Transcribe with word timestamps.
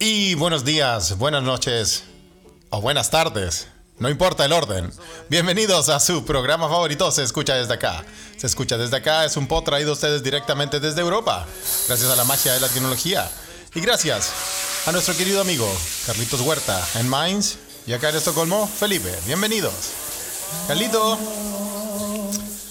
Y 0.00 0.34
buenos 0.34 0.64
días, 0.64 1.16
buenas 1.16 1.44
noches 1.44 2.02
o 2.70 2.80
buenas 2.80 3.08
tardes. 3.10 3.68
No 3.98 4.08
importa 4.08 4.44
el 4.44 4.52
orden. 4.52 4.90
Bienvenidos 5.28 5.88
a 5.88 6.00
su 6.00 6.24
programa 6.24 6.68
favorito, 6.68 7.10
Se 7.12 7.22
Escucha 7.22 7.54
Desde 7.54 7.74
Acá. 7.74 8.04
Se 8.36 8.48
Escucha 8.48 8.78
Desde 8.78 8.96
Acá 8.96 9.24
es 9.24 9.36
un 9.36 9.46
pod 9.46 9.62
traído 9.62 9.90
a 9.90 9.92
ustedes 9.92 10.24
directamente 10.24 10.80
desde 10.80 11.02
Europa, 11.02 11.46
gracias 11.86 12.10
a 12.10 12.16
la 12.16 12.24
magia 12.24 12.52
de 12.52 12.60
la 12.60 12.68
tecnología. 12.68 13.30
Y 13.74 13.80
gracias 13.80 14.32
a 14.86 14.92
nuestro 14.92 15.14
querido 15.14 15.40
amigo 15.40 15.70
Carlitos 16.06 16.40
Huerta 16.40 16.84
en 16.94 17.08
Mainz 17.08 17.58
y 17.86 17.92
acá 17.92 18.08
en 18.08 18.16
Estocolmo, 18.16 18.66
Felipe. 18.66 19.14
Bienvenidos. 19.24 19.74
Carlito. 20.66 21.16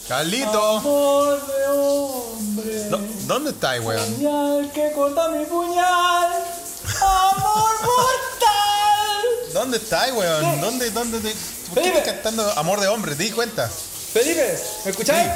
Carlito. 0.10 1.40
¿Dónde 3.30 3.52
está, 3.52 3.80
weón? 3.80 4.14
Puñal 4.16 4.72
que 4.74 4.92
corta 4.92 5.28
mi 5.30 5.46
puñal. 5.46 6.32
Amor 7.00 7.72
mortal. 7.84 9.54
¿Dónde 9.54 9.78
está, 9.78 10.12
weón? 10.16 10.60
¿Dónde, 10.60 10.90
dónde, 10.90 11.20
te- 11.20 11.36
¿Por 11.70 11.76
qué 11.76 11.82
Felipe. 11.92 12.00
estás 12.00 12.14
cantando 12.16 12.52
Amor 12.58 12.80
de 12.82 12.88
Hombre? 12.88 13.14
¿Te 13.16 13.24
di 13.26 13.30
cuenta? 13.32 13.70
Felipe, 13.70 14.60
¿me 14.84 14.90
escucháis? 14.92 15.30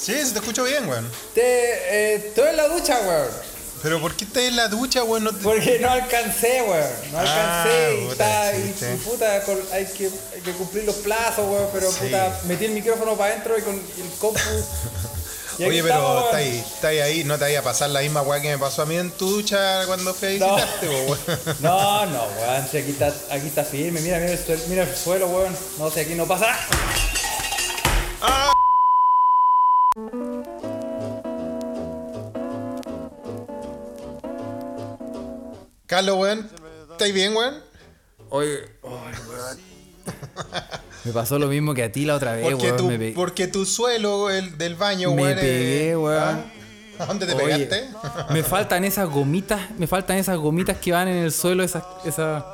Sí, 0.00 0.14
se 0.24 0.32
te 0.32 0.38
escucho 0.38 0.64
bien, 0.64 0.88
weón. 0.88 1.06
Te, 1.34 1.42
eh, 1.42 2.14
estoy 2.28 2.48
en 2.48 2.56
la 2.56 2.68
ducha, 2.68 2.98
weón. 3.06 3.28
Pero 3.82 4.00
¿por 4.00 4.14
qué 4.16 4.24
estás 4.24 4.44
en 4.44 4.56
la 4.56 4.68
ducha, 4.68 5.02
weón? 5.04 5.24
No 5.24 5.32
te- 5.34 5.42
Porque 5.42 5.78
no 5.80 5.90
alcancé, 5.90 6.62
weón. 6.62 6.88
No 7.12 7.18
Ah, 7.18 7.62
alcancé 7.62 7.94
y, 8.00 8.06
puta, 8.08 8.50
está, 8.52 8.56
y, 8.56 8.62
sí, 8.72 8.74
sí. 8.78 9.02
puta, 9.10 9.32
hay 9.74 9.84
que, 9.86 10.10
hay 10.34 10.40
que 10.40 10.52
cumplir 10.52 10.84
los 10.84 10.96
plazos, 10.96 11.46
weón. 11.46 11.68
Pero 11.74 11.92
Sí. 11.92 11.98
puta, 12.06 12.40
metí 12.44 12.64
el 12.64 12.70
micrófono 12.72 13.14
para 13.18 13.32
adentro 13.34 13.58
y 13.58 13.60
con 13.60 13.74
el 13.74 14.10
compu. 14.18 14.40
Oye, 15.58 15.78
estamos, 15.78 15.82
pero 15.82 16.10
weón. 16.14 16.24
está 16.24 16.36
ahí, 16.36 16.64
está 16.74 16.88
ahí, 16.88 17.24
no 17.24 17.34
te 17.38 17.44
vaya 17.44 17.60
a 17.60 17.62
pasar 17.62 17.90
la 17.90 18.00
misma 18.00 18.22
weá 18.22 18.40
que 18.40 18.50
me 18.50 18.58
pasó 18.58 18.82
a 18.82 18.86
mí 18.86 18.96
en 18.96 19.10
tu 19.12 19.28
ducha 19.30 19.86
cuando 19.86 20.12
fui 20.14 20.36
a 20.36 20.38
No. 20.40 20.54
weón. 20.56 21.18
No, 21.60 22.06
no, 22.06 22.22
weón, 22.40 22.68
si 22.70 22.78
aquí 22.78 22.90
está, 22.90 23.12
aquí 23.30 23.46
está 23.46 23.64
firme, 23.64 24.00
mira, 24.00 24.18
mira 24.18 24.32
el, 24.32 24.38
suelo, 24.44 24.62
mira 24.68 24.82
el 24.82 24.96
suelo, 24.96 25.26
weón. 25.28 25.56
No 25.78 25.90
sé, 25.90 26.02
aquí 26.02 26.14
no 26.14 26.26
pasa 26.26 26.46
nada. 26.46 26.68
Carlos, 35.86 36.16
weón, 36.18 36.50
¿estáis 36.92 37.14
bien, 37.14 37.36
weón? 37.36 37.62
Oye, 38.30 38.64
Me 41.04 41.12
pasó 41.12 41.38
lo 41.38 41.48
mismo 41.48 41.74
que 41.74 41.82
a 41.84 41.92
ti 41.92 42.04
la 42.04 42.14
otra 42.14 42.32
vez, 42.32 42.42
Porque, 42.50 42.66
weón. 42.72 42.76
tu, 42.76 42.88
me 42.90 43.10
porque 43.12 43.46
tu 43.46 43.66
suelo 43.66 44.30
el 44.30 44.56
del 44.56 44.74
baño, 44.74 45.10
Me 45.12 45.22
weón. 45.22 45.38
es- 45.38 45.44
pegué, 45.44 45.96
weón. 45.96 46.22
¿Ah? 46.98 47.02
¿A 47.02 47.06
dónde 47.06 47.26
te 47.26 47.34
Oye, 47.34 47.66
pegaste? 47.66 47.88
me 48.30 48.42
faltan 48.44 48.84
esas 48.84 49.08
gomitas, 49.10 49.60
me 49.78 49.86
faltan 49.86 50.16
esas 50.16 50.36
gomitas 50.38 50.78
que 50.78 50.92
van 50.92 51.08
en 51.08 51.16
el 51.24 51.32
suelo, 51.32 51.62
esas, 51.64 51.82
esa, 52.04 52.46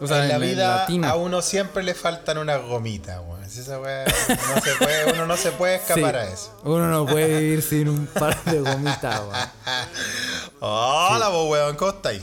o 0.00 0.06
sea, 0.06 0.22
en 0.22 0.28
la 0.28 0.34
en 0.36 0.40
vida 0.42 0.86
tina. 0.86 1.08
a 1.10 1.16
uno 1.16 1.40
siempre 1.42 1.82
le 1.82 1.94
faltan 1.94 2.38
unas 2.38 2.62
gomitas, 2.62 3.18
weón. 3.26 3.40
Esa 3.42 3.80
weá 3.80 4.04
no 4.04 4.60
se 4.62 4.74
puede, 4.76 5.12
uno 5.12 5.26
no 5.26 5.36
se 5.36 5.50
puede 5.50 5.74
escapar 5.76 6.14
Sí, 6.14 6.20
a 6.20 6.24
eso. 6.32 6.60
Uno 6.62 6.86
no 6.86 7.04
puede 7.04 7.40
vivir 7.40 7.62
sin 7.62 7.88
un 7.88 8.06
par 8.06 8.40
de 8.44 8.60
gomitas, 8.60 9.20
weón. 9.20 9.48
Hola, 10.60 11.28
vos, 11.30 11.50
weón, 11.50 11.74
¿cómo 11.76 11.90
estáis? 11.90 12.22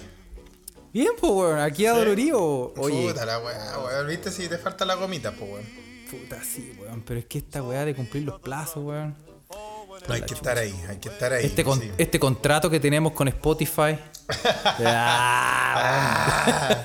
Bien, 0.97 1.11
pues, 1.19 1.31
weón, 1.31 1.59
aquí 1.59 1.85
adolorido. 1.85 2.73
Oye, 2.75 3.09
Puta 3.09 3.23
la 3.23 3.37
weá, 3.37 3.77
weón. 3.85 4.07
¿Viste 4.07 4.31
si 4.31 4.47
te 4.47 4.57
faltan 4.57 4.87
las 4.87 4.97
gomitas, 4.97 5.31
pues, 5.37 5.51
weón? 5.51 5.63
puta, 6.09 6.41
sí, 6.43 6.75
weón, 6.81 7.03
pero 7.05 7.19
es 7.19 7.27
que 7.27 7.37
esta 7.37 7.61
weá 7.61 7.85
de 7.85 7.93
cumplir 7.93 8.23
los 8.23 8.39
plazos, 8.39 8.77
weón. 8.83 9.15
Hay 10.09 10.23
que 10.23 10.33
estar 10.33 10.57
ahí, 10.57 10.73
hay 10.89 10.97
que 10.97 11.09
estar 11.09 11.33
ahí. 11.33 11.45
Este, 11.45 11.63
con- 11.63 11.79
sí. 11.79 11.91
este 11.99 12.19
contrato 12.19 12.67
que 12.67 12.79
tenemos 12.79 13.13
con 13.13 13.27
Spotify. 13.27 13.99
Ah, 15.79 16.83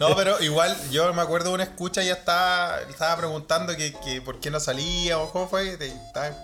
No, 0.00 0.16
pero 0.16 0.40
igual 0.42 0.74
yo 0.90 1.12
me 1.12 1.20
acuerdo 1.20 1.50
de 1.50 1.54
una 1.56 1.64
escucha 1.64 2.02
y 2.02 2.06
ya 2.06 2.14
estaba, 2.14 2.80
estaba 2.88 3.16
preguntando 3.18 3.76
que, 3.76 3.92
que 4.04 4.22
por 4.22 4.40
qué 4.40 4.50
no 4.50 4.58
salía 4.58 5.18
o 5.18 5.30
cómo 5.30 5.48
fue. 5.48 5.74
estaba- 5.74 6.34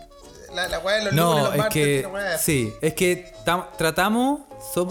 la, 0.55 0.69
la 0.69 0.79
weá 0.81 0.97
de 0.97 1.05
los 1.05 1.15
lunes, 1.15 1.25
no, 1.25 1.39
los 1.45 1.53
es 1.53 1.59
martes, 1.59 1.73
que 2.05 2.09
la 2.13 2.39
sí, 2.39 2.73
es 2.81 2.95
que 2.95 3.33
tam- 3.45 3.67
tratamos 3.77 4.41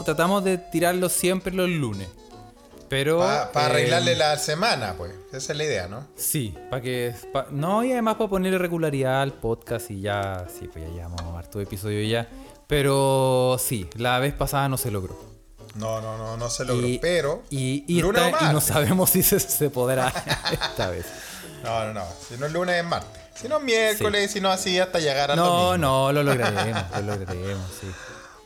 tratamos 0.05 0.43
de 0.43 0.57
tirarlo 0.57 1.09
siempre 1.09 1.53
los 1.53 1.69
lunes. 1.69 2.07
Pero 2.87 3.17
Para 3.17 3.45
eh, 3.45 3.65
arreglarle 3.71 4.15
la 4.15 4.37
semana, 4.37 4.93
pues. 4.95 5.11
Esa 5.33 5.53
es 5.53 5.57
la 5.57 5.63
idea, 5.63 5.87
¿no? 5.87 6.05
Sí, 6.15 6.55
para 6.69 6.81
que 6.83 7.13
pa- 7.33 7.47
no 7.49 7.83
y 7.83 7.91
además 7.91 8.15
para 8.15 8.29
ponerle 8.29 8.59
regularidad 8.59 9.21
al 9.23 9.33
podcast 9.33 9.89
y 9.89 10.01
ya 10.01 10.45
sí, 10.47 10.69
pues 10.71 10.85
ya 10.85 10.91
llevamos 10.93 11.21
harto 11.35 11.59
episodio 11.59 12.07
ya. 12.07 12.27
Pero 12.67 13.57
sí, 13.59 13.89
la 13.95 14.19
vez 14.19 14.33
pasada 14.33 14.69
no 14.69 14.77
se 14.77 14.91
logró. 14.91 15.19
No, 15.75 15.99
no, 15.99 16.17
no, 16.17 16.37
no 16.37 16.49
se 16.49 16.63
logró. 16.63 16.87
Y, 16.87 16.99
pero. 16.99 17.41
y, 17.49 17.83
y 17.87 18.01
lunes 18.01 18.21
esta- 18.23 18.47
o 18.47 18.49
y 18.51 18.53
no 18.53 18.61
sabemos 18.61 19.09
si 19.11 19.23
se, 19.23 19.39
se 19.39 19.69
podrá 19.71 20.07
esta 20.51 20.89
vez. 20.91 21.05
No, 21.63 21.85
no, 21.87 21.93
no. 21.93 22.05
Si 22.29 22.37
no 22.37 22.45
es 22.45 22.51
lunes, 22.53 22.75
es 22.75 22.85
martes. 22.85 23.21
Si 23.39 23.47
no 23.47 23.57
es 23.57 23.63
miércoles, 23.63 24.31
si 24.31 24.41
no 24.41 24.49
así 24.49 24.79
hasta 24.79 24.99
llegar 24.99 25.31
al 25.31 25.37
No, 25.37 25.45
domingo. 25.45 25.77
no, 25.77 26.11
lo 26.11 26.23
lograremos, 26.31 26.83
lo 26.91 27.01
lograremos, 27.01 27.65
sí. 27.79 27.87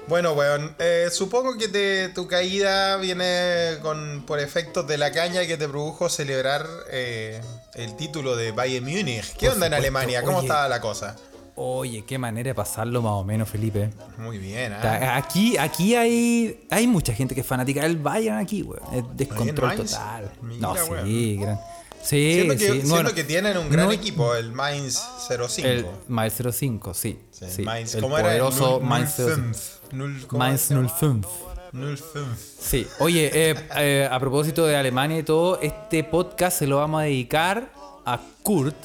Bueno, 0.07 0.33
weón, 0.33 0.75
eh, 0.79 1.09
supongo 1.11 1.55
que 1.57 1.67
te- 1.67 2.09
tu 2.09 2.27
caída 2.27 2.97
viene 2.97 3.77
con 3.83 4.23
por 4.25 4.39
efectos 4.39 4.87
de 4.87 4.97
la 4.97 5.11
caña 5.11 5.45
que 5.45 5.55
te 5.57 5.67
produjo 5.69 6.09
celebrar 6.09 6.65
eh, 6.89 7.39
el 7.75 7.95
título 7.95 8.35
de 8.35 8.51
Bayern 8.51 8.83
Múnich. 8.85 9.33
¿Qué 9.37 9.45
Por 9.45 9.55
onda 9.55 9.67
en. 9.67 9.75
Alemania? 9.75 10.23
¿Cómo 10.23 10.37
Oye. 10.39 10.47
estaba 10.47 10.67
la 10.67 10.81
cosa? 10.81 11.15
Oye, 11.61 12.05
qué 12.05 12.17
manera 12.17 12.47
de 12.47 12.55
pasarlo 12.55 13.01
más 13.03 13.11
o 13.11 13.23
menos, 13.23 13.47
Felipe. 13.49 13.91
Muy 14.17 14.37
bien. 14.39 14.71
Ta- 14.81 15.17
Aquí, 15.17 15.57
aquí 15.57 15.93
hay, 15.93 16.65
hay 16.71 16.87
mucha 16.87 17.13
gente 17.13 17.35
que 17.35 17.41
es 17.41 17.47
fanática 17.47 17.81
del 17.83 17.97
Bayern 17.97 18.37
aquí, 18.37 18.63
weón. 18.63 18.81
Es 18.95 19.03
descontrol 19.15 19.75
total. 19.75 20.31
Mira, 20.41 20.59
no, 20.69 20.75
sí, 21.03 21.37
gran. 21.37 21.59
Sí, 22.03 22.33
Siento 22.33 22.53
que, 22.53 22.59
sí. 22.59 22.65
siento 22.71 22.89
bueno, 22.89 23.13
que 23.13 23.23
tienen 23.23 23.57
un 23.57 23.69
gran 23.69 23.87
no- 23.87 23.91
equipo, 23.91 24.33
el 24.35 24.51
Mainz 24.51 24.99
05. 25.27 25.67
El 25.67 25.85
Mainz 26.07 26.33
05, 26.53 26.93
sí. 26.93 27.19
Sí, 27.31 27.45
sí. 27.49 27.61
Mainz, 27.63 27.93
el 27.95 28.01
¿Cómo 28.01 28.17
era? 28.17 28.33
El 28.35 28.41
poderoso 28.41 28.79
Mainz 28.79 29.15
05. 29.15 29.35
05. 29.35 29.59
Null- 29.91 30.27
¿cómo 30.27 30.39
Mainz 30.39 30.61
se 30.61 30.73
llama? 30.75 30.89
05. 30.99 31.29
05. 31.73 32.27
Sí. 32.59 32.87
Oye, 32.99 33.29
eh, 33.33 33.55
eh, 33.77 34.07
a 34.09 34.19
propósito 34.19 34.65
de 34.65 34.75
Alemania 34.75 35.19
y 35.19 35.23
todo, 35.23 35.59
este 35.61 36.03
podcast 36.03 36.57
se 36.59 36.67
lo 36.67 36.77
vamos 36.77 37.01
a 37.01 37.03
dedicar 37.03 37.71
a 38.05 38.19
Kurt, 38.43 38.75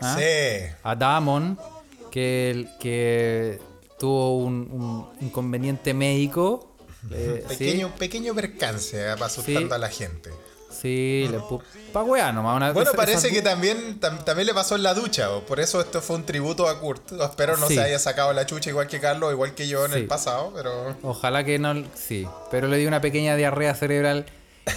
¿ah? 0.00 0.16
Sí. 0.18 0.72
a 0.82 0.94
Damon, 0.94 1.58
que, 2.10 2.66
que 2.80 3.58
tuvo 3.98 4.36
un, 4.38 4.54
un 4.70 5.26
inconveniente 5.26 5.92
médico. 5.92 6.74
eh, 7.10 7.42
sí. 7.48 7.56
Pequeño, 7.56 7.94
pequeño 7.98 8.34
percance 8.34 8.96
eh, 8.96 9.08
asustando 9.10 9.74
a 9.74 9.78
la 9.78 9.88
gente. 9.90 10.30
Sí, 10.80 11.26
le 11.30 11.38
pu- 11.38 11.60
pa' 11.92 12.02
weá 12.02 12.32
nomás. 12.32 12.56
Una, 12.56 12.72
Bueno, 12.72 12.88
esa- 12.90 12.96
parece 12.96 13.28
esa- 13.28 13.34
que 13.34 13.42
también, 13.42 14.00
tam- 14.00 14.24
también 14.24 14.46
le 14.46 14.54
pasó 14.54 14.76
en 14.76 14.82
la 14.82 14.94
ducha, 14.94 15.28
por 15.46 15.60
eso 15.60 15.80
esto 15.80 16.00
fue 16.00 16.16
un 16.16 16.24
tributo 16.24 16.68
a 16.68 16.78
Kurt. 16.80 17.12
Espero 17.20 17.56
no 17.56 17.66
Sí. 17.68 17.74
se 17.74 17.82
haya 17.82 17.98
sacado 17.98 18.32
la 18.32 18.46
chucha 18.46 18.70
igual 18.70 18.86
que 18.86 19.00
Carlos, 19.00 19.32
igual 19.32 19.54
que 19.54 19.68
yo 19.68 19.84
en 19.84 19.92
Sí. 19.92 19.98
el 19.98 20.06
pasado, 20.06 20.52
pero... 20.54 20.96
Ojalá 21.02 21.44
que 21.44 21.58
no. 21.58 21.74
Sí, 21.94 22.26
pero 22.50 22.66
le 22.68 22.78
dio 22.78 22.88
una 22.88 23.00
pequeña 23.00 23.36
diarrea 23.36 23.74
cerebral 23.74 24.26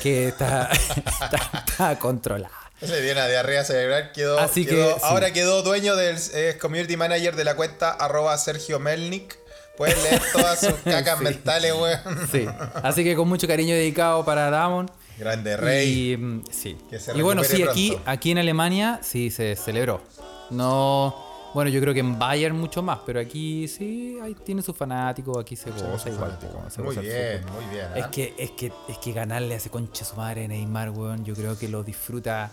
que 0.01 0.27
está, 0.27 0.69
está, 0.71 1.63
está 1.67 1.99
controlada. 1.99 2.53
Le 2.81 3.01
dio 3.01 3.13
una 3.13 3.27
diarrea 3.27 3.63
cerebral, 3.63 4.11
quedó, 4.11 4.39
Así 4.39 4.65
que, 4.65 4.71
quedó- 4.75 4.95
sí. 4.95 5.01
ahora 5.03 5.31
quedó 5.31 5.61
dueño 5.63 5.95
del 5.95 6.17
community 6.59 6.97
manager 6.97 7.35
de 7.37 7.45
la 7.45 7.55
cuenta 7.55 7.91
arroba 7.91 8.37
Sergio 8.37 8.79
Melnik. 8.79 9.37
Puedes 9.77 9.97
leer 10.03 10.21
todas 10.33 10.59
sus 10.59 10.73
cacas 10.83 11.17
Sí. 11.19 11.23
mentales, 11.23 11.73
weón. 11.73 12.27
Sí, 12.31 12.45
así 12.83 13.03
que 13.03 13.15
con 13.15 13.27
mucho 13.29 13.47
cariño 13.47 13.73
dedicado 13.73 14.23
para 14.25 14.49
Damon. 14.49 14.91
Grande 15.18 15.57
rey. 15.57 16.12
Y, 16.12 16.18
mm, 16.18 16.44
sí. 16.51 16.78
Y 17.16 17.22
bueno, 17.22 17.44
sí, 17.44 17.63
aquí, 17.63 17.97
aquí 18.06 18.31
en 18.31 18.40
Alemania 18.40 19.00
sí 19.03 19.29
se 19.29 19.56
celebró. 19.56 20.01
No. 20.50 21.16
Bueno, 21.54 21.69
yo 21.69 21.80
creo 21.81 21.94
que 21.94 22.00
en 22.00 22.18
Bayern 22.18 22.57
mucho 22.57 22.81
más, 22.81 23.00
pero 23.06 23.19
aquí 23.19 23.68
sí 23.68 24.18
hay, 24.21 24.33
tiene 24.33 24.63
sus 24.63 24.75
fanáticos, 24.75 25.38
aquí 25.38 25.56
se 25.56 25.69
goza 25.69 26.10
igual. 26.10 26.39
se 26.69 26.81
Muy 26.81 26.95
goza 26.95 27.01
bien, 27.01 27.45
muy 27.54 27.65
bien. 27.71 27.86
Es 27.95 28.04
¿ah? 28.06 28.12
que, 28.12 28.33
es 28.39 28.51
que, 28.51 28.71
es 28.88 28.98
que 28.98 29.13
ganarle 29.13 29.54
a 29.54 29.57
ese 29.57 29.69
concha 29.69 30.04
su 30.04 30.15
madre 30.15 30.48
Neymar, 30.48 30.89
weón, 30.89 31.24
yo 31.24 31.36
creo 31.36 31.57
que 31.57 31.68
lo 31.68 31.83
disfruta 31.83 32.50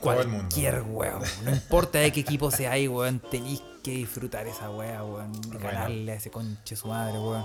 cualquier 0.00 0.82
weón. 0.82 1.22
No 1.44 1.50
importa 1.50 1.98
de 1.98 2.10
qué 2.10 2.20
equipo 2.20 2.50
sea 2.50 2.72
ahí, 2.72 2.88
weón, 2.88 3.20
tenéis 3.20 3.62
que 3.82 3.90
disfrutar 3.90 4.46
esa 4.46 4.70
weá, 4.70 5.04
weón. 5.04 5.32
de 5.32 5.48
Bueno. 5.48 5.60
Ganarle 5.60 6.12
a 6.12 6.14
ese 6.14 6.30
concha 6.30 6.74
su 6.74 6.88
madre, 6.88 7.18
weón. 7.18 7.44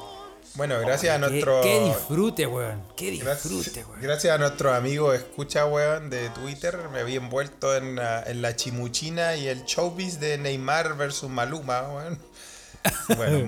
Bueno, 0.55 0.79
gracias 0.81 1.15
a 1.15 1.17
nuestro... 1.17 1.61
Qué, 1.61 1.79
disfrute, 1.79 2.45
weón. 2.45 2.83
Qué 2.97 3.11
disfrute, 3.11 3.85
weón. 3.85 4.01
gracias 4.01 4.35
a 4.35 4.37
nuestro 4.37 4.73
amigo 4.73 5.13
escucha, 5.13 5.65
weón, 5.65 6.09
de 6.09 6.29
Twitter, 6.31 6.77
me 6.91 6.99
había 6.99 7.17
envuelto 7.17 7.75
en, 7.75 7.95
la- 7.95 8.21
en 8.23 8.41
la 8.41 8.55
chimuchina 8.55 9.35
y 9.35 9.47
el 9.47 9.63
showbiz 9.63 10.19
de 10.19 10.37
Neymar 10.37 10.97
versus 10.97 11.29
Maluma, 11.29 11.81
weón. 11.93 12.19
Bueno, 13.15 13.47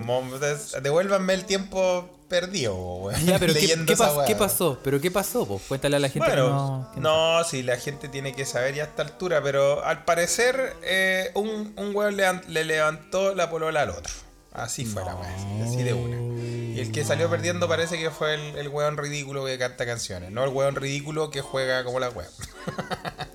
devuélvanme 0.81 1.33
el 1.33 1.45
tiempo 1.45 2.07
perdido, 2.29 2.75
weón. 2.75 3.25
Ya, 3.25 3.37
pero 3.39 3.53
¿qué, 3.53 3.61
leyendo 3.61 3.85
qué 3.87 3.93
esa 3.93 4.11
pas- 4.11 4.17
weá. 4.17 4.25
qué 4.27 4.35
pasó? 4.35 4.79
¿Pero 4.83 5.01
qué 5.01 5.11
pasó? 5.11 5.45
Pues 5.47 5.61
cuéntale 5.67 5.95
a 5.97 5.99
la 5.99 6.09
gente 6.09 6.29
que 6.29 6.35
Bueno, 6.35 6.49
no... 6.49 6.91
que 6.93 6.99
no, 7.01 7.43
sí, 7.43 7.63
la 7.63 7.77
gente 7.77 8.07
tiene 8.09 8.33
que 8.33 8.45
saber 8.45 8.75
ya 8.75 8.83
a 8.83 8.85
esta 8.87 9.01
altura, 9.01 9.41
pero 9.43 9.83
al 9.83 10.05
parecer 10.05 10.75
eh, 10.83 11.31
un, 11.33 11.73
un 11.75 11.95
weón 11.95 12.15
le, 12.15 12.31
le 12.47 12.63
levantó 12.63 13.33
la 13.35 13.49
polola 13.49 13.81
al 13.81 13.89
otro. 13.89 14.13
Así 14.53 14.85
fue 14.85 15.03
la 15.03 15.15
weá, 15.15 15.35
así, 15.65 15.81
de 15.83 15.93
una. 15.93 16.15
Y 16.17 16.79
el 16.79 16.91
que 16.91 17.03
salió 17.03 17.29
perdiendo 17.29 17.67
parece 17.67 17.97
que 17.97 18.11
fue 18.11 18.35
el, 18.35 18.57
el 18.57 18.67
weón 18.69 18.97
ridículo 18.97 19.45
que 19.45 19.57
canta 19.57 19.85
canciones, 19.85 20.31
no 20.31 20.43
el 20.43 20.49
weón 20.51 20.75
ridículo 20.75 21.31
que 21.31 21.41
juega 21.41 21.83
como 21.83 21.99
la 21.99 22.09
weá. 22.09 22.27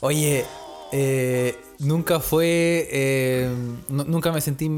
Oye, 0.00 0.44
eh, 0.92 1.58
nunca 1.78 2.20
fue. 2.20 2.88
eh, 2.90 3.50
nu- 3.88 4.04
nunca 4.04 4.32
me 4.32 4.40
sentí 4.40 4.70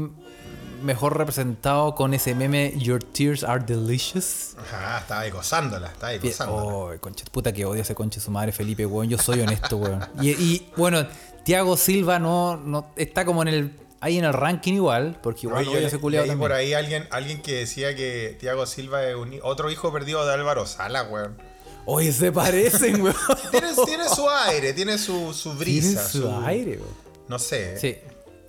mejor 0.81 1.17
representado 1.17 1.95
con 1.95 2.13
ese 2.13 2.35
meme 2.35 2.73
Your 2.77 3.01
tears 3.03 3.43
are 3.43 3.63
delicious. 3.63 4.55
Ajá, 4.59 4.99
estaba 4.99 5.21
ahí 5.21 5.31
gozándola, 5.31 5.87
estaba 5.87 6.07
ahí 6.09 6.19
gozándola. 6.19 6.61
Oh, 6.61 6.91
concha, 6.99 7.23
puta 7.31 7.53
que 7.53 7.65
odio 7.65 7.81
ese 7.81 7.95
conche 7.95 8.19
su 8.19 8.31
madre 8.31 8.51
Felipe, 8.51 8.85
weón. 8.85 9.09
Yo 9.09 9.17
soy 9.17 9.39
honesto, 9.41 9.77
weón. 9.77 10.05
Y, 10.21 10.31
y, 10.31 10.69
bueno, 10.75 11.07
Thiago 11.45 11.77
Silva 11.77 12.19
no, 12.19 12.57
no 12.57 12.87
está 12.97 13.23
como 13.25 13.41
en 13.43 13.47
el 13.47 13.79
ahí 14.03 14.17
en 14.17 14.25
el 14.25 14.33
ranking 14.33 14.73
igual, 14.73 15.17
porque 15.23 15.47
igual 15.47 15.65
ese 15.77 15.95
le- 15.95 16.01
culiao 16.01 16.25
leí 16.25 16.35
por 16.35 16.49
también. 16.51 16.59
ahí 16.67 16.73
alguien, 16.73 17.07
alguien 17.11 17.41
que 17.41 17.53
decía 17.55 17.95
que 17.95 18.35
Thiago 18.39 18.65
Silva 18.65 19.03
es 19.07 19.15
un 19.15 19.39
otro 19.43 19.71
hijo 19.71 19.91
perdido 19.93 20.25
de 20.25 20.33
Álvaro 20.33 20.65
Sala, 20.65 21.03
weón. 21.03 21.37
Oye, 21.85 22.11
se 22.11 22.31
parecen, 22.31 23.01
weón. 23.01 23.15
Tiene, 23.51 23.67
tiene 23.85 24.09
su 24.09 24.29
aire, 24.29 24.73
tiene 24.73 24.97
su, 24.97 25.33
su 25.33 25.53
brisa. 25.53 26.07
su 26.07 26.29
aire, 26.45 26.77
weón. 26.77 26.93
No 27.27 27.39
sé. 27.39 27.77
Sí. 27.79 27.97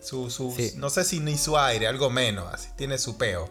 Su, 0.01 0.29
su, 0.31 0.53
Sí. 0.55 0.73
No 0.77 0.91
sé 0.91 1.05
si 1.05 1.21
ni 1.21 1.39
su 1.39 1.57
aire, 1.57 1.87
algo 1.87 2.11
menos. 2.11 2.53
Así. 2.53 2.69
Tiene 2.77 2.99
su 2.99 3.17
peo. 3.17 3.49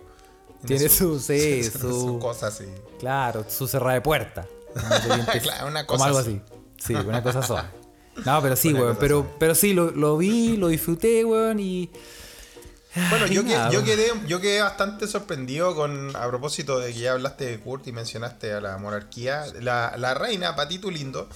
Tiene 0.65 0.87
su- 0.89 1.19
sí, 1.21 1.63
su, 1.63 1.79
su- 1.79 2.19
cosa 2.19 2.47
así. 2.47 2.65
Claro, 2.99 3.45
su 3.49 3.67
cerrada 3.67 3.93
de 3.95 4.01
puerta. 4.01 4.47
Se 5.31 5.39
Claro, 5.39 5.67
una 5.67 5.85
como 5.85 6.03
algo 6.03 6.19
así. 6.19 6.41
Sí, 6.77 6.93
una 6.93 7.21
cosa 7.23 7.41
suave. 7.43 7.69
No, 8.25 8.41
pero 8.41 8.55
sí, 8.55 8.73
weón. 8.73 8.97
Pero, 8.99 9.27
pero 9.39 9.55
sí, 9.55 9.73
lo, 9.73 9.91
lo 9.91 10.17
vi, 10.17 10.57
lo 10.57 10.67
disfruté, 10.67 11.25
weón, 11.25 11.59
y. 11.59 11.89
Bueno, 13.09 13.25
Ay, 13.27 13.33
yo, 13.33 13.43
que- 13.43 13.83
quedé, 13.83 14.11
yo 14.27 14.39
quedé 14.39 14.61
bastante 14.61 15.07
sorprendido 15.07 15.73
con, 15.75 16.15
a 16.15 16.27
propósito 16.27 16.79
de 16.79 16.93
que 16.93 16.99
ya 16.99 17.13
hablaste 17.13 17.45
de 17.45 17.59
Kurt 17.59 17.87
y 17.87 17.91
mencionaste 17.91 18.53
a 18.53 18.61
la 18.61 18.77
monarquía. 18.77 19.45
La, 19.61 19.95
la 19.97 20.13
reina, 20.13 20.55
Patito 20.55 20.91
Lindo, 20.91 21.27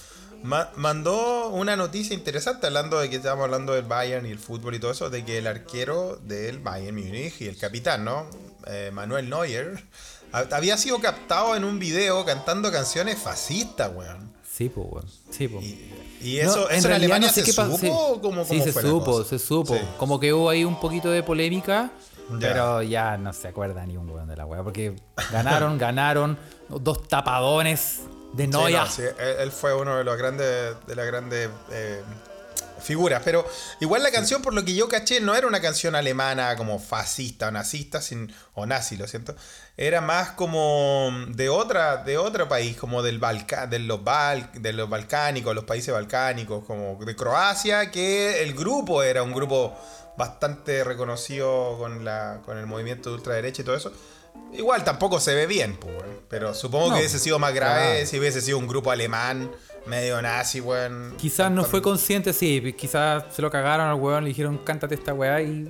ma- 0.44 0.70
mandó 0.76 1.48
una 1.48 1.74
noticia 1.74 2.14
interesante 2.14 2.68
hablando 2.68 3.00
de 3.00 3.10
que 3.10 3.16
estábamos 3.16 3.46
hablando 3.46 3.72
del 3.72 3.86
Bayern 3.86 4.24
y 4.26 4.30
el 4.30 4.38
fútbol 4.38 4.76
y 4.76 4.78
todo 4.78 4.92
eso, 4.92 5.10
de 5.10 5.24
que 5.24 5.38
el 5.38 5.48
arquero 5.48 6.20
del 6.22 6.60
Bayern 6.60 6.94
Múnich 6.96 7.40
y 7.40 7.48
el 7.48 7.56
capitán, 7.58 8.04
¿no? 8.04 8.30
Eh, 8.68 8.90
Manuel 8.92 9.28
Neuer, 9.28 9.82
ha- 10.30 10.46
había 10.52 10.76
sido 10.78 11.00
captado 11.00 11.56
en 11.56 11.64
un 11.64 11.80
video 11.80 12.24
cantando 12.24 12.70
canciones 12.70 13.18
fascistas, 13.18 13.90
weón. 13.92 14.32
Sí, 14.48 14.68
pues, 14.68 14.86
weón. 14.88 15.06
Sí, 15.32 15.48
pues. 15.48 15.64
Y, 15.64 15.92
y 16.20 16.38
eso, 16.38 16.56
No, 16.56 16.62
eso 16.62 16.70
en, 16.70 16.82
realidad 16.84 16.96
Alemania 16.96 17.28
no 17.28 17.34
sé 17.34 17.40
se 17.40 17.46
qué 17.46 17.52
supo 17.52 17.78
Sí, 17.78 17.88
o 17.90 18.20
cómo, 18.20 18.44
Sí, 18.44 18.50
cómo 18.50 18.64
se 18.64 18.72
fue 18.72 18.82
supo, 18.82 19.24
se 19.24 19.38
supo. 19.38 19.74
Sí. 19.74 19.80
Como 19.98 20.18
que 20.20 20.32
hubo 20.32 20.50
ahí 20.50 20.64
un 20.64 20.78
poquito 20.80 21.10
de 21.10 21.22
polémica, 21.22 21.90
Ya. 22.32 22.38
pero 22.40 22.82
ya 22.82 23.16
no 23.16 23.32
se 23.32 23.48
acuerda 23.48 23.84
ni 23.86 23.96
un 23.96 24.08
weón 24.10 24.28
de 24.28 24.36
la 24.36 24.44
weá. 24.46 24.62
Porque 24.62 24.94
ganaron, 25.32 25.78
ganaron 25.78 26.38
dos 26.68 27.06
tapadones 27.08 28.00
de 28.32 28.46
Noia. 28.46 28.84
no, 28.84 29.22
él 29.42 29.50
fue 29.52 29.74
uno 29.74 29.96
de 29.96 30.04
los 30.04 30.16
grandes 30.18 30.74
de 30.86 30.94
las 30.94 31.06
grandes 31.06 31.48
eh, 31.72 32.02
figuras. 32.80 33.22
Pero 33.24 33.46
igual 33.80 34.02
la 34.02 34.10
canción, 34.10 34.42
por 34.42 34.54
lo 34.54 34.64
que 34.64 34.74
yo 34.74 34.88
caché, 34.88 35.20
no 35.20 35.34
era 35.34 35.46
una 35.46 35.60
canción 35.60 35.94
alemana 35.94 36.56
como 36.56 36.78
fascista 36.78 37.48
o 37.48 37.50
nazista, 37.50 38.00
sin, 38.00 38.32
o 38.54 38.66
nazi, 38.66 38.96
lo 38.96 39.06
siento. 39.06 39.34
Era 39.76 40.00
más 40.00 40.30
como 40.32 41.12
de 41.28 41.48
otra, 41.48 41.98
de 41.98 42.18
otro 42.18 42.48
país, 42.48 42.76
como 42.76 43.02
del 43.02 43.18
Balca, 43.18 43.66
de 43.66 43.78
los 43.78 44.02
Bal, 44.02 44.50
de 44.54 44.72
los 44.72 44.88
balcánicos, 44.90 45.54
los 45.54 45.64
países 45.64 45.94
balcánicos, 45.94 46.64
como 46.64 46.96
de 47.04 47.14
Croacia, 47.14 47.90
que 47.90 48.42
el 48.42 48.54
grupo 48.54 49.02
era 49.02 49.22
un 49.22 49.32
grupo 49.32 49.76
bastante 50.16 50.82
reconocido 50.82 51.76
con 51.78 52.04
la, 52.04 52.40
con 52.44 52.58
el 52.58 52.66
movimiento 52.66 53.10
de 53.10 53.16
ultraderecha 53.16 53.62
y 53.62 53.64
todo 53.64 53.76
eso. 53.76 53.92
Igual 54.52 54.82
tampoco 54.82 55.20
se 55.20 55.34
ve 55.34 55.46
bien, 55.46 55.76
pues, 55.76 55.94
pero 56.28 56.54
supongo 56.54 56.88
No, 56.88 56.94
que 56.94 57.00
hubiese 57.00 57.18
sido 57.18 57.38
más 57.38 57.52
grave 57.54 57.90
claro. 57.90 58.06
si 58.06 58.18
hubiese 58.18 58.40
sido 58.40 58.58
un 58.58 58.66
grupo 58.66 58.90
alemán, 58.90 59.50
medio 59.86 60.20
nazi, 60.22 60.60
weón. 60.60 61.14
Quizás 61.18 61.50
no 61.50 61.64
fue 61.64 61.80
consciente, 61.82 62.32
sí. 62.32 62.74
Quizás 62.76 63.24
se 63.34 63.42
lo 63.42 63.50
cagaron 63.50 63.86
al 63.88 63.94
weón, 63.94 64.24
le 64.24 64.28
dijeron, 64.28 64.58
cántate 64.58 64.94
esta 64.94 65.14
weá 65.14 65.40
y. 65.40 65.64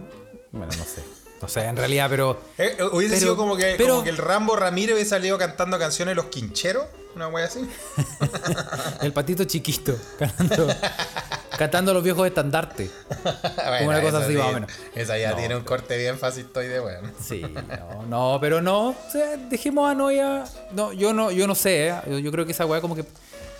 Bueno, 0.52 0.72
no 0.76 0.84
sé. 0.84 1.02
No 1.40 1.46
sé, 1.46 1.60
en 1.64 1.76
realidad, 1.76 2.08
pero. 2.10 2.40
Eh, 2.58 2.76
eh, 2.78 2.82
hubiese 2.92 3.14
Pero- 3.14 3.20
sido 3.26 3.36
como 3.36 3.56
que, 3.56 3.74
pero- 3.78 3.90
como 3.94 4.04
que 4.04 4.10
el 4.10 4.16
Rambo 4.16 4.56
Ramírez 4.56 4.94
hubiese 4.94 5.10
salido 5.10 5.38
cantando 5.38 5.78
canciones 5.78 6.16
los 6.16 6.24
quincheros, 6.26 6.84
una 7.14 7.28
wea 7.28 7.46
así. 7.46 7.60
El 9.02 9.12
patito 9.12 9.44
chiquito, 9.44 9.96
cantando, 10.18 10.66
cantando 11.58 11.94
los 11.94 12.02
viejos 12.02 12.26
estandartes. 12.26 12.90
Bueno, 13.22 13.86
una 13.88 14.00
cosa 14.02 14.18
así, 14.18 14.32
sí- 14.32 14.38
más 14.38 14.46
o 14.48 14.52
menos. 14.52 14.70
Esa 14.96 15.16
ya 15.16 15.30
No, 15.30 15.36
tiene 15.36 15.54
un 15.56 15.62
corte 15.62 15.96
bien 15.96 16.18
fascistoide, 16.18 16.80
weón. 16.80 17.12
Sí, 17.24 17.42
no, 17.42 18.02
no, 18.06 18.38
pero 18.40 18.60
no. 18.60 18.88
O 18.88 18.96
sea, 19.12 19.36
dejemos 19.36 19.88
a 19.88 19.94
Noia. 19.94 20.42
No, 20.72 20.92
yo 20.92 21.12
no, 21.14 21.30
yo 21.30 21.46
no 21.46 21.54
sé, 21.54 21.88
¿eh? 21.88 21.94
yo, 22.10 22.18
yo 22.18 22.32
creo 22.32 22.46
que 22.46 22.52
esa 22.52 22.66
weá 22.66 22.80
como 22.80 22.96
que. 22.96 23.04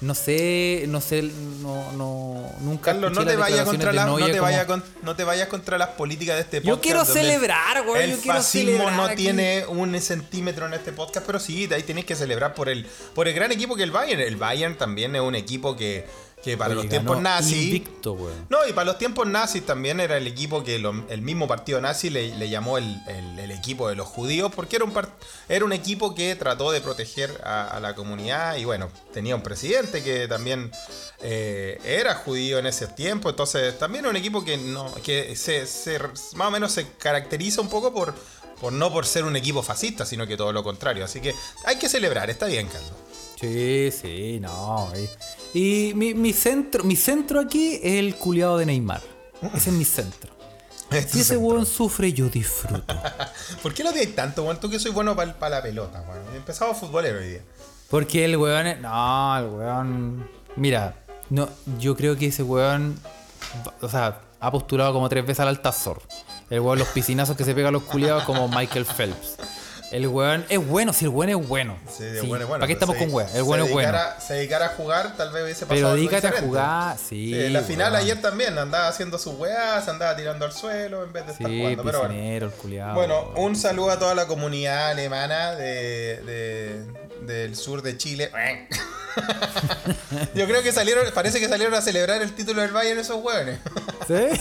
No 0.00 0.15
sé, 0.15 0.85
no 0.87 1.00
sé, 1.00 1.23
no, 1.23 1.91
no, 1.93 2.53
nunca. 2.61 2.93
Carlos, 2.93 3.11
no 3.12 3.25
te 3.27 3.35
contra 3.65 3.91
de 3.91 3.97
las, 3.97 4.06
no 4.06 4.17
te 4.17 4.39
como- 4.39 4.67
con- 4.67 4.85
no 5.03 5.17
te 5.17 5.25
vayas 5.25 5.49
contra 5.49 5.77
las 5.77 5.89
políticas 5.89 6.37
de 6.37 6.43
este 6.43 6.56
Yo 6.59 6.77
podcast. 6.77 6.83
quiero 6.83 7.05
donde 7.05 7.21
el- 7.21 7.27
celebrar, 7.27 7.83
güey, 7.85 8.03
El 8.05 8.11
yo 8.12 8.23
quiero 8.23 8.39
fascismo 8.39 8.71
celebrar 8.71 8.93
no 8.97 9.05
aquí. 9.05 9.17
tiene 9.17 9.67
un 9.67 10.00
centímetro 10.00 10.67
en 10.67 10.75
este 10.75 10.93
podcast, 10.93 11.27
pero 11.27 11.41
sí, 11.41 11.69
ahí 11.73 11.83
tenéis 11.83 12.06
que 12.06 12.15
celebrar 12.15 12.55
por 12.55 12.69
el, 12.69 12.87
por 13.15 13.27
el 13.27 13.35
gran 13.35 13.50
equipo 13.50 13.75
que 13.75 13.83
el 13.83 13.91
Bayern. 13.91 14.21
El 14.21 14.37
Bayern 14.37 14.79
también 14.79 15.17
es 15.17 15.21
un 15.21 15.35
equipo 15.35 15.77
que, 15.77 16.06
que 16.43 16.56
para 16.56 16.70
Oye, 16.70 16.76
los 16.82 16.88
tiempos 16.88 17.20
nazis. 17.20 17.52
Invicto. 17.64 18.17
No, 18.49 18.58
y 18.69 18.73
para 18.73 18.85
los 18.87 18.99
tiempos 18.99 19.26
nazis 19.26 19.67
también 19.67 19.99
era 20.00 20.17
el 20.17 20.26
equipo 20.26 20.62
que 20.62 20.79
lo- 20.79 21.05
el 21.08 21.20
mismo 21.20 21.49
partido 21.49 21.81
nazi 21.81 22.11
le, 22.11 22.35
le 22.37 22.49
llamó 22.49 22.79
el, 22.79 23.00
el- 23.08 23.38
el 23.38 23.50
equipo 23.50 23.88
de 23.88 23.96
los 23.96 24.06
judíos, 24.06 24.52
porque 24.55 24.76
era 24.76 24.85
un, 24.85 24.93
par- 24.93 25.11
era 25.49 25.64
un 25.64 25.73
equipo 25.73 26.14
que 26.14 26.37
trató 26.37 26.70
de 26.70 26.81
proteger 26.81 27.40
a, 27.44 27.67
a 27.69 27.81
la 27.81 27.94
comunidad 27.94 28.56
y 28.56 28.64
bueno, 28.64 28.88
tenía 29.12 29.35
un 29.35 29.43
presidente 29.43 30.02
que 30.02 30.29
también 30.29 30.70
eh, 31.23 31.81
era 31.85 32.14
judío 32.14 32.58
en 32.58 32.67
ese 32.67 32.87
tiempo, 32.87 33.29
entonces 33.31 33.76
también 33.79 34.05
era 34.05 34.11
un 34.11 34.17
equipo 34.17 34.44
que, 34.44 34.56
no, 34.56 34.94
que 35.02 35.34
se, 35.37 35.67
se- 35.67 35.99
más 36.34 36.49
o 36.49 36.50
menos 36.50 36.73
se 36.73 36.87
caracteriza 36.99 37.61
un 37.61 37.69
poco 37.69 37.93
por, 37.93 38.14
por 38.61 38.73
no 38.73 38.93
por 38.93 39.06
ser 39.06 39.25
un 39.25 39.34
equipo 39.37 39.62
fascista, 39.62 40.06
sino 40.06 40.26
que 40.26 40.37
todo 40.37 40.52
lo 40.52 40.62
contrario. 40.62 41.05
Así 41.05 41.20
que 41.20 41.34
hay 41.64 41.76
que 41.76 41.88
celebrar, 41.88 42.31
está 42.31 42.46
bien, 42.46 42.69
Carlos. 42.69 42.93
Sí, 43.40 43.90
sí, 43.93 44.38
no. 44.40 44.88
Y, 45.55 45.88
y 45.90 45.94
mi, 45.94 46.14
mi 46.14 46.32
centro, 46.32 46.82
mi 46.85 46.96
centro 46.96 47.40
aquí 47.40 47.75
es 47.82 47.94
el 47.99 48.14
culiado 48.17 48.58
de 48.58 48.67
Neymar. 48.67 49.00
Ese 49.55 49.70
es 49.70 49.76
mi 49.76 49.85
centro. 49.85 50.31
Si 51.06 51.20
ese 51.20 51.36
weón 51.36 51.67
sufre, 51.67 52.15
yo 52.15 52.31
disfruto. 52.31 52.94
¿Por 53.63 53.74
qué 53.74 53.84
lo 53.84 53.91
odias 53.91 54.08
tanto, 54.15 54.43
weón? 54.43 54.58
Tú 54.58 54.70
que 54.70 54.79
soy 54.79 54.91
bueno 54.91 55.15
para 55.15 55.51
la 55.51 55.63
pelota, 55.63 56.01
weón. 56.08 56.34
Empezamos 56.34 56.79
futbolero 56.79 57.19
hoy 57.19 57.29
día. 57.29 57.43
Porque 57.91 58.24
el 58.24 58.39
weón 58.39 58.67
es- 58.67 58.81
No, 58.81 59.39
el 59.39 59.44
weón. 59.48 60.31
Mira, 60.56 60.94
no, 61.29 61.46
yo 61.79 61.94
creo 61.94 62.17
que 62.17 62.29
ese 62.29 62.43
weón. 62.43 62.98
O 63.82 63.89
sea, 63.91 64.22
ha 64.41 64.51
postulado 64.51 64.94
como 64.94 65.10
tres 65.10 65.24
veces 65.27 65.41
al 65.41 65.48
Altazor. 65.48 66.01
El 66.48 66.60
weón, 66.60 66.79
los 66.79 66.89
piscinazos 66.89 67.36
que 67.36 67.44
se 67.44 67.55
pega 67.55 67.69
a 67.69 67.72
los 67.72 67.82
culiados 67.82 68.24
como 68.24 68.48
Michael 68.56 68.86
Phelps. 68.86 69.36
El 69.91 70.07
weón 70.09 70.45
es 70.51 70.65
bueno, 70.67 70.93
si 70.93 71.07
el 71.07 71.11
weón 71.11 71.31
es 71.31 71.49
bueno. 71.49 71.77
Sí, 71.89 72.05
Sí, 72.21 72.27
bueno 72.27 72.45
es 72.45 72.49
bueno. 72.49 72.61
¿Para 72.61 72.67
qué 72.67 72.73
estamos 72.75 72.97
se- 72.97 73.05
con 73.05 73.15
weón? 73.15 73.29
El 73.35 73.43
bueno 73.43 73.65
es 73.65 73.73
bueno. 73.73 73.99
Se 74.25 74.35
dedicara 74.35 74.67
a 74.67 74.69
jugar, 74.71 75.17
tal 75.17 75.31
vez 75.33 75.45
hubiese 75.45 75.61
pasado 75.67 75.75
Pero 75.77 75.87
algo 75.89 75.97
dedícate 75.97 76.29
a 76.29 76.33
jugar, 76.41 76.97
sí. 76.99 77.41
En 77.41 77.53
la 77.55 77.63
final 77.63 77.93
weón. 77.93 78.05
ayer 78.05 78.21
también 78.21 78.59
andaba 78.59 78.89
haciendo 78.89 79.19
sus 79.19 79.35
weas, 79.37 79.85
se 79.85 79.91
andaba 79.91 80.15
tirando 80.15 80.45
al 80.45 80.53
suelo 80.53 81.05
en 81.05 81.13
vez 81.13 81.27
de 81.27 81.33
estar 81.33 81.51
jugando. 81.51 81.83
Pero 81.85 81.99
bueno. 82.01 82.15
el. 82.15 82.95
Bueno, 82.95 83.33
un 83.37 83.57
saludo 83.57 83.91
a 83.93 83.99
toda 83.99 84.15
la 84.15 84.27
comunidad 84.27 84.91
alemana 84.91 85.55
de, 85.55 86.19
de- 86.23 86.85
del 87.27 87.57
sur 87.57 87.81
de 87.83 87.97
Chile. 87.97 88.31
Yo 90.35 90.47
creo 90.47 90.63
que 90.63 90.71
salieron, 90.71 91.05
parece 91.15 91.41
que 91.41 91.49
salieron 91.49 91.75
a 91.75 91.81
celebrar 91.81 92.21
el 92.23 92.33
título 92.35 92.63
del 92.63 92.71
Bayern 92.73 93.01
esos 93.01 93.23
hueones. 93.23 93.59
¿Sí? 94.07 94.15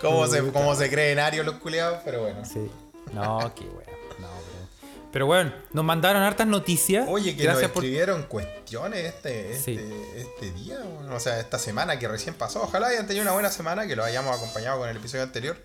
cómo, 0.00 0.26
se, 0.26 0.40
cómo 0.52 0.74
se 0.74 0.88
creen 0.88 1.18
arios 1.18 1.44
los 1.44 1.56
culiados, 1.56 1.98
pero 2.04 2.22
bueno. 2.22 2.42
Sí. 2.44 2.70
No, 3.12 3.52
qué 3.54 3.64
weón. 3.64 3.82
No, 4.18 4.28
pero. 4.28 4.66
Pero 5.12 5.26
bueno, 5.26 5.52
nos 5.72 5.84
mandaron 5.84 6.22
hartas 6.22 6.46
noticias. 6.46 7.06
Oye, 7.08 7.34
que 7.36 7.44
Gracias 7.44 7.62
nos 7.64 7.70
por. 7.72 7.84
escribieron 7.84 8.24
cuestiones 8.24 9.04
este, 9.04 9.52
este, 9.52 9.76
Sí. 9.76 9.94
este 10.16 10.50
día, 10.52 10.78
bueno, 10.98 11.14
o 11.14 11.20
sea, 11.20 11.40
esta 11.40 11.58
semana 11.58 11.98
que 11.98 12.06
recién 12.08 12.34
pasó. 12.34 12.62
Ojalá 12.62 12.88
hayan 12.88 13.06
tenido 13.06 13.22
una 13.22 13.32
buena 13.32 13.50
semana, 13.50 13.86
que 13.86 13.96
lo 13.96 14.04
hayamos 14.04 14.36
acompañado 14.36 14.78
con 14.80 14.88
el 14.88 14.96
episodio 14.96 15.22
anterior. 15.24 15.56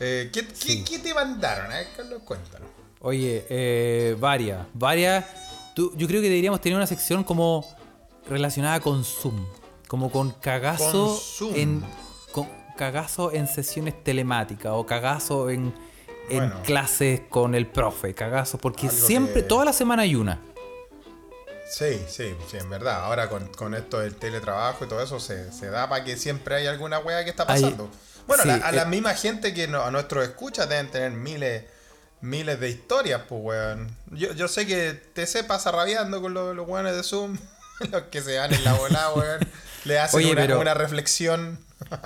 Eh, 0.00 0.28
¿qué, 0.32 0.46
qué- 0.46 0.54
Sí. 0.54 0.84
qué 0.84 0.98
te 0.98 1.14
mandaron? 1.14 1.66
Carlos, 1.96 2.20
cuéntanos. 2.24 2.68
Oye, 3.00 3.46
eh, 3.48 4.16
varias. 4.18 4.66
Varias. 4.74 5.24
Tú- 5.74 5.92
yo 5.96 6.06
creo 6.06 6.20
que 6.20 6.28
deberíamos 6.28 6.60
tener 6.60 6.76
una 6.76 6.86
sección 6.86 7.24
como 7.24 7.64
relacionada 8.28 8.80
con 8.80 9.04
Zoom. 9.04 9.46
Como 9.88 10.10
con 10.10 10.30
cagazo 10.32 11.06
Con 11.08 11.16
Zoom. 11.18 11.54
en. 11.54 11.84
Con 12.32 12.48
cagazo 12.76 13.32
en 13.32 13.46
sesiones 13.46 14.02
telemáticas 14.02 14.72
o 14.74 14.84
cagazo 14.84 15.48
en, 15.50 15.72
en 16.30 16.50
clases 16.62 17.22
con 17.28 17.54
el 17.54 17.66
profe. 17.66 18.14
Cagazo. 18.14 18.58
Porque 18.58 18.88
Algo 18.88 19.06
siempre, 19.06 19.42
que- 19.42 19.48
toda 19.48 19.64
la 19.64 19.72
semana 19.72 20.02
hay 20.02 20.14
una. 20.14 20.40
Sí, 21.70 22.00
sí, 22.08 22.34
sí, 22.50 22.56
en 22.58 22.70
verdad. 22.70 23.04
Ahora 23.04 23.28
con, 23.28 23.48
con 23.48 23.74
esto 23.74 23.98
del 24.00 24.14
teletrabajo 24.14 24.84
y 24.84 24.88
todo 24.88 25.02
eso 25.02 25.18
se, 25.18 25.50
se 25.52 25.70
da 25.70 25.88
para 25.88 26.04
que 26.04 26.16
siempre 26.16 26.54
hay 26.56 26.66
alguna 26.66 26.98
wea 26.98 27.24
que 27.24 27.30
está 27.30 27.44
Hay- 27.48 27.62
pasando. 27.62 27.90
Bueno, 28.26 28.42
Sí, 28.42 28.48
la- 28.48 28.56
a 28.56 28.72
la 28.72 28.82
eh. 28.82 28.86
misma 28.86 29.14
gente 29.14 29.52
que 29.54 29.66
no- 29.66 29.82
a 29.82 29.90
nuestros 29.90 30.24
escuchas 30.24 30.68
deben 30.68 30.90
tener 30.90 31.10
miles, 31.12 31.64
miles 32.20 32.60
de 32.60 32.70
historias, 32.70 33.22
pues, 33.28 33.40
weón. 33.42 33.96
Yo, 34.12 34.32
yo 34.34 34.46
sé 34.48 34.66
que 34.66 34.92
TC 34.94 35.42
pasa 35.44 35.72
rabiando 35.72 36.20
con 36.22 36.32
los, 36.32 36.54
los 36.54 36.66
weones 36.68 36.94
de 36.96 37.02
Zoom, 37.02 37.38
los 37.90 38.02
que 38.04 38.22
se 38.22 38.38
van 38.38 38.52
en 38.54 38.62
la 38.64 38.74
bola, 38.74 39.10
weón. 39.14 39.40
Le 39.84 39.98
hacen 39.98 40.18
Oye, 40.18 40.32
una, 40.32 40.42
pero- 40.42 40.60
una 40.60 40.74
reflexión. 40.74 41.58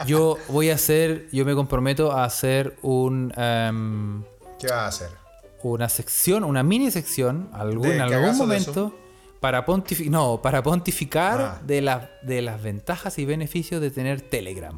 Yo 0.06 0.38
voy 0.48 0.70
a 0.70 0.74
hacer, 0.74 1.28
yo 1.32 1.44
me 1.44 1.54
comprometo 1.54 2.12
a 2.12 2.24
hacer 2.24 2.76
un 2.82 3.32
em, 3.36 4.22
¿Qué 4.58 4.66
vas 4.68 4.72
a 4.72 4.86
hacer? 4.88 5.08
una 5.62 5.88
sección, 5.88 6.44
una 6.44 6.62
mini 6.62 6.90
sección, 6.90 7.48
algún, 7.52 7.88
¿De 7.88 7.96
en 7.96 8.00
algún 8.02 8.36
momento, 8.36 8.94
para 9.40 9.64
pontificar, 9.64 10.10
no, 10.12 10.40
para 10.42 10.62
pontificar 10.62 11.40
Ah. 11.40 11.60
de, 11.64 11.80
las 11.82 12.08
de 12.22 12.42
las 12.42 12.62
ventajas 12.62 13.18
y 13.18 13.24
beneficios 13.24 13.80
de 13.80 13.90
tener 13.90 14.20
Telegram. 14.20 14.76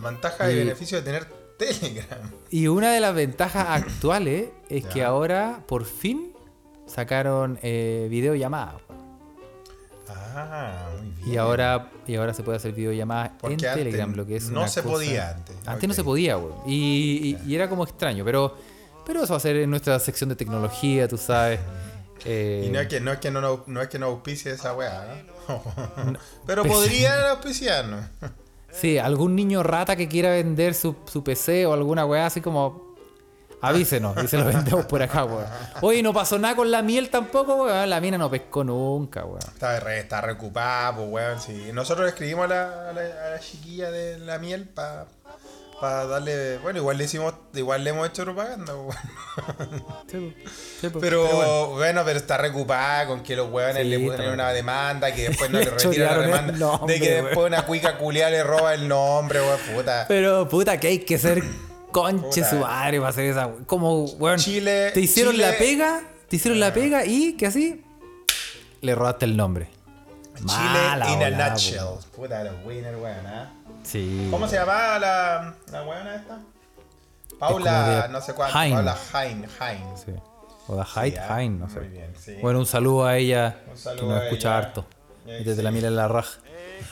Ventaja 0.00 0.50
y 0.50 0.54
Y- 0.54 0.58
beneficio 0.58 0.98
de 0.98 1.04
tener 1.04 1.26
Telegram. 1.58 2.30
Y 2.50 2.66
una 2.66 2.92
de 2.92 3.00
las 3.00 3.14
ventajas 3.14 3.66
actuales 3.82 4.48
es 4.68 4.84
que 4.86 5.04
ahora, 5.04 5.60
por 5.68 5.84
fin, 5.84 6.32
sacaron 6.86 7.58
eh, 7.62 8.08
videollamadas. 8.10 8.82
Ah, 10.14 10.88
muy 11.00 11.10
bien. 11.10 11.32
Y 11.32 11.36
ahora, 11.36 11.90
y 12.06 12.14
ahora 12.16 12.34
se 12.34 12.42
puede 12.42 12.56
hacer 12.56 12.72
videollamadas 12.72 13.30
en 13.30 13.38
Porque 13.38 13.54
antes 13.54 13.74
Telegram, 13.74 14.14
lo 14.14 14.26
que 14.26 14.36
es 14.36 14.50
no 14.50 14.60
una 14.60 14.68
se 14.68 14.82
cosa- 14.82 14.92
podía 14.94 15.30
antes. 15.30 15.56
Antes 15.66 15.88
no 15.88 15.94
se 15.94 16.04
podía, 16.04 16.36
güey. 16.36 16.54
Y, 16.66 17.36
y- 17.44 17.50
y 17.50 17.54
era 17.54 17.68
como 17.68 17.84
extraño, 17.84 18.24
pero, 18.24 18.56
pero 19.06 19.22
eso 19.24 19.32
va 19.32 19.36
a 19.36 19.40
ser 19.40 19.56
en 19.56 19.70
nuestra 19.70 19.98
sección 19.98 20.28
de 20.30 20.36
tecnología, 20.36 21.08
tú 21.08 21.16
sabes. 21.18 21.60
Eh, 22.24 22.66
Y 22.68 22.70
no 22.70 22.78
es 22.78 22.86
que 22.86 23.00
no, 23.00 23.10
es 23.10 23.18
que 23.18 23.32
no, 23.32 23.40
no, 23.40 23.64
no 23.66 23.82
es 23.82 23.88
que 23.88 23.98
no 23.98 24.06
auspicie 24.06 24.52
esa 24.52 24.74
weá, 24.76 25.24
¿no? 25.48 25.60
Pero 26.46 26.64
podrían 26.64 27.18
auspiciarnos. 27.30 28.04
Sí, 28.70 28.96
algún 28.96 29.34
niño 29.34 29.64
rata 29.64 29.96
que 29.96 30.06
quiera 30.06 30.30
vender 30.30 30.74
su, 30.74 30.94
su 31.10 31.24
PC 31.24 31.66
o 31.66 31.72
alguna 31.72 32.06
weá 32.06 32.26
así 32.26 32.40
como. 32.40 32.91
Avísenos 33.62 34.16
y 34.24 34.26
se 34.26 34.36
lo 34.38 34.44
vendemos 34.44 34.84
por 34.86 35.00
acá, 35.02 35.24
weón. 35.24 35.46
Oye, 35.82 36.02
no 36.02 36.12
pasó 36.12 36.36
nada 36.38 36.56
con 36.56 36.70
la 36.70 36.82
miel 36.82 37.10
tampoco, 37.10 37.64
weón. 37.64 37.88
La 37.88 38.00
mina 38.00 38.18
no 38.18 38.28
pescó 38.28 38.64
nunca, 38.64 39.24
weón. 39.24 39.38
Está, 39.38 39.78
re, 39.78 40.00
está 40.00 40.20
reocupada, 40.20 40.96
pues, 40.96 41.08
weón. 41.08 41.40
Sí. 41.40 41.70
Nosotros 41.72 42.08
escribimos 42.08 42.46
a 42.46 42.48
la, 42.48 42.90
a 42.90 42.92
la, 42.92 43.00
a 43.00 43.30
la 43.30 43.38
chiquilla 43.38 43.90
de 43.92 44.18
la 44.18 44.38
miel 44.38 44.68
para 44.68 45.06
darle. 46.06 46.58
Bueno, 46.58 46.80
igual 46.80 46.98
le 46.98 47.04
hicimos. 47.04 47.34
Igual 47.54 47.84
le 47.84 47.90
hemos 47.90 48.08
hecho 48.08 48.24
propaganda, 48.24 48.72
pues, 48.74 48.96
weón. 49.58 49.84
Sí. 50.10 50.34
Sí. 50.80 50.88
Pero, 51.00 51.24
bueno. 51.26 51.66
bueno. 51.68 52.02
pero 52.04 52.18
está 52.18 52.36
reocupada 52.38 53.06
con 53.06 53.22
que 53.22 53.36
los 53.36 53.48
weones 53.50 53.82
Sí, 53.82 53.88
le 53.88 53.98
ponen 54.00 54.30
una 54.32 54.52
demanda, 54.52 55.14
que 55.14 55.28
después 55.28 55.50
no 55.50 55.58
Le 55.60 55.64
le 55.66 55.70
retiran 55.70 56.18
la 56.18 56.26
demanda. 56.26 56.52
nombre, 56.52 56.94
de 56.94 57.00
que 57.00 57.22
después 57.22 57.46
una 57.46 57.64
cuica 57.64 57.96
culiada 57.96 58.30
le 58.32 58.42
roba 58.42 58.74
el 58.74 58.88
nombre, 58.88 59.40
weón, 59.40 59.60
puta. 59.74 60.06
Pero 60.08 60.48
puta 60.48 60.80
que 60.80 60.88
hay 60.88 60.98
que 60.98 61.16
ser 61.18 61.42
conche 61.92 62.42
su 62.44 62.56
madre 62.56 62.98
para 62.98 63.10
hacer 63.10 63.26
esa. 63.26 63.50
Como, 63.66 64.04
weón. 64.04 64.38
Chile- 64.38 64.90
Te 64.92 65.00
hicieron 65.00 65.34
Chile- 65.34 65.50
la 65.52 65.58
pega, 65.58 66.02
te 66.28 66.36
hicieron 66.36 66.58
la 66.58 66.72
pega 66.74 67.04
y 67.04 67.34
que 67.34 67.46
así 67.46 67.84
le 68.80 68.94
robaste 68.94 69.24
el 69.26 69.36
nombre. 69.36 69.68
Mala 70.40 71.06
Chile 71.06 71.28
in 71.28 71.40
a 71.40 71.50
nutshell. 71.50 71.78
po. 71.78 72.00
Puta, 72.22 72.42
los 72.42 72.54
winner, 72.64 72.96
weón, 72.96 73.26
¿ah? 73.26 73.52
Sí. 73.84 74.28
¿Cómo 74.30 74.48
se 74.48 74.56
llamaba 74.56 74.98
la, 74.98 75.54
la 75.70 75.82
weona 75.84 76.14
esta? 76.16 76.40
Paula, 77.38 78.08
no 78.10 78.20
sé 78.20 78.34
cuánto. 78.34 78.56
Hein. 78.58 78.72
Paula 78.74 78.96
Hein, 79.14 79.46
Hein. 79.60 79.84
Sí. 79.96 80.12
O 80.68 80.76
da 80.76 80.84
Height, 80.84 81.16
ah, 81.18 81.40
Hein, 81.40 81.58
no 81.58 81.68
sé. 81.68 81.80
muy 81.80 81.88
bien, 81.88 82.12
sí. 82.18 82.36
Bueno, 82.40 82.60
un 82.60 82.66
saludo 82.66 83.04
a 83.06 83.16
ella, 83.16 83.56
Un 83.70 83.76
saludo 83.76 84.00
que 84.02 84.06
nos 84.12 84.20
a 84.20 84.24
escucha 84.26 84.48
ella. 84.48 84.58
harto. 84.58 84.86
Eh, 85.26 85.38
Desde 85.44 85.56
sí. 85.56 85.62
la 85.62 85.70
mira 85.72 85.88
en 85.88 85.96
la 85.96 86.08
raja. 86.08 86.38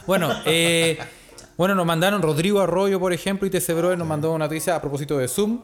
Bueno, 0.07 0.33
eh, 0.45 0.99
bueno, 1.61 1.75
nos 1.75 1.85
mandaron 1.85 2.23
Rodrigo 2.23 2.63
Arroyo, 2.63 2.99
por 2.99 3.13
ejemplo, 3.13 3.47
y 3.47 3.51
TC 3.51 3.75
Brother 3.75 3.99
nos 3.99 4.09
mandó 4.09 4.33
una 4.33 4.47
noticia 4.47 4.77
a 4.77 4.81
propósito 4.81 5.19
de 5.19 5.29
Zoom. 5.29 5.63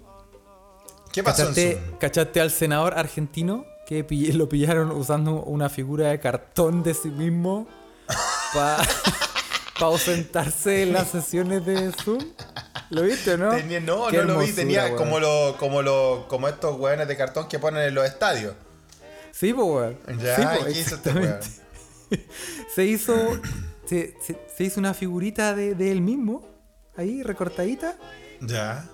¿Qué 1.11 1.23
pasó 1.23 1.45
en 1.45 1.49
¿Cachaste, 1.49 1.73
Zoom? 1.87 1.99
cachaste 1.99 2.41
al 2.43 2.51
senador 2.51 2.99
argentino 2.99 3.65
que 3.87 4.05
lo 4.35 4.47
pillaron 4.47 4.91
usando 4.91 5.43
una 5.45 5.71
figura 5.71 6.09
de 6.09 6.21
cartón 6.21 6.83
de 6.83 6.93
sí 6.93 7.09
mismo 7.09 7.67
para 8.53 8.77
ausentarse 9.81 10.83
en 10.83 10.93
las 10.93 11.09
sesiones 11.09 11.65
de 11.65 11.91
Zoom? 11.93 12.23
¿Lo 12.91 13.01
viste, 13.01 13.39
no? 13.39 13.49
Tenía- 13.53 13.81
no, 13.81 14.09
Qué 14.09 14.19
no 14.19 14.25
lo 14.25 14.39
vi. 14.41 14.53
Tenía 14.53 14.85
weón. 14.85 14.97
como, 14.99 15.19
lo, 15.19 15.57
como, 15.59 15.81
lo, 15.81 16.27
como 16.29 16.47
estos 16.49 16.79
weones 16.79 17.09
de 17.09 17.17
cartón 17.17 17.49
que 17.49 17.59
ponen 17.59 17.85
en 17.85 17.95
los 17.95 18.05
estadios. 18.05 18.53
Sí, 19.33 19.55
pues, 19.55 19.67
weón. 19.67 19.99
Ya, 20.23 20.37
Sí, 20.37 20.43
¿y 20.43 20.59
po, 20.59 20.65
¿qué 20.67 20.71
hizo 20.73 20.95
este 20.97 21.11
weón? 21.11 21.39
Se 22.75 22.85
hizo. 22.85 23.15
Se, 23.87 24.15
se- 24.21 24.39
se 24.55 24.65
hizo 24.65 24.81
una 24.81 24.95
figurita 24.95 25.55
de, 25.55 25.75
de 25.75 25.91
él 25.93 26.01
mismo, 26.01 26.45
ahí, 26.97 27.23
recortadita, 27.23 27.97
Ya. 28.41 28.85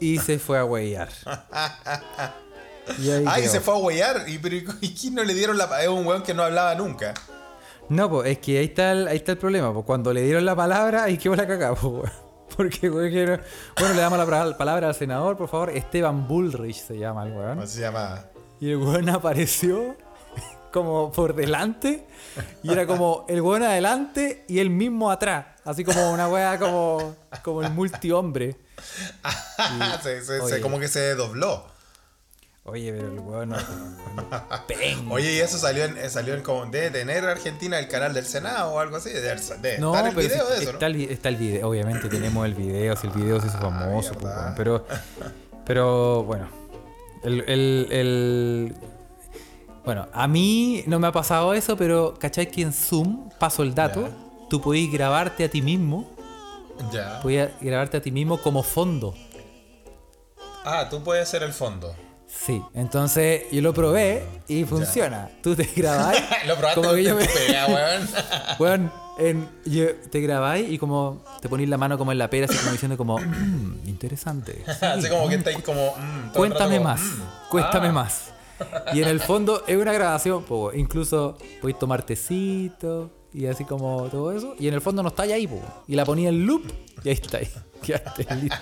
y 0.00 0.18
se 0.18 0.38
fue 0.38 0.58
a 0.58 0.64
huellar. 0.64 1.08
Y 2.98 3.10
Ay, 3.10 3.42
quedó. 3.42 3.52
se 3.52 3.60
fue 3.60 3.74
a 3.74 3.76
huellar. 3.76 4.24
¿Y, 4.28 4.38
pero, 4.38 4.56
¿y 4.80 4.94
quién 4.94 5.14
no 5.14 5.22
le 5.22 5.34
dieron 5.34 5.58
la.? 5.58 5.82
Es 5.82 5.88
un 5.88 6.06
weón 6.06 6.22
que 6.22 6.32
no 6.32 6.42
hablaba 6.42 6.74
nunca. 6.74 7.12
No, 7.90 8.08
pues 8.08 8.30
es 8.30 8.38
que 8.38 8.58
ahí 8.58 8.64
está 8.64 8.92
el, 8.92 9.08
ahí 9.08 9.16
está 9.18 9.32
el 9.32 9.38
problema. 9.38 9.72
Pues 9.74 9.84
cuando 9.84 10.10
le 10.12 10.22
dieron 10.22 10.46
la 10.46 10.56
palabra, 10.56 11.04
ahí 11.04 11.18
quedó 11.18 11.36
la 11.36 11.46
cagada, 11.46 11.74
pues. 11.74 12.10
Porque, 12.56 12.88
Bueno, 12.88 13.94
le 13.94 14.00
damos 14.00 14.18
la 14.18 14.56
palabra 14.56 14.88
al 14.88 14.94
senador, 14.94 15.36
por 15.36 15.48
favor. 15.48 15.68
Esteban 15.68 16.26
Bullrich 16.26 16.76
se 16.82 16.96
llama 16.98 17.24
el 17.26 17.32
weón. 17.34 17.54
¿Cómo 17.56 17.66
se 17.66 17.80
llama? 17.82 18.24
Y 18.58 18.70
el 18.70 18.78
weón 18.78 19.08
apareció 19.10 19.94
como 20.72 21.10
por 21.12 21.34
delante. 21.34 22.06
Y 22.62 22.70
era 22.72 22.86
como 22.86 23.24
el 23.28 23.40
weón 23.40 23.62
adelante 23.62 24.44
y 24.48 24.58
el 24.60 24.70
mismo 24.70 25.10
atrás. 25.10 25.46
Así 25.64 25.84
como 25.84 26.12
una 26.12 26.28
weá 26.28 26.58
como, 26.58 27.14
como 27.42 27.62
el 27.62 27.70
multihombre. 27.70 28.56
se, 30.02 30.22
se- 30.24 30.60
como 30.60 30.78
que 30.78 30.88
se 30.88 31.14
dobló. 31.14 31.64
Oye, 32.64 32.92
pero 32.92 33.08
el 33.10 33.18
weón. 33.20 33.54
Pen. 34.66 35.06
Oye, 35.10 35.32
y 35.32 35.38
eso 35.38 35.56
salió 35.56 35.84
en, 35.84 35.96
eh, 35.96 36.10
salió 36.10 36.34
en 36.34 36.42
como 36.42 36.66
de 36.66 36.90
tener 36.90 37.24
Argentina 37.24 37.78
el 37.78 37.88
canal 37.88 38.12
del 38.12 38.26
Senado 38.26 38.72
o 38.74 38.78
algo 38.78 38.96
así. 38.98 39.08
De, 39.10 39.20
de 39.22 39.78
No, 39.78 39.98
el 39.98 40.14
video 40.14 40.44
sí, 40.46 40.52
de 40.52 40.58
eso, 40.62 40.70
está, 40.72 40.86
el, 40.86 41.00
está 41.10 41.28
el 41.30 41.36
video. 41.36 41.66
Obviamente 41.68 42.08
tenemos 42.10 42.44
el 42.44 42.54
video. 42.54 42.94
Si 42.96 43.06
el 43.06 43.12
video 43.14 43.40
se 43.40 43.46
hizo 43.46 43.58
famoso. 43.58 44.12
pues, 44.12 44.24
mierda. 44.24 44.42
weón. 44.42 44.54
pero, 44.56 44.86
pero 45.64 46.22
bueno. 46.24 46.48
El, 47.24 47.40
el- 47.48 47.88
el- 47.90 48.74
Bueno, 49.88 50.06
a 50.12 50.28
mí 50.28 50.84
no 50.86 50.98
me 50.98 51.06
ha 51.06 51.12
pasado 51.12 51.54
eso, 51.54 51.74
pero 51.74 52.12
¿cachai 52.20 52.50
que 52.50 52.60
en 52.60 52.74
Zoom, 52.74 53.30
paso 53.38 53.62
el 53.62 53.74
dato, 53.74 54.10
tú 54.50 54.60
podés 54.60 54.92
grabarte 54.92 55.44
a 55.44 55.48
ti 55.48 55.62
mismo? 55.62 56.06
Ya. 56.92 57.20
Podías 57.22 57.52
grabarte 57.58 57.96
a 57.96 58.02
ti 58.02 58.12
mismo 58.12 58.36
como 58.36 58.62
fondo. 58.62 59.14
Ah, 60.62 60.88
tú 60.90 61.02
puedes 61.02 61.26
ser 61.26 61.42
el 61.42 61.54
fondo. 61.54 61.96
Sí, 62.26 62.62
entonces 62.74 63.44
yo 63.50 63.62
lo 63.62 63.72
probé 63.72 64.26
y 64.46 64.64
funciona. 64.66 65.30
Tú 65.42 65.56
te 65.56 65.64
grabáis. 65.74 66.20
Lo 66.46 66.56
probaste 66.56 66.80
como 66.82 66.94
que 66.94 67.04
yo 67.04 67.14
me. 67.16 67.24
pega, 67.24 67.66
weón. 67.68 68.08
Weón, 68.58 68.92
en- 69.18 69.48
yo- 69.64 69.94
te 70.10 70.20
grabáis 70.20 70.70
y 70.70 70.76
como 70.76 71.24
te 71.40 71.48
ponís 71.48 71.66
la 71.66 71.78
mano 71.78 71.96
como 71.96 72.12
en 72.12 72.18
la 72.18 72.28
pera, 72.28 72.44
así 72.44 72.58
como 72.58 72.72
diciendo 72.72 72.98
como, 72.98 73.16
"Mm, 73.18 73.88
interesante. 73.88 74.62
sí, 74.66 74.72
Así 74.84 75.08
como 75.08 75.30
que 75.30 75.36
mm, 75.36 75.38
estáis 75.38 75.62
como. 75.62 75.80
mm, 75.96 75.96
todo 75.96 76.04
el 76.04 76.24
rato 76.24 76.32
Cuéntame 76.34 76.76
como, 76.76 76.88
más, 76.90 77.00
cuéntame 77.48 77.88
ah. 77.88 77.92
más. 77.92 78.32
Y 78.94 79.02
en 79.02 79.08
el 79.08 79.20
fondo 79.20 79.62
es 79.66 79.76
una 79.76 79.92
grabación, 79.92 80.42
po, 80.44 80.72
incluso 80.72 81.36
podéis 81.60 81.78
tomar 81.78 82.02
tecito 82.04 83.10
y 83.32 83.46
así 83.46 83.64
como 83.64 84.08
todo 84.08 84.32
eso. 84.32 84.54
Y 84.58 84.68
en 84.68 84.74
el 84.74 84.80
fondo 84.80 85.02
no 85.02 85.10
está 85.10 85.24
ahí, 85.24 85.46
po, 85.46 85.60
y 85.86 85.94
la 85.94 86.04
ponía 86.04 86.28
en 86.30 86.46
loop 86.46 86.62
y 87.04 87.08
ahí 87.08 87.14
está 87.14 87.38
ahí. 87.38 87.48
Quedaste 87.82 88.26
listo. 88.36 88.56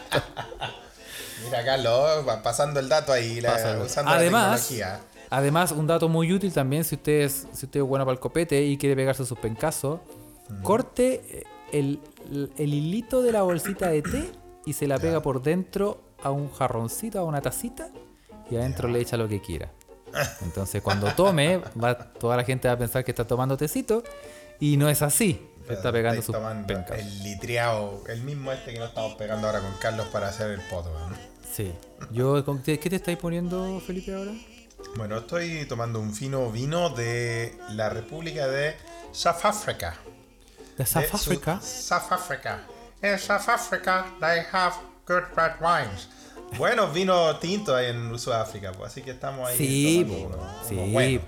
Mira, 1.45 1.65
Carlos, 1.65 2.27
va 2.29 2.43
pasando 2.43 2.81
el 2.81 2.89
dato 2.89 3.13
ahí, 3.13 3.41
la- 3.41 3.81
usando 3.85 4.11
Además, 4.11 4.71
la 4.73 5.01
además, 5.31 5.73
un 5.73 5.87
dato 5.87 6.09
muy 6.09 6.33
útil 6.33 6.53
también, 6.53 6.85
si 6.85 6.97
usted 6.97 7.21
es, 7.23 7.47
si 7.53 7.67
usted 7.67 7.81
es 7.81 7.87
bueno 7.87 8.05
para 8.05 8.15
el 8.15 8.21
copete 8.21 8.63
y 8.65 8.77
quiere 8.77 8.97
pegarse 8.97 9.25
sus 9.25 9.39
pencazos, 9.39 10.01
corte 10.63 11.45
el, 11.73 12.01
el 12.31 12.75
hilito 12.75 13.23
de 13.23 13.33
la 13.33 13.43
bolsita 13.43 13.89
de 13.89 14.03
té 14.03 14.31
y 14.65 14.73
se 14.73 14.87
la 14.87 14.99
pega 14.99 15.23
por 15.23 15.43
dentro 15.43 16.01
a 16.23 16.31
un 16.31 16.51
jarroncito, 16.53 17.19
a 17.21 17.25
una 17.25 17.41
tacita, 17.41 17.89
y 18.51 18.57
adentro 18.57 18.89
le 18.89 19.01
echa 19.01 19.17
lo 19.17 19.29
que 19.29 19.41
quiera. 19.41 19.73
Entonces, 20.43 20.83
cuando 20.83 21.13
tome, 21.13 21.59
va, 21.83 21.97
toda 21.97 22.37
la 22.37 22.45
gente 22.45 22.69
va 22.69 22.75
a 22.75 22.79
pensar 22.79 23.05
que 23.05 23.11
está 23.11 23.27
tomando 23.27 23.57
tecito, 23.57 24.03
y 24.61 24.77
no 24.77 24.89
es 24.89 25.03
así. 25.03 25.47
Se 25.67 25.75
está 25.75 25.91
pegando 25.91 26.23
sus 26.23 26.37
pencas. 26.67 26.99
El 26.99 27.23
litriado, 27.25 28.05
el 28.07 28.23
mismo 28.23 28.53
este 28.53 28.73
que 28.73 28.79
nos 28.79 28.91
estamos 28.91 29.15
pegando 29.15 29.49
ahora 29.49 29.61
con 29.61 29.73
Carlos 29.81 30.07
para 30.13 30.29
hacer 30.29 30.53
el 30.53 30.61
poto, 30.61 30.91
weón. 30.93 31.17
Sí. 31.53 31.73
Yo, 32.13 32.45
¿con 32.45 32.63
¿Qué 32.63 32.79
te 32.79 32.97
estáis 32.97 33.19
poniendo, 33.19 33.81
Felipe, 33.81 34.15
ahora? 34.15 34.33
Bueno, 34.97 35.19
estoy 35.19 35.67
tomando 35.67 35.99
un 36.01 36.15
fino 36.15 36.51
vino 36.51 36.91
de 36.91 37.59
la 37.71 37.89
República 37.89 38.47
de 38.47 38.77
South 39.13 39.45
Africa. 39.45 39.95
¿De 40.77 40.87
South 40.87 41.13
Africa? 41.13 41.61
South 41.61 42.13
Africa. 42.13 42.61
In 43.03 43.19
South 43.19 43.49
Africa, 43.49 44.07
they 44.21 44.43
have 44.53 44.75
good 45.07 45.25
red 45.37 45.53
wines. 45.61 46.09
Buenos 46.59 46.93
vinos 46.95 47.39
tintos 47.41 47.75
hay 47.75 47.87
en 47.91 48.19
Sudáfrica, 48.19 48.73
pues, 48.73 48.93
así 48.93 49.03
que 49.03 49.11
estamos 49.11 49.49
ahí. 49.49 49.57
Sí, 49.59 50.05
tomando 50.09 50.29
po, 50.29 50.37
uno- 50.43 50.55
sí, 50.69 50.75
uno 50.75 50.93
bueno. 50.93 51.21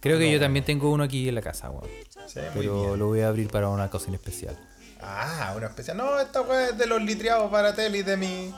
Creo 0.00 0.18
que 0.18 0.30
yo 0.32 0.40
también 0.40 0.64
tengo 0.64 0.90
uno 0.90 1.04
aquí 1.04 1.28
en 1.28 1.34
la 1.34 1.42
casa, 1.42 1.70
weón. 1.70 1.88
Sí, 2.26 2.40
Pero 2.54 2.96
lo 2.96 3.06
voy 3.06 3.20
a 3.20 3.28
abrir 3.28 3.48
para 3.48 3.68
una 3.68 3.84
ocasión 3.86 4.14
especial. 4.14 4.56
Ah, 5.02 5.54
una 5.56 5.66
especial. 5.68 5.96
No, 5.96 6.18
esta 6.20 6.42
weá 6.42 6.70
es 6.70 6.78
de 6.78 6.86
los 6.86 7.00
litriados 7.02 7.50
para 7.50 7.74
tele 7.74 8.02
de 8.02 8.16
mi. 8.16 8.54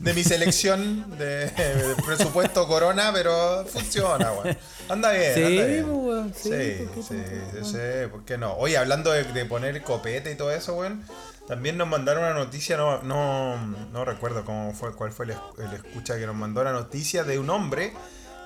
De 0.00 0.12
mi 0.14 0.24
selección 0.24 1.16
de, 1.16 1.46
de 1.46 1.94
presupuesto 2.04 2.66
Corona, 2.66 3.10
pero 3.14 3.64
funciona, 3.66 4.32
weón. 4.32 4.58
Anda 4.88 5.12
bien, 5.12 5.34
Sí, 5.34 5.42
anda 5.44 5.64
bien. 5.66 5.84
weón, 5.88 6.34
sí, 6.34 6.42
Sí, 6.50 6.84
¿por 6.84 6.94
qué 6.94 7.02
sí, 7.02 7.22
sí, 7.52 7.70
sí, 7.72 8.08
¿por 8.10 8.24
qué 8.24 8.36
no? 8.36 8.54
Oye, 8.56 8.76
hablando 8.76 9.12
de, 9.12 9.22
de 9.22 9.44
poner 9.44 9.80
copete 9.84 10.32
y 10.32 10.34
todo 10.34 10.50
eso, 10.50 10.74
weón. 10.74 11.04
También 11.46 11.76
nos 11.76 11.86
mandaron 11.88 12.24
una 12.24 12.32
noticia, 12.34 12.76
no, 12.76 13.02
no, 13.02 13.56
no 13.92 14.04
recuerdo 14.04 14.44
cómo 14.44 14.72
fue, 14.72 14.94
cuál 14.94 15.12
fue 15.12 15.26
el, 15.26 15.32
es- 15.32 15.38
el 15.58 15.74
escucha 15.74 16.16
que 16.18 16.26
nos 16.26 16.34
mandó 16.34 16.64
la 16.64 16.72
noticia 16.72 17.22
de 17.24 17.38
un 17.38 17.50
hombre 17.50 17.92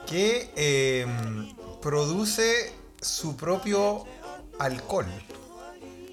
que 0.06 0.50
eh, 0.56 1.06
produce 1.80 2.72
su 3.00 3.36
propio 3.36 4.04
alcohol. 4.58 5.06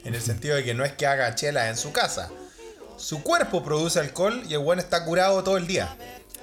En 0.04 0.13
el 0.13 0.22
sentido 0.22 0.56
de 0.56 0.63
que 0.63 0.75
no 0.75 0.86
es 0.86 0.94
que 0.94 1.08
haga 1.08 1.34
chela 1.34 1.70
en 1.70 1.77
su 1.77 1.92
casa. 1.92 2.30
Su 2.98 3.24
cuerpo 3.24 3.63
produce 3.63 4.00
alcohol 4.00 4.44
y 4.48 4.54
el 4.54 4.60
weón 4.60 4.77
está 4.80 5.04
curado 5.06 5.44
todo 5.44 5.58
el 5.58 5.65
día. 5.65 5.96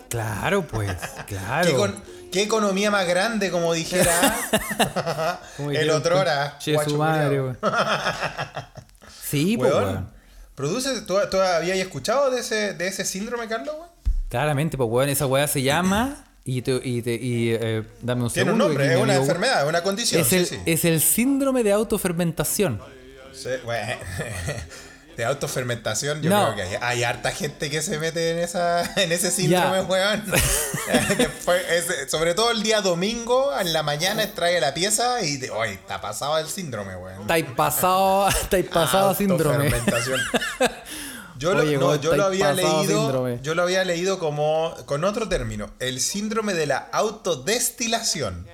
Claro, 0.09 0.67
pues, 0.67 0.91
claro. 1.29 1.69
¿Qué, 1.71 1.77
con- 1.77 2.03
qué 2.33 2.43
economía 2.43 2.91
más 2.91 3.07
grande, 3.07 3.53
como 3.53 3.73
dijera 3.73 4.11
el 5.59 5.91
otrora? 5.91 6.59
Che, 6.59 6.75
su 6.85 6.99
madre. 6.99 7.55
Sí, 9.23 9.57
pues. 9.57 9.73
¿Produce, 10.63 11.01
¿tú, 11.03 11.17
tú 11.29 11.41
habías 11.41 11.77
escuchado 11.77 12.31
de 12.31 12.39
ese, 12.39 12.75
de 12.75 12.87
ese 12.87 13.05
síndrome, 13.05 13.49
Carlos? 13.49 13.75
weón? 13.77 13.89
Claramente, 14.29 14.77
pues, 14.77 14.89
weón, 14.89 15.09
esa 15.09 15.27
weá 15.27 15.49
se 15.49 15.61
llama. 15.61 16.25
Y, 16.45 16.63
te, 16.63 16.81
y, 16.85 17.03
te- 17.03 17.15
y 17.21 17.51
eh, 17.51 17.83
dame 18.01 18.23
un 18.23 18.31
Tiene 18.31 18.53
un 18.53 18.59
nombre, 18.59 18.85
que 18.87 18.91
es 18.93 18.97
mi 18.97 19.03
una 19.03 19.15
amigo- 19.15 19.25
enfermedad, 19.25 19.63
es 19.65 19.69
una 19.69 19.83
condición. 19.83 20.21
Es 20.21 20.29
sí, 20.29 20.37
el, 20.37 20.47
sí. 20.47 20.59
es 20.65 20.85
el 20.85 21.01
síndrome 21.01 21.65
de 21.65 21.73
autofermentación. 21.73 22.81
Sí, 23.33 23.49
bueno, 23.65 23.93
de 25.23 25.29
autofermentación, 25.31 26.23
yo 26.23 26.31
No. 26.31 26.53
creo 26.55 26.57
que 26.69 26.77
hay, 26.77 26.79
hay 26.83 27.05
harta 27.05 27.31
gente 27.33 27.71
que 27.71 27.83
se 27.83 27.99
mete 27.99 28.31
en 28.33 28.39
esa 28.39 28.83
en 29.03 29.13
ese 29.13 29.31
síndrome, 29.31 29.77
Ya. 29.79 29.83
weón. 29.83 30.25
Después, 31.19 31.63
es- 31.71 32.11
sobre 32.11 32.35
todo 32.35 32.51
el 32.51 32.63
día 32.63 32.81
domingo, 32.81 33.57
en 33.59 33.73
la 33.73 33.83
mañana 33.83 34.23
extrae 34.23 34.61
la 34.61 34.75
pieza 34.75 35.23
y, 35.25 35.43
oye, 35.51 35.75
está 35.75 36.01
pasado 36.01 36.39
el 36.39 36.49
síndrome, 36.49 36.97
weón. 36.97 37.23
Estáis 37.23 37.47
pasado, 37.57 38.29
estáis 38.29 38.67
pasado 38.69 39.15
síndrome. 39.15 39.73
Yo, 41.39 41.55
lo, 41.55 41.65
no, 41.65 41.97
yo 41.97 42.15
lo 42.15 42.25
había 42.27 42.53
leído. 42.53 42.85
síndrome. 42.87 43.39
Yo 43.43 43.55
lo 43.57 43.63
había 43.63 43.85
leído 43.85 44.19
como. 44.21 44.75
con 44.87 45.03
otro 45.05 45.29
término. 45.29 45.71
El 45.81 46.01
síndrome 46.01 46.55
de 46.55 46.67
la 46.67 46.89
autodestilación. 46.93 48.47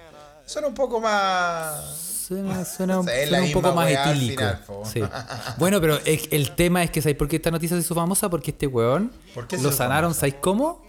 Suena 0.47 0.69
un 0.69 0.75
poco 0.75 0.99
más. 1.01 2.08
Suena, 2.29 2.65
suena, 2.77 3.01
un 3.01 3.07
poco 3.53 3.73
más 3.73 3.91
etílico. 3.91 4.43
final. 4.43 4.85
Sí. 4.85 5.03
Bueno, 5.57 5.81
pero 5.81 5.99
es- 6.05 6.29
el 6.31 6.55
tema 6.55 6.83
es 6.85 6.91
que, 6.91 7.01
¿sabéis 7.01 7.17
por 7.17 7.27
qué 7.29 7.37
esta 7.37 7.51
noticia 7.51 7.77
se 7.77 7.81
hizo 7.83 7.95
famosa? 7.95 8.29
Porque 8.29 8.51
este 8.51 8.67
weón 8.67 9.11
¿Por 9.35 9.47
qué 9.49 9.57
se 9.57 9.63
lo 9.63 9.73
sanaron, 9.73 10.11
famosa? 10.11 10.21
¿sabéis 10.21 10.37
cómo? 10.41 10.87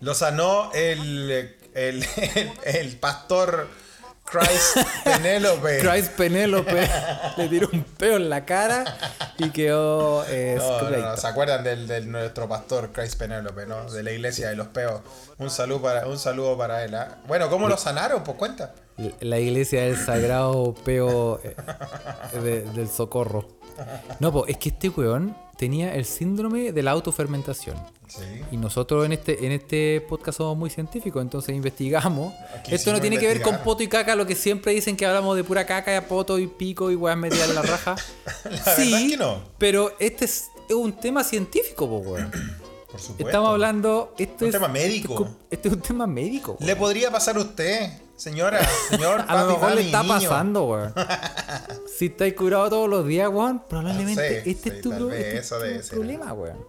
Lo 0.00 0.14
sanó 0.14 0.70
el. 0.74 1.30
el, 1.74 2.04
el, 2.34 2.52
el 2.64 2.96
pastor 2.98 3.68
Christ 4.24 4.76
Penélope. 5.04 5.78
Christ 5.80 6.12
Penélope 6.12 6.88
le 7.36 7.48
tiró 7.48 7.68
un 7.72 7.82
peo 7.82 8.16
en 8.16 8.28
la 8.30 8.44
cara 8.44 8.84
y 9.38 9.50
quedó 9.50 10.24
eh, 10.28 10.56
No, 10.58 10.88
no. 10.90 11.16
¿Se 11.16 11.26
acuerdan 11.26 11.64
del, 11.64 11.86
del 11.88 12.10
nuestro 12.10 12.48
pastor 12.48 12.92
Christ 12.92 13.18
Penélope, 13.18 13.66
no? 13.66 13.90
De 13.90 14.02
la 14.02 14.12
iglesia 14.12 14.48
de 14.50 14.56
los 14.56 14.68
peos. 14.68 15.00
Un 15.38 15.50
saludo 15.50 15.82
para, 15.82 16.06
un 16.06 16.18
saludo 16.18 16.56
para 16.56 16.84
él. 16.84 16.94
¿ah? 16.94 17.18
Bueno, 17.26 17.48
¿cómo 17.50 17.68
lo 17.68 17.76
sanaron? 17.76 18.22
Pues 18.22 18.36
cuenta. 18.36 18.72
La 19.20 19.38
iglesia 19.38 19.82
del 19.84 19.96
sagrado 19.96 20.74
peo 20.84 21.40
eh, 21.42 21.54
de- 22.42 22.62
del 22.62 22.88
socorro. 22.88 23.46
No, 24.18 24.32
pues 24.32 24.50
es 24.50 24.56
que 24.58 24.68
este 24.70 24.88
weón 24.90 25.34
tenía 25.56 25.94
el 25.94 26.04
síndrome 26.04 26.72
de 26.72 26.82
la 26.82 26.90
autofermentación. 26.92 27.76
Sí. 28.08 28.22
Y 28.50 28.56
nosotros 28.56 29.06
en 29.06 29.12
este, 29.12 29.46
en 29.46 29.52
este 29.52 30.00
podcast 30.08 30.38
somos 30.38 30.56
muy 30.56 30.68
científicos, 30.68 31.22
entonces 31.22 31.54
investigamos. 31.54 32.34
Aquí 32.58 32.74
Esto 32.74 32.92
no 32.92 33.00
tiene 33.00 33.18
que 33.18 33.26
ver 33.26 33.40
con 33.40 33.58
poto 33.58 33.82
y 33.82 33.88
caca, 33.88 34.14
lo 34.16 34.26
que 34.26 34.34
siempre 34.34 34.72
dicen 34.72 34.96
que 34.96 35.06
hablamos 35.06 35.36
de 35.36 35.44
pura 35.44 35.64
caca, 35.64 35.96
y 35.96 36.00
poto 36.00 36.38
y 36.38 36.46
pico 36.46 36.90
y 36.90 36.96
weas 36.96 37.16
metidas 37.16 37.48
en 37.48 37.54
la 37.54 37.62
raja. 37.62 37.96
verdad 38.44 38.78
es 38.80 39.10
que 39.10 39.16
no. 39.16 39.40
Pero 39.58 39.92
este 39.98 40.24
es, 40.24 40.46
un 40.74 40.92
tema 40.92 41.24
científico, 41.24 41.88
po, 41.88 41.98
weón. 41.98 42.30
Por 42.90 43.00
supuesto. 43.00 43.26
Estamos 43.28 43.50
hablando. 43.50 44.14
Esto 44.18 44.44
Un 44.44 44.48
es, 44.48 44.52
tema 44.52 44.68
médico. 44.68 45.28
Este 45.48 45.68
es 45.68 45.74
un 45.74 45.80
tema 45.80 46.06
médico. 46.08 46.56
Le 46.58 46.74
podría 46.74 47.10
pasar 47.10 47.36
a 47.36 47.40
usted, 47.40 47.88
señora, 48.20 48.60
señor, 48.88 49.24
A 49.28 49.42
lo 49.42 49.52
mejor 49.52 49.74
le 49.74 49.82
está 49.86 50.02
niño. 50.02 50.14
pasando, 50.14 50.64
weón. 50.64 50.94
si 51.96 52.06
estáis 52.06 52.34
curado 52.34 52.68
todos 52.70 52.88
los 52.88 53.06
días, 53.06 53.28
weón, 53.28 53.64
probablemente 53.68 54.42
Sí, 54.42 54.50
este 54.50 54.70
sí, 54.70 54.76
es 54.76 54.82
tu, 54.82 55.10
este 55.10 55.38
es 55.38 55.88
tu 55.88 55.96
problema, 55.96 56.32
weón. 56.32 56.64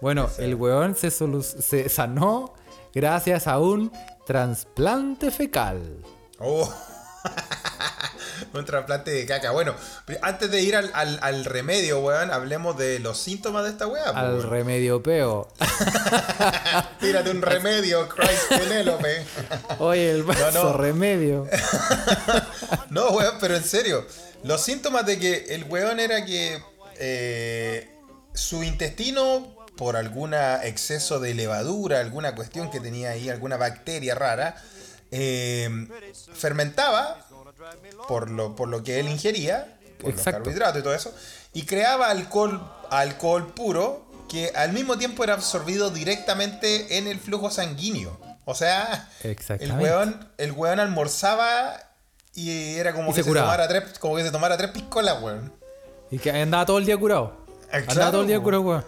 Bueno, 0.00 0.30
el 0.38 0.54
weón 0.54 0.96
se, 0.96 1.10
se 1.10 1.88
sanó 1.88 2.54
gracias 2.94 3.46
a 3.46 3.58
un 3.58 3.92
trasplante 4.26 5.30
fecal. 5.30 5.98
Oh. 6.38 6.72
Un 8.54 8.64
trasplante 8.64 9.10
de 9.10 9.26
caca. 9.26 9.50
Bueno, 9.50 9.74
antes 10.22 10.50
de 10.50 10.60
ir 10.62 10.76
al, 10.76 10.90
al- 10.94 11.18
al 11.22 11.44
remedio, 11.44 12.00
weón, 12.00 12.30
hablemos 12.30 12.76
de 12.76 12.98
los 12.98 13.18
síntomas 13.18 13.64
de 13.64 13.70
esta 13.70 13.86
weá. 13.86 14.12
po, 14.12 14.18
Al 14.18 14.34
weón. 14.38 14.50
remedio 14.50 15.02
peo. 15.02 15.48
Tírate 17.00 17.30
un 17.30 17.42
remedio, 17.42 18.08
Christ 18.08 18.48
Penélope. 18.48 19.24
Oye, 19.78 20.10
el 20.10 20.22
vaso 20.22 20.64
no. 20.64 20.72
remedio. 20.74 21.46
No, 22.90 23.10
weón, 23.10 23.34
pero 23.40 23.56
en 23.56 23.64
serio. 23.64 24.06
Los 24.44 24.62
síntomas 24.62 25.06
de 25.06 25.18
que 25.18 25.46
el 25.54 25.64
weón 25.64 26.00
era 26.00 26.24
que 26.24 26.60
eh, 26.98 27.88
su 28.34 28.62
intestino, 28.64 29.56
por 29.76 29.96
algún 29.96 30.34
exceso 30.34 31.20
de 31.20 31.34
levadura, 31.34 32.00
alguna 32.00 32.34
cuestión 32.34 32.70
que 32.70 32.80
tenía 32.80 33.10
ahí, 33.10 33.28
alguna 33.30 33.56
bacteria 33.56 34.14
rara, 34.14 34.56
eh, 35.12 35.68
fermentaba 36.34 37.24
por 38.08 38.30
lo, 38.30 38.56
por 38.56 38.68
lo 38.68 38.82
que 38.82 39.00
él 39.00 39.08
ingería, 39.08 39.78
por 39.98 40.10
los 40.10 40.18
Exacto. 40.18 40.38
carbohidratos 40.38 40.80
y 40.80 40.82
todo 40.82 40.94
eso, 40.94 41.14
y 41.52 41.64
creaba 41.64 42.10
alcohol, 42.10 42.60
alcohol 42.90 43.52
puro 43.54 44.06
que 44.28 44.50
al 44.54 44.72
mismo 44.72 44.96
tiempo 44.96 45.24
era 45.24 45.34
absorbido 45.34 45.90
directamente 45.90 46.98
en 46.98 47.06
el 47.06 47.18
flujo 47.20 47.50
sanguíneo. 47.50 48.18
O 48.44 48.54
sea, 48.54 49.08
el 49.22 49.72
weón, 49.72 50.28
el 50.38 50.52
weón 50.52 50.80
almorzaba 50.80 51.74
y 52.34 52.76
era 52.76 52.92
como 52.92 53.10
Y 53.10 53.14
que 53.14 53.22
se 53.22 53.28
se, 53.28 53.34
tomara 53.34 53.68
tres, 53.68 53.98
como 53.98 54.16
que 54.16 54.22
se 54.22 54.30
tomara 54.30 54.56
tres 54.56 54.70
piscolas, 54.70 55.22
weón. 55.22 55.52
Y 56.10 56.18
que 56.18 56.30
andaba 56.30 56.66
todo 56.66 56.78
el 56.78 56.86
día 56.86 56.96
curado. 56.96 57.41
Andaba 57.72 57.94
claro, 57.94 58.10
todo 58.12 58.20
el 58.22 58.26
día 58.28 58.38
weón. 58.38 58.84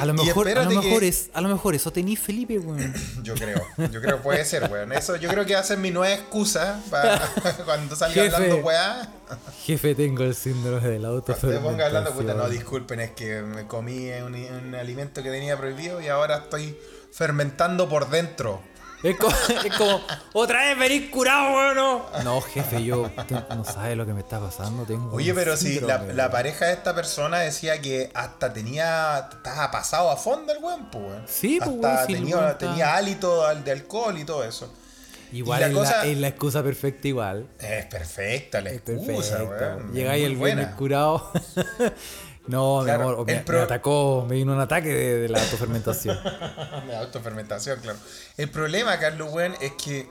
A 0.00 0.04
lo 0.06 0.14
mejor, 0.14 0.48
a 0.48 0.64
lo 0.64 0.68
que- 0.70 0.76
mejor 0.76 1.04
es, 1.04 1.30
a 1.32 1.40
lo 1.40 1.48
mejor 1.48 1.74
eso 1.74 1.92
tenís 1.92 2.18
Felipe, 2.18 2.58
weón. 2.58 2.92
Yo 3.22 3.34
creo, 3.34 3.62
yo 3.76 4.00
creo 4.00 4.16
que 4.16 4.22
puede 4.22 4.44
ser, 4.44 4.68
weón. 4.70 4.92
Eso 4.92 5.16
yo 5.16 5.28
creo 5.28 5.46
que 5.46 5.54
va 5.54 5.60
a 5.60 5.64
ser 5.64 5.78
mi 5.78 5.90
nueva 5.90 6.12
excusa 6.12 6.82
para 6.90 7.20
cuando 7.64 7.94
salga 7.96 8.14
Jefe. 8.14 8.34
hablando 8.34 8.56
weá. 8.66 9.08
Jefe, 9.64 9.94
tengo 9.94 10.24
el 10.24 10.34
síndrome 10.34 10.86
del 10.88 11.02
Cuando 11.02 11.22
te 11.22 11.58
ponga 11.58 11.86
hablando, 11.86 12.12
puta, 12.12 12.34
no, 12.34 12.48
disculpen, 12.48 13.00
es 13.00 13.12
que 13.12 13.40
me 13.42 13.66
comí 13.66 14.10
un, 14.10 14.34
un 14.34 14.74
alimento 14.74 15.22
que 15.22 15.30
tenía 15.30 15.56
prohibido 15.56 16.00
y 16.00 16.08
ahora 16.08 16.38
estoy 16.38 16.76
fermentando 17.12 17.88
por 17.88 18.10
dentro. 18.10 18.60
Es 19.04 19.16
como, 19.18 19.36
es 19.64 19.76
como, 19.76 20.00
otra 20.32 20.62
vez 20.62 20.78
venís 20.78 21.10
curado, 21.10 21.54
weón. 21.54 21.76
No, 21.76 22.06
No, 22.24 22.40
jefe, 22.40 22.82
yo 22.82 23.10
no 23.50 23.64
sabe 23.64 23.94
lo 23.96 24.06
que 24.06 24.14
me 24.14 24.20
está 24.20 24.40
pasando. 24.40 24.84
Tengo 24.84 25.12
Oye, 25.14 25.34
pero 25.34 25.56
si 25.58 25.78
la, 25.78 26.30
pareja 26.30 26.64
de 26.66 26.72
esta 26.72 26.94
persona 26.94 27.38
decía 27.40 27.80
que 27.82 28.10
hasta 28.14 28.52
tenía. 28.52 29.28
Estaba 29.30 29.70
pasado 29.70 30.10
a 30.10 30.16
fondo 30.16 30.52
el 30.52 30.58
weón, 30.64 30.90
pues, 30.90 31.04
weón. 31.04 31.22
Sí, 31.28 31.58
pues, 31.62 31.70
Hasta 31.70 31.88
weón, 31.88 32.06
tenía, 32.06 32.36
weón 32.38 32.58
tenía 32.58 32.94
hálito 32.96 33.44
al- 33.46 33.62
de 33.62 33.72
alcohol 33.72 34.18
y 34.18 34.24
todo 34.24 34.42
eso. 34.42 34.72
Igual 35.32 35.60
la 35.60 35.66
es, 35.66 35.72
cosa- 35.74 35.96
la, 35.98 36.06
es 36.06 36.18
la 36.18 36.28
excusa 36.28 36.62
perfecta, 36.62 37.08
igual. 37.08 37.46
Es 37.58 37.86
perfecta 37.86 38.60
la 38.62 38.70
excusa, 38.70 39.36
perfecta. 39.38 39.76
weón. 39.76 39.92
Llegáis 39.92 40.24
el 40.24 40.36
buena. 40.36 40.74
curado. 40.76 41.30
no, 42.46 42.80
Claro, 42.84 42.98
mi 42.98 43.10
amor, 43.12 43.26
me, 43.26 43.32
el 43.34 43.44
pro- 43.44 43.56
me 43.58 43.62
atacó, 43.64 44.26
me 44.28 44.34
vino 44.36 44.52
un 44.52 44.60
ataque 44.60 44.88
de, 44.88 45.18
de 45.20 45.28
la 45.28 45.40
autofermentación. 45.42 46.18
De 46.86 46.96
autofermentación, 46.96 47.80
claro. 47.80 47.98
El 48.36 48.50
problema, 48.50 48.98
Carlos, 48.98 49.32
weón, 49.32 49.54
es 49.60 49.72
que 49.72 50.08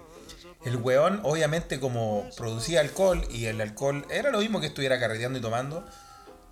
el 0.65 0.77
weón, 0.77 1.19
obviamente, 1.23 1.79
como 1.79 2.27
producía 2.37 2.79
alcohol 2.79 3.21
y 3.29 3.45
el 3.45 3.59
alcohol 3.61 4.05
era 4.09 4.31
lo 4.31 4.39
mismo 4.39 4.59
que 4.61 4.67
estuviera 4.67 4.99
carreteando 4.99 5.37
y 5.37 5.41
tomando. 5.41 5.85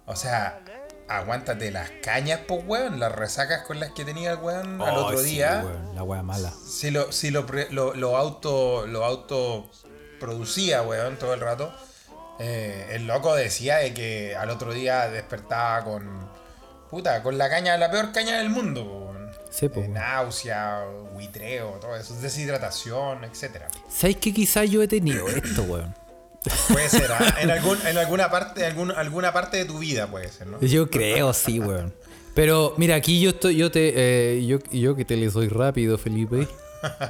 O 0.05 0.15
sea, 0.15 0.59
aguántate 1.07 1.71
las 1.71 1.89
cañas, 2.03 2.41
pues, 2.47 2.61
weón, 2.67 2.99
las 2.99 3.11
resacas 3.13 3.63
con 3.63 3.79
las 3.79 3.91
que 3.91 4.03
tenía 4.05 4.31
el 4.31 4.37
weón 4.37 4.81
al 4.81 4.97
Oh, 4.97 5.05
otro 5.05 5.19
sí, 5.19 5.31
día. 5.35 5.61
weón, 5.65 5.95
la 5.95 6.03
wea 6.03 6.21
mala. 6.23 6.51
Si 6.67 6.91
lo, 6.91 7.11
si 7.11 7.31
lo, 7.31 7.45
lo, 7.71 7.93
lo 7.95 8.17
auto, 8.17 8.85
lo 8.87 9.03
auto 9.05 9.69
producía, 10.19 10.81
weón, 10.83 11.17
todo 11.17 11.33
el 11.33 11.39
rato. 11.39 11.73
Eh, 12.41 12.87
el 12.91 13.07
loco 13.07 13.35
decía 13.35 13.77
de 13.77 13.93
que 13.93 14.35
al 14.35 14.49
otro 14.49 14.73
día 14.73 15.09
despertaba 15.09 15.83
con. 15.83 16.29
Puta, 16.89 17.23
con 17.23 17.37
la 17.37 17.49
caña, 17.49 17.77
la 17.77 17.89
peor 17.89 18.11
caña 18.11 18.37
del 18.39 18.49
mundo. 18.49 19.07
Sí, 19.49 19.69
po, 19.69 19.81
Eh, 19.81 19.87
náusea, 19.87 20.85
buitreo, 21.13 21.77
todo 21.79 21.95
eso, 21.95 22.13
deshidratación, 22.15 23.23
etcétera. 23.23 23.67
¿Sabes 23.89 24.17
que 24.17 24.33
quizás 24.33 24.69
yo 24.69 24.81
he 24.81 24.87
tenido 24.87 25.27
esto, 25.29 25.63
weón? 25.63 25.93
Puede 26.69 26.89
ser, 26.89 27.11
¿ah? 27.11 27.35
en, 27.41 27.51
algún, 27.51 27.77
en 27.85 27.97
alguna 27.97 28.29
parte, 28.31 28.65
algún, 28.65 28.91
alguna 28.91 29.31
parte 29.31 29.57
de 29.57 29.65
tu 29.65 29.77
vida 29.79 30.07
puede 30.07 30.29
ser, 30.29 30.47
¿no? 30.47 30.59
Yo 30.61 30.89
creo, 30.89 31.33
sí, 31.33 31.59
weón. 31.59 31.93
Pero 32.33 32.73
mira, 32.77 32.95
aquí 32.95 33.19
yo 33.19 33.31
estoy, 33.31 33.57
yo 33.57 33.71
te, 33.71 33.93
eh, 33.95 34.45
yo, 34.45 34.59
yo 34.71 34.95
que 34.95 35.05
te 35.05 35.17
le 35.17 35.29
soy 35.29 35.49
rápido, 35.49 35.97
Felipe, 35.97 36.47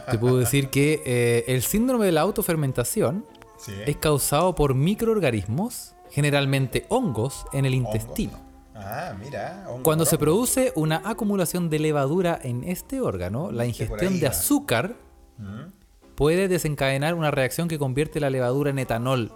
te 0.10 0.18
puedo 0.18 0.38
decir 0.38 0.70
que 0.70 1.02
eh, 1.06 1.46
el 1.48 1.62
síndrome 1.62 2.08
de 2.08 2.12
la 2.12 2.22
autofermentación 2.22 3.26
Sí. 3.64 3.74
es 3.86 3.98
causado 3.98 4.56
por 4.56 4.74
microorganismos, 4.76 5.96
generalmente 6.10 6.86
hongos, 6.90 7.46
en 7.54 7.66
el 7.66 7.74
intestino. 7.76 8.40
Ah, 8.76 9.14
mira. 9.20 9.66
hongo 9.70 9.84
Cuando 9.84 10.06
se 10.06 10.18
produce 10.18 10.74
una 10.76 11.02
acumulación 11.06 11.70
de 11.70 11.78
levadura 11.80 12.40
en 12.42 12.64
este 12.64 13.00
órgano, 13.02 13.52
la 13.52 13.66
ingestión 13.66 14.20
de 14.20 14.28
azúcar 14.28 14.96
Mm. 15.38 15.72
puede 16.16 16.48
desencadenar 16.48 17.16
una 17.16 17.32
reacción 17.32 17.68
que 17.68 17.80
convierte 17.80 18.20
la 18.20 18.30
levadura 18.30 18.70
en 18.72 18.80
etanol. 18.80 19.32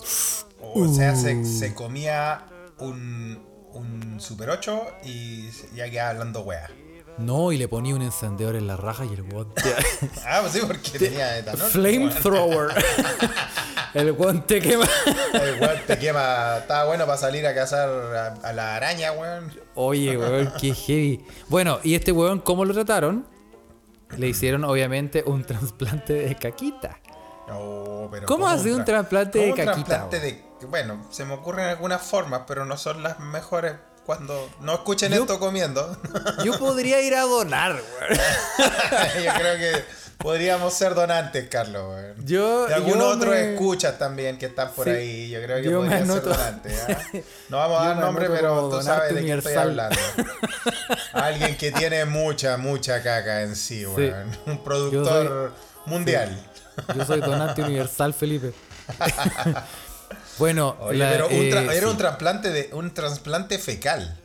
O 0.74 0.88
sea, 0.88 1.14
Uh. 1.14 1.16
se, 1.16 1.46
se 1.46 1.74
comía 1.76 2.46
un, 2.80 3.40
un 3.74 4.20
Super 4.20 4.50
8 4.50 4.82
y 5.04 5.50
ya 5.76 5.90
quedaba 5.90 6.10
hablando 6.12 6.42
wea. 6.42 6.70
No, 7.18 7.52
y 7.52 7.58
le 7.58 7.68
ponía 7.68 7.96
un 7.96 8.02
encendedor 8.02 8.56
en 8.56 8.68
la 8.68 8.76
raja 8.78 9.06
y 9.06 9.14
el 9.14 9.22
weón 9.22 9.54
te- 9.54 9.62
Ah, 10.26 10.40
pues 10.42 10.54
sí, 10.54 10.60
porque 10.66 11.00
tenía 11.00 11.38
etanol. 11.38 11.62
Flamethrower. 11.70 12.70
el 13.94 14.12
weón 14.12 14.42
te 14.46 14.60
quema. 14.62 14.86
El 15.34 15.62
weón 15.62 15.78
te 15.88 15.98
quema. 15.98 16.58
Estaba 16.60 16.86
bueno 16.86 17.06
para 17.06 17.18
salir 17.18 17.48
a 17.48 17.56
cazar 17.56 17.88
a, 17.90 18.28
a 18.48 18.54
la 18.54 18.76
araña, 18.76 19.12
weón. 19.14 19.52
Oye, 19.76 20.18
weón, 20.18 20.52
qué 20.60 20.74
heavy. 20.74 21.26
Bueno, 21.48 21.80
y 21.84 21.96
este 21.96 22.12
weón, 22.12 22.40
¿cómo 22.40 22.66
lo 22.66 22.74
trataron? 22.74 23.26
Le 24.18 24.28
hicieron, 24.28 24.64
obviamente, 24.66 25.24
un 25.26 25.44
trasplante 25.46 26.14
de 26.14 26.36
caquita. 26.36 27.00
No, 27.48 28.08
pero 28.12 28.26
¿Cómo 28.28 28.48
hace 28.48 28.74
un 28.74 28.82
tra- 28.82 28.86
trasplante 28.86 29.40
de 29.40 29.54
caquita, 29.54 29.74
trasplante 30.08 30.20
de- 30.20 30.44
Bueno, 30.68 31.06
se 31.12 31.26
me 31.26 31.34
ocurren 31.36 31.68
algunas 31.68 32.02
formas, 32.02 32.42
pero 32.48 32.66
no 32.66 32.76
son 32.78 33.04
las 33.04 33.20
mejores 33.20 33.74
cuando 34.06 34.50
no 34.62 34.74
escuchen 34.74 35.12
Yo- 35.12 35.22
esto 35.22 35.40
comiendo. 35.40 35.98
Yo 36.44 36.58
podría 36.60 37.02
ir 37.02 37.16
a 37.16 37.22
donar, 37.22 37.74
weón. 37.74 38.20
Yo 39.24 39.34
creo 39.34 39.58
que 39.58 39.84
podríamos 40.18 40.74
ser 40.74 40.94
donantes, 40.96 41.48
Carlos. 41.50 41.84
weón. 41.90 42.26
Yo- 42.26 42.70
y 42.70 42.74
algunos 42.74 43.16
otros 43.16 43.34
me- 43.34 43.54
escuchas 43.54 43.98
también 43.98 44.38
que 44.38 44.46
están 44.48 44.72
por 44.72 44.86
Sí. 44.86 44.92
ahí. 44.92 45.30
Yo 45.30 45.42
creo 45.42 45.58
que 45.58 45.70
Yo 45.70 45.80
podrían 45.80 46.08
ser 46.08 46.22
donantes. 46.24 46.84
¿ah? 46.88 46.98
No 47.50 47.58
vamos 47.58 47.82
a 47.82 47.88
dar 47.88 47.98
nombre, 47.98 48.30
pero 48.30 48.70
tú 48.70 48.82
sabes 48.82 49.14
de 49.16 49.26
qué 49.26 49.34
estoy 49.34 49.54
hablando. 49.56 49.98
Alguien 51.14 51.58
que 51.58 51.72
tiene 51.72 52.06
mucha, 52.06 52.58
mucha 52.58 53.02
caca 53.04 53.42
en 53.42 53.56
sí, 53.56 53.86
weón. 53.86 54.38
Un 54.46 54.64
productor 54.64 55.54
mundial. 55.86 56.38
Yo 56.96 57.06
soy 57.06 57.22
donante 57.22 57.62
universal, 57.64 58.14
Felipe. 58.14 58.54
Bueno, 60.38 60.76
Oye, 60.82 60.98
la- 60.98 61.10
pero 61.10 61.28
un 61.28 61.34
eh, 61.34 61.68
era 61.74 61.88
un 61.90 61.98
trasplante 61.98 62.50
de 62.52 62.70
un 62.74 62.94
trasplante 62.94 63.58
fecal. 63.60 64.20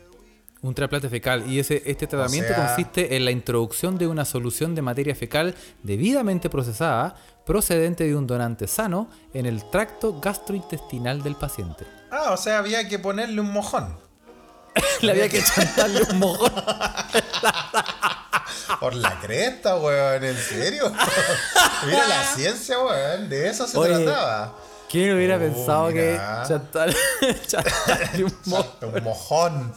un 0.62 0.74
trasplante 0.74 1.08
fecal. 1.08 1.48
Y 1.50 1.58
ese, 1.58 1.82
este 1.86 2.06
tratamiento 2.06 2.52
sea- 2.54 2.66
consiste 2.66 3.16
en 3.16 3.24
la 3.24 3.30
introducción 3.30 3.96
de 3.98 4.06
una 4.06 4.24
solución 4.24 4.74
de 4.74 4.82
materia 4.82 5.14
fecal 5.14 5.54
debidamente 5.82 6.50
procesada, 6.50 7.14
procedente 7.46 8.04
de 8.04 8.14
un 8.14 8.26
donante 8.26 8.66
sano, 8.66 9.08
en 9.32 9.46
el 9.46 9.68
tracto 9.70 10.20
gastrointestinal 10.20 11.22
del 11.22 11.34
paciente. 11.36 11.86
Ah, 12.10 12.32
o 12.32 12.36
sea, 12.36 12.58
había 12.58 12.86
que 12.88 12.98
ponerle 12.98 13.40
un 13.40 13.50
mojón. 13.52 13.98
Le 15.00 15.12
había 15.12 15.28
que 15.28 15.42
chantarle 15.42 16.02
un 16.10 16.18
mojón. 16.18 16.52
Por 18.80 18.94
la 18.94 19.18
cresta, 19.20 19.76
weón, 19.76 20.24
¿en 20.24 20.36
serio? 20.36 20.90
Mira 21.86 22.06
la 22.06 22.24
ciencia, 22.34 22.78
weón, 22.78 23.28
de 23.28 23.48
eso 23.48 23.66
se 23.66 23.76
Oye, 23.78 24.04
trataba. 24.04 24.54
¿Quién 24.90 25.14
hubiera 25.14 25.36
Oh, 25.36 25.38
pensado 25.38 25.86
mira. 25.90 26.02
que 26.42 26.48
chantarle, 26.48 26.96
chantarle 27.46 28.24
un 28.24 28.34
mojón 28.46 28.94
Un 28.94 29.04
mojón. 29.04 29.72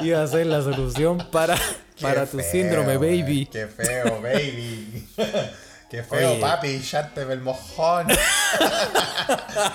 iba 0.00 0.22
a 0.22 0.26
ser 0.26 0.46
la 0.46 0.62
solución 0.62 1.18
para, 1.32 1.56
para 2.00 2.24
tu 2.26 2.38
feo, 2.38 2.50
síndrome, 2.52 2.96
weón, 2.96 3.20
baby? 3.22 3.46
Qué 3.50 3.66
feo, 3.66 4.20
baby. 4.22 5.08
Qué 5.90 6.02
feo, 6.02 6.32
Oye. 6.32 6.40
papi, 6.40 6.80
chánteme 6.82 7.32
el 7.32 7.40
mojón. 7.40 8.06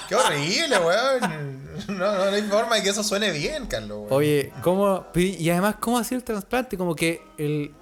Qué 0.07 0.15
horrible, 0.15 0.77
weón. 0.77 1.63
No, 1.87 1.93
no, 1.95 2.25
no 2.29 2.35
hay 2.35 2.41
forma 2.43 2.75
de 2.77 2.83
que 2.83 2.89
eso 2.89 3.03
suene 3.03 3.31
bien, 3.31 3.65
Carlos. 3.65 3.97
weón. 4.03 4.13
Oye, 4.13 4.53
¿cómo? 4.61 5.07
Y 5.15 5.49
además, 5.49 5.75
¿cómo 5.79 5.97
hacía 5.97 6.17
el 6.17 6.23
trasplante? 6.23 6.77
Como 6.77 6.95
que 6.95 7.21
el. 7.37 7.73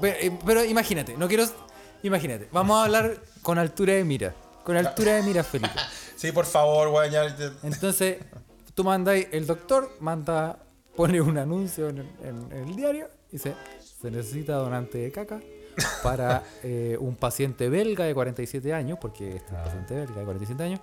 Pero, 0.00 0.16
eh, 0.20 0.38
pero 0.46 0.64
imagínate, 0.64 1.16
no 1.16 1.26
quiero. 1.28 1.44
Imagínate, 2.04 2.48
vamos 2.52 2.78
a 2.80 2.84
hablar 2.84 3.16
con 3.42 3.58
altura 3.58 3.94
de 3.94 4.04
mira. 4.04 4.34
Con 4.68 4.76
altura 4.76 5.14
de 5.14 5.22
mira, 5.22 5.42
Felipe. 5.42 5.72
Sí, 6.16 6.30
por 6.30 6.44
favor, 6.44 6.88
weón. 6.88 7.10
ya- 7.10 7.34
Entonces, 7.62 8.18
tú 8.74 8.84
mandáis, 8.84 9.28
el 9.32 9.46
doctor 9.46 9.96
manda, 10.00 10.58
pone 10.94 11.22
un 11.22 11.38
anuncio 11.38 11.88
en 11.88 11.98
el, 11.98 12.08
en 12.22 12.52
el 12.52 12.76
diario 12.76 13.08
y 13.30 13.36
dice: 13.36 13.54
se 13.80 14.10
necesita 14.10 14.56
donante 14.56 14.98
de 14.98 15.10
caca 15.10 15.40
para 16.02 16.42
eh, 16.62 16.98
un 17.00 17.16
paciente 17.16 17.70
belga 17.70 18.04
de 18.04 18.12
47 18.12 18.74
años, 18.74 18.98
porque 19.00 19.36
este 19.36 19.46
es 19.46 19.52
un 19.52 19.64
paciente 19.64 19.94
belga 19.94 20.16
de 20.16 20.24
47 20.24 20.62
años, 20.62 20.80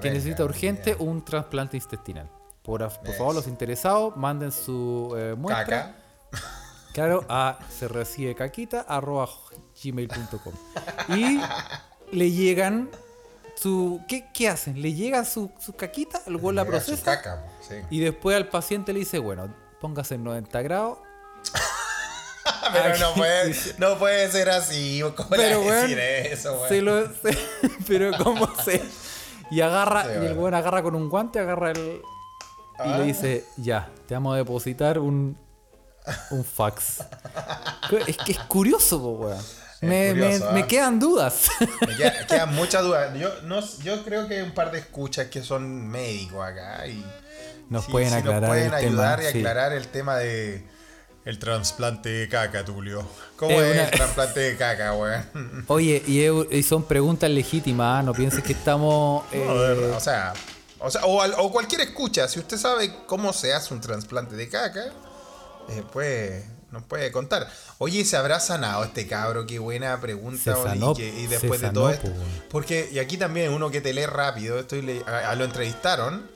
que 0.00 0.10
necesita 0.10 0.44
urgente 0.44 0.94
un 1.00 1.24
trasplante 1.24 1.76
intestinal. 1.76 2.30
Por, 2.62 2.88
favor, 2.88 3.34
los 3.34 3.48
interesados 3.48 4.16
manden 4.16 4.52
su 4.52 5.12
eh, 5.18 5.34
muestra. 5.36 5.64
Caca. 5.64 5.96
Claro, 6.92 7.24
a 7.28 7.58
se 7.76 7.88
recibe 7.88 8.36
caquita 8.36 8.82
arroba 8.82 9.28
gmail.com. 9.82 10.54
Y 11.08 11.40
le 12.12 12.30
llegan 12.30 12.88
su. 13.56 14.00
¿Qué, 14.08 14.26
qué 14.32 14.48
hacen? 14.48 14.80
Le 14.82 14.92
llega 14.94 15.24
su, 15.24 15.50
su 15.58 15.74
caquita, 15.74 16.20
el 16.26 16.36
güey 16.36 16.54
la 16.54 16.62
su 16.64 16.68
procesa 16.70 17.02
caca, 17.04 17.42
po, 17.44 17.50
sí. 17.68 17.76
y 17.90 18.00
después 18.00 18.36
al 18.36 18.48
paciente 18.48 18.92
le 18.92 19.00
dice, 19.00 19.18
bueno, 19.18 19.54
póngase 19.80 20.14
en 20.16 20.24
90 20.24 20.62
grados. 20.62 20.98
Pero 22.72 22.98
no 22.98 23.14
puede, 23.14 23.54
no 23.78 23.98
puede 23.98 24.30
ser 24.30 24.50
así. 24.50 25.00
¿Cómo 25.16 25.30
le 25.30 25.36
Pero 25.36 25.60
weón, 25.60 25.82
decir 25.82 25.98
eso, 25.98 26.52
weón? 26.54 26.68
se 26.68 26.82
lo, 26.82 27.06
se- 27.06 27.38
pero 27.88 28.10
cómo 28.22 28.48
se. 28.64 28.82
Y 29.50 29.60
agarra, 29.60 30.02
Sí, 30.04 30.10
y 30.22 30.26
el 30.26 30.36
weón 30.38 30.54
agarra 30.54 30.82
con 30.82 30.94
un 30.94 31.08
guante, 31.08 31.38
agarra 31.38 31.70
el. 31.70 31.78
Y 31.78 32.02
Ah. 32.78 32.98
le 32.98 33.04
dice, 33.04 33.44
ya, 33.56 33.88
te 34.08 34.14
vamos 34.14 34.34
a 34.34 34.38
depositar 34.38 34.98
un, 34.98 35.38
un 36.30 36.44
fax. 36.44 37.04
es 38.06 38.16
que 38.18 38.32
es 38.32 38.38
curioso, 38.40 39.00
po, 39.00 39.10
weón. 39.10 39.42
Me, 39.80 40.08
curioso, 40.10 40.44
me- 40.44 40.50
¿ah? 40.50 40.52
me 40.52 40.66
quedan 40.66 40.98
dudas. 41.00 41.48
Me 41.86 41.96
queda- 41.96 42.26
quedan 42.28 42.54
muchas 42.54 42.82
dudas. 42.82 43.16
Yo, 43.18 43.30
no, 43.42 43.60
yo 43.82 44.02
creo 44.04 44.26
que 44.28 44.36
hay 44.36 44.42
un 44.42 44.52
par 44.52 44.70
de 44.70 44.78
escuchas 44.78 45.26
que 45.28 45.42
son 45.42 45.86
médicos 45.88 46.44
acá 46.46 46.86
y 46.86 47.04
Nos 47.70 47.84
sí, 47.86 47.92
pueden 47.92 48.10
sí 48.10 48.14
aclarar 48.16 48.40
nos 48.42 48.50
pueden 48.50 48.66
el 48.68 48.74
ayudar 48.74 49.18
tema. 49.18 49.28
y 49.28 49.32
sí. 49.32 49.38
aclarar 49.38 49.72
el 49.72 49.88
tema 49.88 50.16
de 50.18 50.64
el 51.24 51.38
trasplante 51.38 52.08
de 52.10 52.28
caca, 52.28 52.64
Tulio. 52.66 53.06
¿Cómo 53.36 53.52
Es 53.52 53.62
es 53.62 53.72
una- 53.74 53.84
el 53.84 53.90
trasplante 53.92 54.40
de 54.40 54.56
caca, 54.56 54.92
weón? 54.94 55.64
Oye, 55.68 56.02
y, 56.50 56.62
son 56.62 56.82
preguntas 56.84 57.30
legítimas, 57.30 58.00
¿ah? 58.00 58.02
no 58.02 58.12
pienses 58.12 58.42
que 58.44 58.52
estamos... 58.52 59.24
eh, 59.32 59.42
No, 59.46 59.58
de 59.58 59.74
verdad, 59.74 59.96
o 59.96 60.00
sea, 60.00 60.34
o, 60.80 60.90
sea 60.90 61.06
o, 61.06 61.22
al- 61.22 61.34
o 61.38 61.50
cualquier 61.50 61.80
escucha, 61.80 62.28
si 62.28 62.38
usted 62.40 62.58
sabe 62.58 62.94
cómo 63.06 63.32
se 63.32 63.54
hace 63.54 63.72
un 63.72 63.80
trasplante 63.80 64.36
de 64.36 64.48
caca, 64.50 64.84
eh, 65.70 65.82
puede, 65.94 66.44
nos 66.74 66.82
puede 66.82 67.10
contar. 67.10 67.50
Oye, 67.78 68.04
¿se 68.04 68.16
habrá 68.18 68.38
sanado 68.40 68.84
este 68.84 69.06
cabro? 69.06 69.46
Qué 69.46 69.58
buena 69.58 69.98
pregunta. 70.00 70.54
Sanó, 70.62 70.94
que- 70.94 71.08
y 71.08 71.22
se 71.24 71.28
después 71.28 71.60
de 71.62 71.68
sanó, 71.68 71.80
todo 71.80 71.90
esto. 71.90 72.08
weón. 72.08 72.42
Porque, 72.50 72.90
y 72.92 72.98
aquí 72.98 73.16
también 73.16 73.50
uno 73.52 73.70
que 73.70 73.80
te 73.80 73.94
lee 73.94 74.04
rápido, 74.06 74.58
estoy 74.58 74.82
le- 74.82 75.02
a, 75.06 75.30
a 75.30 75.34
lo 75.34 75.44
entrevistaron, 75.44 76.30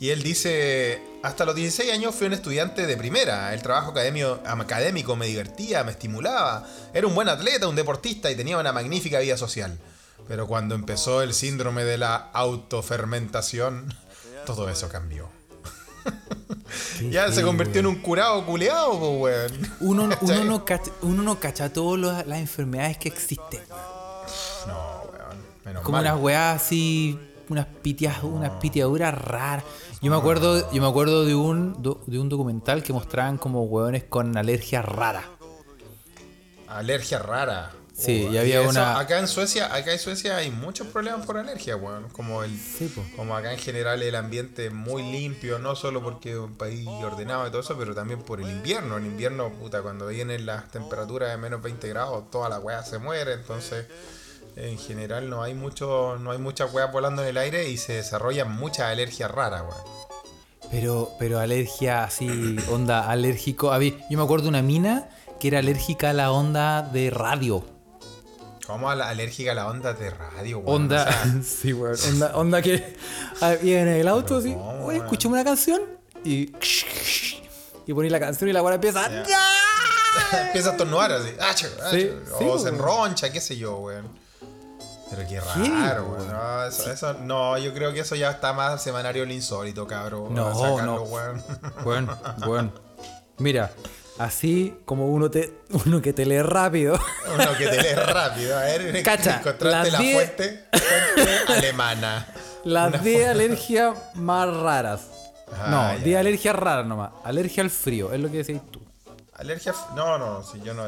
y 0.00 0.10
él 0.10 0.22
dice, 0.22 1.00
hasta 1.22 1.44
los 1.44 1.54
16 1.54 1.92
años 1.92 2.14
fui 2.14 2.26
un 2.26 2.32
estudiante 2.32 2.86
de 2.86 2.96
primera, 2.96 3.54
el 3.54 3.62
trabajo 3.62 3.90
académico, 3.92 4.40
académico 4.44 5.14
me 5.14 5.26
divertía, 5.26 5.84
me 5.84 5.92
estimulaba, 5.92 6.66
era 6.92 7.06
un 7.06 7.14
buen 7.14 7.28
atleta, 7.28 7.68
un 7.68 7.76
deportista 7.76 8.28
y 8.30 8.34
tenía 8.34 8.58
una 8.58 8.72
magnífica 8.72 9.20
vida 9.20 9.36
social. 9.36 9.78
Pero 10.26 10.46
cuando 10.48 10.74
empezó 10.74 11.22
el 11.22 11.34
síndrome 11.34 11.84
de 11.84 11.98
la 11.98 12.16
autofermentación, 12.16 13.94
todo 14.46 14.68
eso 14.70 14.88
cambió. 14.88 15.28
Ya 17.10 17.30
se 17.32 17.42
convirtió 17.42 17.80
en 17.80 17.86
un 17.86 17.96
curado 17.96 18.44
culeado, 18.46 18.98
pues, 18.98 19.52
weón. 19.52 19.72
Uno, 19.80 20.08
uno, 20.20 20.44
no 20.44 20.64
cacha, 20.64 20.90
uno 21.02 21.22
no 21.22 21.38
cacha 21.40 21.72
todas 21.72 22.26
las 22.26 22.38
enfermedades 22.38 22.98
que 22.98 23.08
existen. 23.08 23.60
No, 24.66 25.02
weón. 25.10 25.36
Menos 25.64 25.82
Como 25.82 25.98
mal. 25.98 26.06
unas 26.06 26.20
weas 26.20 26.62
así, 26.62 27.18
unas 27.48 27.66
pitias, 27.66 28.22
unas 28.22 28.50
pitiaduras 28.60 29.14
raras. 29.14 29.64
Yo 30.00 30.10
me 30.10 30.16
acuerdo, 30.16 30.70
yo 30.72 30.82
me 30.82 30.88
acuerdo 30.88 31.24
de 31.24 31.34
un 31.34 31.80
de 31.82 32.18
un 32.18 32.28
documental 32.28 32.82
que 32.82 32.92
mostraban 32.92 33.38
como 33.38 33.62
hueones 33.64 34.04
con 34.04 34.36
alergias 34.36 34.84
raras. 34.84 35.24
Alergia 36.66 37.18
rara. 37.18 37.70
Sí, 37.94 38.28
y 38.32 38.38
había 38.38 38.60
eso, 38.62 38.70
una- 38.70 38.98
Acá 38.98 39.18
en 39.18 39.28
Suecia, 39.28 39.72
acá 39.74 39.92
en 39.92 39.98
Suecia 39.98 40.36
hay 40.38 40.50
muchos 40.50 40.86
problemas 40.88 41.26
por 41.26 41.36
alergia, 41.36 41.76
weón. 41.76 42.08
Como 42.08 42.42
el, 42.42 42.50
Sí, 42.58 42.92
como 43.16 43.36
acá 43.36 43.52
en 43.52 43.58
general 43.58 44.02
el 44.02 44.14
ambiente 44.14 44.66
es 44.66 44.72
muy 44.72 45.02
limpio, 45.02 45.58
no 45.58 45.76
solo 45.76 46.02
porque 46.02 46.32
es 46.32 46.38
un 46.38 46.54
país 46.54 46.86
ordenado 46.88 47.46
y 47.46 47.50
todo 47.50 47.60
eso, 47.60 47.76
pero 47.78 47.94
también 47.94 48.22
por 48.22 48.40
el 48.40 48.50
invierno. 48.50 48.96
En 48.96 49.06
invierno, 49.06 49.50
puta, 49.50 49.82
cuando 49.82 50.06
vienen 50.08 50.46
las 50.46 50.70
temperaturas 50.70 51.30
de 51.30 51.36
menos 51.36 51.62
20 51.62 51.86
grados, 51.88 52.30
toda 52.30 52.48
la 52.48 52.58
weá 52.58 52.82
se 52.82 52.98
muere, 52.98 53.34
entonces 53.34 53.86
en 54.56 54.78
general 54.78 55.28
no 55.30 55.42
hay 55.42 55.54
mucho, 55.54 56.16
no 56.18 56.30
hay 56.32 56.38
muchas 56.38 56.72
weas 56.72 56.90
volando 56.92 57.22
en 57.22 57.28
el 57.28 57.36
aire 57.38 57.68
y 57.68 57.76
se 57.76 57.94
desarrollan 57.94 58.50
muchas 58.56 58.86
alergias 58.90 59.30
raras, 59.30 59.62
weón. 59.62 60.02
Pero, 60.70 61.10
pero 61.18 61.38
alergia 61.38 62.04
así, 62.04 62.56
onda 62.70 63.10
alérgico. 63.10 63.78
Yo 63.78 64.16
me 64.16 64.24
acuerdo 64.24 64.44
de 64.44 64.48
una 64.48 64.62
mina 64.62 65.10
que 65.38 65.48
era 65.48 65.58
alérgica 65.58 66.10
a 66.10 66.12
la 66.14 66.32
onda 66.32 66.80
de 66.82 67.10
radio. 67.10 67.64
¿Cómo 68.66 68.88
alérgica 68.90 69.52
a 69.52 69.54
la 69.54 69.66
onda 69.68 69.92
de 69.92 70.10
radio, 70.10 70.58
weón? 70.58 70.82
Onda, 70.82 71.02
O 71.02 71.12
sea, 71.12 71.42
sí, 71.42 71.72
weón. 71.72 71.96
Onda, 72.12 72.36
onda 72.36 72.62
que 72.62 72.96
ah, 73.40 73.54
iba 73.62 73.80
en 73.80 73.88
el 73.88 74.08
auto 74.08 74.36
así, 74.36 74.52
¿cómo, 74.52 74.70
oye, 74.70 74.84
weón? 74.98 75.04
escuchame 75.04 75.34
una 75.34 75.44
canción 75.44 75.80
y. 76.24 76.52
Y 77.86 77.92
poní 77.94 78.08
la 78.10 78.20
canción 78.20 78.48
y 78.48 78.52
la 78.52 78.62
weá 78.62 78.74
empieza. 78.76 79.04
Empieza 80.46 80.68
a 80.68 80.72
estornudar 80.72 81.10
así. 81.12 81.30
¡acho! 81.40 81.66
¡acho! 81.84 81.96
Sí, 81.96 82.10
o 82.34 82.38
sí, 82.38 82.44
se 82.44 82.44
weón. 82.44 82.68
enroncha, 82.74 83.32
qué 83.32 83.40
sé 83.40 83.56
yo, 83.56 83.76
weón. 83.78 84.06
Pero 85.10 85.28
qué 85.28 85.40
raro, 85.40 86.04
weón. 86.06 86.28
No, 86.30 86.64
eso, 86.64 86.92
eso- 86.92 87.14
no, 87.14 87.58
yo 87.58 87.74
creo 87.74 87.92
que 87.92 88.00
eso 88.00 88.14
ya 88.14 88.30
está 88.30 88.52
más 88.52 88.82
semanario 88.82 89.24
el 89.24 89.32
insólito, 89.32 89.86
cabrón. 89.86 90.32
No, 90.34 90.54
sacarlo, 90.54 90.84
no. 90.96 91.02
weón. 91.02 91.42
Bueno, 91.84 92.18
bueno. 92.46 92.72
Mira, 93.38 93.72
así 94.18 94.76
como 94.84 95.08
uno 95.08 95.30
te 95.30 95.52
uno 95.86 96.00
que 96.00 96.12
te 96.12 96.26
lee 96.26 96.42
rápido. 96.42 96.98
Uno 97.34 97.56
que 97.56 97.66
te 97.66 97.82
lee 97.82 97.94
rápido. 97.94 98.58
A 98.58 98.62
ver, 98.62 99.02
Cacha, 99.04 99.38
encontraste 99.38 99.90
la 99.90 99.98
fuente, 99.98 100.64
fuente 100.70 101.52
alemana. 101.52 102.28
Las 102.64 103.02
10 103.02 103.28
alergias 103.28 103.96
más 104.14 104.48
raras. 104.54 105.08
Ah, 105.52 105.68
no, 105.68 105.98
ya. 105.98 106.04
10 106.04 106.18
alergias 106.18 106.56
raras 106.56 106.86
nomás. 106.86 107.10
Alergia 107.24 107.62
al 107.62 107.70
frío, 107.70 108.12
es 108.12 108.20
lo 108.20 108.30
que 108.30 108.38
decís 108.38 108.60
tú. 108.70 108.80
Alergia. 109.34 109.74
No, 109.96 110.18
no, 110.18 110.44
sí, 110.44 110.60
yo 110.64 110.72
no. 110.72 110.84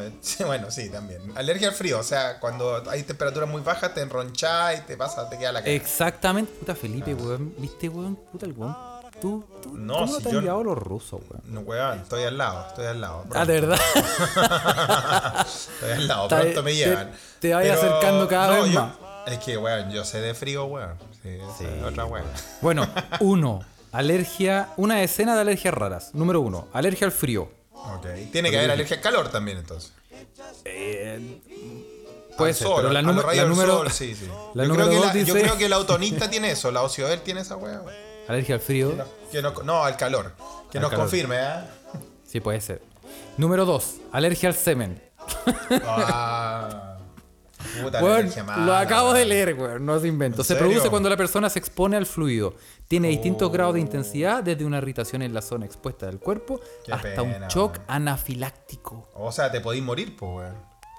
bueno, 0.47 0.71
sí, 0.71 0.89
también. 0.89 1.21
Alergia 1.35 1.69
al 1.69 1.75
frío. 1.75 1.99
O 1.99 2.05
sea, 2.05 2.39
cuando 2.39 2.89
hay 2.89 3.03
temperaturas 3.03 3.49
muy 3.49 3.63
bajas, 3.63 3.93
te 3.95 4.03
enronchás 4.03 4.79
y 4.79 4.83
te 4.83 4.97
pasa, 4.97 5.29
te 5.29 5.39
queda 5.39 5.51
la 5.51 5.61
cara. 5.61 5.73
Exactamente. 5.73 6.53
Puta 6.53 6.77
Felipe, 6.77 7.15
weón. 7.15 7.53
¿Viste, 7.59 7.89
weón? 7.89 8.15
Puta 8.15 8.47
el 8.47 8.53
weón. 8.53 8.94
Tú, 9.25 9.43
tú, 9.63 9.75
No, 9.75 9.95
¿cómo 9.95 10.17
si 10.19 10.23
te 10.23 10.29
han 10.29 10.35
yo- 10.35 10.41
llevado 10.43 10.65
los 10.65 10.77
rusos, 10.77 11.19
weón? 11.31 11.43
No, 11.47 11.61
weón, 11.61 11.99
estoy 12.01 12.25
al 12.25 12.37
lado, 12.37 12.67
estoy 12.69 12.85
al 12.85 13.01
lado. 13.01 13.25
Ah, 13.35 13.47
de 13.47 13.61
verdad. 13.61 13.79
Estoy 15.47 15.93
al 15.93 16.07
lado, 16.09 16.29
pronto 16.29 16.63
me 16.63 16.71
te- 16.73 16.77
llevan. 16.77 17.11
te 17.41 17.55
vayas 17.55 17.79
acercando 17.79 18.29
cada 18.29 18.61
vez 18.61 18.71
yo- 18.73 18.81
más. 18.83 18.93
Es 19.27 19.39
que, 19.39 19.57
weón, 19.57 19.91
yo 19.91 20.05
sé 20.05 20.21
de 20.21 20.35
frío, 20.35 20.67
weón. 20.67 20.99
Sí, 21.23 21.39
otra 21.83 22.05
weón. 22.05 22.27
bueno, 22.61 22.87
uno. 23.21 23.65
Alergia. 23.93 24.69
Una 24.77 25.03
escena 25.03 25.35
de 25.37 25.41
alergias 25.41 25.73
raras. 25.73 26.11
Número 26.15 26.41
uno. 26.43 26.69
Alergia 26.75 27.07
al 27.07 27.13
frío. 27.13 27.49
Ok. 27.73 28.07
Tiene 28.33 28.51
que 28.51 28.59
haber 28.59 28.73
alergia 28.73 28.97
al 28.97 29.03
calor 29.03 29.31
también, 29.31 29.57
entonces. 29.59 29.93
Puede 32.37 32.51
Al 32.51 32.55
ser, 32.57 32.67
sol, 32.67 32.77
pero 32.79 32.89
la, 32.93 33.01
la 33.03 33.45
número. 33.47 33.77
sol, 33.79 33.91
sí, 33.93 34.15
sí. 34.15 34.27
la 34.55 34.65
yo, 34.65 34.69
número 34.69 34.89
creo 34.89 35.01
que 35.01 35.07
la, 35.07 35.13
yo 35.15 35.19
dice- 35.35 35.41
creo 35.41 35.57
que 35.57 35.69
la 35.69 35.77
autonista 35.77 36.29
tiene 36.29 36.51
eso, 36.51 36.71
la 36.73 36.83
Ocioel 36.83 37.21
tiene 37.23 37.41
esa 37.43 37.57
weón. 37.57 37.83
Alergia 38.29 38.55
al 38.57 38.61
frío. 38.61 38.91
Que 39.31 39.43
no, 39.43 39.53
que 39.55 39.59
no- 39.59 39.63
no, 39.65 39.85
al 39.85 39.97
calor. 39.97 40.33
Que 40.71 40.79
Al 40.79 40.83
nos 40.83 40.91
calor. 40.91 41.07
confirme, 41.07 41.37
¿eh? 41.39 41.61
Sí, 42.25 42.41
puede 42.41 42.61
ser. 42.61 42.83
Número 43.37 43.65
dos. 43.65 43.97
Alergia 44.13 44.49
al 44.49 44.55
semen. 44.55 45.01
Ah, 45.87 46.97
puta, 47.83 47.99
alergia 47.99 48.45
mala, 48.45 48.65
lo 48.67 48.75
acabo 48.77 49.13
de 49.13 49.25
leer, 49.25 49.55
weón. 49.55 49.85
No 49.85 49.99
se 49.99 50.09
invento. 50.09 50.43
¿En 50.43 50.45
Se 50.45 50.55
serio? 50.55 50.69
produce 50.69 50.91
cuando 50.91 51.09
la 51.09 51.17
persona 51.17 51.49
se 51.51 51.59
expone 51.59 51.97
al 51.97 52.07
fluido. 52.07 52.55
Tiene 52.89 53.09
distintos 53.09 53.49
Oh. 53.49 53.53
grados 53.53 53.75
de 53.75 53.81
intensidad, 53.81 54.43
desde 54.43 54.65
una 54.65 54.79
irritación 54.79 55.23
en 55.23 55.33
la 55.35 55.43
zona 55.43 55.67
expuesta 55.67 56.07
del 56.07 56.19
cuerpo 56.19 56.61
Qué 56.85 56.93
hasta 56.93 57.23
un 57.23 57.33
shock 57.49 57.79
anafiláctico. 57.87 59.09
O 59.15 59.33
sea, 59.33 59.51
te 59.51 59.61
podís 59.61 59.83
morir, 59.83 60.17
pues, 60.17 60.31
weón. 60.37 60.57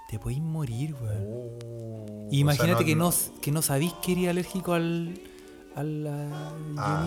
Te 0.10 0.20
podéis 0.20 0.42
morir, 0.42 0.94
weón. 0.96 1.22
Uh, 1.24 2.28
Imagínate 2.32 2.74
o 2.74 2.78
sea, 2.78 2.86
que, 2.86 2.96
no, 2.96 3.14
que 3.42 3.52
no 3.52 3.62
sabís 3.62 3.94
que 4.04 4.12
eres 4.14 4.30
alérgico 4.30 4.74
al. 4.74 5.20
A 5.76 5.84
la 5.84 6.12
a- 6.12 6.52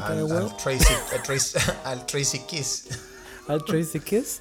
yemita 0.07 0.15
de 0.15 0.21
al, 0.21 0.43
al 0.43 0.57
Tracy, 0.57 0.95
al 1.15 1.23
Tracy, 1.27 1.59
al 1.85 2.07
Tracy 2.07 2.39
Kiss. 2.41 2.85
Al 3.49 3.65
Tracy 3.65 4.01
Kiss. 4.01 4.41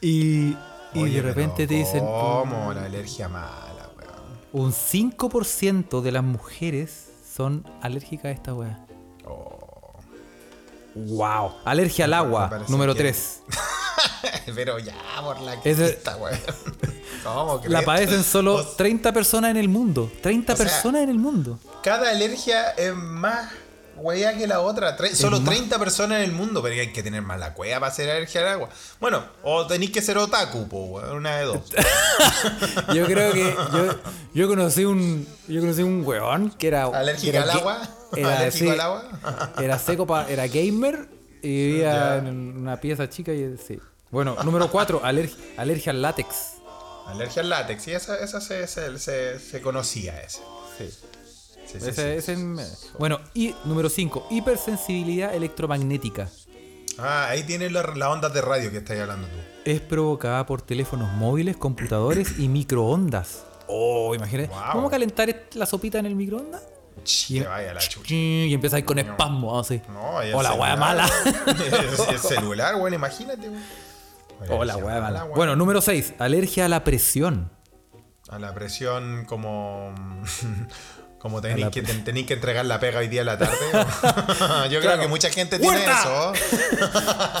Y, 0.00 0.56
y 0.94 1.10
de 1.10 1.22
repente 1.22 1.66
te 1.66 1.74
dicen. 1.74 2.00
¿Cómo? 2.00 2.72
La 2.72 2.84
alergia 2.84 3.28
mala, 3.28 3.90
weón. 3.98 4.66
Un 4.66 4.72
5% 4.72 6.00
de 6.00 6.12
las 6.12 6.22
mujeres 6.24 7.08
son 7.36 7.66
alérgicas 7.82 8.26
a 8.26 8.30
esta 8.30 8.54
weá. 8.54 8.80
Wow. 10.94 11.54
Alergia 11.64 12.04
al 12.04 12.14
agua, 12.14 12.64
número 12.68 12.94
que- 12.94 13.00
3. 13.00 13.42
Pero 14.54 14.78
ya, 14.78 14.94
por 15.22 15.40
la 15.40 15.54
Ese- 15.64 15.94
quinta, 15.96 16.16
weón. 16.16 16.38
¿Cómo 17.24 17.56
La 17.64 17.80
crees? 17.80 17.84
padecen 17.84 18.22
solo 18.22 18.54
O- 18.56 18.64
30 18.64 19.12
personas 19.12 19.50
en 19.50 19.56
el 19.56 19.68
mundo. 19.68 20.10
30 20.22 20.52
o 20.52 20.56
sea, 20.56 20.66
personas 20.66 21.02
en 21.02 21.08
el 21.08 21.18
mundo. 21.18 21.58
Cada 21.82 22.10
alergia 22.10 22.70
es 22.70 22.94
más 22.94 23.50
hueá 23.96 24.36
que 24.36 24.46
la 24.46 24.60
otra. 24.60 24.96
Tre- 24.96 25.14
solo 25.14 25.40
más- 25.40 25.54
30 25.54 25.78
personas 25.78 26.18
en 26.18 26.24
el 26.24 26.32
mundo, 26.32 26.62
pero 26.62 26.80
hay 26.80 26.92
que 26.92 27.02
tener 27.02 27.22
más 27.22 27.38
la 27.38 27.54
cueva 27.54 27.80
para 27.80 27.92
hacer 27.92 28.10
alergia 28.10 28.40
al 28.42 28.48
agua. 28.48 28.68
Bueno, 29.00 29.24
o 29.42 29.66
tenéis 29.66 29.90
que 29.92 30.02
ser 30.02 30.18
otaku, 30.18 30.68
po, 30.68 30.78
una 31.12 31.36
de 31.36 31.44
dos. 31.44 31.60
Yo 32.94 33.06
creo 33.06 33.32
que 33.32 33.54
yo, 33.72 33.98
yo 34.34 34.48
conocí 34.48 34.84
un 34.84 35.26
yo 35.48 35.60
conocí 35.60 35.82
un 35.82 36.04
weón 36.04 36.50
que 36.50 36.68
era 36.68 36.84
¿Alérgico 36.84 37.38
al 37.42 37.50
agua? 37.50 37.88
Era, 38.16 38.36
¿Alérgico 38.38 38.64
sí, 38.66 38.70
al 38.70 38.80
agua? 38.80 39.52
era 39.58 39.78
seco 39.78 40.06
pa- 40.06 40.26
era 40.28 40.46
gamer 40.46 41.08
y 41.42 41.48
vivía 41.66 42.16
en 42.18 42.56
una 42.58 42.80
pieza 42.80 43.08
chica 43.08 43.32
y 43.32 43.56
sí. 43.58 43.80
Bueno, 44.10 44.36
número 44.44 44.70
4, 44.70 45.02
alergia 45.56 45.90
al 45.92 46.00
látex. 46.00 46.28
Alergia 47.06 47.42
al 47.42 47.48
látex, 47.50 47.82
sí, 47.82 47.90
esa, 47.92 48.16
esa 48.18 48.40
se, 48.40 48.66
se, 48.68 48.96
se, 48.98 49.38
se 49.40 49.60
conocía 49.60 50.20
ese. 50.20 50.40
Sí. 50.78 50.88
Sí, 51.80 51.80
sí, 51.80 51.90
Ese- 51.90 52.22
sí. 52.22 52.32
ese 52.32 52.32
es- 52.62 52.90
bueno, 52.98 53.20
y 53.34 53.54
número 53.64 53.88
5, 53.88 54.26
hipersensibilidad 54.30 55.34
electromagnética. 55.34 56.28
Ah, 56.98 57.26
ahí 57.28 57.42
tienes 57.42 57.72
la- 57.72 57.82
las 57.96 58.08
ondas 58.08 58.32
de 58.32 58.40
radio 58.40 58.70
que 58.70 58.78
estáis 58.78 59.00
hablando 59.00 59.26
tú. 59.28 59.34
Es 59.64 59.80
provocada 59.80 60.46
por 60.46 60.62
teléfonos 60.62 61.12
móviles, 61.14 61.56
computadores 61.56 62.38
y 62.38 62.48
microondas. 62.48 63.44
Oh, 63.66 64.14
imagínate. 64.14 64.48
Wow. 64.50 64.62
¿Cómo 64.72 64.90
calentar 64.90 65.34
la 65.54 65.66
sopita 65.66 65.98
en 65.98 66.06
el 66.06 66.14
microondas? 66.14 66.62
Y, 67.28 67.40
que 67.40 67.46
vaya 67.46 67.74
la 67.74 67.80
chucha. 67.80 68.14
y 68.14 68.54
empezáis 68.54 68.84
con 68.84 68.98
espasmo 68.98 69.58
así. 69.58 69.82
No, 69.88 70.16
o 70.38 70.42
la 70.42 70.54
weá 70.54 70.76
mala. 70.76 71.08
el 72.10 72.18
celular, 72.18 72.76
weón, 72.76 72.94
imagínate, 72.94 73.48
weón. 73.48 73.62
o 74.48 74.64
la 74.64 74.76
weá 74.76 75.00
mala. 75.00 75.24
Bueno, 75.24 75.56
número 75.56 75.80
6. 75.80 76.14
Alergia 76.18 76.66
a 76.66 76.68
la 76.68 76.84
presión. 76.84 77.50
A 78.28 78.38
la 78.38 78.54
presión 78.54 79.24
como... 79.26 79.92
Como 81.24 81.40
tenéis 81.40 81.64
la 81.64 81.70
que, 81.70 81.80
ten- 81.80 82.04
tenéis 82.04 82.26
que 82.26 82.34
entregar 82.34 82.66
la 82.66 82.78
pega 82.78 82.98
hoy 82.98 83.08
día 83.08 83.22
a 83.22 83.24
la 83.24 83.38
tarde. 83.38 83.56
Yo 84.70 84.78
creo 84.82 85.00
que 85.00 85.08
mucha 85.08 85.30
gente 85.30 85.58
tiene 85.58 85.74
¡Huerta! 85.78 86.00
eso. 86.02 86.32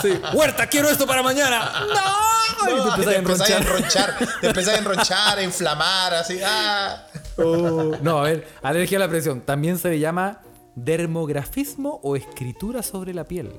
Sí. 0.00 0.18
¡Huerta, 0.32 0.66
quiero 0.68 0.88
esto 0.88 1.06
para 1.06 1.22
mañana! 1.22 1.70
¡No! 2.64 2.76
No, 2.76 2.94
empezáis 2.94 3.04
te 3.04 3.14
a 3.14 3.18
empezáis 3.18 3.50
a 3.50 3.58
enronchar. 3.58 4.16
Te 4.40 4.46
empezáis 4.46 4.76
a 4.78 4.80
enronchar, 4.80 5.38
a 5.38 5.42
inflamar, 5.42 6.14
así. 6.14 6.40
¡ah! 6.42 7.06
Oh, 7.36 7.94
No, 8.00 8.20
a 8.20 8.22
ver, 8.22 8.48
alergia 8.62 8.96
a 8.96 9.00
la 9.00 9.08
presión. 9.08 9.42
También 9.42 9.76
se 9.78 9.90
le 9.90 9.98
llama 9.98 10.40
dermografismo 10.76 12.00
o 12.02 12.16
escritura 12.16 12.82
sobre 12.82 13.12
la 13.12 13.24
piel. 13.24 13.52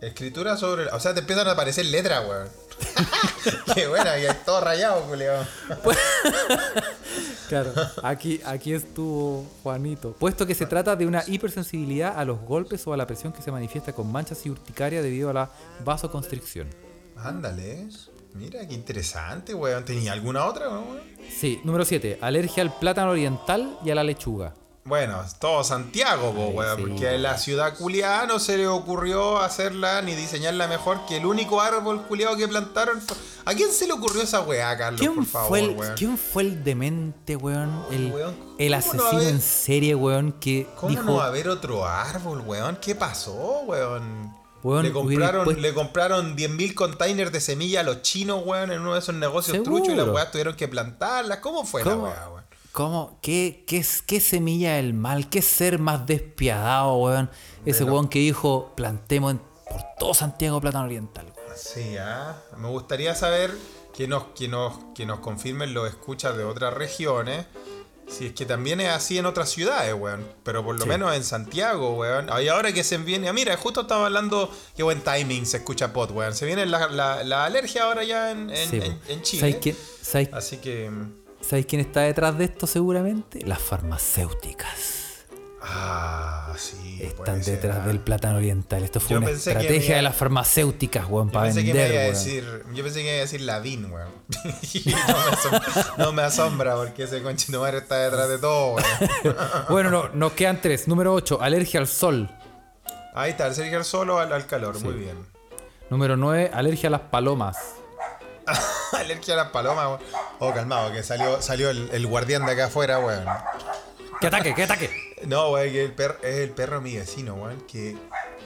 Escritura 0.00 0.56
sobre... 0.56 0.86
O 0.86 0.98
sea, 0.98 1.12
te 1.12 1.20
empiezan 1.20 1.46
a 1.46 1.50
aparecer 1.50 1.84
letras, 1.84 2.24
weón. 2.26 2.48
Qué 3.74 3.86
buena, 3.86 4.18
y 4.18 4.22
todo 4.46 4.62
rayado, 4.62 5.02
Julio. 5.02 5.32
Claro, 7.52 7.74
aquí, 8.02 8.40
aquí 8.46 8.72
estuvo 8.72 9.44
Juanito. 9.62 10.16
Puesto 10.18 10.46
que 10.46 10.54
se 10.54 10.64
trata 10.64 10.96
de 10.96 11.04
una 11.06 11.22
hipersensibilidad 11.26 12.18
a 12.18 12.24
los 12.24 12.40
golpes 12.40 12.86
o 12.86 12.94
a 12.94 12.96
la 12.96 13.06
presión 13.06 13.30
que 13.30 13.42
se 13.42 13.52
manifiesta 13.52 13.92
con 13.92 14.10
manchas 14.10 14.46
y 14.46 14.50
urticaria 14.50 15.02
debido 15.02 15.28
a 15.28 15.34
la 15.34 15.50
vasoconstricción. 15.84 16.68
Ándale. 17.14 17.88
Mira, 18.32 18.66
qué 18.66 18.72
interesante, 18.72 19.54
weón. 19.54 19.84
¿Tenía 19.84 20.14
alguna 20.14 20.46
otra, 20.46 20.70
weón? 20.70 21.00
Sí, 21.28 21.60
número 21.62 21.84
7. 21.84 22.20
Alergia 22.22 22.62
al 22.62 22.74
plátano 22.78 23.10
oriental 23.10 23.78
y 23.84 23.90
a 23.90 23.96
la 23.96 24.02
lechuga. 24.02 24.54
Bueno, 24.84 25.22
todo 25.38 25.62
Santiago, 25.62 26.32
po, 26.34 26.46
Ay, 26.48 26.54
weón, 26.56 26.76
sí, 26.76 26.82
porque 26.82 27.08
a 27.08 27.18
la 27.18 27.38
ciudad 27.38 27.76
culiada 27.76 28.26
no 28.26 28.40
se 28.40 28.58
le 28.58 28.66
ocurrió 28.66 29.38
hacerla 29.38 30.02
ni 30.02 30.16
diseñarla 30.16 30.66
mejor 30.66 31.06
que 31.06 31.18
el 31.18 31.26
único 31.26 31.60
árbol 31.60 32.02
culiado 32.02 32.36
que 32.36 32.48
plantaron. 32.48 33.00
¿A 33.44 33.54
quién 33.54 33.70
se 33.70 33.86
le 33.86 33.92
ocurrió 33.92 34.22
esa 34.22 34.40
weá, 34.40 34.76
Carlos? 34.76 35.00
¿Quién, 35.00 35.14
por 35.14 35.24
favor, 35.26 35.48
fue 35.48 35.60
el, 35.60 35.70
weón? 35.70 35.94
¿Quién 35.96 36.18
fue 36.18 36.42
el 36.42 36.64
demente, 36.64 37.36
weón? 37.36 37.84
El, 37.92 38.10
Weón, 38.12 38.34
el 38.58 38.72
¿cómo 38.82 38.94
no 38.94 39.02
va 39.04 39.08
a 39.08 39.12
asesino 39.12 39.30
en 39.30 39.40
serie, 39.40 39.94
weón, 39.94 40.32
que 40.32 40.66
¿Cómo 40.76 40.90
dijo... 40.90 41.04
no 41.04 41.14
va 41.14 41.24
a 41.24 41.28
haber 41.28 41.48
otro 41.48 41.86
árbol, 41.86 42.40
weón? 42.40 42.76
¿Qué 42.80 42.96
pasó, 42.96 43.60
weón? 43.66 44.34
Weón, 44.64 44.82
le 44.84 44.92
compraron, 44.92 45.62
le 45.62 45.74
compraron 45.74 46.36
10.000 46.36 46.74
containers 46.74 47.30
de 47.30 47.40
semilla 47.40 47.80
a 47.80 47.82
los 47.84 48.02
chinos, 48.02 48.42
weón, 48.44 48.72
en 48.72 48.80
uno 48.80 48.94
de 48.94 48.98
esos 48.98 49.14
negocios 49.14 49.56
Seguro. 49.58 49.76
truchos 49.76 49.94
y 49.94 49.96
las 49.96 50.08
weas 50.08 50.30
tuvieron 50.32 50.56
que 50.56 50.66
plantarlas. 50.66 51.38
¿Cómo 51.38 51.64
fue 51.64 51.82
¿Cómo? 51.82 52.06
la 52.08 52.12
weá, 52.14 52.28
weón? 52.30 52.41
¿Cómo? 52.72 53.18
¿Qué, 53.20 53.64
qué, 53.66 53.84
qué 54.06 54.20
semilla 54.20 54.76
del 54.76 54.94
mal? 54.94 55.28
¿Qué 55.28 55.42
ser 55.42 55.78
más 55.78 56.06
despiadado, 56.06 56.96
weón? 56.96 57.30
Ese 57.66 57.84
weón 57.84 58.08
que 58.08 58.18
dijo, 58.20 58.72
plantemos 58.76 59.32
en- 59.32 59.38
por 59.38 59.82
todo 59.98 60.14
Santiago 60.14 60.60
plátano 60.60 60.84
oriental. 60.86 61.26
weón. 61.36 61.56
Sí, 61.56 61.96
ah, 61.98 62.34
me 62.56 62.68
gustaría 62.68 63.14
saber 63.14 63.50
que 63.94 64.08
nos, 64.08 64.24
que 64.34 64.48
nos, 64.48 64.72
que 64.94 65.04
nos 65.04 65.20
confirmen 65.20 65.74
los 65.74 65.86
escuchas 65.88 66.34
de 66.36 66.44
otras 66.44 66.72
regiones. 66.72 67.44
Si 68.08 68.26
es 68.26 68.32
que 68.32 68.44
también 68.46 68.80
es 68.80 68.88
así 68.88 69.16
en 69.18 69.26
otras 69.26 69.48
ciudades, 69.50 69.94
weón. 69.94 70.26
Pero 70.42 70.64
por 70.64 70.74
lo 70.76 70.82
Sí. 70.82 70.88
menos 70.88 71.14
en 71.14 71.24
Santiago, 71.24 71.94
weón. 71.94 72.28
Y 72.42 72.48
ahora 72.48 72.72
que 72.72 72.84
se 72.84 72.96
viene. 72.98 73.28
ah, 73.28 73.32
Mira, 73.34 73.56
justo 73.58 73.82
estaba 73.82 74.06
hablando. 74.06 74.50
Qué 74.76 74.82
buen 74.82 75.02
timing 75.02 75.44
se 75.46 75.58
escucha 75.58 75.92
pot, 75.92 76.10
weón. 76.10 76.34
Se 76.34 76.46
viene 76.46 76.64
la, 76.66 76.88
la- 76.88 77.22
la 77.22 77.44
alergia 77.44 77.84
ahora 77.84 78.02
ya 78.02 78.30
en, 78.30 78.48
en- 78.50 78.70
Sí, 78.70 78.76
en- 78.82 78.98
en 79.08 79.22
Chile. 79.22 79.40
¿Sabéis 79.40 79.56
quién, 79.60 79.76
sabéis- 80.02 80.30
Así 80.32 80.56
que. 80.56 80.90
Sabéis 81.42 81.66
quién 81.66 81.80
está 81.80 82.00
detrás 82.00 82.38
de 82.38 82.44
esto 82.44 82.66
seguramente? 82.66 83.44
Las 83.44 83.60
farmacéuticas. 83.60 85.02
Ah, 85.64 86.52
sí. 86.56 86.98
Están 87.00 87.42
ser, 87.44 87.54
detrás 87.54 87.78
ah. 87.82 87.86
del 87.86 88.00
plátano 88.00 88.38
oriental. 88.38 88.82
Esto 88.82 88.98
fue 88.98 89.10
Yo 89.10 89.18
una 89.18 89.30
estrategia 89.30 89.96
de 89.96 90.02
las 90.02 90.16
farmacéuticas, 90.16 91.08
weón, 91.08 91.28
Yo 91.28 91.32
para 91.32 91.46
pensé, 91.46 91.64
que 91.64 91.72
me 91.72 91.88
iba 91.88 92.00
a 92.00 92.04
decir, 92.04 92.64
yo 92.74 92.82
pensé 92.82 93.00
que 93.00 93.06
iba 93.06 93.16
a 93.18 93.20
decir 93.20 93.40
Lavín, 93.42 93.92
weón. 93.92 94.08
No, 94.92 94.92
me 95.22 95.32
asombra, 95.32 95.94
no 95.98 96.12
me 96.12 96.22
asombra 96.22 96.76
porque 96.76 97.04
ese 97.04 97.22
conchito 97.22 97.60
madre 97.60 97.78
está 97.78 97.98
detrás 97.98 98.28
de 98.28 98.38
todo, 98.38 98.74
weón. 98.74 99.36
Bueno, 99.68 99.90
no, 99.90 100.08
nos 100.08 100.32
quedan 100.32 100.60
tres. 100.60 100.88
Número 100.88 101.14
8, 101.14 101.40
alergia 101.40 101.78
al 101.78 101.86
sol. 101.86 102.28
Ahí 103.14 103.30
está, 103.30 103.46
el 103.46 103.54
Sergio 103.54 103.84
solo 103.84 104.18
al, 104.18 104.32
al 104.32 104.46
calor, 104.46 104.80
muy 104.80 104.94
bien. 104.94 105.16
Número 105.90 106.16
9, 106.16 106.50
alergia 106.52 106.88
a 106.88 106.90
las 106.90 107.02
palomas. 107.02 107.81
Alergia 108.92 109.34
a 109.34 109.36
las 109.38 109.48
palomas, 109.50 109.86
weón. 109.86 110.00
Oh, 110.38 110.52
calmado, 110.52 110.92
que 110.92 111.02
salió, 111.02 111.40
salió 111.42 111.70
el, 111.70 111.88
el 111.92 112.06
guardián 112.06 112.44
de 112.46 112.52
acá 112.52 112.66
afuera, 112.66 112.98
weón. 112.98 113.24
¡Que 114.20 114.26
ataque, 114.28 114.54
que 114.54 114.62
ataque! 114.64 114.90
No, 115.26 115.50
weón, 115.50 115.70
que 115.72 115.84
el 115.84 115.92
perro, 115.94 116.16
es 116.22 116.36
el 116.36 116.50
perro 116.50 116.76
de 116.76 116.82
mi 116.82 116.96
vecino, 116.96 117.34
weón, 117.34 117.60
que 117.62 117.96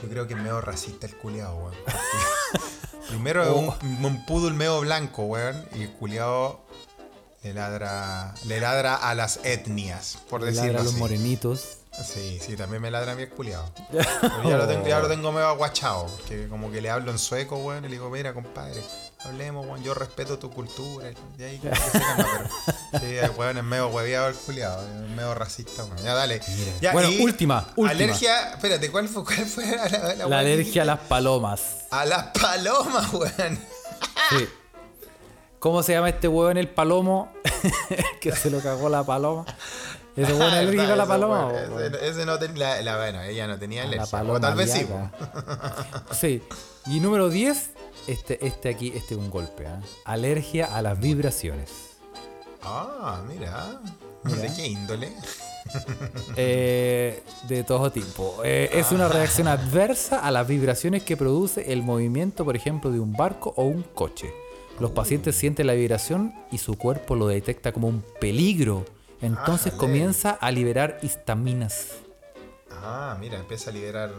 yo 0.01 0.09
creo 0.09 0.27
que 0.27 0.33
es 0.33 0.39
medio 0.39 0.61
racista 0.61 1.05
el 1.07 1.15
culiado, 1.17 1.55
weón. 1.57 1.75
Primero 3.09 3.43
es 3.43 3.49
Oh. 3.51 3.77
un, 3.81 4.05
un 4.05 4.25
poodle 4.25 4.53
medio 4.55 4.79
blanco, 4.81 5.23
weón, 5.23 5.65
y 5.75 5.83
el 5.83 5.91
culiado 5.93 6.61
le 7.43 7.53
ladra, 7.53 8.33
le 8.45 8.59
ladra 8.59 8.95
a 8.95 9.13
las 9.15 9.39
etnias, 9.43 10.17
por 10.29 10.43
decirlo 10.43 10.65
Ladra 10.67 10.79
a 10.81 10.83
los 10.83 10.91
así. 10.93 10.99
morenitos. 10.99 11.77
Sí, 12.03 12.39
sí, 12.39 12.55
también 12.55 12.81
me 12.81 12.91
ladra 12.91 13.13
a 13.13 13.15
mí 13.15 13.23
el 13.23 13.29
culiado. 13.29 13.71
Pero 13.91 14.03
ya 14.49 14.57
lo 14.57 14.67
tengo, 14.67 14.87
ya 14.87 14.99
lo 14.99 15.07
tengo 15.07 15.31
medio 15.31 15.47
aguachado, 15.47 16.05
que 16.27 16.47
como 16.47 16.71
que 16.71 16.79
le 16.79 16.89
hablo 16.89 17.11
en 17.11 17.17
sueco, 17.17 17.57
weón, 17.57 17.85
y 17.85 17.87
le 17.87 17.95
digo, 17.95 18.09
mira, 18.09 18.33
compadre, 18.33 18.81
hablemos, 19.25 19.65
weón, 19.65 19.83
yo 19.83 19.93
respeto 19.93 20.37
tu 20.37 20.51
cultura. 20.51 21.09
Y 21.37 21.43
ahí 21.43 21.57
que 21.59 21.75
se 21.75 21.99
calma, 21.99 22.27
pero 22.91 22.99
sí, 23.01 23.17
el 23.17 23.31
weón 23.31 23.57
es 23.57 23.63
medio 23.63 23.87
hueveado 23.87 24.27
el 24.27 24.35
culiado, 24.35 24.81
es 24.85 25.09
medio 25.09 25.33
racista, 25.33 25.83
weón. 25.85 25.97
Ya, 25.97 26.13
dale. 26.13 26.39
Ya, 26.81 26.93
Bueno, 26.93 27.09
y 27.09 27.21
última, 27.23 27.67
última. 27.75 27.89
Alergia, 27.89 28.51
espérate, 28.51 28.91
¿cuál 28.91 29.09
fue, 29.09 29.23
cuál 29.25 29.45
fue 29.45 29.65
la, 29.65 29.87
la, 29.89 30.15
La 30.15 30.27
que 30.27 30.33
alergia 30.35 30.83
a 30.83 30.85
las 30.85 30.99
palomas. 30.99 31.61
A 31.91 32.05
las 32.05 32.25
palomas, 32.27 33.13
weón. 33.13 33.59
Sí. 34.29 34.47
¿Cómo 35.59 35.81
se 35.83 35.93
llama 35.93 36.09
este 36.09 36.27
weón 36.27 36.57
el 36.57 36.69
palomo? 36.69 37.31
que 38.21 38.35
se 38.35 38.49
lo 38.49 38.59
cagó 38.61 38.89
la 38.89 39.03
paloma. 39.03 39.45
Ese 40.17 40.31
es 40.33 40.39
Ah, 40.41 40.93
a 40.93 40.95
la 40.95 41.05
paloma. 41.05 41.51
Ese, 41.85 42.09
ese 42.09 42.25
no 42.25 42.37
tenía, 42.39 42.57
la, 42.75 42.81
la- 42.81 42.97
bueno, 42.97 43.21
ella 43.21 43.47
no 43.47 43.57
tenía 43.59 43.83
A 43.83 43.85
la 43.85 43.89
alergia. 43.93 44.11
paloma 44.11 44.37
O 44.37 44.41
tal 44.41 44.55
vez 44.55 44.71
sí. 44.71 44.85
Sí. 46.11 46.41
Y 46.87 46.99
número 46.99 47.29
10, 47.29 47.69
este, 48.07 48.45
este 48.45 48.69
aquí, 48.69 48.91
este 48.95 49.13
es 49.13 49.19
un 49.19 49.29
golpe. 49.29 49.67
¿ah? 49.67 49.79
Alergia 50.05 50.65
a 50.75 50.81
las 50.81 50.99
vibraciones. 50.99 51.69
Ah, 52.63 53.21
mira. 53.27 53.79
¿De 54.23 54.51
qué 54.55 54.67
índole? 54.67 55.11
Eh, 56.37 57.21
de 57.49 57.63
todo 57.65 57.91
tipo. 57.91 58.37
Eh, 58.45 58.69
es 58.73 58.91
una 58.93 59.09
reacción 59.09 59.47
adversa 59.49 60.19
a 60.19 60.31
las 60.31 60.47
vibraciones 60.47 61.03
que 61.03 61.17
produce 61.17 61.73
el 61.73 61.83
movimiento, 61.83 62.45
por 62.45 62.55
ejemplo, 62.55 62.89
de 62.91 62.99
un 63.01 63.11
barco 63.13 63.53
o 63.57 63.63
un 63.65 63.83
coche. 63.83 64.33
Los 64.79 64.91
pacientes 64.91 65.35
sienten 65.35 65.67
la 65.67 65.73
vibración 65.73 66.33
y 66.51 66.59
su 66.59 66.77
cuerpo 66.77 67.15
lo 67.15 67.27
detecta 67.27 67.73
como 67.73 67.87
un 67.89 68.01
peligro. 68.21 68.85
Entonces 69.21 69.67
Ájale. 69.67 69.77
comienza 69.77 70.31
a 70.31 70.51
liberar 70.51 70.99
histaminas. 71.01 71.87
Ah, 72.71 73.17
mira, 73.19 73.37
empieza 73.39 73.69
a 73.71 73.73
liberar 73.73 74.11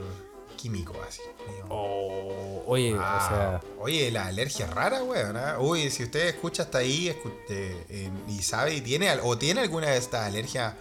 químico 0.57 0.95
así. 1.07 1.21
Oh, 1.69 2.65
oye, 2.67 2.97
Ah, 2.99 3.21
o 3.23 3.29
sea, 3.29 3.61
oye, 3.81 4.11
la 4.11 4.27
alergia 4.27 4.67
es 4.67 4.75
rara, 4.75 5.03
weón. 5.05 5.37
¿ah? 5.37 5.59
Uy, 5.61 5.89
si 5.91 6.03
usted 6.03 6.27
escucha 6.29 6.65
hasta 6.65 6.79
ahí 6.79 7.09
escu- 7.09 7.33
eh, 7.49 7.85
eh, 7.89 8.11
y 8.29 8.43
sabe 8.43 8.75
y 8.75 8.81
tiene 8.81 9.09
o 9.23 9.39
tiene 9.39 9.61
alguna 9.61 9.89
de 9.89 9.99
estas 9.99 10.27
alergias, 10.27 10.75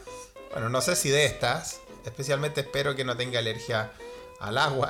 bueno, 0.51 0.69
no 0.69 0.81
sé 0.81 0.95
si 0.95 1.09
de 1.09 1.25
estas, 1.25 1.79
especialmente 2.05 2.61
espero 2.61 2.95
que 2.95 3.03
no 3.05 3.15
tenga 3.15 3.37
alergia 3.37 3.91
al 4.39 4.57
agua 4.57 4.89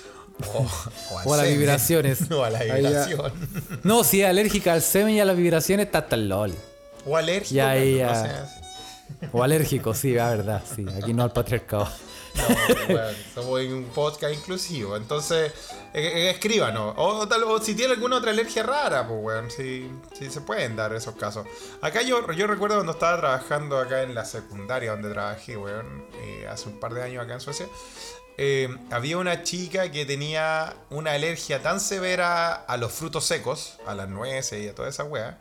o, 0.54 0.66
o 1.12 1.18
al 1.18 1.26
O 1.26 1.34
a 1.34 1.36
las 1.38 1.48
vibraciones. 1.48 2.30
o 2.30 2.44
a 2.44 2.50
la 2.50 2.62
vibración 2.62 3.32
no, 3.82 4.04
si 4.04 4.22
es 4.22 4.28
alérgica 4.28 4.74
al 4.74 4.82
semen 4.82 5.14
y 5.16 5.20
a 5.20 5.24
las 5.24 5.36
vibraciones, 5.36 5.86
está 5.86 5.98
hasta 5.98 6.14
el 6.14 6.28
lol. 6.28 6.54
O 7.06 7.16
alérgico, 7.16 7.54
Ya, 7.54 7.74
bueno, 7.74 7.96
ya. 7.96 8.06
no 8.06 8.14
sé, 8.14 8.28
así. 8.30 8.60
O 9.32 9.42
alérgico, 9.42 9.94
sí, 9.94 10.14
la 10.14 10.30
verdad, 10.30 10.62
sí. 10.74 10.86
Aquí 11.02 11.12
no 11.12 11.22
al 11.24 11.32
patriarcado. 11.32 11.88
No, 12.36 12.44
bueno, 12.94 13.08
somos 13.34 13.60
un 13.64 13.84
podcast 13.92 14.32
inclusivo. 14.32 14.96
Entonces, 14.96 15.50
eh, 15.92 16.12
eh, 16.14 16.30
escríbanos. 16.30 16.94
O, 16.96 17.26
tal, 17.26 17.42
o 17.42 17.60
si 17.60 17.74
tiene 17.74 17.94
alguna 17.94 18.18
otra 18.18 18.30
alergia 18.30 18.62
rara, 18.62 19.06
pues, 19.08 19.18
weón. 19.20 19.50
Si, 19.50 19.90
si 20.16 20.30
se 20.30 20.40
pueden 20.42 20.76
dar 20.76 20.94
esos 20.94 21.16
casos. 21.16 21.44
Acá 21.82 22.02
yo, 22.02 22.30
yo 22.32 22.46
recuerdo 22.46 22.76
cuando 22.76 22.92
estaba 22.92 23.18
trabajando 23.18 23.78
acá 23.80 24.02
en 24.02 24.14
la 24.14 24.24
secundaria 24.24 24.92
donde 24.92 25.10
trabajé, 25.10 25.56
weón. 25.56 26.06
eh, 26.22 26.46
hace 26.48 26.68
un 26.68 26.78
par 26.78 26.94
de 26.94 27.02
años 27.02 27.24
acá 27.24 27.34
en 27.34 27.40
Suecia. 27.40 27.66
eh, 28.38 28.68
había 28.92 29.18
una 29.18 29.42
chica 29.42 29.90
que 29.90 30.06
tenía 30.06 30.74
una 30.88 31.12
alergia 31.12 31.60
tan 31.62 31.80
severa 31.80 32.54
a 32.54 32.76
los 32.76 32.92
frutos 32.92 33.24
secos, 33.24 33.74
a 33.88 33.94
las 33.96 34.08
nueces 34.08 34.62
y 34.62 34.68
a 34.68 34.74
toda 34.74 34.88
esa 34.88 35.02
weá, 35.04 35.36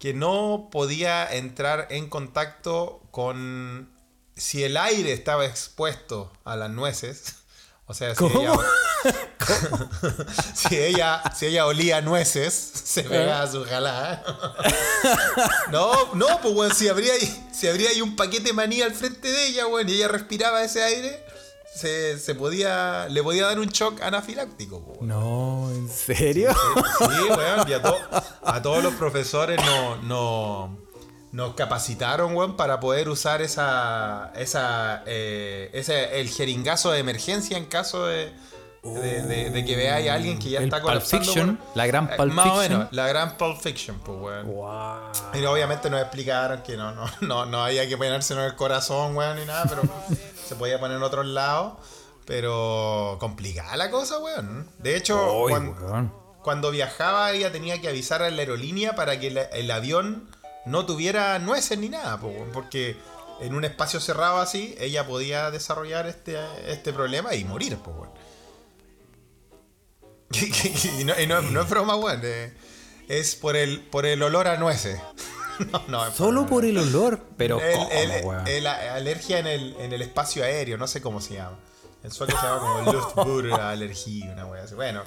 que 0.00 0.14
no 0.14 0.68
podía 0.72 1.30
entrar 1.30 1.86
en 1.90 2.08
contacto 2.08 3.02
con 3.10 3.90
si 4.34 4.64
el 4.64 4.78
aire 4.78 5.12
estaba 5.12 5.44
expuesto 5.44 6.32
a 6.44 6.56
las 6.56 6.70
nueces, 6.70 7.36
o 7.86 7.92
sea, 7.94 8.14
si 8.14 8.16
¿Cómo? 8.16 8.40
ella, 8.40 8.54
si 10.54 10.76
ella 10.78 11.22
si 11.36 11.46
ella 11.46 11.66
olía 11.66 12.00
nueces, 12.00 12.54
se 12.84 13.02
pegaba 13.02 13.46
su 13.50 13.62
jalada. 13.64 14.24
No, 15.70 16.14
no, 16.14 16.40
pues 16.40 16.54
weón, 16.54 16.74
si 16.74 16.88
habría 16.88 17.12
ahí, 17.12 17.48
si 17.52 17.68
habría 17.68 17.90
ahí 17.90 18.00
un 18.00 18.16
paquete 18.16 18.48
de 18.48 18.52
maní 18.54 18.80
al 18.80 18.94
frente 18.94 19.30
de 19.30 19.48
ella, 19.48 19.66
weón, 19.66 19.88
y 19.88 19.92
ella 19.92 20.08
respiraba 20.08 20.64
ese 20.64 20.82
aire, 20.82 21.24
se, 21.74 22.18
se 22.18 22.34
podía, 22.34 23.08
le 23.08 23.22
podía 23.22 23.46
dar 23.46 23.58
un 23.58 23.68
shock 23.68 24.00
anafiláctico. 24.02 24.98
No, 25.00 25.70
¿en 25.72 25.88
serio? 25.88 26.50
Sí, 26.98 27.28
weón, 27.30 27.68
y 27.68 27.72
a, 27.72 27.82
to- 27.82 27.98
a 28.42 28.62
todos 28.62 28.82
los 28.82 28.94
profesores 28.94 29.60
no, 29.64 29.96
no- 30.02 30.78
nos 31.32 31.54
capacitaron, 31.54 32.34
weón, 32.34 32.56
para 32.56 32.80
poder 32.80 33.08
usar 33.08 33.40
esa, 33.40 34.32
esa, 34.34 35.02
eh, 35.06 35.70
ese, 35.72 36.20
el 36.20 36.28
jeringazo 36.28 36.90
de 36.90 36.98
emergencia 36.98 37.56
en 37.56 37.66
caso 37.66 38.06
de, 38.06 38.32
de, 38.82 39.22
de- 39.22 39.50
de 39.50 39.64
que 39.64 39.76
veáis 39.76 40.08
a 40.08 40.14
alguien 40.14 40.38
que 40.38 40.50
ya 40.50 40.58
El 40.58 40.64
está 40.64 40.80
colapsando. 40.80 41.24
Fiction, 41.24 41.60
la 41.74 41.86
gran 41.86 42.04
Eh, 42.12 42.16
Pulp 42.16 42.32
Más 42.32 42.46
o 42.46 42.50
Fiction. 42.60 42.72
menos, 42.78 42.92
la 42.92 43.06
gran 43.08 43.36
Pulp 43.36 43.60
Fiction, 43.60 43.98
pues, 44.00 44.18
weón. 44.20 44.46
Wow. 44.46 44.98
Y 45.34 45.44
obviamente 45.44 45.90
nos 45.90 46.00
explicaron 46.00 46.62
que 46.62 46.76
no, 46.76 46.92
no, 46.92 47.04
no, 47.20 47.46
no 47.46 47.64
había 47.64 47.86
que 47.88 47.96
ponérselo 47.96 48.40
en 48.40 48.46
el 48.46 48.56
corazón, 48.56 49.14
weón, 49.16 49.36
ni 49.38 49.44
nada, 49.44 49.64
pero 49.68 49.82
se 50.48 50.54
podía 50.56 50.80
poner 50.80 50.96
en 50.96 51.02
otros 51.02 51.26
lados. 51.26 51.74
Pero 52.26 53.16
complicada 53.18 53.76
la 53.76 53.90
cosa, 53.90 54.18
weón. 54.18 54.68
De 54.78 54.96
hecho, 54.96 55.42
weón. 55.44 56.12
cuando 56.42 56.70
viajaba 56.70 57.32
ella 57.32 57.50
tenía 57.50 57.80
que 57.80 57.88
avisar 57.88 58.22
a 58.22 58.30
la 58.30 58.40
aerolínea 58.42 58.94
para 58.94 59.18
que 59.18 59.30
la- 59.30 59.42
el 59.42 59.70
avión 59.70 60.28
no 60.64 60.86
tuviera 60.86 61.38
nueces 61.38 61.78
ni 61.78 61.88
nada, 61.88 62.16
weón, 62.16 62.50
porque 62.52 62.96
en 63.40 63.54
un 63.54 63.64
espacio 63.64 63.98
cerrado 64.00 64.38
así 64.38 64.76
ella 64.78 65.06
podía 65.06 65.50
desarrollar 65.50 66.06
este, 66.06 66.38
este 66.68 66.92
problema 66.92 67.34
y 67.34 67.44
morir, 67.44 67.76
pues, 67.82 67.96
weón. 67.96 68.10
y 71.00 71.04
no, 71.04 71.18
y 71.20 71.26
no- 71.26 71.42
no 71.42 71.62
es 71.62 71.68
broma, 71.68 71.96
weón. 71.96 72.20
eh, 72.24 72.52
es 73.08 73.34
por 73.36 73.56
el, 73.56 73.80
por 73.80 74.06
el 74.06 74.22
olor 74.22 74.46
a 74.48 74.56
nueces. 74.56 74.98
no, 75.72 75.82
no, 75.88 76.06
es 76.06 76.14
Solo 76.14 76.46
por 76.46 76.64
el 76.64 76.78
olor, 76.78 77.20
pero 77.36 77.60
el, 77.60 77.74
¿cómo, 77.76 77.90
el- 77.90 78.24
weón? 78.24 78.46
el- 78.46 78.64
la 78.64 78.94
alergia 78.94 79.38
en 79.38 79.46
el, 79.46 79.76
en 79.80 79.92
el 79.92 80.02
espacio 80.02 80.44
aéreo, 80.44 80.76
no 80.78 80.86
sé 80.86 81.00
cómo 81.02 81.20
se 81.20 81.34
llama. 81.34 81.58
En 82.02 82.10
sueco 82.10 82.34
se 82.38 82.46
llama 82.46 82.60
como 82.60 82.92
Luftbürgerallergie, 82.92 84.32
una 84.32 84.46
wea 84.46 84.62
así. 84.62 84.74
Bueno, 84.74 85.02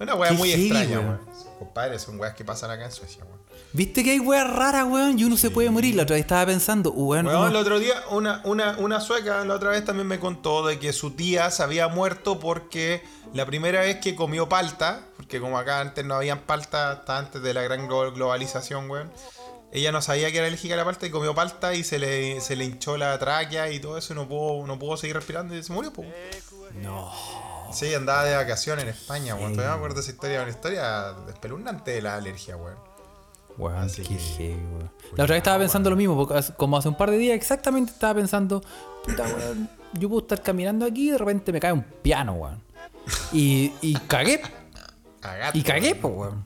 una 0.00 0.14
wea 0.14 0.32
muy 0.32 0.52
extraña, 0.52 1.00
weón. 1.00 1.20
Compadre, 1.58 1.98
son 1.98 2.18
weas 2.18 2.34
que 2.34 2.44
pasan 2.44 2.70
acá 2.70 2.84
en 2.86 2.92
Suecia, 2.92 3.24
weón. 3.24 3.37
¿Viste 3.72 4.02
que 4.02 4.12
hay 4.12 4.18
weas 4.20 4.48
raras, 4.50 4.86
weón? 4.88 5.18
Y 5.18 5.24
uno 5.24 5.36
se 5.36 5.50
puede 5.50 5.70
morir. 5.70 5.94
La 5.94 6.04
otra 6.04 6.14
vez 6.14 6.22
estaba 6.22 6.46
pensando, 6.46 6.90
weón. 6.92 7.26
Weón, 7.26 7.38
uno- 7.40 7.48
el 7.48 7.56
otro 7.56 7.78
día, 7.78 7.94
una, 8.10 8.40
una, 8.44 8.76
una 8.78 9.00
sueca 9.00 9.44
la 9.44 9.54
otra 9.54 9.70
vez 9.70 9.84
también 9.84 10.06
me 10.08 10.18
contó 10.18 10.66
de 10.66 10.78
que 10.78 10.92
su 10.92 11.10
tía 11.12 11.50
se 11.50 11.62
había 11.62 11.86
muerto 11.88 12.40
porque 12.40 13.02
la 13.34 13.44
primera 13.44 13.80
vez 13.80 13.98
que 13.98 14.14
comió 14.16 14.48
palta, 14.48 15.02
porque 15.16 15.38
como 15.38 15.58
acá 15.58 15.80
antes 15.80 16.04
no 16.04 16.14
habían 16.14 16.40
palta, 16.40 16.92
hasta 16.92 17.18
antes 17.18 17.42
de 17.42 17.52
la 17.54 17.62
gran 17.62 17.86
glo- 17.88 18.12
globalización, 18.14 18.88
weón. 18.90 19.12
Ella 19.70 19.92
no 19.92 20.00
sabía 20.00 20.32
que 20.32 20.38
era 20.38 20.46
alérgica 20.46 20.72
a 20.72 20.76
la 20.78 20.84
palta 20.86 21.06
y 21.06 21.10
comió 21.10 21.34
palta 21.34 21.74
y 21.74 21.84
se 21.84 21.98
le, 21.98 22.40
se 22.40 22.56
le 22.56 22.64
hinchó 22.64 22.96
la 22.96 23.18
tráquea 23.18 23.70
y 23.70 23.78
todo 23.80 23.98
eso 23.98 24.14
y 24.14 24.16
no 24.16 24.26
pudo, 24.26 24.66
no 24.66 24.78
pudo 24.78 24.96
seguir 24.96 25.14
respirando 25.16 25.54
y 25.54 25.62
se 25.62 25.74
murió, 25.74 25.92
pues. 25.92 26.08
No. 26.76 27.12
Sí, 27.70 27.92
andaba 27.94 28.24
de 28.24 28.34
vacaciones 28.34 28.84
en 28.84 28.88
España, 28.90 29.34
weón. 29.34 29.52
Todavía 29.52 29.72
me 29.72 29.76
acuerdo 29.76 29.96
de 29.96 30.00
esa 30.00 30.10
historia, 30.12 30.40
una 30.40 30.50
historia 30.50 31.14
espeluznante 31.28 31.90
de 31.90 32.00
la 32.00 32.14
alergia, 32.14 32.56
weón. 32.56 32.87
Weón, 33.58 33.76
Así 33.78 34.02
qué 34.02 34.16
que- 34.16 34.20
heavy, 34.20 34.54
weón. 34.54 34.90
La 35.16 35.24
otra 35.24 35.34
vez 35.34 35.38
estaba 35.38 35.58
pensando 35.58 35.90
lo 35.90 35.96
mismo, 35.96 36.16
porque 36.16 36.52
como 36.56 36.76
hace 36.76 36.88
un 36.88 36.96
par 36.96 37.10
de 37.10 37.18
días 37.18 37.34
exactamente 37.36 37.92
estaba 37.92 38.14
pensando, 38.14 38.62
puta, 39.04 39.24
weón, 39.24 39.68
yo 39.94 40.08
puedo 40.08 40.20
estar 40.22 40.40
caminando 40.42 40.86
aquí 40.86 41.08
y 41.08 41.10
de 41.12 41.18
repente 41.18 41.52
me 41.52 41.60
cae 41.60 41.72
un 41.72 41.82
piano, 41.82 42.34
weón. 42.34 42.62
Y, 43.32 43.72
y 43.80 43.94
cagué, 44.06 44.40
y 45.54 45.62
cagué, 45.62 45.94
po, 45.94 46.08
weón. 46.08 46.44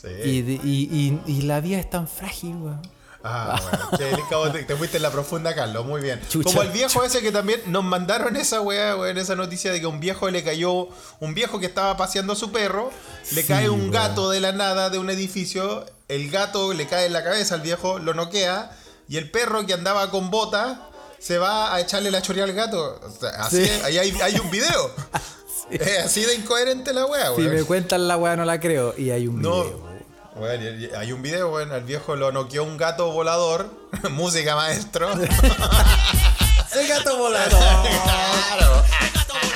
Sí. 0.00 0.08
Y, 0.24 0.60
y, 0.64 1.20
y, 1.26 1.42
la 1.42 1.60
vida 1.60 1.78
es 1.78 1.88
tan 1.90 2.08
frágil, 2.08 2.56
weón. 2.56 2.80
Ah, 3.22 3.60
bueno. 3.98 4.50
Te, 4.52 4.64
te 4.64 4.76
fuiste 4.76 4.96
en 4.96 5.02
la 5.02 5.10
profunda, 5.10 5.54
Carlos. 5.54 5.84
Muy 5.84 6.00
bien. 6.00 6.18
Chucha. 6.26 6.48
Como 6.48 6.62
el 6.62 6.70
viejo 6.70 7.04
ese 7.04 7.20
que 7.20 7.30
también 7.30 7.60
nos 7.66 7.84
mandaron 7.84 8.34
esa 8.36 8.62
weá, 8.62 8.96
weón, 8.96 9.18
esa 9.18 9.36
noticia 9.36 9.70
de 9.72 9.78
que 9.80 9.86
un 9.86 10.00
viejo 10.00 10.30
le 10.30 10.42
cayó, 10.42 10.88
un 11.20 11.34
viejo 11.34 11.60
que 11.60 11.66
estaba 11.66 11.98
paseando 11.98 12.32
a 12.32 12.36
su 12.36 12.50
perro, 12.50 12.90
le 13.32 13.42
Sí, 13.42 13.46
cae 13.48 13.68
un 13.68 13.90
gato 13.90 14.30
de 14.30 14.40
la 14.40 14.52
nada 14.52 14.88
de 14.88 14.98
un 14.98 15.10
edificio, 15.10 15.84
el 16.14 16.30
gato 16.30 16.72
le 16.72 16.86
cae 16.86 17.06
en 17.06 17.12
la 17.12 17.22
cabeza 17.24 17.54
al 17.54 17.60
viejo, 17.62 17.98
lo 17.98 18.14
noquea, 18.14 18.70
y 19.08 19.16
el 19.16 19.30
perro 19.30 19.64
que 19.66 19.74
andaba 19.74 20.10
con 20.10 20.30
bota 20.30 20.88
se 21.18 21.38
va 21.38 21.74
a 21.74 21.80
echarle 21.80 22.10
la 22.10 22.22
choría 22.22 22.44
al 22.44 22.52
gato. 22.52 23.00
O 23.02 23.10
sea, 23.10 23.30
así 23.44 23.64
Sí. 23.64 23.70
es, 23.70 23.84
ahí 23.84 23.98
hay, 23.98 24.10
hay 24.22 24.38
un 24.38 24.50
video. 24.50 24.90
Es 25.70 26.04
así 26.06 26.22
de 26.24 26.34
incoherente 26.34 26.92
la 26.92 27.06
weá, 27.06 27.26
Si 27.36 27.42
weón. 27.42 27.54
me 27.54 27.62
cuentan 27.62 28.08
la 28.08 28.16
weá 28.16 28.34
no 28.34 28.44
la 28.44 28.58
creo. 28.58 28.92
Y 28.98 29.10
hay 29.12 29.28
un 29.28 29.40
No. 29.40 29.62
video. 29.62 29.90
Bueno, 30.34 30.98
hay 30.98 31.12
un 31.12 31.22
video, 31.22 31.48
bueno, 31.50 31.76
el 31.76 31.84
viejo 31.84 32.16
lo 32.16 32.32
noqueó 32.32 32.64
un 32.64 32.76
gato 32.76 33.12
volador, 33.12 33.70
música 34.10 34.56
maestro. 34.56 35.10
¡El 36.72 36.88
gato 36.88 37.16
volador! 37.18 37.50
Claro. 37.50 38.84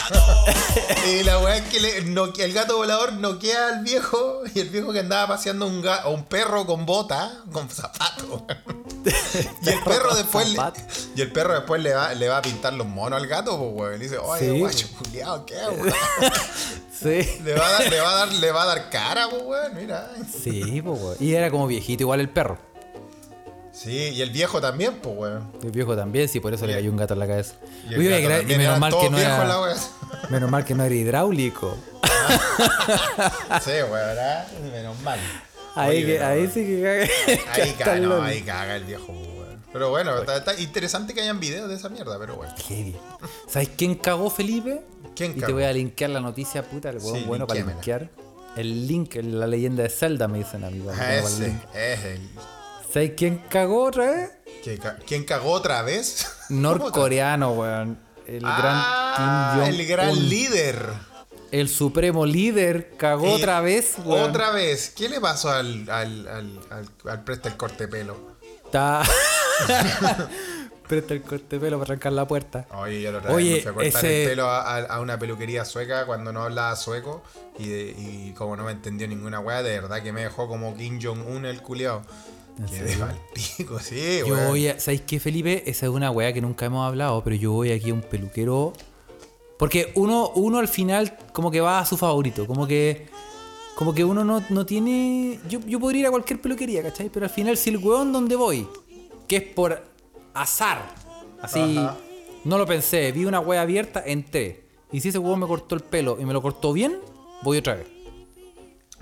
y 1.11 1.23
la 1.23 1.39
weá 1.39 1.57
es 1.57 1.63
que 1.69 1.81
le 1.81 1.97
el 1.99 2.53
gato 2.53 2.77
volador 2.77 3.13
noquea 3.15 3.69
al 3.69 3.85
viejo 3.85 4.43
y 4.55 4.61
el 4.61 4.69
viejo 4.71 4.93
que 4.93 5.01
andaba 5.01 5.29
paseando 5.29 5.67
un, 5.67 5.83
ga- 5.83 6.07
un 6.13 6.25
perro 6.25 6.67
con 6.67 6.85
bota, 6.87 7.43
con 7.53 7.69
zapato. 7.69 8.47
y 9.63 9.69
el 9.69 9.81
perro 9.83 10.15
después 10.15 10.49
le, 10.51 10.59
y 11.17 11.21
el 11.21 11.33
perro 11.33 11.55
después 11.55 11.83
le 11.83 11.95
va, 11.95 12.15
le 12.15 12.29
va 12.29 12.39
a 12.39 12.43
pintar 12.43 12.73
los 12.75 12.87
monos 12.87 13.21
al 13.21 13.27
gato, 13.27 13.59
pues 13.59 13.71
weón. 13.75 13.93
Le 13.99 14.05
dice, 14.05 14.19
oye, 14.19 14.51
Sí. 14.53 14.59
guacho, 14.61 14.89
culiao, 14.99 15.47
¿qué 15.47 15.55
weón? 15.57 15.95
Sí. 17.03 17.41
Le 17.43 17.55
va 17.55 17.67
a 17.67 17.73
dar, 17.73 17.91
le 17.91 18.01
va 18.01 18.11
a 18.11 18.15
dar, 18.15 18.33
le 18.33 18.53
va 18.53 18.63
a 18.63 18.67
dar 18.67 18.89
cara, 18.91 19.27
pues 19.29 19.43
weón, 19.45 19.75
mira. 19.75 20.11
Sí, 20.43 20.81
weón. 20.81 21.17
Y 21.21 21.35
era 21.35 21.51
como 21.51 21.67
viejito, 21.67 22.03
igual 22.05 22.21
el 22.21 22.31
perro. 22.31 22.59
Sí, 23.75 23.91
y 24.11 24.23
el 24.23 24.31
viejo 24.31 24.61
también, 24.61 24.95
pues 25.03 25.17
weón. 25.19 25.51
El 25.63 25.73
viejo 25.73 25.97
también, 25.97 26.29
sí, 26.29 26.39
por 26.39 26.55
eso 26.55 26.65
le 26.67 26.75
cayó 26.75 26.91
un 26.91 26.97
gato 26.97 27.15
en 27.15 27.21
la 27.21 27.27
cabeza. 27.27 27.55
Y 27.91 27.97
menos 27.97 28.79
mal 28.79 28.95
que 28.99 29.11
no 29.11 29.19
era. 29.19 29.59
Menos 30.31 30.51
mal 30.51 30.65
que 30.65 30.75
no 30.75 30.85
era 30.85 30.95
hidráulico. 30.95 31.77
Sí, 33.63 33.71
weón, 33.71 33.91
¿verdad? 33.91 34.47
Menos 34.73 34.99
mal. 35.01 35.19
Ahí, 35.75 36.05
Oye, 36.05 36.07
que, 36.07 36.23
ahí 36.25 36.41
weón, 36.41 36.53
sí 36.53 36.65
que 36.65 36.83
caga. 36.83 37.43
Ahí 37.65 37.73
caga, 37.73 37.97
no, 38.01 38.23
ahí 38.23 38.41
caga 38.43 38.77
el 38.77 38.85
viejo, 38.85 39.13
weón. 39.13 39.63
Pero 39.73 39.91
bueno, 39.91 40.17
está, 40.19 40.37
está 40.37 40.59
interesante 40.61 41.13
que 41.15 41.21
hayan 41.21 41.41
videos 41.41 41.69
de 41.69 41.75
esa 41.75 41.89
mierda, 41.89 42.17
pero 42.19 42.37
bueno. 42.37 42.55
¿Sabes 43.49 43.71
quién 43.77 43.97
cagó, 43.97 44.31
Felipe? 44.31 44.83
¿Quién 45.17 45.33
Y 45.33 45.35
te 45.35 45.41
cagó? 45.43 45.55
voy 45.55 45.65
a 45.65 45.73
linkear 45.73 46.11
la 46.11 46.21
noticia, 46.21 46.63
puta, 46.63 46.91
el 46.91 46.99
hueón 46.99 47.19
Sí, 47.19 47.25
bueno 47.27 47.47
para 47.47 47.61
linkear. 47.61 48.09
El 48.57 48.87
link, 48.87 49.17
la 49.17 49.49
leyenda 49.49 49.83
de 49.83 49.89
Zelda, 49.89 50.29
me 50.29 50.39
dicen 50.39 50.63
amigo. 50.65 50.93
Ah, 50.97 51.17
ese, 51.17 51.53
es 51.75 52.05
el. 52.05 52.21
¿Sabes 52.95 53.13
quién 53.17 53.39
cagó 53.49 53.83
otra 53.87 54.07
vez? 54.13 54.79
ca- 54.81 54.97
¿Quién 55.05 55.25
cagó 55.25 55.51
otra 55.51 55.83
vez? 55.83 56.27
Norcoreano, 56.49 57.51
weón. 57.53 57.99
El 58.25 58.43
Ah, 58.47 59.57
gran 59.59 59.71
Kim 59.73 59.81
el 59.81 59.87
gran 59.87 60.29
líder. 60.29 60.87
El 61.51 61.69
supremo 61.69 62.25
líder 62.25 62.97
cagó 62.97 63.27
Eh, 63.27 63.35
otra 63.35 63.61
vez, 63.61 63.97
weón. 64.05 64.31
Otra 64.31 64.51
vez. 64.51 64.91
¿Qué 64.97 65.09
le 65.09 65.21
pasó 65.21 65.51
al, 65.51 65.91
al, 65.91 66.29
al, 66.29 66.61
al, 66.71 66.89
al 67.11 67.25
presta 67.25 67.49
el 67.49 67.57
corte 67.57 67.89
pelo? 67.89 68.17
Está. 68.65 69.03
Presta 70.89 71.15
el 71.15 71.23
corte 71.23 71.59
pelo 71.59 71.79
para 71.79 71.93
arrancar 71.93 72.13
la 72.13 72.29
puerta. 72.29 72.67
Oye, 72.75 73.09
otra 73.09 73.21
vez 73.23 73.33
Oye, 73.35 73.61
fui 73.63 73.71
a 73.71 73.75
cortar 73.75 74.05
ese- 74.05 74.23
el 74.25 74.29
pelo 74.31 74.49
a, 74.51 74.61
a- 74.77 74.85
a 74.85 75.01
una 75.01 75.19
peluquería 75.19 75.65
sueca 75.65 76.05
cuando 76.07 76.31
no 76.33 76.43
hablaba 76.43 76.77
sueco 76.77 77.23
y, 77.59 77.69
de- 77.69 77.95
y 77.97 78.33
como 78.37 78.55
no 78.55 78.65
me 78.65 78.73
entendió 78.73 79.09
ninguna 79.09 79.41
weá, 79.41 79.63
de 79.63 79.81
verdad 79.81 80.03
que 80.03 80.13
me 80.13 80.23
dejó 80.23 80.47
como 80.47 80.77
Kim 80.77 81.01
Jong-un 81.03 81.47
el 81.47 81.63
culiao. 81.63 82.03
Quedé 82.71 83.03
al 83.03 83.19
pico, 83.35 83.81
sí, 83.81 84.21
Yo 84.21 84.35
weón. 84.35 84.49
voy 84.49 84.69
a. 84.69 84.79
¿Sabéis 84.81 85.03
qué, 85.03 85.19
Felipe? 85.19 85.65
Esa 85.69 85.87
es 85.87 85.93
una 85.93 86.11
weá 86.11 86.33
que 86.33 86.41
nunca 86.41 86.67
hemos 86.67 86.87
hablado, 86.87 87.23
pero 87.25 87.37
yo 87.37 87.53
voy 87.53 87.73
aquí 87.73 87.91
a 87.91 87.95
un 87.95 88.03
peluquero. 88.03 88.73
Porque 89.59 89.93
uno, 89.95 90.31
uno 90.35 90.59
al 90.59 90.69
final 90.69 91.17
como 91.33 91.51
que 91.51 91.61
va 91.61 91.81
a 91.81 91.87
su 91.87 91.97
favorito. 91.97 92.47
Como 92.47 92.67
que. 92.67 93.07
Como 93.77 93.93
que 93.93 94.05
uno 94.05 94.25
no, 94.25 94.43
no 94.51 94.67
tiene. 94.67 95.41
Yo, 95.49 95.59
yo 95.67 95.81
podría 95.81 96.03
ir 96.03 96.07
a 96.07 96.11
cualquier 96.11 96.41
peluquería, 96.41 96.83
¿cachai? 96.83 97.09
Pero 97.11 97.27
al 97.27 97.31
final, 97.31 97.57
si 97.57 97.71
el 97.71 97.79
weón 97.79 98.13
donde 98.13 98.37
voy, 98.37 98.69
que 99.27 99.37
es 99.37 99.43
por 99.43 99.83
azar, 100.33 100.95
así. 101.43 101.77
Ajá. 101.77 101.97
No 102.45 102.59
lo 102.59 102.67
pensé, 102.67 103.11
vi 103.11 103.25
una 103.25 103.41
weá 103.41 103.63
abierta, 103.63 104.03
entré. 104.05 104.65
Y 104.93 105.01
si 105.01 105.09
ese 105.09 105.19
weón 105.19 105.41
me 105.41 105.47
cortó 105.47 105.75
el 105.75 105.81
pelo 105.81 106.19
y 106.21 106.25
me 106.25 106.33
lo 106.33 106.41
cortó 106.41 106.73
bien, 106.73 106.99
voy 107.43 107.59
otra 107.59 107.75
vez. 107.75 107.87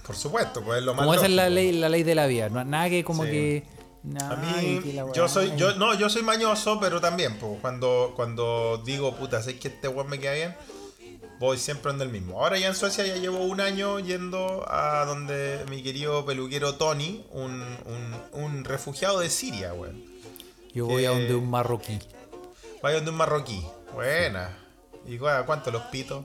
Por 0.07 0.16
supuesto, 0.16 0.62
pues 0.62 0.78
es 0.78 0.84
lo 0.84 0.94
más 0.94 1.05
Como 1.05 1.14
esa 1.14 1.26
es 1.26 1.30
la 1.32 1.48
ley, 1.48 1.72
la 1.72 1.88
ley 1.88 2.03
de 2.03 2.14
la 2.14 2.26
vida. 2.26 2.48
No, 2.48 2.64
nada 2.64 2.88
que 2.90 3.05
como 3.05 3.24
Sí. 3.24 3.30
que. 3.30 3.64
A 4.05 4.09
nada 4.09 4.36
mí, 4.36 4.80
que 4.82 4.92
la 4.94 5.07
yo 5.12 5.28
soy, 5.28 5.53
yo, 5.57 5.76
no, 5.76 5.94
yo 5.94 6.11
soy 6.11 6.22
mañoso, 6.22 6.80
pero 6.80 7.00
también, 7.00 7.38
pues, 7.38 7.61
cuando, 7.61 8.12
cuando 8.16 8.82
digo, 8.84 9.14
puta, 9.14 9.40
sé 9.42 9.61
que 9.61 9.68
este 9.68 9.86
weón 9.86 10.09
me 10.11 10.18
queda 10.18 10.32
bien, 10.32 10.57
voy 11.38 11.57
siempre 11.57 11.92
donde 11.92 12.07
el 12.07 12.11
mismo. 12.11 12.40
Ahora 12.42 12.59
ya 12.59 12.66
en 12.66 12.74
Suecia 12.74 13.07
ya 13.07 13.14
llevo 13.14 13.38
un 13.44 13.61
año 13.61 14.00
yendo 14.00 14.64
a 14.68 15.05
donde 15.05 15.64
mi 15.70 15.84
querido 15.84 16.26
peluquero 16.26 16.74
Tony, 16.74 17.24
un, 17.30 17.62
un, 17.84 18.16
un 18.42 18.64
refugiado 18.64 19.20
de 19.20 19.30
Siria, 19.30 19.72
weón. 19.72 20.03
Yo 20.74 20.86
voy 20.86 21.07
a 21.07 21.11
que- 21.12 21.18
donde 21.18 21.34
un 21.36 21.48
marroquí. 21.48 22.00
Vaya 22.82 22.96
donde 22.96 23.12
un 23.12 23.16
marroquí. 23.18 23.64
Buena. 23.94 24.59
¿Y 25.07 25.16
cu- 25.18 25.26
cuánto 25.46 25.70
los 25.70 25.82
pitos? 25.84 26.24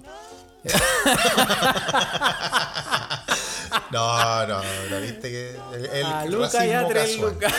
no, 3.91 4.47
no, 4.47 4.61
¿lo 4.89 5.01
viste 5.01 5.30
que 5.30 5.55
el, 5.75 5.86
el 5.86 6.05
A 6.05 6.11
racismo 6.23 6.38
Luca 6.38 6.65
ya 6.65 6.88
tres 6.88 7.11
casual. 7.11 7.34
lucas. 7.34 7.53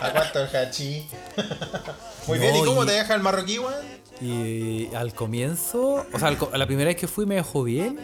¿A 0.00 0.10
cuánto 0.12 0.40
el 0.44 0.56
hachí? 0.56 1.06
Muy 2.26 2.38
No, 2.38 2.42
bien, 2.44 2.56
¿y 2.56 2.64
cómo 2.64 2.84
y- 2.84 2.86
te 2.86 2.92
deja 2.92 3.14
el 3.14 3.20
marroquí, 3.22 3.58
weón? 3.58 3.74
Y 4.20 4.94
al 4.94 5.12
comienzo, 5.12 6.06
o 6.12 6.18
sea, 6.18 6.28
al 6.28 6.38
la 6.54 6.66
primera 6.66 6.88
vez 6.88 6.96
que 6.96 7.08
fui 7.08 7.26
me 7.26 7.34
dejó 7.36 7.64
bien. 7.64 7.98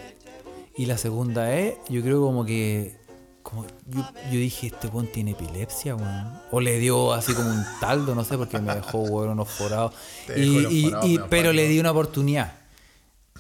Y 0.77 0.87
la 0.87 0.99
segunda 0.99 1.45
vez, 1.49 1.75
yo 1.89 2.03
creo 2.03 2.21
como 2.21 2.45
que. 2.45 2.99
Como, 3.43 3.67
yo, 3.87 4.01
yo 4.27 4.39
dije, 4.39 4.67
este 4.69 4.89
weón 4.89 5.07
tiene 5.07 5.31
epilepsia, 5.33 5.95
weón. 5.95 6.41
O 6.51 6.61
le 6.61 6.79
dio 6.79 7.13
así 7.13 7.33
como 7.33 7.49
un 7.51 7.65
taldo, 7.81 8.15
no 8.15 8.25
sé, 8.25 8.37
porque 8.37 8.59
me 8.59 8.75
dejó, 8.75 8.99
weón, 8.99 9.31
unos 9.31 9.49
forados. 9.51 9.95
Y, 10.37 10.43
y- 10.89 10.95
y- 11.05 11.21
pero 11.31 11.53
le 11.53 11.67
di 11.69 11.79
una 11.81 11.93
oportunidad. 11.93 12.53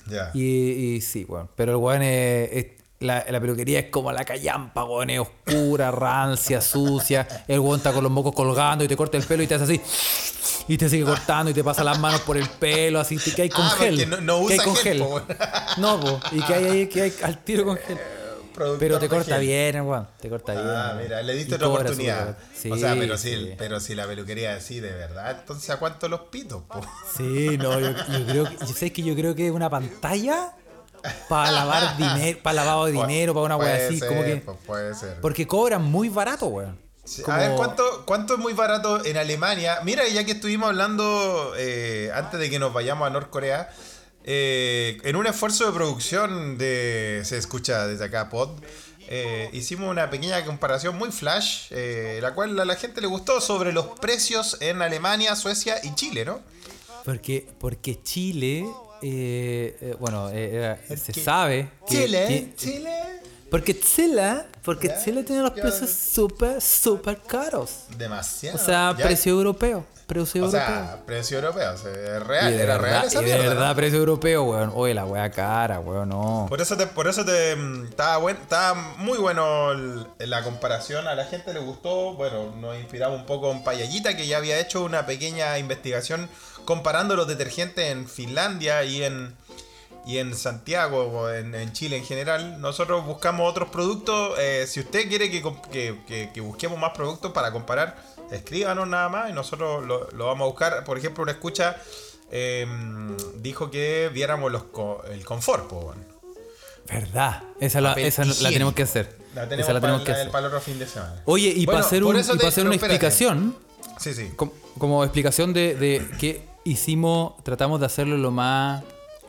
Ya. 0.07 0.31
Y, 0.35 0.43
y 0.97 1.01
sí, 1.03 1.25
weón. 1.29 1.51
Pero 1.57 1.73
el 1.73 1.77
weón 1.79 2.03
es. 2.03 2.51
es- 2.53 2.67
la, 3.01 3.25
la 3.29 3.41
peluquería 3.41 3.79
es 3.81 3.87
como 3.87 4.13
la 4.13 4.25
callampa, 4.25 4.85
weón. 4.85 5.11
Es 5.11 5.21
oscura, 5.21 5.91
rancia, 5.91 6.61
sucia. 6.61 7.27
El 7.49 7.61
weón 7.61 7.79
está 7.79 7.93
con 7.93 8.03
los 8.05 8.13
mocos 8.13 8.35
colgando 8.35 8.85
y 8.85 8.89
te 8.89 8.97
corta 8.97 9.17
el 9.17 9.25
pelo 9.25 9.43
y 9.43 9.47
te 9.47 9.55
hace 9.55 9.65
así. 9.65 9.81
Y 10.69 10.77
te 10.77 10.89
sigue 10.89 11.05
cortando 11.05 11.51
y 11.51 11.55
te 11.55 11.65
pasa 11.65 11.83
las 11.83 11.99
manos 11.99 12.21
por 12.21 12.37
el 12.37 12.49
pelo, 12.49 13.01
así 13.01 13.17
que 13.17 13.43
hay 13.43 13.49
con 13.49 13.65
Ah, 13.65 13.75
gel. 13.79 14.09
no- 14.09 14.21
no 14.21 14.47
que 14.47 14.53
hay 14.53 14.59
usa 14.59 14.65
con 14.67 14.77
gel, 14.77 14.99
gel. 14.99 15.03
po, 15.03 15.09
weón. 15.15 15.25
No, 15.79 15.99
po. 16.01 16.21
Y 16.31 16.43
que 16.43 16.55
hay 16.55 16.65
ahí 16.67 16.87
que 16.89 17.03
hay 17.03 17.15
al 17.23 17.39
tiro 17.43 17.65
con 17.65 17.77
gel. 17.79 17.99
Productor 18.55 18.79
Pero 18.81 18.99
te 18.99 19.09
corta 19.09 19.37
gel. 19.37 19.47
bien, 19.47 19.81
weón. 19.81 20.07
Te 20.21 20.29
corta 20.29 20.53
bien. 20.53 20.67
Ah, 20.67 20.95
mira, 21.01 21.23
le 21.23 21.35
diste 21.35 21.55
otra 21.55 21.69
oportunidad. 21.69 22.37
o 22.71 22.77
sea, 22.77 22.95
pero 22.95 23.17
si, 23.17 23.31
sí. 23.35 23.55
pero 23.57 23.81
si 23.81 23.95
la 23.95 24.07
peluquería 24.07 24.55
es 24.57 24.63
así 24.65 24.79
de 24.81 24.93
verdad, 24.93 25.39
entonces 25.41 25.71
¿a 25.71 25.79
cuánto 25.79 26.07
los 26.09 26.21
pitos, 26.23 26.63
po? 26.65 26.81
Sí, 27.17 27.57
no, 27.57 27.81
yo, 27.81 27.93
yo 27.93 28.27
creo 28.27 28.45
que, 28.45 28.57
yo 28.61 28.67
sé 28.75 28.93
que 28.93 29.03
yo 29.03 29.15
creo 29.15 29.35
que 29.35 29.47
es 29.47 29.53
una 29.53 29.71
pantalla 29.71 30.53
para 31.29 31.51
lavar 31.53 31.97
dinero, 31.97 32.39
para 32.43 32.55
lavado 32.65 32.87
de 32.87 32.93
dinero, 32.93 33.35
para 33.35 33.47
una 33.47 33.57
wea 33.57 33.87
así, 33.87 33.99
ser, 33.99 34.09
como 34.09 34.23
que 34.25 34.37
pues, 34.37 34.57
puede 34.67 34.95
ser. 34.95 35.21
porque 35.21 35.47
cobran 35.47 35.83
muy 35.83 36.09
barato, 36.09 36.47
weón. 36.47 36.79
Como- 37.25 37.37
A 37.37 37.41
ver, 37.41 37.57
¿cuánto, 37.57 38.05
¿cuánto 38.07 38.35
es 38.35 38.41
muy 38.41 38.53
barato 38.53 39.05
en 39.05 39.17
Alemania? 39.17 39.79
Mira, 39.85 40.07
ya 40.09 40.25
que 40.25 40.33
estuvimos 40.33 40.69
hablando 40.69 41.55
eh, 41.57 42.11
antes 42.15 42.39
de 42.39 42.49
que 42.51 42.59
nos 42.59 42.73
vayamos 42.73 43.07
a 43.07 43.11
Norcorea, 43.11 43.71
eh, 44.23 44.99
en 45.03 45.17
un 45.17 45.27
esfuerzo 45.27 45.67
de 45.67 45.73
producción 45.73 46.59
de 46.59 47.23
Se 47.25 47.37
escucha 47.39 47.87
desde 47.87 48.05
acá, 48.05 48.29
Pod, 48.29 48.51
eh, 49.09 49.49
hicimos 49.53 49.91
una 49.91 50.09
pequeña 50.11 50.45
comparación 50.45 50.97
muy 50.99 51.11
flash, 51.11 51.67
eh, 51.71 52.21
la 52.23 52.33
cual 52.35 52.61
a 52.61 52.65
la 52.65 52.77
gente 52.77 53.01
le 53.01 53.09
gustó 53.09 53.41
sobre 53.41 53.73
los 53.73 53.87
precios 53.99 54.59
en 54.61 54.81
Alemania, 54.83 55.35
Suecia 55.35 55.77
y 55.83 55.95
Chile, 55.97 56.25
¿no? 56.25 56.41
Porque, 57.05 57.49
porque 57.59 58.01
Chile, 58.03 58.67
eh, 59.03 59.77
eh, 59.81 59.97
bueno, 59.99 60.29
eh, 60.33 60.77
se 60.97 61.13
sabe 61.13 61.69
que, 61.89 61.95
Chile, 62.05 62.27
que- 62.29 62.55
Chile. 62.57 62.99
Porque 63.51 63.79
Chile, 63.81 64.45
porque 64.63 64.93
Chile 65.05 65.25
tiene 65.25 65.43
los 65.43 65.51
precios 65.51 65.91
súper, 65.91 66.61
súper 66.61 67.19
caros. 67.19 67.87
Demasiado. 67.99 68.57
O 68.57 68.61
sea, 68.65 68.95
precio 68.97 69.33
europeo. 69.33 69.85
Precio 70.07 70.43
O 70.43 70.47
europeo. 70.47 70.67
sea, 70.67 71.03
precio 71.07 71.39
europeo. 71.39 71.73
o 71.73 71.77
sea, 71.77 71.91
es 71.93 72.23
real. 72.27 72.53
Era 72.53 72.79
verdad, 72.79 72.81
real 72.81 73.07
esa 73.07 73.23
y 73.23 73.25
de 73.27 73.39
verdad, 73.39 73.77
precio 73.77 73.99
europeo, 73.99 74.43
weón. 74.45 74.73
Oye, 74.75 74.93
la 74.95 75.05
wea 75.05 75.31
cara, 75.31 75.79
weón, 75.81 76.09
no. 76.11 76.47
Por 76.49 76.61
eso 76.61 76.77
te, 76.77 76.87
por 76.89 77.07
eso 77.09 77.25
te 77.25 77.55
mm, 77.57 77.87
estaba 77.87 78.17
buen, 78.19 78.37
estaba 78.37 78.75
muy 78.99 79.19
bueno 79.19 79.73
el- 79.73 80.07
la 80.19 80.43
comparación, 80.45 81.07
a 81.09 81.15
la 81.17 81.25
gente 81.27 81.53
le 81.53 81.61
gustó, 81.61 82.15
bueno, 82.15 82.55
nos 82.57 82.77
inspiramos 82.77 83.21
un 83.21 83.27
poco 83.27 83.51
en 83.53 83.63
Payallita 83.65 84.17
que 84.17 84.27
ya 84.29 84.37
había 84.39 84.59
hecho 84.61 84.83
una 84.85 85.07
pequeña 85.07 85.59
investigación 85.59 86.29
comparando 86.75 87.17
los 87.17 87.27
detergentes 87.27 87.91
en 87.91 88.09
Finlandia 88.09 88.85
y 88.85 89.03
en 89.03 89.35
y 90.07 90.17
en 90.19 90.35
Santiago 90.37 90.99
o 91.05 91.29
en, 91.31 91.53
en 91.55 91.73
Chile 91.73 91.97
en 91.97 92.05
general. 92.05 92.61
Nosotros 92.61 93.05
buscamos 93.05 93.51
otros 93.51 93.69
productos. 93.71 94.39
eh, 94.39 94.65
si 94.69 94.79
usted 94.81 95.09
quiere 95.09 95.31
que, 95.33 95.43
que- 95.73 95.97
que- 96.07 96.31
que 96.33 96.41
busquemos 96.41 96.79
más 96.79 96.93
productos 96.93 97.33
para 97.33 97.51
comparar, 97.53 98.01
escríbanos 98.31 98.87
nada 98.89 99.09
más 99.09 99.29
y 99.31 99.33
nosotros 99.33 99.85
lo, 99.85 100.09
lo 100.13 100.27
vamos 100.27 100.47
a 100.47 100.49
buscar. 100.49 100.85
Por 100.85 100.97
ejemplo, 100.97 101.23
una 101.25 101.33
escucha 101.33 101.77
eh, 102.31 102.67
dijo 103.37 103.71
que 103.71 104.09
viéramos 104.15 104.51
los 104.53 104.63
co- 104.65 105.03
el 105.11 105.25
confort. 105.25 105.67
po, 105.69 105.81
bueno. 105.81 106.03
Verdad. 106.89 107.43
Esa, 107.61 107.81
la, 107.81 107.93
esa 107.95 108.25
la 108.25 108.49
tenemos 108.49 108.75
que 108.75 108.83
hacer. 108.85 109.17
La 109.35 109.43
tenemos, 109.49 109.65
esa 109.67 109.73
la 109.75 109.81
tenemos 109.81 110.03
para, 110.03 110.15
que 110.15 110.21
hacer. 110.21 110.31
para 110.33 110.47
el 110.47 110.53
otro 110.55 110.61
fin 110.61 110.79
de 110.79 110.87
semana. 110.87 111.23
Oye, 111.27 111.49
y 111.49 111.67
Bueno, 111.67 111.73
para 111.79 111.87
hacer, 111.87 112.03
un, 112.05 112.17
y 112.17 112.23
para 112.23 112.49
hacer 112.49 112.65
una 112.67 112.75
espérate. 112.77 112.95
explicación, 113.07 113.57
Sí, 113.99 114.15
sí. 114.15 114.31
como, 114.35 114.53
como 114.79 115.05
explicación 115.05 115.53
de, 115.53 115.75
de 115.75 116.09
que 116.19 116.49
hicimos, 116.65 117.43
tratamos 117.43 117.81
de 117.81 117.87
hacerlo 117.87 118.17
lo 118.17 118.31
más, 118.31 118.83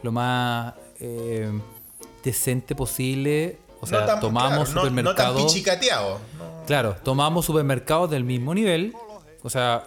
lo 0.03 0.11
más 0.11 0.73
eh, 0.99 1.51
decente 2.23 2.75
posible. 2.75 3.57
O 3.79 3.87
sea, 3.87 4.01
No 4.01 4.05
tan- 4.05 4.19
tomamos 4.19 4.49
claro, 4.51 4.59
no- 4.59 4.73
No, 4.73 4.73
tan 4.73 4.89
supermercados. 4.89 5.43
pichicateado. 5.53 6.19
Claro, 6.67 6.95
tomamos 7.03 7.45
supermercados 7.45 8.09
del 8.11 8.23
mismo 8.23 8.53
nivel. 8.53 8.93
O 9.41 9.49
sea, 9.49 9.83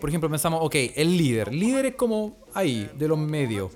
por 0.00 0.08
ejemplo, 0.10 0.28
pensamos, 0.28 0.60
ok, 0.62 0.74
el 0.96 1.16
líder. 1.16 1.52
Líder 1.54 1.86
es 1.86 1.94
como 1.94 2.38
ahí, 2.54 2.90
de 2.96 3.06
los 3.06 3.18
medios 3.18 3.70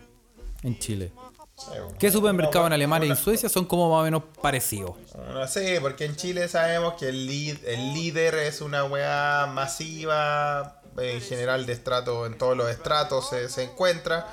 en 0.65 0.77
Chile. 0.79 1.13
Sí, 1.57 1.67
bueno. 1.69 1.89
¿Qué 1.99 2.11
supermercados 2.11 2.67
en 2.69 2.73
Alemania 2.73 3.07
y 3.07 3.11
en 3.11 3.17
Suecia 3.17 3.49
son 3.49 3.67
como 3.67 3.91
más 3.91 4.01
o 4.01 4.05
menos 4.05 4.23
parecidos? 4.43 4.93
No 5.33 5.47
sé, 5.47 5.79
porque 5.81 6.07
en 6.07 6.17
Chile 6.17 6.49
sabemos 6.49 6.95
que 6.95 7.11
el, 7.11 7.29
lead- 7.29 7.61
el 7.67 7.93
líder 7.95 8.35
es 8.37 8.61
una 8.63 8.85
weá 8.85 9.47
masiva, 9.47 10.80
en 10.99 11.21
general 11.21 11.67
de 11.67 11.73
estrato, 11.73 12.27
en 12.27 12.37
todos 12.39 12.57
los 12.57 12.69
estratos 12.71 13.29
se, 13.31 13.49
se 13.49 13.65
encuentra. 13.65 14.27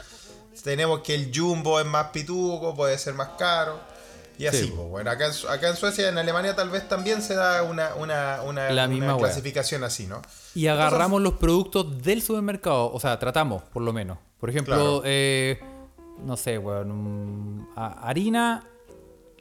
Tenemos 0.63 1.01
que 1.01 1.13
el 1.15 1.31
jumbo 1.33 1.79
es 1.79 1.85
más 1.85 2.07
pituco, 2.07 2.73
puede 2.75 2.97
ser 2.97 3.13
más 3.13 3.29
caro. 3.37 3.79
Y 4.39 4.45
así, 4.45 4.65
Sí. 4.65 4.73
pues, 4.75 4.87
bueno, 4.87 5.09
acá 5.09 5.31
acá 5.49 5.69
en 5.69 5.75
Suecia, 5.75 6.09
en 6.09 6.17
Alemania 6.17 6.55
tal 6.55 6.69
vez 6.69 6.87
también 6.87 7.21
se 7.23 7.33
da 7.33 7.63
una, 7.63 7.95
una, 7.95 8.41
una, 8.43 8.69
La 8.69 8.87
misma 8.87 9.17
clasificación 9.17 9.83
así, 9.83 10.05
¿no? 10.05 10.21
Y 10.53 10.67
agarramos 10.67 11.21
los 11.21 11.33
productos 11.33 12.03
del 12.03 12.21
supermercado, 12.21 12.91
o 12.93 12.99
sea, 12.99 13.17
tratamos, 13.17 13.63
por 13.63 13.81
lo 13.81 13.93
menos. 13.93 14.19
Por 14.39 14.49
ejemplo, 14.51 14.75
Claro. 14.75 15.01
eh, 15.05 15.59
no 16.23 16.37
sé, 16.37 16.61
a- 17.75 18.07
harina 18.07 18.63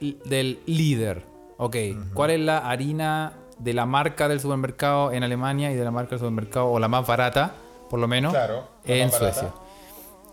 del 0.00 0.60
líder. 0.66 1.24
Ok, 1.58 1.76
¿cuál 2.14 2.30
es 2.30 2.40
la 2.40 2.58
harina 2.58 3.32
de 3.58 3.72
la 3.74 3.86
marca 3.86 4.28
del 4.28 4.40
supermercado 4.40 5.12
en 5.12 5.22
Alemania 5.22 5.70
y 5.72 5.74
de 5.74 5.84
la 5.84 5.90
marca 5.90 6.10
del 6.10 6.18
supermercado, 6.20 6.66
o 6.66 6.78
la 6.78 6.88
más 6.88 7.06
barata, 7.06 7.54
por 7.90 7.98
lo 8.00 8.08
menos, 8.08 8.32
Claro, 8.32 8.68
la 8.84 8.94
en. 8.94 9.10
Suecia? 9.12 9.52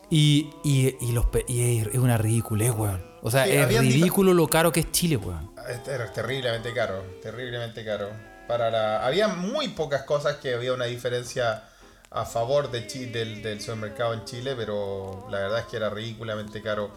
Y, 0.10 0.52
y, 0.64 0.96
y 1.02 1.12
los, 1.12 1.26
y 1.48 1.80
es 1.80 1.96
una 1.96 2.18
ridiculez, 2.18 2.72
weón. 2.76 3.04
O 3.22 3.32
sea, 3.32 3.46
Sí, 3.46 3.52
es 3.52 3.68
ridículo 3.80 4.34
lo 4.34 4.48
caro 4.48 4.72
que 4.72 4.82
es 4.82 4.92
Chile, 4.92 5.18
weón. 5.18 5.52
Es 5.70 5.82
ter- 5.84 6.12
terriblemente 6.12 6.74
caro, 6.74 7.02
terriblemente 7.22 7.84
caro. 7.86 8.10
Para 8.48 8.70
la... 8.70 9.06
Había 9.06 9.30
muy 9.30 9.70
pocas 9.70 10.04
cosas 10.04 10.36
que 10.36 10.54
había 10.54 10.74
una 10.74 10.86
diferencia 10.86 11.64
a 12.12 12.26
favor 12.26 12.70
de 12.70 12.86
Chi- 12.86 13.06
del, 13.06 13.42
del 13.42 13.62
supermercado 13.62 14.14
en 14.14 14.26
Chile, 14.26 14.54
pero 14.58 15.26
la 15.32 15.40
verdad 15.40 15.60
es 15.60 15.66
que 15.66 15.78
era 15.78 15.90
ridículamente 15.90 16.62
caro. 16.62 16.92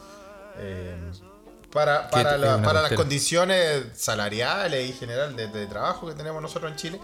eh, 0.58 0.96
para 1.84 2.10
para, 2.10 2.36
la- 2.38 2.56
las 2.82 2.92
condiciones 2.92 3.84
salariales 3.94 4.88
y 4.88 4.92
general 4.94 5.36
de, 5.36 5.48
de 5.48 5.66
trabajo 5.66 6.08
que 6.08 6.14
tenemos 6.14 6.40
nosotros 6.42 6.70
en 6.72 6.76
Chile. 6.76 7.00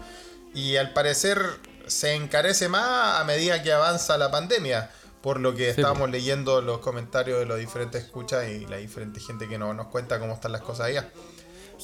Y 0.53 0.75
al 0.77 0.93
parecer 0.93 1.39
se 1.87 2.13
encarece 2.15 2.69
más 2.69 3.21
a 3.21 3.23
medida 3.23 3.61
que 3.63 3.71
avanza 3.71 4.17
la 4.17 4.29
pandemia. 4.31 4.89
Por 5.21 5.39
lo 5.39 5.53
que 5.55 5.65
Sí, 5.73 5.79
estábamos 5.79 6.09
leyendo 6.09 6.61
los 6.61 6.79
comentarios 6.79 7.39
de 7.39 7.45
los 7.45 7.57
diferentes 7.57 8.03
escuchas 8.03 8.45
y 8.49 8.65
la 8.65 8.75
diferente 8.77 9.21
gente 9.21 9.47
que 9.47 9.57
no- 9.57 9.73
nos 9.73 9.87
cuenta 9.87 10.19
cómo 10.19 10.33
están 10.33 10.51
las 10.51 10.61
cosas 10.61 10.87
allá. 10.87 11.09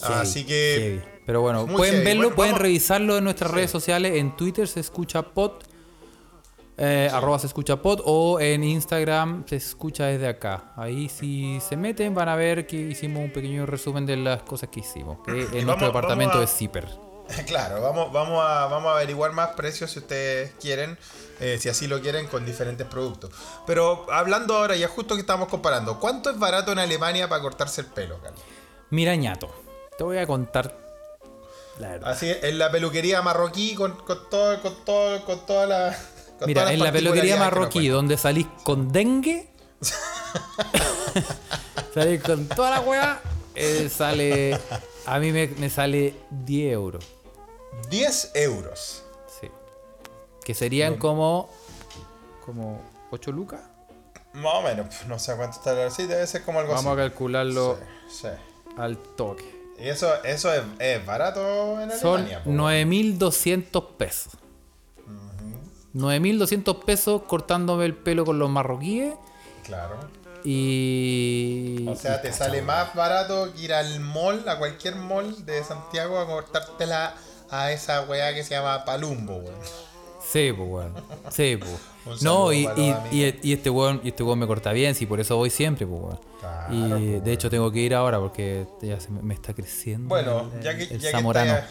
Así 0.04 0.46
que 0.46 1.00
Heavy. 1.02 1.22
Pero 1.26 1.42
bueno, 1.42 1.66
pueden 1.68 1.94
heavy. 1.96 2.06
verlo, 2.06 2.22
Bueno, 2.24 2.36
pueden 2.36 2.52
vamos- 2.54 2.62
revisarlo 2.64 3.18
en 3.18 3.24
nuestras 3.24 3.52
redes 3.52 3.72
sociales. 3.72 4.14
En 4.18 4.36
Twitter 4.36 4.68
se 4.68 4.80
escucha 4.82 5.22
pod, 5.22 5.64
eh, 6.82 7.10
arroba 7.12 7.38
se 7.38 7.48
escucha 7.48 7.82
pod, 7.82 8.02
o 8.06 8.40
en 8.40 8.64
Instagram 8.64 9.44
se 9.48 9.58
escucha 9.58 10.06
desde 10.06 10.28
acá. 10.30 10.72
Ahí 10.78 11.10
si 11.10 11.60
se 11.60 11.76
meten 11.78 12.16
van 12.16 12.30
a 12.30 12.36
ver 12.36 12.66
que 12.66 12.78
hicimos 12.78 13.22
un 13.24 13.32
pequeño 13.34 13.66
resumen 13.66 14.06
de 14.06 14.16
las 14.18 14.42
cosas 14.44 14.70
que 14.70 14.80
hicimos. 14.80 15.18
Que 15.26 15.32
en 15.32 15.46
vamos- 15.46 15.66
nuestro 15.66 15.88
departamento 15.88 16.38
a- 16.38 16.42
de 16.42 16.48
Zipper. 16.48 16.88
Claro, 17.46 17.80
vamos, 17.84 18.12
vamos, 18.12 18.44
a, 18.44 18.66
vamos 18.66 18.90
a 18.90 18.96
averiguar 18.96 19.34
más 19.34 19.50
precios 19.50 19.92
si 19.92 20.00
ustedes 20.00 20.52
quieren, 20.60 20.98
eh, 21.40 21.60
si 21.60 21.70
así 21.70 21.88
lo 21.88 22.02
quieren, 22.02 22.26
con 22.26 22.44
diferentes 22.44 22.88
productos. 22.88 23.30
Pero 23.68 24.08
hablando 24.12 24.56
ahora, 24.58 24.76
ya 24.76 24.88
justo 24.88 25.14
que 25.14 25.22
estamos 25.22 25.48
comparando, 25.48 26.00
¿cuánto 26.00 26.32
es 26.32 26.40
barato 26.40 26.72
en 26.72 26.80
Alemania 26.80 27.30
para 27.30 27.40
cortarse 27.44 27.82
el 27.82 27.88
pelo, 27.88 28.18
Carlos? 28.24 28.42
Mira, 28.90 29.16
ñato, 29.16 29.52
te 29.96 30.04
voy 30.04 30.18
a 30.18 30.26
contar 30.26 30.76
la 31.78 31.90
verdad. 31.90 32.10
Así, 32.10 32.32
en 32.42 32.58
la 32.58 32.72
peluquería 32.72 33.22
marroquí, 33.22 33.76
con, 33.76 33.92
con 33.98 34.28
todo, 34.32 34.60
con 34.64 34.74
todo, 34.84 35.24
con 35.26 35.46
toda 35.46 35.66
la. 35.68 36.00
Mira, 36.46 36.72
en 36.74 36.80
la 36.80 36.92
peluquería 36.92 37.38
marroquí, 37.38 37.88
donde 37.88 38.18
salís 38.18 38.48
con 38.64 38.92
dengue, 38.92 39.50
salís 41.94 42.22
con 42.24 42.48
toda 42.48 42.72
la 42.72 42.80
weá, 42.82 43.22
eh, 43.56 43.90
sale. 43.90 44.60
A 45.06 45.20
mí 45.20 45.32
me, 45.32 45.48
me 45.48 45.70
sale 45.70 46.16
10 46.32 46.74
euros. 46.74 47.06
10 47.90 48.32
euros. 48.36 49.04
Sí. 49.40 49.48
Que 50.44 50.54
serían 50.54 50.98
como. 50.98 51.50
como 52.46 52.82
8 53.12 53.32
lucas. 53.32 53.62
Más 54.34 54.54
o 54.56 54.62
menos, 54.62 54.86
no 55.08 55.18
sé 55.18 55.36
cuánto 55.36 55.58
está 55.58 55.74
la 55.74 55.90
Sí, 55.90 56.06
debe 56.06 56.26
ser 56.28 56.44
como 56.44 56.60
algo 56.60 56.74
Vamos 56.74 56.86
a 56.86 56.92
así. 56.92 56.98
calcularlo 57.10 57.80
Sí, 58.10 58.20
sí. 58.22 58.28
al 58.78 58.98
toque. 59.00 59.44
Y 59.80 59.88
eso, 59.90 60.14
eso 60.24 60.54
es, 60.54 60.62
es 60.78 61.04
barato 61.06 61.82
en 61.82 61.90
Son 61.98 62.22
Alemania. 62.22 62.44
po. 62.44 62.52
9.200 62.52 63.88
pesos. 63.98 64.34
9.200 65.94 66.84
pesos 66.84 67.24
cortándome 67.24 67.86
el 67.86 67.96
pelo 67.96 68.26
con 68.26 68.40
los 68.40 68.50
marroquíes. 68.50 69.16
Claro. 69.64 69.98
Y. 70.44 71.86
O 71.88 71.96
sea, 71.96 72.18
y 72.18 72.22
te 72.22 72.34
sale 72.34 72.62
más 72.62 72.94
barato 72.94 73.54
que 73.54 73.64
ir 73.64 73.74
al 73.74 74.00
mall, 74.00 74.48
a 74.48 74.58
cualquier 74.58 74.96
mall 74.96 75.46
de 75.46 75.64
Santiago 75.64 76.20
a 76.20 76.26
cortártela 76.26 77.16
a 77.50 77.72
esa 77.72 78.04
weá 78.04 78.34
que 78.34 78.44
se 78.44 78.56
llama 78.56 78.86
Palumbo, 78.86 79.38
weón. 79.38 79.56
Sí, 80.22 80.52
pues, 80.56 80.70
weón. 80.70 80.94
Sí, 81.32 81.58
pues. 81.58 81.72
No, 82.22 82.52
y, 82.52 82.68
y, 82.76 82.96
y, 83.12 83.40
y 83.44 83.54
este 83.54 83.70
weón, 83.70 84.02
este 84.04 84.24
weón 84.24 84.40
me 84.40 84.48
corta 84.48 84.72
bien, 84.72 84.96
sí, 84.96 85.06
por 85.06 85.20
eso 85.20 85.36
voy 85.36 85.50
siempre, 85.50 85.86
pues, 85.86 86.02
weón. 86.02 86.20
Claro, 86.40 86.74
y 86.74 87.20
de 87.20 87.32
hecho 87.34 87.50
tengo 87.50 87.72
que 87.72 87.80
ir 87.80 87.94
ahora 87.94 88.20
porque 88.20 88.66
ya 88.82 89.00
se 89.00 89.10
me, 89.10 89.22
me 89.22 89.34
está 89.34 89.54
creciendo. 89.54 90.08
Bueno, 90.08 90.50
el, 90.56 90.64
ya 90.64 90.76
que, 90.78 90.84
el 90.84 91.00
ya 91.00 91.12
que. 91.12 91.64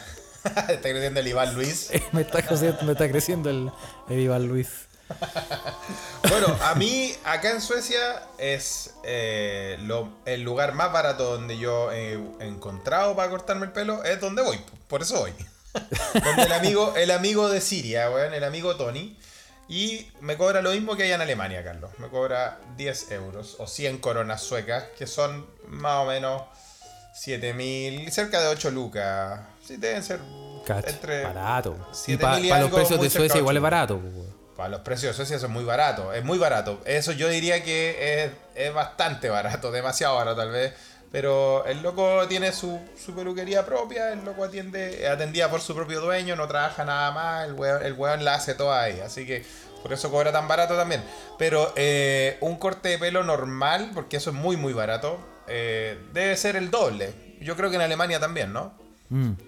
está, 0.68 0.80
creciendo 0.90 1.20
el 1.20 1.28
Iván 1.28 1.54
Luis. 1.54 1.90
me, 2.12 2.22
está 2.22 2.42
creciendo, 2.42 2.82
me 2.82 2.92
está 2.92 3.08
creciendo 3.08 3.50
el, 3.50 3.70
el 4.08 4.18
Iván 4.20 4.46
Luis. 4.48 4.68
Bueno, 6.28 6.54
a 6.62 6.74
mí 6.74 7.14
acá 7.24 7.50
en 7.52 7.60
Suecia 7.62 8.22
es 8.36 8.94
eh, 9.02 9.76
lo- 9.80 10.12
el 10.26 10.42
lugar 10.42 10.74
más 10.74 10.92
barato 10.92 11.24
donde 11.32 11.56
yo 11.56 11.90
he 11.90 12.12
encontrado 12.40 13.16
para 13.16 13.30
cortarme 13.30 13.66
el 13.66 13.72
pelo, 13.72 14.04
es 14.04 14.20
donde 14.20 14.42
voy, 14.42 14.60
por 14.88 15.00
eso 15.02 15.20
voy. 15.20 15.32
donde 16.12 16.42
el 16.42 16.52
amigo, 16.52 16.94
el 16.96 17.10
amigo 17.10 17.48
de 17.48 17.60
Siria, 17.60 18.10
weón, 18.10 18.34
el 18.34 18.44
amigo 18.44 18.76
Tony. 18.76 19.18
Y 19.70 20.08
me 20.20 20.36
cobra 20.36 20.60
lo 20.62 20.72
mismo 20.72 20.96
que 20.96 21.04
allá 21.04 21.14
en 21.16 21.20
Alemania, 21.22 21.62
Carlos. 21.64 21.90
Me 21.98 22.08
cobra 22.08 22.58
10 22.76 23.10
euros 23.12 23.56
o 23.58 23.66
100 23.66 23.98
coronas 23.98 24.42
suecas, 24.42 24.84
que 24.98 25.06
son 25.06 25.46
más 25.66 26.04
o 26.04 26.06
menos 26.06 26.42
7000, 27.14 28.10
cerca 28.12 28.40
de 28.40 28.48
8 28.48 28.70
lucas. 28.70 29.40
Sí, 29.68 29.76
deben 29.76 30.02
ser 30.02 30.18
Cacha, 30.64 30.88
entre 30.88 31.24
barato. 31.24 31.76
Y 32.06 32.12
7.000 32.12 32.48
para 32.48 32.62
los 32.62 32.70
precios 32.70 33.00
de 33.02 33.10
Suecia 33.10 33.38
igual 33.38 33.56
es 33.56 33.62
barato. 33.62 34.00
Para 34.56 34.70
los 34.70 34.80
precios 34.80 35.12
de 35.12 35.14
Suecia 35.14 35.38
son 35.38 35.50
muy 35.50 35.62
baratos, 35.62 36.16
es 36.16 36.24
muy 36.24 36.38
barato. 36.38 36.80
Eso 36.86 37.12
yo 37.12 37.28
diría 37.28 37.62
que 37.62 38.24
es, 38.24 38.32
es 38.54 38.72
bastante 38.72 39.28
barato, 39.28 39.70
demasiado 39.72 40.16
barato 40.16 40.38
tal 40.38 40.52
vez. 40.52 40.72
Pero 41.12 41.66
el 41.66 41.82
loco 41.82 42.26
tiene 42.28 42.52
su, 42.52 42.80
su 42.96 43.14
peluquería 43.14 43.66
propia, 43.66 44.10
el 44.10 44.24
loco 44.24 44.44
atiende, 44.44 45.06
atendía 45.06 45.50
por 45.50 45.60
su 45.60 45.74
propio 45.74 46.00
dueño, 46.00 46.34
no 46.34 46.48
trabaja 46.48 46.86
nada 46.86 47.10
más, 47.12 47.46
el 47.46 47.52
weón, 47.52 47.82
el 47.82 47.92
weón 47.92 48.24
la 48.24 48.36
hace 48.36 48.54
toda 48.54 48.80
ahí. 48.80 49.00
Así 49.00 49.26
que 49.26 49.44
por 49.82 49.92
eso 49.92 50.10
cobra 50.10 50.32
tan 50.32 50.48
barato 50.48 50.76
también. 50.76 51.04
Pero 51.36 51.74
eh, 51.76 52.38
un 52.40 52.56
corte 52.56 52.88
de 52.88 52.98
pelo 52.98 53.22
normal, 53.22 53.90
porque 53.92 54.16
eso 54.16 54.30
es 54.30 54.36
muy 54.36 54.56
muy 54.56 54.72
barato, 54.72 55.18
eh, 55.46 55.98
debe 56.14 56.38
ser 56.38 56.56
el 56.56 56.70
doble. 56.70 57.36
yo 57.42 57.54
creo 57.54 57.68
que 57.68 57.76
en 57.76 57.82
Alemania 57.82 58.18
también, 58.18 58.50
¿no? 58.54 58.72
Mm. 59.10 59.47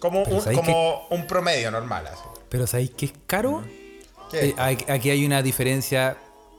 Como, 0.00 0.22
un, 0.22 0.40
¿sabéis 0.40 0.60
como 0.60 1.06
un 1.10 1.26
promedio 1.26 1.70
normal. 1.70 2.06
Así. 2.06 2.22
Pero 2.48 2.66
¿sabéis 2.66 2.90
qué 2.96 3.06
es 3.06 3.12
caro? 3.26 3.64
¿Qué? 4.30 4.50
Eh, 4.50 4.54
aquí 4.88 5.10
hay 5.10 5.24
una 5.26 5.42
diferencia 5.42 6.16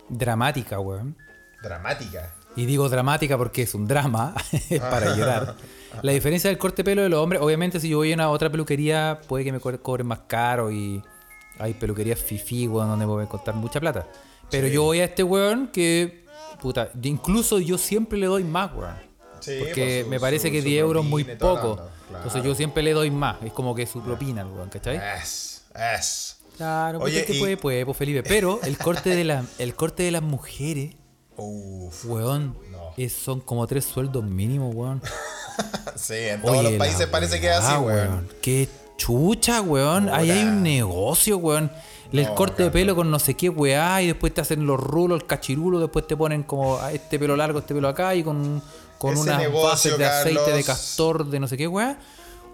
dramática, 0.10 0.80
weón. 0.80 1.16
Dramática. 1.62 2.34
Y 2.56 2.66
digo 2.66 2.90
dramática 2.90 3.38
porque 3.38 3.62
es 3.62 3.74
un 3.76 3.88
drama, 3.88 4.34
para 4.80 5.16
llorar. 5.16 5.56
La 6.02 6.12
diferencia 6.12 6.50
del 6.50 6.58
corte 6.58 6.84
pelo 6.84 7.02
de 7.04 7.10
los 7.10 7.20
hombres, 7.20 7.42
obviamente 7.42 7.80
si 7.80 7.90
yo 7.90 7.98
voy 7.98 8.12
a 8.12 8.16
una 8.16 8.30
otra 8.30 8.50
peluquería, 8.50 9.20
puede 9.28 9.44
que 9.44 9.52
me 9.52 9.60
co- 9.60 9.80
cobren 9.82 10.08
más 10.08 10.22
caro 10.28 10.72
y 10.72 11.02
hay 11.60 11.74
peluquerías 11.74 12.20
fifi, 12.20 12.68
weón, 12.68 12.88
donde 12.90 13.06
me 13.06 13.12
voy 13.12 13.24
a 13.24 13.28
costar 13.28 13.56
mucha 13.56 13.80
plata. 13.80 14.08
Pero 14.50 14.68
yo 14.68 14.84
voy 14.84 15.00
a 15.00 15.06
este 15.06 15.24
weón 15.24 15.68
que, 15.68 16.26
puta, 16.60 16.90
incluso 17.04 17.60
yo 17.60 17.78
siempre 17.78 18.18
le 18.18 18.26
doy 18.26 18.44
más, 18.44 18.72
weón. 18.74 18.96
Sí, 19.42 19.58
Porque 19.60 20.04
su- 20.04 20.10
me 20.10 20.20
parece 20.20 20.48
su- 20.48 20.52
que 20.54 20.62
su 20.62 20.68
10 20.68 20.82
euros 20.82 21.04
es 21.04 21.10
muy 21.10 21.24
poco. 21.24 21.76
claro. 21.76 21.90
Entonces 22.16 22.44
yo 22.44 22.56
siempre 22.56 22.84
le 22.84 22.94
doy 22.94 23.12
más. 23.12 23.38
Es 23.44 23.54
como 23.54 23.74
que 23.76 23.86
su 23.86 24.02
propina, 24.02 24.46
weón, 24.46 24.70
¿cachai? 24.70 25.00
Es, 25.22 25.64
es. 25.98 26.38
Claro, 26.58 27.00
pues 27.00 27.12
Oye, 27.14 27.22
el 27.22 27.26
que 27.26 27.34
y- 27.36 27.40
puede, 27.40 27.58
puede, 27.58 27.86
pues 27.86 27.98
Felipe. 27.98 28.24
Pero 28.24 28.60
el 28.64 28.78
corte 28.78 29.10
de, 29.16 29.24
la, 29.24 29.44
el 29.60 29.76
corte 29.76 30.04
de 30.04 30.12
las 30.12 30.22
mujeres, 30.22 30.96
Uf. 31.38 32.06
weón, 32.06 32.58
No. 32.72 32.92
es- 32.98 33.14
son 33.14 33.40
como 33.40 33.66
tres 33.68 33.86
sueldos 33.86 34.24
mínimos, 34.24 34.74
weón. 34.76 35.02
Sí, 35.96 36.14
en 36.16 36.42
todos 36.42 36.58
Oye, 36.58 36.64
los 36.70 36.74
países 36.80 37.08
parece 37.08 37.40
que 37.42 37.48
es 37.50 37.58
así, 37.58 37.76
weón. 37.78 38.28
Qué 38.42 38.70
chucha, 38.98 39.62
weón. 39.62 40.08
Ahí 40.10 40.32
hay 40.32 40.44
un 40.44 40.64
negocio, 40.64 41.38
weón. 41.38 41.72
El 42.12 42.24
No, 42.26 42.36
corte 42.36 42.64
de 42.64 42.72
pelo 42.72 42.96
con 42.96 43.12
no 43.12 43.20
sé 43.20 43.36
qué 43.36 43.50
weá, 43.50 44.02
y 44.02 44.08
después 44.08 44.34
te 44.34 44.42
hacen 44.42 44.66
los 44.66 44.80
rulos, 44.80 45.22
el 45.22 45.28
cachirulo, 45.28 45.80
después 45.80 46.08
te 46.08 46.18
ponen 46.18 46.42
como 46.44 46.80
este 46.88 47.20
pelo 47.20 47.36
largo, 47.36 47.60
este 47.60 47.76
pelo 47.76 47.88
acá, 47.88 48.16
y 48.16 48.24
con, 48.24 48.62
con 49.00 49.14
Ese 49.14 49.22
unas 49.24 49.38
negocio, 49.40 49.70
bases 49.70 49.98
de 49.98 50.06
aceite 50.06 50.52
de 50.54 50.64
castor, 50.64 51.26
de 51.28 51.40
no 51.40 51.48
sé 51.48 51.58
qué 51.58 51.68
weá. 51.68 51.98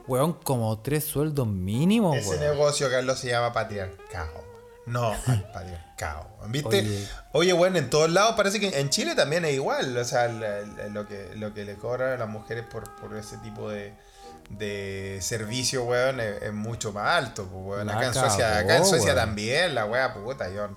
Weón, 0.07 0.33
como 0.33 0.79
tres 0.79 1.03
sueldos 1.03 1.47
mínimos, 1.47 2.15
Ese 2.15 2.29
weón. 2.29 2.39
negocio, 2.41 2.89
Carlos, 2.89 3.19
se 3.19 3.29
llama 3.29 3.51
patriarcado. 3.51 4.45
No 4.85 5.11
al 5.25 5.51
patriarcado. 5.51 6.27
¿Viste? 6.47 6.67
Oye. 6.79 7.07
Oye. 7.31 7.53
bueno, 7.53 7.79
en 7.79 7.89
todos 7.89 8.11
lados 8.11 8.35
parece 8.37 8.59
que 8.59 8.79
en 8.79 8.89
Chile 8.91 9.15
también 9.15 9.43
es 9.45 9.53
igual. 9.55 9.97
O 9.97 10.05
sea, 10.05 10.27
lo, 10.27 11.07
que, 11.07 11.31
lo 11.35 11.53
que 11.55 11.65
le 11.65 11.73
cobran 11.75 12.11
a 12.13 12.17
las 12.17 12.29
mujeres 12.29 12.65
por, 12.71 12.83
por 13.01 13.17
ese 13.17 13.37
tipo 13.39 13.67
de, 13.67 13.95
de 14.51 15.17
servicio, 15.21 15.85
weón, 15.85 16.19
es, 16.19 16.43
es 16.43 16.53
mucho 16.53 16.93
más 16.93 17.07
alto. 17.17 17.45
Pues, 17.45 17.65
weón. 17.65 17.89
Acá 17.89 18.05
en 18.05 18.13
Suecia, 18.13 18.59
acá 18.59 18.77
en 18.77 18.85
Suecia 18.85 19.13
weón. 19.13 19.25
también, 19.25 19.73
la 19.73 19.85
weá, 19.85 20.13
puta, 20.13 20.49
yo. 20.51 20.69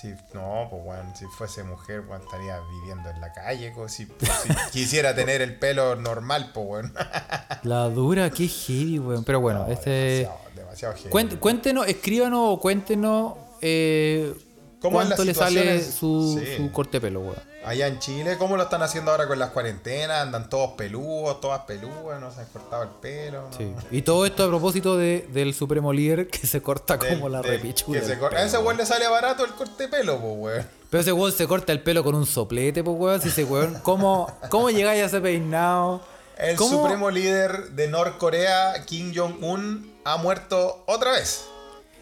Si, 0.00 0.14
no, 0.34 0.66
pues 0.70 0.82
weón, 0.84 1.16
si 1.16 1.24
fuese 1.26 1.62
mujer, 1.62 2.00
weón, 2.00 2.20
estaría 2.22 2.60
viviendo 2.80 3.08
en 3.08 3.20
la 3.20 3.32
calle. 3.32 3.72
co, 3.72 3.88
Si, 3.88 4.04
si 4.04 4.10
quisiera 4.72 5.14
tener 5.14 5.40
el 5.40 5.58
pelo 5.58 5.96
normal, 5.96 6.50
pues 6.52 6.66
weón. 6.68 6.92
La 7.62 7.88
dura, 7.88 8.28
qué 8.30 8.46
heavy, 8.46 8.98
weón. 8.98 9.24
Pero 9.24 9.40
bueno, 9.40 9.66
este. 9.68 9.90
Demasiado, 9.90 10.38
demasiado 10.54 10.94
heavy. 10.96 11.36
Cuéntenos, 11.38 11.86
escríbanos 11.88 12.40
o 12.42 12.60
cuéntenos 12.60 13.34
eh, 13.62 14.34
¿Cómo 14.80 14.96
cuánto 14.98 15.24
le 15.24 15.32
sale 15.34 15.82
su, 15.82 16.38
Sí. 16.38 16.56
su 16.58 16.70
corte 16.70 16.98
de 16.98 17.00
pelo, 17.00 17.20
weón. 17.20 17.36
Allá 17.64 17.86
en 17.88 17.98
Chile, 17.98 18.36
¿cómo 18.38 18.56
lo 18.56 18.64
están 18.64 18.82
haciendo 18.82 19.10
ahora 19.10 19.26
con 19.26 19.38
las 19.38 19.50
cuarentenas? 19.50 20.20
Andan 20.22 20.48
todos 20.48 20.72
peludos, 20.72 21.40
todas 21.40 21.62
peludas, 21.62 22.20
no 22.20 22.30
se 22.30 22.40
han 22.40 22.46
cortado 22.46 22.82
el 22.84 22.90
pelo. 22.90 23.48
¿no? 23.50 23.56
Sí. 23.56 23.72
Y 23.90 24.02
todo 24.02 24.24
esto 24.26 24.44
a 24.44 24.48
propósito 24.48 24.96
de, 24.96 25.26
del 25.32 25.54
supremo 25.54 25.92
líder 25.92 26.28
que 26.28 26.46
se 26.46 26.60
corta 26.62 26.96
Del- 26.98 27.14
como 27.14 27.28
la 27.28 27.40
del- 27.42 27.52
repichura. 27.52 27.98
que 28.00 28.06
se 28.06 28.12
A 28.12 28.44
ese 28.44 28.58
weón. 28.58 28.76
le 28.76 28.86
sale 28.86 29.08
barato 29.08 29.44
el 29.44 29.52
corte 29.52 29.84
de 29.84 29.88
pelo, 29.88 30.20
pues, 30.20 30.34
weón. 30.36 30.66
Pero 30.90 31.00
ese 31.00 31.12
weón 31.12 31.32
se 31.32 31.46
corta 31.48 31.72
el 31.72 31.82
pelo 31.82 32.04
con 32.04 32.14
un 32.14 32.26
soplete, 32.26 32.84
pues 32.84 32.96
weón. 32.96 33.20
Si 33.20 33.28
ese 33.28 33.44
weón, 33.44 33.80
¿cómo, 33.82 34.30
cómo 34.50 34.70
llegáis 34.70 35.02
a 35.02 35.06
ese 35.06 35.20
peinado? 35.20 36.02
El 36.38 36.54
¿Cómo- 36.56 36.82
supremo 36.82 37.10
líder 37.10 37.70
de 37.70 37.88
Norcorea, 37.88 38.84
Kim 38.84 39.12
Jong-un, 39.16 39.90
ha 40.04 40.18
muerto 40.18 40.84
otra 40.86 41.12
vez. 41.12 41.46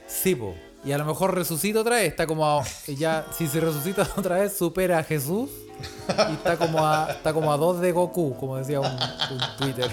Sí, 0.09 0.35
po. 0.35 0.55
Y 0.85 0.93
a 0.93 0.99
lo 0.99 1.05
mejor 1.05 1.35
resucita 1.35 1.81
otra 1.81 1.97
vez. 1.97 2.09
Está 2.09 2.27
como 2.27 2.47
a, 2.47 2.65
ya, 2.87 3.27
si 3.37 3.47
se 3.49 3.61
resucita 3.61 4.07
otra 4.17 4.39
vez, 4.39 4.57
supera 4.57 4.99
a 4.99 5.05
Jesús. 5.05 5.51
Y 6.31 6.33
está 6.35 6.57
como 6.57 6.87
a, 6.87 7.11
está 7.11 7.33
como 7.33 7.53
a 7.53 7.57
dos 7.57 7.81
de 7.81 7.91
Goku, 7.93 8.37
como 8.39 8.57
decía 8.57 8.81
un, 8.81 8.87
un 8.87 9.41
Twitter. 9.59 9.91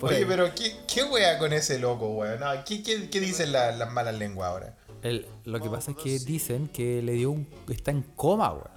Oye, 0.00 0.16
ahí. 0.16 0.24
pero 0.26 0.54
¿qué, 0.54 0.76
qué 0.92 1.02
wea 1.04 1.38
con 1.38 1.52
ese 1.52 1.78
loco, 1.78 2.08
weón? 2.08 2.40
No, 2.40 2.46
¿qué, 2.64 2.82
qué, 2.82 3.10
qué 3.10 3.20
dicen 3.20 3.52
la- 3.52 3.72
las 3.72 3.90
malas 3.92 4.14
lenguas 4.16 4.48
ahora? 4.48 4.74
El- 5.02 5.26
lo 5.44 5.60
que 5.60 5.68
pasa 5.68 5.90
es 5.90 5.96
que 5.98 6.18
dicen 6.20 6.68
que 6.68 7.02
le 7.02 7.12
dio 7.12 7.30
un. 7.32 7.46
está 7.68 7.90
en 7.90 8.02
coma, 8.16 8.52
weón. 8.52 8.68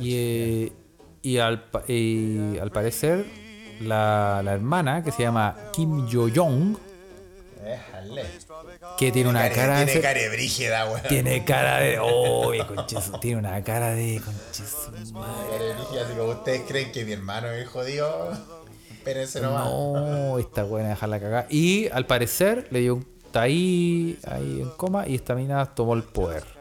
Y, 0.00 0.14
eh, 0.16 0.72
y, 1.22 1.38
al, 1.38 1.64
y 1.86 2.58
al 2.58 2.70
parecer, 2.72 3.24
la, 3.80 4.40
la 4.42 4.54
hermana, 4.54 5.02
que 5.04 5.12
se 5.12 5.22
llama 5.22 5.54
Kim 5.72 6.06
Yo-jong, 6.08 6.76
Déjale. 7.62 8.24
Que 8.98 9.12
tiene 9.12 9.30
una 9.30 9.48
cara. 9.50 9.84
Tiene 9.84 10.00
cara 10.00 10.20
de 10.20 10.28
brígida, 10.28 10.86
weón. 10.86 11.02
Tiene 11.08 11.44
cara 11.44 11.78
de. 11.78 11.98
Oh, 12.00 12.52
conches, 12.66 13.10
tiene 13.20 13.38
una 13.38 13.62
cara 13.62 13.90
de. 13.94 14.20
madre. 15.12 15.74
Brígida, 15.74 16.04
así 16.04 16.14
como 16.16 16.30
ustedes 16.30 16.62
creen 16.66 16.92
que 16.92 17.04
mi 17.04 17.12
hermano 17.12 17.50
es 17.50 17.68
jodido. 17.68 18.32
Espérense 18.90 19.40
nomás. 19.40 19.66
No, 19.66 20.38
esta 20.38 20.64
buena 20.64 20.90
dejarla 20.90 21.20
cagar. 21.20 21.46
Y 21.50 21.88
al 21.88 22.06
parecer 22.06 22.68
le 22.70 22.80
dio 22.80 22.94
un. 22.96 23.14
Está 23.26 23.42
ahí, 23.42 24.16
ahí 24.28 24.60
en 24.60 24.70
coma 24.70 25.08
y 25.08 25.16
esta 25.16 25.34
mina 25.34 25.66
tomó 25.74 25.94
el 25.94 26.04
poder. 26.04 26.53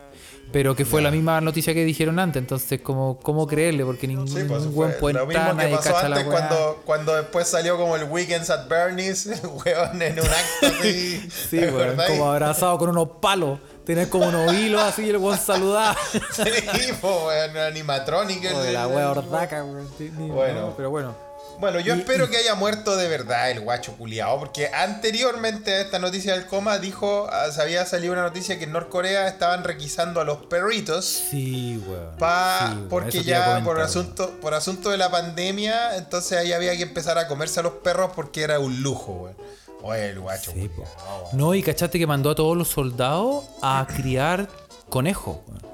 Pero 0.54 0.76
que 0.76 0.86
fue 0.86 1.02
la 1.02 1.10
misma 1.10 1.42
noticia 1.42 1.74
que 1.74 1.84
dijeron 1.84 2.20
antes, 2.20 2.40
entonces, 2.40 2.80
¿cómo, 2.82 3.18
cómo 3.20 3.48
creerle? 3.48 3.84
Porque 3.84 4.08
ningún, 4.08 4.28
Sí, 4.28 4.44
pues 4.48 4.62
ningún 4.62 4.76
buen 4.76 4.98
puede 5.00 5.16
lo 5.16 5.26
mismo 5.26 5.48
que 5.48 5.54
nadie 5.56 5.76
pasó 5.76 5.98
antes 5.98 6.24
cuando, 6.26 6.82
cuando 6.86 7.16
después 7.16 7.48
salió 7.48 7.76
como 7.76 7.96
el 7.96 8.04
Weekends 8.04 8.52
at 8.52 8.68
Bernie's, 8.68 9.26
el 9.26 9.40
weón 9.66 10.00
en 10.00 10.20
un 10.20 10.28
acto 10.28 10.68
así. 10.80 11.28
Sí, 11.50 11.58
¿te 11.58 11.72
weón, 11.72 11.98
como 12.08 12.32
abrazado 12.32 12.78
con 12.78 12.90
unos 12.90 13.10
palos. 13.20 13.60
Tenés 13.84 14.08
como 14.10 14.28
unos 14.28 14.54
hilos 14.54 14.82
así 14.84 15.02
y 15.06 15.10
el 15.10 15.18
weón 15.18 15.40
saludaba. 15.40 15.98
Sí, 16.32 16.94
po, 17.02 17.26
weón, 17.28 17.58
animatronic. 17.58 18.44
la 18.72 18.88
wea 18.88 19.10
ordaca, 19.10 19.64
weón. 19.64 19.90
Bueno. 20.30 20.62
no, 20.62 20.74
pero 20.78 20.92
bueno. 20.92 21.33
Bueno, 21.64 21.80
yo 21.80 21.96
Y- 21.96 22.00
espero 22.00 22.26
y- 22.26 22.28
que 22.30 22.36
haya 22.38 22.56
muerto 22.56 22.98
de 22.98 23.08
verdad 23.08 23.50
el 23.50 23.62
guacho 23.62 23.94
culiao, 23.98 24.38
porque 24.38 24.68
anteriormente 24.74 25.72
a 25.74 25.80
esta 25.82 25.98
noticia 25.98 26.34
del 26.34 26.46
coma 26.46 26.78
dijo, 26.78 27.28
ah, 27.32 27.50
se 27.52 27.62
había 27.62 27.86
salido 27.86 28.12
una 28.12 28.24
noticia 28.24 28.58
que 28.58 28.66
en 28.66 28.74
Norcorea 28.74 29.28
estaban 29.30 29.64
requisando 29.64 30.20
a 30.20 30.26
los 30.26 30.40
perritos 30.48 31.06
Sí, 31.06 31.82
weón. 31.88 32.18
pa, 32.18 32.68
Sí, 32.68 32.76
weón, 32.76 32.90
porque 32.90 33.18
eso 33.20 33.22
ya 33.22 33.40
comentar, 33.46 33.64
por 33.64 33.76
weón. 33.78 33.88
asunto 33.88 34.32
por 34.42 34.54
asunto 34.54 34.90
de 34.90 34.98
la 34.98 35.10
pandemia, 35.10 35.96
entonces 35.96 36.38
ahí 36.38 36.52
había 36.52 36.76
que 36.76 36.84
empezar 36.84 37.18
a 37.18 37.28
comerse 37.30 37.62
a 37.62 37.64
los 37.64 37.74
perros 37.76 38.12
porque 38.14 38.42
era 38.44 38.60
un 38.60 38.82
lujo, 38.84 39.14
weón. 39.14 39.38
Oye, 39.84 40.10
el 40.10 40.20
guacho. 40.20 40.52
Sí, 40.52 40.68
culiao. 40.70 41.30
No, 41.32 41.54
y 41.54 41.64
cachaste 41.64 41.98
que 41.98 42.08
mandó 42.08 42.30
a 42.32 42.36
todos 42.36 42.58
los 42.58 42.68
soldados 42.68 43.46
a 43.62 43.88
criar 43.96 44.50
conejos. 44.90 45.38
weón. 45.48 45.74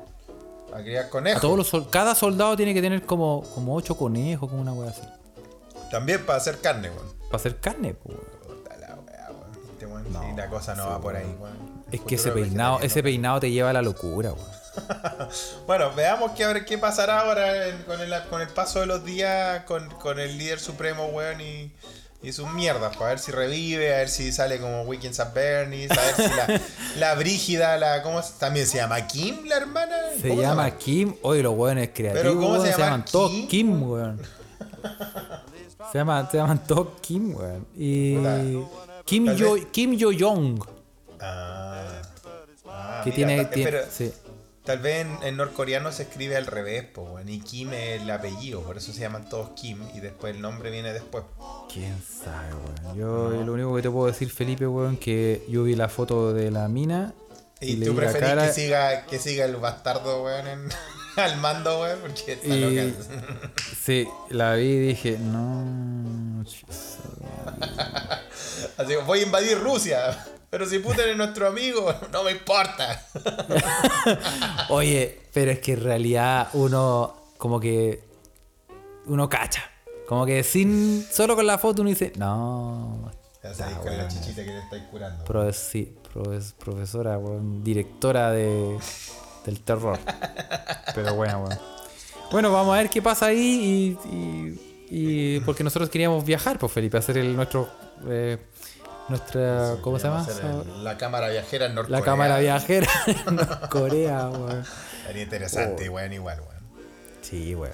A 0.72 0.84
criar 0.84 1.06
A 1.06 1.10
conejos. 1.10 1.42
todos 1.42 1.58
los 1.74 1.88
cada 1.88 2.14
soldado 2.14 2.56
tiene 2.56 2.76
que 2.76 2.82
tener 2.82 3.02
como, 3.08 3.42
como 3.56 3.76
ocho 3.76 3.98
conejos, 3.98 4.50
como 4.50 4.62
una 4.62 4.72
wea 4.72 4.92
así. 4.92 5.02
También 5.92 6.26
para 6.26 6.38
hacer 6.38 6.60
carne, 6.60 6.90
weón. 6.90 7.14
Para 7.26 7.36
hacer 7.38 7.58
carne, 7.60 7.96
weón. 8.06 8.22
Este 9.72 9.86
weón, 9.86 10.06
sí, 10.06 10.36
la 10.36 10.50
cosa 10.50 10.76
no 10.76 10.88
va 10.90 11.00
por 11.02 11.16
ahí, 11.16 11.36
weón. 11.40 11.58
Es 11.92 12.02
que 12.02 12.16
ese 12.16 12.32
peinado, 12.32 12.80
ese 12.82 13.02
peinado 13.02 13.40
te 13.40 13.50
lleva 13.52 13.70
a 13.72 13.74
la 13.74 13.82
locura, 13.82 14.32
weón. 14.34 14.60
Bueno, 15.68 15.92
veamos 15.96 16.32
qué, 16.32 16.46
ver 16.46 16.64
qué 16.66 16.78
pasará 16.78 17.22
ahora 17.22 17.68
en- 17.68 17.84
con, 17.84 18.00
el, 18.00 18.14
con 18.30 18.42
el 18.42 18.48
paso 18.50 18.80
de 18.82 18.86
los 18.86 19.04
días 19.04 19.64
con, 19.66 19.90
con 19.96 20.20
el 20.20 20.38
líder 20.38 20.60
supremo, 20.60 21.08
weón, 21.08 21.42
y, 21.42 21.72
y 22.22 22.32
sus 22.32 22.48
mierdas. 22.50 22.96
Para 22.96 23.10
ver 23.10 23.20
si 23.20 23.32
revive, 23.32 23.94
a 23.94 23.98
ver 23.98 24.10
si 24.10 24.32
sale 24.32 24.60
como 24.60 24.84
Weekends 24.84 25.20
at 25.20 25.34
Bernie's, 25.34 25.92
a 25.92 25.96
ver 26.02 26.16
si 26.16 26.22
la, 26.36 26.62
la 26.98 27.16
brígida, 27.16 27.78
la, 27.78 28.04
¿cómo 28.04 28.22
se- 28.22 28.34
también 28.40 28.68
se 28.68 28.78
llama 28.78 29.06
Kim, 29.08 29.46
la 29.48 29.58
hermana? 29.58 29.96
Se 30.22 30.30
¿Cómo 30.30 30.42
llama 30.42 30.70
Kim. 30.78 31.16
Oye, 31.24 31.42
los 31.44 31.56
weones 31.58 31.90
creativos. 31.94 32.22
¿Pero 32.22 32.36
cómo 32.40 32.62
se 32.64 32.72
llama? 32.72 32.84
llaman 32.86 33.06
todos 33.06 33.32
¿Kim? 33.32 33.48
Kim, 33.48 33.84
weón. 33.92 34.22
Se, 35.92 35.98
llama, 35.98 36.30
se 36.30 36.38
llaman 36.38 36.64
todos 36.66 36.88
Kim, 37.02 37.36
weón. 37.36 37.66
Y. 37.76 38.16
Kim 39.06 39.34
Yo, 39.36 39.56
Kim 39.72 39.94
Yo 39.96 40.10
Jong. 40.18 40.60
Ah, 41.20 42.02
Ah, 42.72 43.02
Que 43.04 43.10
mira, 43.12 43.16
tiene. 43.28 43.46
tiene- 43.46 43.72
pero 43.72 43.84
sí. 43.92 44.12
Tal 44.64 44.78
vez 44.80 45.04
en, 45.06 45.18
en 45.24 45.38
norcoreano 45.38 45.92
se 45.92 46.04
escribe 46.04 46.38
al 46.38 46.46
revés, 46.46 46.84
po, 46.84 47.02
weón, 47.02 47.28
y 47.28 47.40
Kim 47.40 47.74
es 47.74 48.02
el 48.02 48.12
apellido, 48.12 48.62
por 48.62 48.78
eso 48.78 48.94
se 48.94 49.00
llaman 49.02 49.28
todos 49.28 49.50
Kim, 49.56 49.80
y 49.96 50.00
después 50.00 50.36
el 50.36 50.42
nombre 50.42 50.70
viene 50.70 50.94
después. 50.94 51.24
Quién 51.74 52.00
sabe, 52.04 52.54
weón. 52.54 52.96
Yo 52.98 53.30
lo 53.44 53.54
único 53.54 53.76
que 53.76 53.82
te 53.82 53.90
puedo 53.90 54.06
decir, 54.06 54.30
Felipe, 54.30 54.68
weón, 54.68 54.98
que 54.98 55.44
yo 55.50 55.64
vi 55.64 55.76
la 55.76 55.90
foto 55.90 56.34
de 56.34 56.52
la 56.52 56.68
mina. 56.68 57.14
Y, 57.62 57.74
Y, 57.82 57.84
tú 57.86 57.96
preferís 57.96 58.30
cara. 58.30 58.46
que 58.48 58.54
siga, 58.54 59.06
que 59.08 59.18
siga 59.18 59.46
el 59.46 59.56
bastardo, 59.56 60.24
weón, 60.24 60.48
en- 60.48 60.70
al 61.18 61.38
mando, 61.38 61.82
weón, 61.82 62.00
porque 62.02 62.34
está 62.34 62.48
Y- 62.48 62.60
loca. 62.76 63.52
Sí, 63.84 64.08
la 64.30 64.54
vi 64.56 64.66
y 64.66 64.80
dije, 64.80 65.18
no. 65.20 66.44
Así 68.78 68.88
que 68.90 68.98
voy 68.98 69.20
a 69.20 69.24
invadir 69.24 69.58
Rusia, 69.60 70.26
pero 70.50 70.66
si 70.66 70.80
Putin 70.80 71.06
es 71.12 71.18
nuestro 71.18 71.48
amigo, 71.48 71.94
no 72.12 72.24
me 72.24 72.32
importa. 72.32 73.06
Oye, 74.70 75.22
pero 75.34 75.52
es 75.52 75.60
que 75.60 75.74
en 75.74 75.84
realidad 75.84 76.50
uno 76.54 77.16
como 77.38 77.60
que 77.60 78.04
uno 79.08 79.28
cacha. 79.30 79.64
Como 80.08 80.26
que 80.26 80.44
sin. 80.44 81.06
Solo 81.12 81.36
con 81.36 81.46
la 81.46 81.58
foto 81.58 81.82
uno 81.82 81.90
dice, 81.90 82.12
no. 82.16 83.12
Ya 83.44 83.54
sabéis 83.54 83.78
está 83.78 83.88
con 83.90 83.98
la 83.98 84.04
bueno. 84.06 84.10
chichita 84.22 84.44
que 84.44 84.52
le 84.52 84.60
estáis 84.60 84.84
curando. 84.92 85.54
Sí, 85.54 85.96
profe- 86.14 86.54
profesora, 86.56 87.18
weón, 87.18 87.64
directora 87.64 88.32
de, 88.32 88.78
del 89.50 89.62
terror. 89.62 90.00
Pero 90.96 91.16
bueno, 91.16 91.44
weón. 91.44 91.60
Bueno, 92.32 92.52
vamos 92.52 92.76
a 92.76 92.78
ver 92.78 92.90
qué 92.90 93.02
pasa 93.02 93.28
ahí 93.28 93.98
y, 94.06 94.10
y- 94.16 94.60
y 94.92 95.40
porque 95.42 95.64
nosotros 95.64 95.90
queríamos 95.90 96.24
viajar, 96.26 96.58
pues 96.60 96.72
Felipe, 96.72 96.98
hacer 96.98 97.18
el 97.18 97.36
nuestro 97.36 97.70
eh, 98.08 98.38
nuestra 99.08 99.76
¿cómo 99.82 99.98
se 100.00 100.08
llama? 100.08 100.26
El- 100.76 100.84
La 100.84 100.98
cámara 100.98 101.30
viajera 101.30 101.66
en 101.68 101.76
Norcorea. 101.76 102.00
La 102.00 102.06
cámara 102.06 102.38
viajera 102.40 102.88
en 103.28 103.38
Corea, 103.70 104.30
weón. 104.30 104.64
Sería 105.08 105.24
interesante, 105.24 105.90
Oh. 105.90 105.94
weón, 105.94 106.14
igual, 106.14 106.40
weón. 106.42 106.64
Sí, 107.22 107.56
weón. 107.56 107.74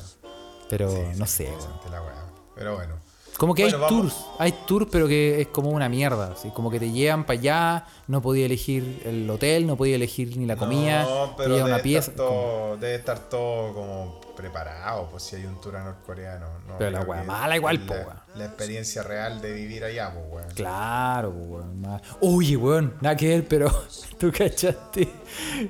Pero 0.70 0.90
no 1.16 1.26
sé, 1.28 1.46
weón. 1.46 1.92
La 1.92 2.02
weá. 2.02 2.26
Pero 2.56 2.76
bueno. 2.76 2.96
Como 3.38 3.54
que 3.54 3.64
Bueno, 3.64 3.78
hay 3.78 3.82
vamos. 3.84 4.14
tours, 4.14 4.26
hay 4.40 4.52
tours, 4.66 4.88
pero 4.90 5.08
que 5.10 5.42
es 5.42 5.48
como 5.48 5.70
una 5.72 5.90
mierda. 5.90 6.32
Así, 6.34 6.52
como 6.52 6.72
que 6.72 6.80
te 6.80 6.90
llevan 6.92 7.26
para 7.26 7.38
allá, 7.40 7.86
no 8.08 8.22
podía 8.22 8.46
elegir 8.46 9.02
el 9.06 9.30
hotel, 9.30 9.68
no 9.68 9.76
podía 9.76 9.96
elegir 9.96 10.38
ni 10.38 10.46
la 10.46 10.56
comida, 10.56 11.04
No, 11.04 11.34
pero 11.36 11.56
debe, 11.56 11.66
una 11.68 11.80
pieza. 11.82 12.12
estar 12.12 12.26
como- 12.26 12.40
todo, 12.40 12.78
debe 12.78 12.96
estar 12.96 13.20
todo 13.20 13.74
como 13.74 14.22
preparado, 14.38 15.08
pues 15.12 15.24
si 15.24 15.36
hay 15.38 15.46
un 15.46 15.60
tour 15.60 15.76
a 15.78 15.84
norcoreano. 15.84 16.46
No, 16.68 16.78
Pero 16.78 16.92
la 16.92 17.02
weá 17.02 17.24
mala 17.24 17.56
igual, 17.58 17.80
po. 17.86 17.94
La 18.36 18.46
experiencia 18.46 19.02
real 19.04 19.42
de 19.42 19.52
vivir 19.54 19.84
allá, 19.84 20.12
pues, 20.14 20.26
weón. 20.30 20.50
Claro, 20.56 21.32
pues, 21.34 21.50
weón. 21.50 22.02
Oye, 22.22 22.56
weón, 22.58 22.94
nada 23.02 23.16
que 23.18 23.28
ver, 23.30 23.48
pero 23.48 23.70
tú 24.18 24.32
cachaste. 24.32 25.10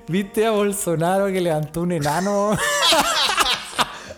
¿Viste 0.07 0.45
a 0.45 0.51
Bolsonaro 0.51 1.27
que 1.27 1.41
levantó 1.41 1.81
un 1.81 1.91
enano 1.93 2.51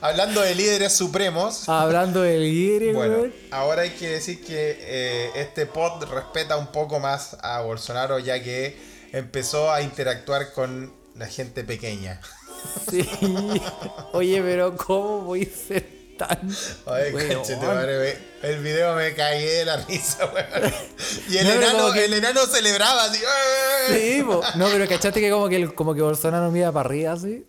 Hablando 0.07 0.41
de 0.41 0.55
líderes 0.55 0.93
supremos, 0.93 1.67
hablando 1.67 2.21
del 2.21 2.41
líder, 2.41 2.93
bueno, 2.93 3.31
ahora 3.51 3.81
hay 3.81 3.89
que 3.91 4.07
decir 4.09 4.43
que 4.43 4.77
eh, 4.79 5.31
este 5.35 5.65
pod 5.65 6.03
respeta 6.05 6.55
un 6.57 6.67
poco 6.67 6.99
más 6.99 7.35
a 7.41 7.61
Bolsonaro 7.61 8.17
ya 8.19 8.41
que 8.41 8.77
empezó 9.11 9.71
a 9.71 9.81
interactuar 9.81 10.53
con 10.53 10.93
la 11.15 11.27
gente 11.27 11.63
pequeña. 11.63 12.21
Sí. 12.89 13.07
Oye, 14.13 14.41
pero 14.41 14.75
¿cómo 14.77 15.19
voy 15.21 15.43
a 15.51 15.67
ser 15.67 15.85
tan. 16.17 16.39
Ay, 16.85 17.13
weón? 17.13 17.35
conchetumare, 17.35 17.97
me- 18.41 18.49
el 18.49 18.63
video 18.63 18.95
me 18.95 19.13
cagué 19.13 19.45
de 19.59 19.65
la 19.65 19.77
risa, 19.77 20.25
weón. 20.33 20.73
Y 21.29 21.37
el, 21.37 21.47
No, 21.47 21.53
enano, 21.53 21.91
que- 21.93 22.05
el 22.05 22.13
enano 22.13 22.45
celebraba 22.47 23.03
así. 23.05 23.19
¡eh! 23.23 24.15
Sí, 24.17 24.23
po. 24.23 24.41
no, 24.55 24.67
pero 24.69 24.87
cachaste 24.87 25.19
que 25.19 25.29
como 25.29 25.49
que, 25.49 25.57
el- 25.57 25.73
como 25.75 25.93
que 25.93 26.01
Bolsonaro 26.01 26.49
mira 26.49 26.71
para 26.71 26.87
arriba 26.89 27.11
así. 27.13 27.45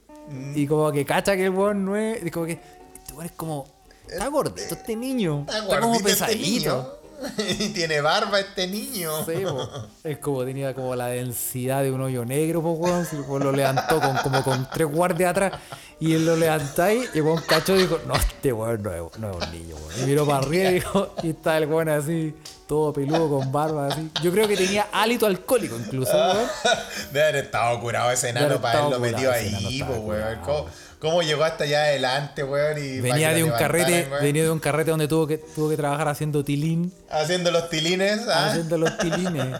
Y 0.54 0.66
como 0.66 0.92
que 0.92 1.04
cacha 1.04 1.36
que 1.36 1.44
el 1.44 1.50
weón 1.50 1.84
no 1.84 1.96
es. 1.96 2.24
Y 2.24 2.30
como 2.30 2.46
que. 2.46 2.52
Este 2.52 3.12
weón 3.12 3.26
es 3.26 3.32
como. 3.32 3.66
Está 4.08 4.28
gordito 4.28 4.74
este 4.74 4.96
niño. 4.96 5.40
Está 5.40 5.58
Está, 5.58 5.80
como 5.80 5.94
este 5.94 6.04
pesadito. 6.10 6.97
Y 7.58 7.68
tiene 7.70 8.00
barba 8.00 8.40
este 8.40 8.66
niño. 8.66 9.24
Sí, 9.24 9.44
po. 9.44 9.68
Es 10.04 10.18
como 10.18 10.44
tenía 10.44 10.74
como 10.74 10.94
la 10.94 11.06
densidad 11.08 11.82
de 11.82 11.90
un 11.90 12.00
hoyo 12.00 12.24
negro, 12.24 12.62
pues 12.62 13.06
weón. 13.28 13.44
Lo 13.44 13.52
levantó 13.52 14.00
con, 14.00 14.16
como 14.18 14.42
con 14.42 14.68
tres 14.70 14.88
guardias 14.88 15.30
atrás. 15.30 15.52
Y 16.00 16.14
él 16.14 16.24
lo 16.24 16.36
levantáis 16.36 17.10
y 17.12 17.20
cachó 17.46 17.74
y 17.74 17.80
dijo, 17.82 17.98
no, 18.06 18.14
este 18.14 18.52
weón 18.52 18.82
no 18.82 18.92
es, 18.94 19.18
no 19.18 19.30
es 19.30 19.36
un 19.36 19.52
niño, 19.52 19.76
weón. 19.76 20.02
Y 20.02 20.06
miró 20.06 20.26
para 20.26 20.38
arriba 20.38 20.70
y 20.70 20.74
dijo, 20.74 21.14
y 21.22 21.30
está 21.30 21.58
el 21.58 21.66
weón 21.66 21.88
así, 21.88 22.34
todo 22.68 22.92
peludo 22.92 23.28
con 23.28 23.50
barba 23.50 23.88
así. 23.88 24.10
Yo 24.22 24.30
creo 24.30 24.46
que 24.46 24.56
tenía 24.56 24.86
hálito 24.92 25.26
alcohólico 25.26 25.76
incluso, 25.76 26.12
weón. 26.12 26.46
Debe 27.12 27.28
haber 27.28 27.44
estado 27.44 27.80
curado 27.80 28.10
ese 28.12 28.28
enano 28.28 28.60
para 28.60 28.78
haberlo 28.78 29.00
metido 29.00 29.32
ahí, 29.32 29.82
po, 29.82 29.94
weón. 29.94 30.38
¿Cómo, 31.00 31.22
llegó 31.22 31.44
hasta 31.44 31.64
allá 31.64 31.82
adelante, 31.84 32.42
weón? 32.42 32.76
Y 32.78 33.00
Venía 33.00 33.32
de 33.32 33.44
un 33.44 33.50
carrete, 33.52 34.08
venía 34.20 34.42
de 34.42 34.50
un 34.50 34.58
carrete 34.58 34.90
donde 34.90 35.06
tuvo 35.06 35.26
que, 35.26 35.38
tuvo 35.38 35.70
que 35.70 35.76
trabajar 35.76 36.08
haciendo 36.08 36.42
tilín, 36.44 36.92
Haciendo 37.08 37.50
los 37.52 37.68
tilines, 37.70 38.26
¿ah? 38.28 38.48
haciendo 38.48 38.78
los 38.78 38.98
tilines. 38.98 39.46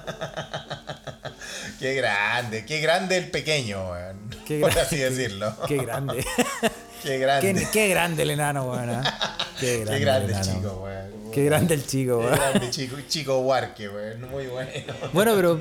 Qué 1.79 1.95
grande, 1.95 2.65
qué 2.67 2.81
grande 2.81 3.17
el 3.19 3.31
pequeño, 3.31 3.91
weón. 3.91 4.19
Qué 4.47 4.59
Por 4.61 4.71
grande. 4.71 4.81
así 4.81 4.97
decirlo. 4.97 5.55
Qué 5.69 5.77
grande. 5.77 6.25
Qué 7.03 7.19
grande. 7.19 7.55
qué, 7.55 7.69
qué 7.73 7.89
grande 7.89 8.23
el 8.25 8.31
enano, 8.31 8.65
weón. 8.73 8.91
¿ah? 8.91 9.37
Qué 9.61 9.85
grande, 9.85 9.93
Qué 9.93 10.01
grande 10.01 10.33
el 10.35 10.41
chico, 10.41 10.81
weón. 10.83 11.31
Qué 11.33 11.45
grande 11.45 11.75
el 11.75 11.87
chico, 11.87 12.19
Qué 12.19 12.27
weón. 12.27 12.39
grande 12.39 12.71
chico, 12.71 12.97
chico 13.09 13.39
Huarque, 13.39 13.89
weón. 13.89 14.29
Muy 14.31 14.47
bueno. 14.49 14.71
Bueno, 15.13 15.35
pero 15.37 15.61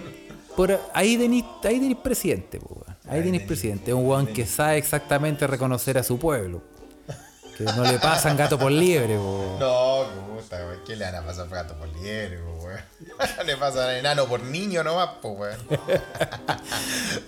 por 0.55 0.79
ahí 0.95 1.15
tenéis 1.17 1.45
ahí 1.63 1.79
tenéis 1.79 1.97
presidente, 2.03 2.57
weón. 2.67 2.86
Ahí 3.09 3.23
tenéis 3.23 3.43
presidente. 3.43 3.93
Un 3.93 4.05
weón 4.05 4.27
que 4.27 4.45
sabe 4.45 4.77
exactamente 4.77 5.47
reconocer 5.47 5.97
a 5.97 6.03
su 6.03 6.19
pueblo. 6.19 6.61
Que 7.57 7.63
no 7.63 7.83
le 7.83 7.97
pasan 7.97 8.37
gato 8.37 8.59
por 8.59 8.71
liebre, 8.71 9.17
po. 9.17 9.57
No, 9.59 10.05
puta, 10.35 10.57
weón. 10.57 10.79
¿Qué 10.85 10.95
le 10.95 11.05
van 11.05 11.15
a 11.15 11.25
pasar 11.25 11.49
gato 11.49 11.73
por 11.75 11.87
liebre, 11.87 12.39
weón? 12.43 12.79
le 13.45 13.57
pasan 13.57 13.95
enano 13.95 14.25
por 14.27 14.41
niño 14.43 14.83
nomás, 14.83 15.09
pues, 15.21 15.39
weón. 15.39 15.79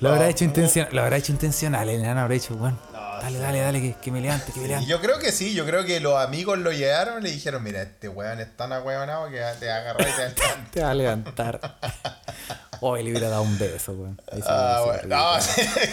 Lo 0.01 0.09
habrá 0.11 0.30
hecho 0.30 0.45
intencional, 0.45 0.93
lo 0.93 1.01
habrá 1.01 1.17
hecho 1.17 1.32
intencional, 1.32 1.89
el 1.89 2.01
enano 2.01 2.21
habrá 2.21 2.36
hecho, 2.36 2.53
weón. 2.53 2.77
Dale, 3.21 3.39
dale, 3.39 3.59
dale, 3.59 3.82
que, 3.82 3.95
que 3.95 4.11
me 4.11 4.21
levante, 4.21 4.51
que 4.53 4.59
me 4.61 4.67
levante. 4.67 4.88
yo 4.88 5.01
creo 5.01 5.19
que 5.19 5.32
sí, 5.32 5.53
yo 5.53 5.65
creo 5.65 5.84
que 5.84 5.99
los 5.99 6.15
amigos 6.15 6.57
lo 6.59 6.71
llegaron 6.71 7.19
y 7.19 7.23
le 7.23 7.32
dijeron, 7.32 7.61
mira, 7.63 7.82
este 7.82 8.07
weón 8.07 8.39
es 8.39 8.55
tan 8.55 8.71
ahueonado 8.71 9.30
que 9.30 9.41
te 9.59 9.69
agarra 9.69 10.01
y 10.01 10.11
te 10.11 10.41
levanta. 10.41 10.69
Te 10.71 10.82
va 10.84 10.91
a 10.91 10.93
levantar. 10.93 11.77
Hoy 12.82 13.03
le 13.03 13.11
hubiera 13.11 13.30
dado 13.30 13.41
un 13.43 13.57
beso, 13.57 13.95
se 14.32 14.41
Ah, 14.47 14.84
bueno, 14.86 15.01
no, 15.17 15.38
rico. 15.38 15.41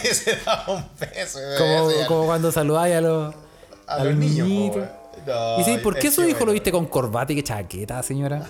se, 0.02 0.14
se 0.14 0.36
da 0.36 0.64
un 0.68 0.84
beso. 1.00 1.38
como, 1.58 1.90
como 2.06 2.26
cuando 2.26 2.52
saludáis 2.52 2.94
a 2.96 3.00
los, 3.00 3.34
a 3.86 3.94
a 3.94 3.98
los 3.98 4.06
los 4.08 4.16
niños. 4.16 4.76
No, 5.26 5.58
¿Y 5.60 5.64
sí, 5.64 5.78
por 5.78 5.98
qué 5.98 6.10
su 6.12 6.22
hijo 6.24 6.44
lo 6.44 6.52
viste 6.52 6.70
con 6.70 6.86
corbata 6.86 7.32
y 7.32 7.36
que 7.36 7.42
chaqueta, 7.44 8.02
señora? 8.02 8.46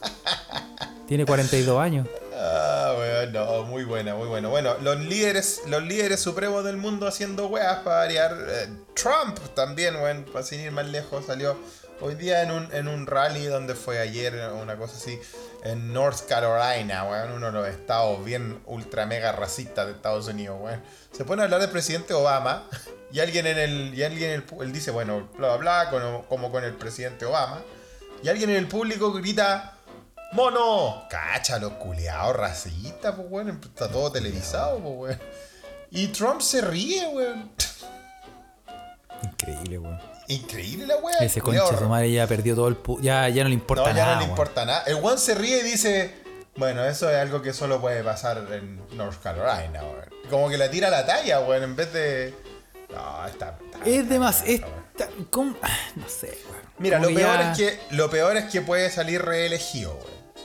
Tiene 1.08 1.26
42 1.26 1.78
años. 1.80 2.08
Ah, 2.34 2.94
weón, 2.98 3.32
no, 3.32 3.62
muy 3.64 3.84
buena, 3.84 4.14
muy 4.14 4.26
buena. 4.28 4.48
Bueno, 4.48 4.74
los 4.80 4.98
líderes, 5.00 5.62
los 5.66 5.82
líderes 5.82 6.20
supremos 6.20 6.64
del 6.64 6.76
mundo 6.78 7.06
haciendo 7.06 7.46
weas 7.48 7.78
para 7.78 7.96
variar. 7.96 8.36
Eh, 8.48 8.68
Trump 8.94 9.38
también, 9.54 9.96
weón, 9.96 10.24
para 10.32 10.44
sin 10.44 10.60
ir 10.60 10.72
más 10.72 10.86
lejos, 10.86 11.26
salió 11.26 11.56
hoy 12.04 12.16
día 12.16 12.42
en 12.42 12.50
un, 12.50 12.68
en 12.74 12.86
un 12.86 13.06
rally 13.06 13.46
donde 13.46 13.74
fue 13.74 13.98
ayer, 13.98 14.50
una 14.60 14.76
cosa 14.76 14.94
así, 14.94 15.18
en 15.62 15.94
North 15.94 16.26
Carolina, 16.28 17.04
weón, 17.04 17.32
uno 17.32 17.46
de 17.46 17.52
los 17.52 17.68
estados 17.68 18.22
bien 18.22 18.60
ultra 18.66 19.06
mega 19.06 19.32
racistas 19.32 19.86
de 19.86 19.92
Estados 19.92 20.28
Unidos, 20.28 20.58
weón. 20.60 20.82
Se 21.12 21.24
pone 21.24 21.40
a 21.40 21.46
hablar 21.46 21.62
del 21.62 21.70
presidente 21.70 22.12
Obama 22.12 22.68
y 23.10 23.20
alguien 23.20 23.46
en 23.46 23.58
el, 23.58 23.94
y 23.94 24.02
alguien 24.02 24.32
en 24.32 24.42
el, 24.42 24.62
él 24.62 24.72
dice, 24.72 24.90
bueno, 24.90 25.30
bla 25.38 25.56
bla 25.56 26.24
como 26.28 26.52
con 26.52 26.62
el 26.62 26.74
presidente 26.74 27.24
Obama. 27.24 27.62
Y 28.22 28.28
alguien 28.28 28.50
en 28.50 28.56
el 28.56 28.68
público 28.68 29.10
grita, 29.12 29.78
¡Mono! 30.32 31.06
Cacha, 31.08 31.58
los 31.58 31.72
culeados 31.74 32.36
racistas, 32.36 33.14
pues, 33.14 33.28
weón. 33.30 33.60
Está 33.64 33.88
todo 33.88 34.12
televisado, 34.12 34.78
pues, 34.78 34.94
weón. 34.94 35.20
Y 35.90 36.08
Trump 36.08 36.42
se 36.42 36.60
ríe, 36.60 37.06
weón. 37.08 37.50
Increíble, 39.38 39.78
weón. 39.78 40.00
Increíble 40.28 40.86
la 40.86 40.96
weón. 40.96 41.22
Ese 41.22 41.40
concha 41.40 41.70
de 41.70 41.78
su 41.78 41.84
madre 41.88 42.10
ya 42.12 42.26
perdió 42.26 42.54
todo 42.54 42.68
el 42.68 42.76
pu 42.76 43.00
ya, 43.00 43.28
ya 43.28 43.42
no 43.42 43.48
le 43.48 43.54
importa 43.54 43.90
No, 43.90 43.96
ya 43.96 44.04
nada. 44.04 44.06
no 44.06 44.12
le 44.12 44.24
weón. 44.26 44.30
importa 44.30 44.64
nada. 44.64 44.82
El 44.86 44.96
weón 44.96 45.18
se 45.18 45.34
ríe 45.34 45.58
y 45.58 45.62
dice, 45.62 46.14
bueno, 46.56 46.84
eso 46.84 47.10
es 47.10 47.16
algo 47.16 47.42
que 47.42 47.52
solo 47.52 47.80
puede 47.80 48.02
pasar 48.02 48.38
en 48.52 48.80
North 48.96 49.20
Carolina, 49.22 49.82
weón. 49.82 50.08
Como 50.30 50.48
que 50.48 50.56
la 50.56 50.70
tira 50.70 50.88
a 50.88 50.90
la 50.90 51.04
talla, 51.06 51.40
weón, 51.40 51.62
en 51.62 51.76
vez 51.76 51.92
de... 51.92 52.34
No, 52.90 53.26
está... 53.26 53.58
está- 53.72 53.84
Es 53.84 54.08
de 54.08 54.18
más. 54.18 54.42
Es 54.46 54.60
está, 54.92 55.08
¿cómo? 55.30 55.56
No 55.96 56.08
sé, 56.08 56.38
weón. 56.48 56.62
Mira, 56.78 56.98
Como 56.98 57.10
lo 57.10 57.16
peor, 57.16 57.38
ya- 57.38 57.50
es 57.52 57.58
que, 57.58 57.80
lo 57.94 58.10
peor 58.10 58.36
es 58.36 58.44
que 58.50 58.60
puede 58.62 58.90
salir 58.90 59.20
reelegido, 59.22 59.92
weón. 59.94 60.44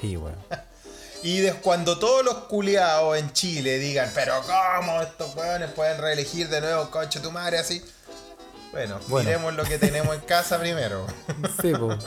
Sí, 0.00 0.16
weón. 0.16 0.36
Y 1.22 1.38
des- 1.40 1.54
cuando 1.54 1.98
todos 1.98 2.22
los 2.22 2.34
culiados 2.44 3.16
en 3.16 3.32
Chile 3.32 3.78
digan, 3.78 4.10
pero 4.14 4.34
¿cómo 4.42 5.00
estos 5.00 5.34
weones 5.34 5.70
pueden 5.70 5.96
reelegir 5.98 6.50
de 6.50 6.60
nuevo, 6.60 6.90
concha 6.90 7.22
tu 7.22 7.30
madre, 7.30 7.56
así? 7.58 7.82
Bueno, 8.74 8.98
Bueno. 9.08 9.50
lo 9.52 9.64
que 9.64 9.78
tenemos 9.78 10.14
en 10.14 10.20
casa 10.22 10.58
primero. 10.58 11.06
Sí, 11.62 11.72
pues. 11.78 11.98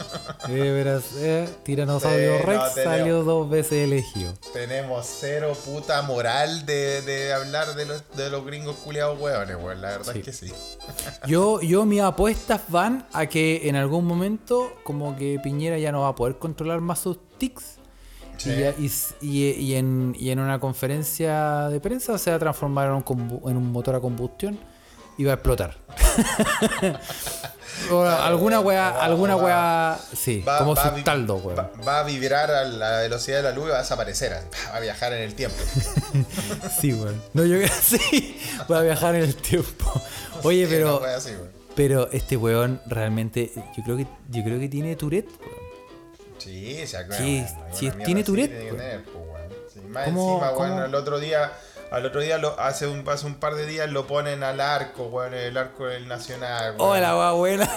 Eh, 0.50 0.72
verás, 0.72 1.04
eh, 1.18 1.48
Tiranosaurio 1.64 2.38
Sí, 2.40 2.44
Rex 2.44 2.58
no, 2.60 2.70
tenemos- 2.74 2.98
salió 2.98 3.24
dos 3.24 3.50
veces 3.50 3.84
elegido. 3.86 4.34
tenemos 4.54 5.06
cero 5.20 5.54
puta 5.66 6.02
moral 6.02 6.66
de, 6.66 7.02
de 7.04 7.34
hablar 7.34 7.76
de 7.76 7.86
los, 7.86 8.04
de 8.16 8.30
los 8.30 8.46
gringos 8.46 8.76
culiados 8.78 9.20
hueones, 9.20 9.56
weón. 9.56 9.82
La 9.82 9.90
verdad 9.92 10.14
Sí. 10.14 10.20
es 10.20 10.26
que 10.26 10.34
sí. 10.34 10.54
Yo, 11.28 11.62
yo 11.62 11.86
mis 11.86 12.02
apuestas 12.02 12.62
van 12.70 13.08
a 13.14 13.26
que 13.28 13.68
en 13.70 13.76
algún 13.76 14.06
momento 14.06 14.74
como 14.84 15.16
que 15.16 15.40
Piñera 15.42 15.78
ya 15.78 15.92
no 15.92 16.02
va 16.02 16.10
a 16.10 16.16
poder 16.16 16.38
controlar 16.38 16.82
más 16.82 17.00
sus 17.00 17.18
tics. 17.38 17.76
Sí. 18.38 18.52
Y, 18.78 18.92
y 19.22 19.50
y- 19.52 19.76
en, 19.76 20.16
y 20.20 20.30
en 20.30 20.40
una 20.40 20.60
conferencia 20.60 21.70
de 21.70 21.80
prensa 21.80 22.18
se 22.20 22.30
va 22.30 22.36
a 22.36 22.40
transformar 22.40 22.88
en 22.88 22.94
un, 22.94 23.42
en 23.50 23.58
un 23.58 23.72
motor 23.72 23.96
a 23.96 24.00
combustión 24.00 24.60
va 25.26 25.32
a 25.32 25.36
explotar. 25.36 25.76
O 27.92 28.02
alguna 28.04 28.60
weá, 28.60 28.92
va- 28.92 29.04
alguna 29.06 29.36
va- 29.36 29.44
weá, 29.44 30.00
sí, 30.14 30.42
Va- 30.46 30.58
como 30.58 30.74
va 30.76 30.98
su 30.98 31.04
taldo, 31.04 31.36
weón. 31.36 31.58
Va, 31.60 31.72
va 31.88 32.00
a 32.00 32.04
vibrar 32.04 32.50
a 32.52 32.64
la 32.66 33.00
velocidad 33.02 33.38
de 33.38 33.44
la 33.44 33.52
luz 33.52 33.68
y 33.68 33.70
va 33.70 33.76
a 33.76 33.82
desaparecer. 33.82 34.34
Va 34.72 34.78
a 34.78 34.80
viajar 34.80 35.14
en 35.14 35.22
el 35.22 35.36
tiempo. 35.36 35.56
Sí, 36.82 36.92
weón. 36.94 37.22
No, 37.34 37.46
yo 37.46 37.58
creo 37.58 37.70
que 37.70 37.74
sí. 38.00 38.40
Voy 38.68 38.78
a 38.78 38.82
viajar 38.82 39.16
en 39.16 39.22
el 39.24 39.36
tiempo. 39.36 40.02
Oye, 40.44 40.66
Sí, 40.66 40.72
pero 40.74 41.04
así. 41.06 41.32
Pero 41.76 42.10
este 42.12 42.36
weón 42.36 42.82
realmente, 42.88 43.52
yo 43.56 43.84
creo 43.84 43.96
que, 43.98 44.08
yo 44.30 44.44
creo 44.44 44.60
que 44.60 44.68
tiene 44.68 44.96
Tourette, 44.96 45.30
weón. 45.40 46.38
Sí, 46.40 46.86
se 46.88 46.98
acuerda. 46.98 47.18
Sí, 47.24 47.46
sí, 47.74 47.92
tiene 48.04 48.24
Tourette, 48.24 48.50
tiene 48.52 48.66
que 48.66 48.70
pues. 48.74 48.82
tener, 48.82 49.04
pues. 49.06 49.74
Sí, 49.74 49.80
más 49.82 50.06
¿Cómo- 50.06 50.32
encima, 50.34 50.52
cómo? 50.54 50.68
bueno, 50.68 50.86
el 50.86 50.96
otro 50.96 51.20
día, 51.20 51.52
al 51.92 52.06
otro 52.06 52.22
día 52.22 52.38
lo, 52.38 52.60
hace 52.60 52.86
un 52.88 53.08
hace 53.08 53.26
un 53.26 53.36
par 53.36 53.56
de 53.56 53.66
días 53.66 53.90
lo 53.90 54.08
ponen 54.08 54.44
al 54.44 54.60
arco, 54.60 55.06
weón, 55.08 55.34
el 55.34 55.56
arco 55.58 55.86
del 55.86 56.08
Nacional, 56.08 56.76
weón. 56.78 56.92
Hola, 56.92 57.16
weón, 57.18 57.38
buena. 57.38 57.70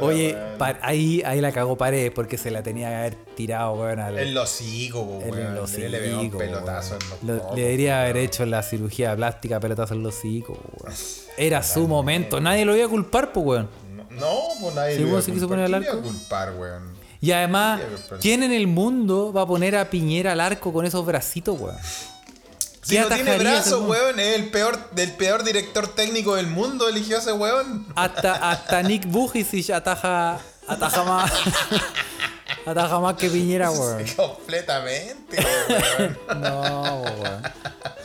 Hola, 0.00 0.06
Oye, 0.06 0.38
ahí, 0.82 1.22
ahí 1.24 1.40
la 1.40 1.50
cagó 1.52 1.76
pared 1.76 2.12
porque 2.14 2.38
se 2.38 2.50
la 2.50 2.62
tenía 2.62 2.88
que 2.88 2.94
haber 2.94 3.14
tirado, 3.34 3.72
weón, 3.74 3.98
al. 4.00 4.18
El 4.18 4.36
hocico, 4.38 5.00
en 5.22 5.30
weón. 5.32 5.56
el 5.56 5.80
Le- 5.80 5.88
Le 5.88 5.98
pegó 5.98 6.14
un 6.14 6.20
hocico, 6.20 6.38
pelotazo 6.38 6.94
en 7.00 7.10
los 7.10 7.22
Lo- 7.46 7.54
Le 7.56 7.62
debería 7.62 8.02
haber 8.02 8.16
hecho 8.18 8.46
la 8.46 8.62
cirugía 8.62 9.14
plástica 9.16 9.58
pelotazo 9.60 9.94
en 9.94 10.02
los 10.02 10.16
hocico, 10.16 10.58
weón. 10.80 10.94
Era 11.36 11.62
su 11.62 11.88
momento. 11.88 12.40
Nadie 12.40 12.64
lo 12.64 12.76
iba 12.76 12.86
a 12.86 12.88
culpar, 12.90 13.32
pues, 13.32 13.44
weón. 13.46 13.68
No, 13.96 14.04
no, 14.20 14.38
pues 14.60 14.74
nadie 14.74 14.96
Sí, 14.96 15.02
le 15.02 15.08
iba 15.08 15.18
a 15.18 15.22
se 15.22 15.32
quiso 15.32 15.48
poner 15.48 15.64
al 15.64 15.70
¿Quién 15.70 15.80
le 15.82 15.86
iba 15.88 15.96
arco? 15.96 16.08
a 16.08 16.12
culpar, 16.12 16.52
weón? 16.56 16.92
Y 17.20 17.30
además, 17.32 17.80
¿quién 18.20 18.42
en 18.42 18.52
el 18.52 18.66
mundo 18.66 19.32
va 19.32 19.42
a 19.42 19.46
poner 19.46 19.76
a 19.76 19.88
Piñera 19.88 20.32
al 20.32 20.40
arco 20.40 20.72
con 20.72 20.84
esos 20.84 21.06
bracitos, 21.06 21.58
weón? 21.58 21.76
Si 22.82 22.96
¿Qué 22.96 23.00
no 23.02 23.08
tiene 23.08 23.38
brazos, 23.38 23.88
weón? 23.88 24.18
es 24.18 24.34
el 24.36 24.50
peor, 24.50 24.90
del 24.90 25.12
peor 25.12 25.44
director 25.44 25.86
técnico 25.94 26.34
del 26.34 26.48
mundo 26.48 26.88
eligió 26.88 27.18
ese 27.18 27.32
weón. 27.32 27.86
Hasta, 27.94 28.50
hasta 28.50 28.82
Nick 28.82 29.06
Bujicic 29.06 29.70
ataja, 29.70 30.40
ataja 30.66 31.04
más. 31.04 31.32
ataja 32.66 32.98
más 33.00 33.14
que 33.14 33.30
Piñera, 33.30 33.70
weón. 33.70 34.04
Completamente, 34.16 35.44
weón. 35.98 36.18
No, 36.40 37.02
weón. 37.02 37.42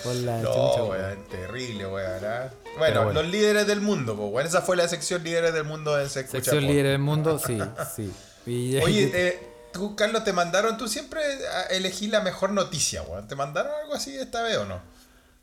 Por 0.03 0.15
la 0.15 0.37
No, 0.41 0.75
weón. 0.75 0.89
weón, 0.91 1.23
terrible, 1.29 1.87
weón. 1.87 2.19
Pero 2.19 2.51
Bueno, 2.77 3.03
bueno. 3.05 3.21
los 3.23 3.31
líderes 3.31 3.65
del 3.65 3.81
mundo, 3.81 4.13
weón. 4.13 4.45
Esa 4.45 4.61
fue 4.61 4.77
la 4.77 4.87
sección 4.87 5.23
líderes 5.23 5.53
del 5.53 5.63
mundo 5.63 5.99
en 5.99 6.07
Se 6.09 6.19
Escucha 6.19 6.37
Sección 6.43 6.55
Podcast. 6.57 6.71
líder 6.71 6.85
del 6.91 6.99
mundo, 6.99 7.39
sí, 7.45 7.57
sí. 7.95 8.13
Y- 8.45 8.77
Oye, 8.77 9.11
eh, 9.15 9.47
tú, 9.71 9.95
Carlos, 9.95 10.23
te 10.23 10.33
mandaron, 10.33 10.77
tú 10.77 10.87
siempre 10.87 11.21
ah, 11.53 11.63
elegí 11.69 12.07
la 12.07 12.21
mejor 12.21 12.51
noticia, 12.51 13.01
weón. 13.03 13.27
¿Te 13.27 13.35
mandaron 13.35 13.71
algo 13.81 13.93
así 13.93 14.15
esta 14.17 14.41
vez 14.43 14.57
o 14.57 14.65
no? 14.65 14.79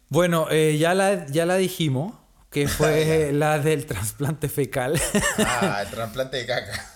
Bueno, 0.09 0.47
eh, 0.51 0.77
ya, 0.79 0.95
la, 0.95 1.27
ya 1.27 1.47
la 1.47 1.57
dijimos, 1.57 2.15
que 2.51 2.69
fue 2.69 3.33
la 3.33 3.59
del 3.59 3.87
trasplante 3.87 4.49
fecal, 4.49 5.01
Ah, 5.39 5.83
el 5.85 5.91
trasplante 5.95 6.37
de 6.39 6.47
caca. 6.47 6.91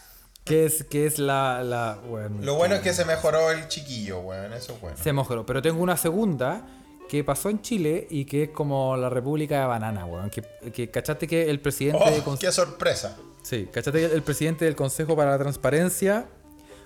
que 0.45 0.67
es, 0.67 0.85
que 0.85 1.07
es 1.07 1.19
la, 1.19 1.63
la 1.65 1.99
bueno, 2.09 2.37
Lo 2.43 2.55
bueno 2.55 2.75
es 2.77 2.81
que 2.81 2.93
se 2.95 3.05
mejoró 3.05 3.51
el 3.51 3.67
chiquillo, 3.69 4.21
weón. 4.21 4.53
Eso 4.53 4.75
es 4.75 4.81
bueno. 4.81 4.97
se 5.03 5.13
mejoró. 5.13 5.45
Pero 5.47 5.61
tengo 5.63 5.83
una 5.83 5.97
segunda 5.97 6.67
que 7.09 7.25
pasó 7.25 7.49
en 7.49 7.63
Chile 7.63 8.07
y 8.11 8.27
que 8.27 8.45
es 8.45 8.51
como 8.51 8.97
la 8.97 9.09
República 9.09 9.61
de 9.61 9.67
Banana, 9.67 10.05
weón. 10.05 10.31
Que, 10.31 10.43
que 10.73 10.91
cachaste 10.91 11.27
que 11.27 11.49
el 11.51 11.61
presidente 11.61 12.11
de 12.11 12.23
Oh, 12.25 12.39
qué 12.39 12.53
sorpresa. 12.53 13.17
Sí, 13.43 13.69
cachaste 13.73 14.01
que 14.09 14.15
el 14.15 14.23
presidente 14.23 14.65
del 14.67 14.77
Consejo 14.77 15.17
para 15.17 15.31
la 15.31 15.39
Transparencia 15.39 16.27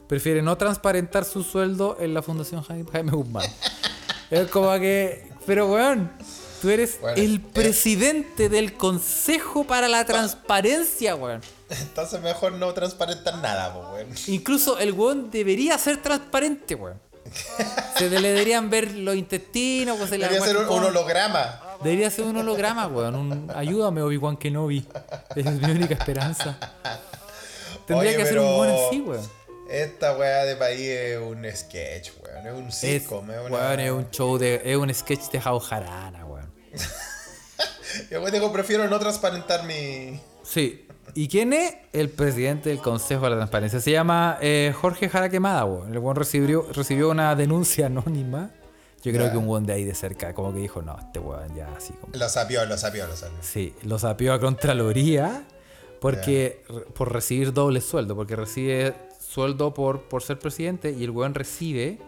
prefiere 0.09 0.43
no 0.43 0.57
transparentar 0.57 1.25
su 1.25 1.43
sueldo 1.43 1.97
en 2.01 2.15
la 2.15 2.23
Fundación 2.23 2.63
Jaime, 2.63 3.13
Guzmán. 3.13 3.47
es 4.31 4.49
como 4.49 4.73
que. 4.79 5.31
Pero 5.47 5.67
weón, 5.73 6.13
tú 6.61 6.71
eres 6.71 7.01
Bueno, 7.01 7.17
el 7.17 7.37
eh. 7.37 7.41
presidente 7.53 8.49
del 8.49 8.75
Consejo 8.75 9.65
para 9.65 9.89
la 9.89 10.05
Transparencia, 10.05 11.17
weón. 11.17 11.41
Entonces 11.71 12.21
mejor 12.21 12.53
no 12.53 12.73
transparentar 12.75 13.39
nada, 13.39 13.77
weón. 13.77 14.09
Incluso 14.29 14.79
el 14.79 14.93
weón 14.93 15.31
debería 15.31 15.77
ser 15.79 15.97
transparente, 16.03 16.75
weón. 16.75 17.01
Se 17.97 18.11
le 18.11 18.21
deberían 18.21 18.69
ver 18.69 18.93
los 18.95 19.17
intestinos, 19.17 19.97
pues, 19.97 20.11
Debería 20.11 20.41
ser 20.41 20.57
un, 20.57 20.69
un 20.69 20.85
holograma. 20.85 21.61
Debería 21.83 22.11
ser 22.11 22.27
un 22.27 22.37
holograma, 22.37 22.87
weón. 22.87 23.15
Un- 23.15 23.53
ayúdame, 23.55 24.03
Obi-Wan 24.03 24.37
Kenobi. 24.37 24.87
Esa 25.35 25.51
es 25.51 25.61
mi 25.61 25.71
única 25.71 25.95
esperanza. 25.95 26.57
Tendría 27.87 28.11
Oye, 28.11 28.19
que 28.19 28.27
ser 28.27 28.39
un 28.39 28.47
weón 28.47 28.69
así, 28.87 29.01
weón. 29.01 29.42
Esta 29.73 30.15
weá 30.19 30.45
de 30.45 30.55
país 30.57 30.81
es 30.81 31.19
un 31.19 31.47
sketch, 31.51 32.11
weón. 32.23 32.47
Es 32.47 32.53
un 32.53 32.69
Es, 32.69 32.75
sitcom. 32.75 33.31
Es, 33.31 33.39
una... 33.41 33.51
weón, 33.51 33.81
es 33.81 33.91
un 33.91 34.11
show 34.11 34.37
de. 34.37 34.61
Es 34.63 34.77
un 34.77 34.93
sketch 34.93 35.31
de 35.31 35.41
Jaujarana, 35.41 36.27
weón. 36.27 36.53
Yo 38.11 38.21
weón, 38.21 38.33
digo, 38.33 38.53
prefiero 38.53 38.87
no 38.87 38.99
transparentar 38.99 39.65
mi. 39.65 40.21
Sí. 40.43 40.87
¿Y 41.15 41.27
quién 41.27 41.55
es? 41.55 41.75
El 41.95 42.11
presidente 42.11 42.69
del 42.69 42.81
Consejo 42.81 43.25
de 43.25 43.31
la 43.31 43.37
Transparencia. 43.37 43.81
Se 43.81 43.91
llama 43.91 44.37
eh, 44.43 44.75
Jorge 44.79 45.09
Jara 45.09 45.31
Quemada, 45.31 45.65
weón. 45.65 45.91
El 45.91 45.99
weón 46.01 46.17
recibió, 46.17 46.69
recibió 46.71 47.09
una 47.09 47.35
denuncia 47.35 47.87
anónima. 47.87 48.51
Yo 49.03 49.11
creo 49.11 49.31
que 49.31 49.39
un 49.39 49.49
weón 49.49 49.65
de 49.65 49.73
ahí 49.73 49.85
de 49.85 49.95
cerca, 49.95 50.35
como 50.35 50.53
que 50.53 50.61
dijo, 50.61 50.83
no, 50.83 50.99
este 50.99 51.19
weón 51.19 51.57
ya 51.57 51.69
así 51.75 51.95
como. 51.95 52.15
Lo 52.15 52.29
sapió, 52.29 52.67
lo 52.67 52.77
sapió, 52.77 53.07
lo 53.07 53.17
sapió. 53.17 53.39
Sí, 53.41 53.75
lo 53.85 53.99
sapió 53.99 54.35
a 54.35 54.39
Contraloría 54.39 55.45
porque 55.99 56.63
por 56.95 57.13
recibir 57.13 57.53
doble 57.53 57.81
sueldo, 57.81 58.15
porque 58.15 58.37
recibe 58.37 58.95
sueldo 59.33 59.73
por, 59.75 60.03
por 60.09 60.23
ser 60.23 60.39
presidente 60.39 60.91
y 60.93 61.05
el 61.05 61.11
weón 61.11 61.35
recibe 61.35 61.99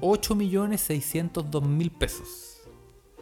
8.602.000 0.00 1.98
pesos. 1.98 2.56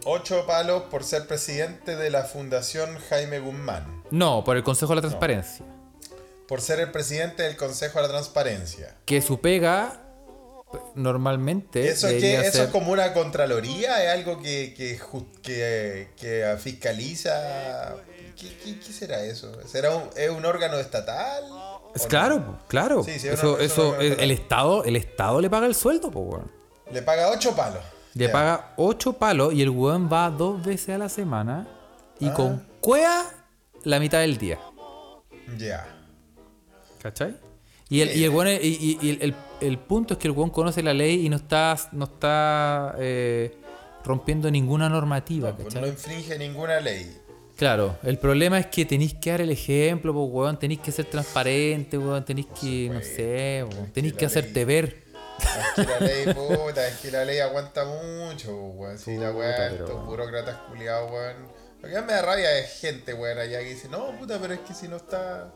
Ocho 0.05 0.47
palos 0.47 0.85
por 0.85 1.05
ser 1.05 1.27
presidente 1.27 1.95
de 1.97 2.09
la 2.11 2.25
Fundación 2.25 2.97
Jaime 3.11 3.39
Guzmán. 3.39 4.03
No, 4.11 4.43
por 4.45 4.57
el 4.57 4.63
Consejo 4.63 4.93
de 4.93 4.97
la 4.97 5.03
Transparencia. 5.03 5.67
Por 6.49 6.61
ser 6.63 6.81
el 6.81 6.91
presidente 6.91 7.43
del 7.43 7.57
Consejo 7.57 7.99
de 7.99 8.03
la 8.05 8.09
Transparencia. 8.09 8.97
Que 9.05 9.21
su 9.21 9.41
pega 9.41 10.03
normalmente 10.95 11.89
¿Eso, 11.89 12.09
que, 12.09 12.37
¿Eso 12.41 12.53
ser- 12.53 12.65
es 12.67 12.71
como 12.71 12.93
una 12.93 13.13
contraloría? 13.13 14.03
¿Es 14.05 14.11
algo 14.11 14.41
que, 14.41 14.73
que, 14.75 14.99
ju- 14.99 15.27
que, 15.43 16.09
que 16.17 16.57
fiscaliza? 16.59 17.97
¿Qué, 18.39 18.57
qué, 18.65 18.79
qué 18.81 18.93
será 18.93 19.23
eso? 19.25 19.53
¿Será 19.69 19.95
un, 19.95 20.09
¿Es 20.17 20.31
un 20.31 20.47
órgano 20.47 20.79
estatal? 20.79 21.45
Es 21.95 22.03
¿O 22.03 22.05
no? 22.05 22.09
claro, 22.09 22.59
claro. 22.69 23.03
Sí, 23.05 23.19
sí, 23.19 23.29
es 23.29 23.35
eso, 23.35 23.59
eso, 23.59 23.99
el, 24.01 24.19
el 24.21 24.31
Estado, 24.31 24.85
el 24.85 24.97
Estado 24.97 25.41
le 25.41 25.51
paga 25.51 25.67
el 25.67 25.75
sueldo, 25.75 26.09
weón. 26.09 26.51
Le 26.93 27.03
paga 27.03 27.29
ocho 27.31 27.55
palos. 27.55 27.83
Le 28.15 28.29
paga 28.29 28.75
8 28.77 29.13
palos 29.13 29.55
y 29.55 29.63
el 29.63 29.71
weón 29.71 30.09
va 30.13 30.31
dos 30.31 30.65
veces 30.65 30.97
a 30.97 30.99
la 30.99 31.09
semana 31.09 31.69
y 32.19 32.27
Ah. 32.29 32.35
con 32.35 32.67
cuea 32.81 33.23
la 33.85 34.01
mitad 34.01 34.19
del 34.21 34.37
día. 34.37 34.59
Ya. 35.57 35.87
¿Cachai? 37.01 37.37
Y 37.89 38.01
el, 38.01 38.17
y 38.17 38.25
el, 38.25 38.31
weón 38.31 38.49
y, 38.49 38.67
y- 38.67 38.99
y 39.01 39.11
el, 39.23 39.35
el- 39.61 39.79
punto 39.79 40.15
es 40.15 40.19
que 40.19 40.27
el 40.29 40.33
weón 40.33 40.51
conoce 40.51 40.83
la 40.83 40.93
ley 40.93 41.25
y 41.25 41.29
no 41.29 41.37
está, 41.37 41.77
no 41.93 42.05
está 42.07 42.95
eh, 42.99 43.57
rompiendo 44.05 44.51
ninguna 44.51 44.89
normativa, 44.89 45.57
¿cachai? 45.57 45.81
no 45.81 45.87
infringe 45.87 46.37
ninguna 46.39 46.81
ley. 46.81 47.17
Claro, 47.61 47.99
el 48.05 48.17
problema 48.17 48.59
es 48.59 48.69
que 48.69 48.87
tenéis 48.87 49.13
que 49.13 49.33
dar 49.33 49.43
el 49.43 49.51
ejemplo, 49.51 50.15
pues, 50.15 50.29
weón, 50.31 50.59
tenéis 50.59 50.81
que 50.81 50.91
ser 50.91 51.05
transparente, 51.05 51.99
weón, 51.99 52.25
tenéis 52.25 52.47
que, 52.59 52.89
no 52.89 53.03
sé, 53.03 53.67
weón, 53.71 53.93
tenéis 53.93 54.15
que 54.15 54.25
hacerte 54.25 54.65
ver. 54.65 55.05
Es 55.39 55.75
que 55.77 55.85
la 55.85 56.01
ley, 56.01 56.25
puta, 56.35 56.89
es 56.89 56.97
que 57.01 57.11
la 57.11 57.23
ley 57.27 57.39
aguanta 57.41 57.85
mucho, 57.85 58.57
weón. 58.57 58.99
Si 58.99 59.15
la 59.19 59.31
Puta, 59.33 59.67
estos 59.67 60.07
burócratas 60.07 60.57
culiados, 60.71 61.11
weón. 61.11 61.37
Lo 61.83 61.89
que 61.91 61.95
más 61.97 62.07
me 62.07 62.13
da 62.15 62.23
rabia 62.23 62.59
es 62.59 62.81
gente, 62.81 63.13
weón, 63.13 63.37
allá 63.39 63.59
que 63.59 63.67
dice, 63.75 63.91
no, 63.91 64.19
puta, 64.19 64.39
pero 64.41 64.55
es 64.55 64.61
que 64.61 64.73
si 64.73 64.89
no 64.89 64.97
está. 64.97 65.53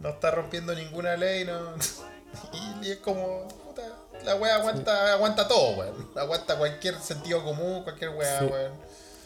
No 0.00 0.08
está 0.08 0.30
rompiendo 0.30 0.74
ninguna 0.74 1.18
ley, 1.18 1.44
no. 1.44 1.74
Y, 2.82 2.92
es 2.92 2.96
como, 2.98 3.46
puta, 3.46 3.82
la 4.24 4.36
weá 4.36 4.54
aguanta, 4.54 5.12
aguanta 5.12 5.46
todo, 5.46 5.76
weón. 5.76 6.10
Aguanta 6.16 6.56
cualquier 6.56 6.98
sentido 6.98 7.44
común, 7.44 7.82
cualquier 7.82 8.12
Sí. 8.12 8.44
weón. 8.46 8.72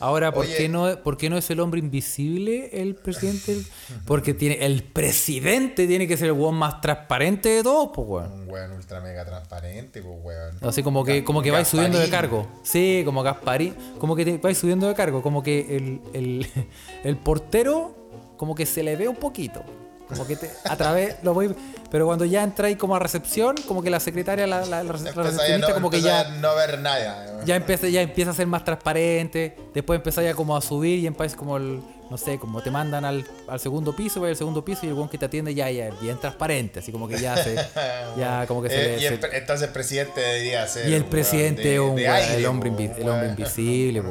Ahora, 0.01 0.33
¿por, 0.33 0.47
Oye. 0.47 0.57
qué 0.57 0.69
no, 0.69 1.03
¿por 1.03 1.17
qué 1.17 1.29
no 1.29 1.37
es 1.37 1.51
el 1.51 1.61
hombre 1.61 1.79
invisible 1.79 2.71
el 2.73 2.95
presidente? 2.95 3.59
Porque 4.07 4.33
tiene, 4.35 4.65
el 4.65 4.83
presidente 4.83 5.87
tiene 5.87 6.09
que 6.09 6.17
ser 6.17 6.29
el 6.29 6.33
weón 6.33 6.55
más 6.55 6.81
transparente 6.81 7.51
de 7.51 7.63
todos, 7.63 7.91
pues, 7.95 8.09
weón. 8.09 8.33
Un 8.33 8.51
weón 8.51 8.73
ultra 8.73 9.01
mega 9.01 9.25
transparente, 9.25 10.03
pues, 10.03 10.17
weón. 10.23 10.57
Así 10.63 10.83
como 10.83 11.05
que, 11.05 11.23
como 11.23 11.43
que 11.43 11.51
vais 11.51 11.69
subiendo 11.69 11.99
de 11.99 12.09
cargo. 12.09 12.49
Sí, 12.63 13.03
como 13.05 13.23
Gasparín. 13.23 13.75
Como 13.99 14.17
que 14.17 14.25
te 14.25 14.39
vais 14.39 14.57
subiendo 14.57 14.89
de 14.89 14.95
cargo. 14.95 15.23
Como 15.23 15.43
que 15.43 15.77
el, 15.77 16.01
el, 16.15 16.47
el 17.05 17.17
portero, 17.17 17.95
como 18.37 18.55
que 18.55 18.65
se 18.65 18.83
le 18.83 18.97
ve 18.97 19.07
un 19.07 19.17
poquito. 19.17 19.63
Como 20.11 20.27
que 20.27 20.37
te, 20.37 20.51
a 20.65 20.77
través 20.77 21.17
lo 21.23 21.33
voy. 21.35 21.55
Pero 21.91 22.07
cuando 22.07 22.25
ya 22.25 22.43
entráis 22.45 22.77
como 22.77 22.95
a 22.95 22.99
recepción, 22.99 23.57
como 23.67 23.83
que 23.83 23.91
la 23.91 23.99
secretaria, 24.01 24.47
la, 24.47 24.65
la, 24.67 24.83
la 24.85 24.93
recepcionista, 24.93 25.69
no, 25.69 25.75
como 25.75 25.91
que 25.91 26.01
ya, 26.03 26.21
a 26.21 26.29
no 26.37 26.55
ver 26.55 26.79
nada, 26.79 27.27
weón. 27.33 27.47
ya 27.47 27.57
empieza, 27.57 27.89
ya 27.89 28.01
empieza 28.03 28.31
a 28.31 28.35
ser 28.35 28.47
más 28.47 28.65
transparente. 28.65 29.57
Después 29.75 29.97
empezáis 29.99 30.29
ya 30.29 30.35
como 30.35 30.57
a 30.57 30.61
subir 30.61 30.99
y 30.99 31.07
empiezas 31.07 31.37
como 31.37 31.57
el. 31.57 31.81
No 32.11 32.19
sé, 32.19 32.41
como 32.41 32.61
te 32.61 32.73
mandan 32.73 33.05
al, 33.05 33.25
al 33.47 33.61
segundo 33.61 33.95
piso, 33.95 34.21
vais 34.21 34.33
al 34.33 34.37
segundo 34.37 34.65
piso 34.65 34.81
y 34.83 34.89
el 34.89 34.95
weón 34.95 35.09
que 35.09 35.17
te 35.17 35.27
atiende 35.27 35.55
ya, 35.55 35.71
ya 35.71 35.87
es 35.89 36.01
bien 36.01 36.19
transparente. 36.19 36.81
Así 36.81 36.91
como 36.91 37.07
que 37.07 37.19
ya 37.21 37.37
se. 37.37 37.55
Ya 38.19 38.45
como 38.49 38.63
que 38.63 38.69
se, 38.69 38.75
Eh, 38.81 38.97
le- 38.97 39.03
y 39.03 39.07
el 39.07 39.21
se- 39.21 39.37
entonces 39.37 39.69
el 39.69 39.73
presidente 39.73 40.21
debería 40.21 40.67
ser. 40.67 40.89
Y 40.89 40.95
el 40.95 41.05
presidente 41.05 41.75
es 41.75 41.81
un 41.81 41.97
el 41.99 42.47
hombre 42.47 42.71
po, 42.73 42.77
invi- 42.79 42.97
el 42.99 43.09
hombre 43.09 43.29
invisible, 43.39 44.03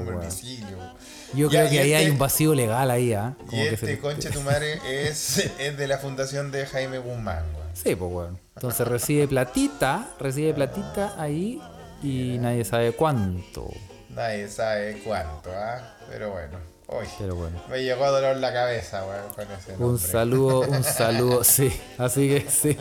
Yo 1.33 1.49
Ya, 1.49 1.59
creo 1.61 1.71
que 1.71 1.79
ahí 1.79 1.93
hay 1.93 2.01
este- 2.03 2.11
un 2.13 2.17
vacío 2.17 2.55
legal 2.55 2.89
ahí, 2.91 3.13
¿ah? 3.13 3.35
Y 3.51 3.59
este 3.61 3.85
se- 3.85 3.99
conche 3.99 4.29
tu 4.31 4.41
madre 4.41 4.79
es, 4.87 5.37
es 5.59 5.77
de 5.77 5.87
la 5.87 5.97
fundación 5.99 6.51
de 6.51 6.65
Jaime 6.65 6.97
Guzmán, 6.97 7.43
weón. 7.55 7.67
Sí, 7.73 7.95
pues 7.95 8.11
weón. 8.11 8.39
Entonces 8.55 8.87
recibe 8.87 9.27
platita, 9.27 10.09
recibe 10.19 10.53
platita 10.53 11.13
ahí 11.21 11.61
y 12.03 12.37
nadie 12.39 12.65
sabe 12.65 12.91
cuánto. 12.93 13.69
Nadie 14.09 14.47
sabe 14.49 15.01
cuánto, 15.05 15.49
¿ah? 15.53 15.95
Pero 16.09 16.31
bueno. 16.31 16.57
Uy, 16.91 17.05
Pero 17.19 17.35
bueno. 17.35 17.61
me 17.69 17.83
llegó 17.83 18.03
a 18.05 18.09
dolor 18.09 18.37
la 18.37 18.51
cabeza, 18.51 19.05
weón, 19.05 19.31
con 19.35 19.51
ese 19.51 19.73
Un 19.73 19.79
nombre. 19.79 20.07
saludo, 20.11 20.61
un 20.61 20.83
saludo, 20.83 21.43
sí. 21.43 21.71
Así 21.99 22.27
que 22.29 22.49
sí. 22.49 22.75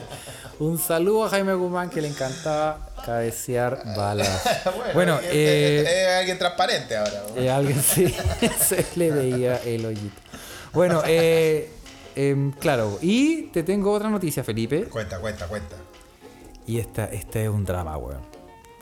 Un 0.59 0.79
saludo 0.79 1.27
a 1.27 1.29
Jaime 1.29 1.53
Guzmán 1.55 1.91
que 1.91 2.01
le 2.01 2.09
encantaba 2.09 2.89
cabecear 3.05 3.83
balas. 3.97 4.43
Bueno, 4.95 5.19
es, 5.19 5.27
eh, 5.31 5.81
es- 5.83 5.89
es 5.89 6.09
alguien 6.21 6.39
transparente 6.39 6.97
ahora. 6.97 7.23
weón. 7.35 7.45
eh, 7.45 7.51
alguien 7.51 7.83
sí 7.83 8.15
se 8.59 8.87
le 8.97 9.11
veía 9.11 9.57
el 9.59 9.85
hoyito. 9.85 10.21
Bueno, 10.73 11.03
eh, 11.07 11.71
em, 12.17 12.53
claro. 12.53 12.99
Y 13.03 13.43
te 13.49 13.63
tengo 13.63 13.93
otra 13.93 14.09
noticia, 14.09 14.43
Felipe. 14.43 14.85
Cuenta, 14.85 15.19
cuenta, 15.19 15.47
cuenta. 15.49 15.77
Y 16.67 16.79
esta, 16.79 17.05
esta 17.07 17.41
es 17.41 17.49
un 17.51 17.65
drama, 17.65 17.97
weón. 17.99 18.23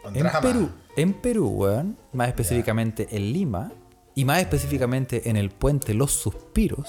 Un 0.05 0.14
En 0.16 0.22
drama. 0.22 0.41
Perú, 0.41 0.70
en 0.97 1.12
Perú, 1.14 1.49
weón, 1.49 1.97
más 2.12 2.29
específicamente 2.29 3.09
en 3.11 3.33
Lima, 3.33 3.72
y 4.17 4.25
más 4.25 4.41
específicamente 4.41 5.29
en 5.29 5.37
el 5.37 5.51
puente 5.51 5.95
Los 5.95 6.11
Suspiros. 6.11 6.89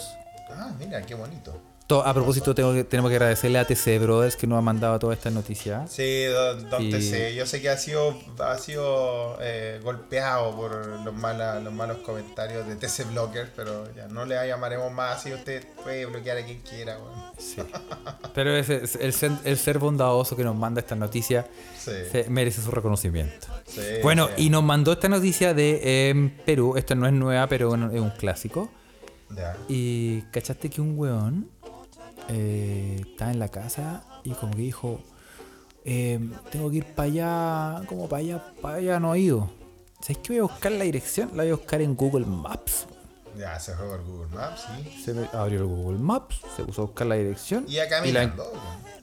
Ah, 0.50 0.74
mira, 0.80 1.06
qué 1.06 1.14
bonito. 1.14 1.62
A 1.90 2.14
propósito, 2.14 2.54
tengo 2.54 2.74
que, 2.74 2.84
tenemos 2.84 3.10
que 3.10 3.16
agradecerle 3.16 3.60
a 3.60 3.66
TC 3.66 3.98
Brothers 4.00 4.36
que 4.36 4.46
nos 4.46 4.58
ha 4.58 4.62
mandado 4.62 5.00
toda 5.00 5.14
esta 5.14 5.30
noticia. 5.30 5.88
Sí, 5.88 6.26
don, 6.26 6.70
don 6.70 6.84
Y- 6.84 6.92
TC, 6.92 7.34
yo 7.34 7.46
sé 7.46 7.62
que 7.62 7.70
ha 7.70 7.78
sido, 7.78 8.14
ha 8.40 8.58
sido 8.58 9.38
eh, 9.40 9.80
golpeado 9.82 10.54
por 10.54 10.86
los, 11.06 11.14
mala- 11.14 11.62
los 11.62 11.72
malos 11.74 12.00
comentarios 12.00 12.68
de 12.68 12.76
TC 12.76 13.06
Blocker, 13.12 13.50
pero 13.56 13.86
ya 13.96 14.08
no 14.10 14.26
le 14.26 14.36
llamaremos 14.48 14.92
más 14.92 15.18
así. 15.18 15.32
Usted 15.34 15.66
puede 15.82 16.06
bloquear 16.06 16.38
a 16.40 16.46
quien 16.46 16.60
quiera. 16.60 16.98
weón. 16.98 17.32
Sí. 17.38 17.62
Pero 18.36 18.56
ese- 18.56 18.82
el, 19.00 19.14
ser, 19.14 19.32
el 19.46 19.58
ser 19.58 19.80
bondadoso 19.80 20.36
que 20.36 20.44
nos 20.44 20.56
manda 20.56 20.82
esta 20.82 20.96
noticia 20.96 21.48
Sí. 21.80 21.92
se- 22.12 22.30
merece 22.30 22.62
su 22.62 22.70
reconocimiento. 22.72 23.48
Sí, 23.66 23.82
bueno, 24.04 24.28
y 24.38 24.50
nos 24.50 24.64
mandó 24.64 24.92
esta 24.92 25.08
noticia 25.08 25.54
de 25.54 26.10
em, 26.10 26.30
Perú. 26.46 26.76
Esta 26.76 26.96
no 26.96 27.08
es 27.08 27.14
nueva, 27.14 27.48
pero 27.48 27.70
bueno, 27.70 27.90
es 27.92 28.02
un 28.02 28.10
clásico. 28.12 28.70
Ya. 29.30 29.56
Y 29.68 30.22
cachaste 30.32 30.70
que 30.70 30.80
un 30.82 30.98
weón 30.98 31.50
eh, 32.30 33.02
estaba 33.12 33.32
en 33.32 33.40
la 33.40 33.50
casa 33.50 34.04
y 34.24 34.32
como 34.32 34.54
que 34.54 34.62
dijo, 34.62 35.00
eh, 35.86 36.20
tengo 36.52 36.70
que 36.70 36.78
ir 36.78 36.86
para 36.94 37.08
allá, 37.08 37.88
como 37.88 38.08
para 38.10 38.20
allá, 38.22 38.54
para 38.62 38.76
allá 38.78 39.00
no 39.00 39.14
he 39.16 39.20
ido. 39.20 39.50
¿Sabes 40.02 40.18
qué 40.20 40.34
voy 40.34 40.40
a 40.40 40.44
buscar 40.44 40.72
la 40.72 40.84
dirección? 40.84 41.30
La 41.36 41.44
voy 41.44 41.52
a 41.54 41.56
buscar 41.56 41.82
en 41.82 41.96
Google 41.96 42.26
Maps. 42.26 42.86
Ya, 43.38 43.60
se 43.60 43.74
fue 43.76 43.86
por 43.88 44.04
Google 44.04 44.36
Maps, 44.36 44.66
sí. 44.84 45.02
Se 45.04 45.14
me- 45.14 45.28
abrió 45.34 45.60
el 45.62 45.66
Google 45.68 46.00
Maps, 46.00 46.42
se 46.56 46.64
puso 46.64 46.82
a 46.82 46.86
buscar 46.86 47.08
la 47.08 47.16
dirección. 47.16 47.66
Y 47.68 47.78
acá 47.80 47.98
caminando. 48.00 48.44
weón. 48.44 48.98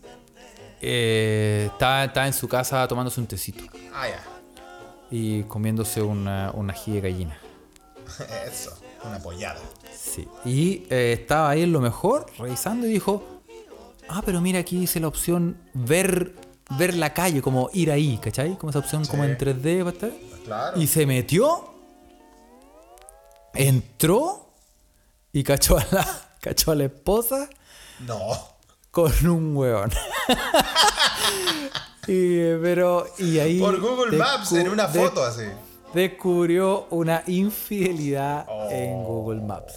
eh, 0.81 1.69
estaba, 1.73 2.05
estaba 2.05 2.27
en 2.27 2.33
su 2.33 2.49
casa 2.49 2.87
tomándose 2.89 3.21
un 3.21 3.27
tecito 3.27 3.65
Ah, 3.93 4.09
ya. 4.09 4.23
y 5.11 5.43
comiéndose 5.45 6.03
una, 6.03 6.51
una 6.53 6.73
ají 6.73 6.93
de 6.93 7.01
gallina. 7.01 7.39
Eso, 8.51 8.77
una 9.05 9.19
pollada. 9.19 9.61
Sí. 10.05 10.29
Y 10.45 10.87
eh, 10.91 11.13
estaba 11.19 11.51
ahí 11.51 11.63
en 11.63 11.73
lo 11.73 11.81
mejor, 11.81 12.27
revisando 12.39 12.87
y 12.87 12.91
dijo, 12.91 13.23
ah, 14.09 14.23
pero 14.25 14.41
mira 14.41 14.59
aquí 14.61 14.79
dice 14.79 15.01
la 15.01 15.09
opción 15.09 15.57
ver, 15.73 16.35
ver 16.79 16.95
la 16.95 17.15
calle, 17.15 17.41
como 17.41 17.71
ir 17.73 17.91
ahí, 17.91 18.19
¿cachai? 18.19 18.57
Como 18.59 18.71
esa 18.71 18.81
opción 18.81 19.05
como 19.07 19.25
en 19.25 19.39
3D. 19.39 19.83
va 19.85 19.91
a 19.91 19.93
estar. 19.93 20.11
Claro. 20.45 20.81
Y 20.81 20.87
se 20.87 21.07
metió, 21.07 21.71
entró 23.55 24.51
y 25.33 25.43
cachó 25.43 25.79
a 25.79 25.87
la, 25.91 26.37
cachó 26.41 26.73
a 26.73 26.75
la 26.75 26.85
esposa 26.85 27.49
No. 28.01 28.19
con 28.91 29.13
un 29.27 29.57
hueón. 29.57 29.91
y, 32.07 32.37
pero, 32.63 33.07
y 33.19 33.39
ahí... 33.39 33.59
Por 33.59 33.81
Google 33.81 34.19
Maps, 34.19 34.53
en 34.53 34.69
una 34.69 34.87
foto 34.87 35.25
así. 35.25 35.45
Descubrió 35.95 36.87
una 36.91 37.23
infidelidad 37.27 38.45
Oh. 38.49 38.69
en 38.71 39.05
Google 39.05 39.41
Maps. 39.43 39.75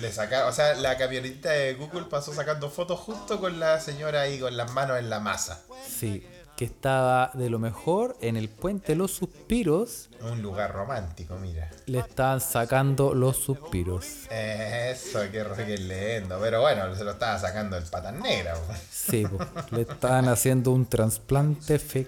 Le 0.00 0.12
saca, 0.12 0.46
o 0.46 0.52
sea, 0.52 0.74
la 0.74 0.98
camionetita 0.98 1.50
de 1.52 1.74
Google 1.74 2.04
pasó 2.10 2.34
sacando 2.34 2.68
fotos 2.68 3.00
justo 3.00 3.40
con 3.40 3.58
la 3.58 3.80
señora 3.80 4.22
ahí 4.22 4.38
con 4.38 4.54
las 4.56 4.70
manos 4.72 4.98
en 4.98 5.08
la 5.08 5.20
masa. 5.20 5.62
Sí, 5.88 6.22
que 6.54 6.66
estaba 6.66 7.30
de 7.32 7.48
lo 7.48 7.58
mejor 7.58 8.14
en 8.20 8.36
el 8.36 8.50
puente 8.50 8.94
Los 8.94 9.12
Suspiros. 9.12 10.10
Un 10.20 10.42
lugar 10.42 10.72
romántico, 10.74 11.36
mira. 11.36 11.70
Le 11.86 12.00
estaban 12.00 12.42
sacando 12.42 13.14
los 13.14 13.38
suspiros. 13.38 14.26
Eso, 14.30 15.20
qué, 15.32 15.44
qué 15.56 15.78
lindo. 15.78 16.38
Pero 16.42 16.60
bueno, 16.60 16.94
se 16.94 17.02
lo 17.04 17.12
estaba 17.12 17.38
sacando 17.38 17.78
el 17.78 17.84
patas 17.84 18.12
negra. 18.14 18.54
Sí, 18.90 19.24
le 19.70 19.82
estaban 19.82 20.28
haciendo 20.28 20.72
un 20.72 20.84
trasplante 20.86 21.78
fe. 21.78 22.06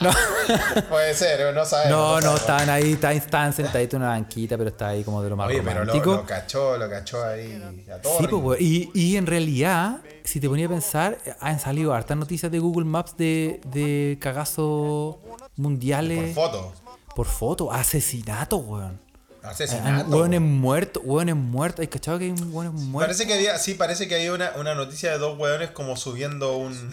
No, 0.00 0.10
Puede 0.88 1.14
ser, 1.14 1.54
no 1.54 1.64
sabemos. 1.64 1.90
no, 1.98 2.14
no, 2.16 2.20
sabemos. 2.20 2.40
estaban 2.40 2.70
ahí, 2.70 2.98
estaban, 3.16 3.52
sentaditos 3.52 3.94
en 3.94 4.02
una 4.02 4.10
banquita, 4.10 4.56
pero 4.58 4.70
estaba 4.70 4.90
ahí 4.92 5.04
como 5.04 5.22
de 5.22 5.30
lo 5.30 5.36
más 5.36 5.48
Oye, 5.48 5.62
pero 5.62 5.84
lo, 5.84 5.92
romántico. 5.92 6.14
lo 6.16 6.26
cachó, 6.26 6.76
lo 6.76 6.88
cachó 6.90 7.24
ahí 7.24 7.62
a. 7.90 8.02
Sí, 8.18 8.26
pues, 8.28 8.60
y, 8.60 8.90
y 8.94 9.16
en 9.16 9.26
realidad, 9.26 10.00
si 10.24 10.40
te 10.40 10.48
ponía 10.48 10.66
a 10.66 10.70
pensar, 10.70 11.18
han 11.40 11.60
salido 11.60 11.94
hartas 11.94 12.16
noticias 12.16 12.50
de 12.52 12.58
Google 12.58 12.84
Maps 12.84 13.16
de, 13.16 13.60
de 13.66 14.18
cagazos 14.20 15.16
Por 15.16 15.50
mundiales 15.56 16.34
foto. 16.34 16.72
por 17.14 17.26
foto, 17.26 17.72
asesinato, 17.72 18.56
weón. 18.58 19.00
Asesinato. 19.42 20.08
Hueones 20.08 20.40
muertos, 20.40 21.02
hueones 21.04 21.34
muertos. 21.34 21.80
¿Hay 21.80 21.88
cachado 21.88 22.16
que 22.18 22.26
hay 22.26 22.30
hueones 22.30 22.72
muertos? 22.80 23.16
Parece 23.16 23.26
que 23.26 23.34
había, 23.34 23.58
sí, 23.58 23.74
parece 23.74 24.06
que 24.06 24.14
había 24.14 24.32
una, 24.32 24.52
una 24.56 24.74
noticia 24.76 25.10
de 25.10 25.18
dos 25.18 25.36
hueones 25.36 25.70
como 25.70 25.96
subiendo 25.96 26.56
un. 26.56 26.92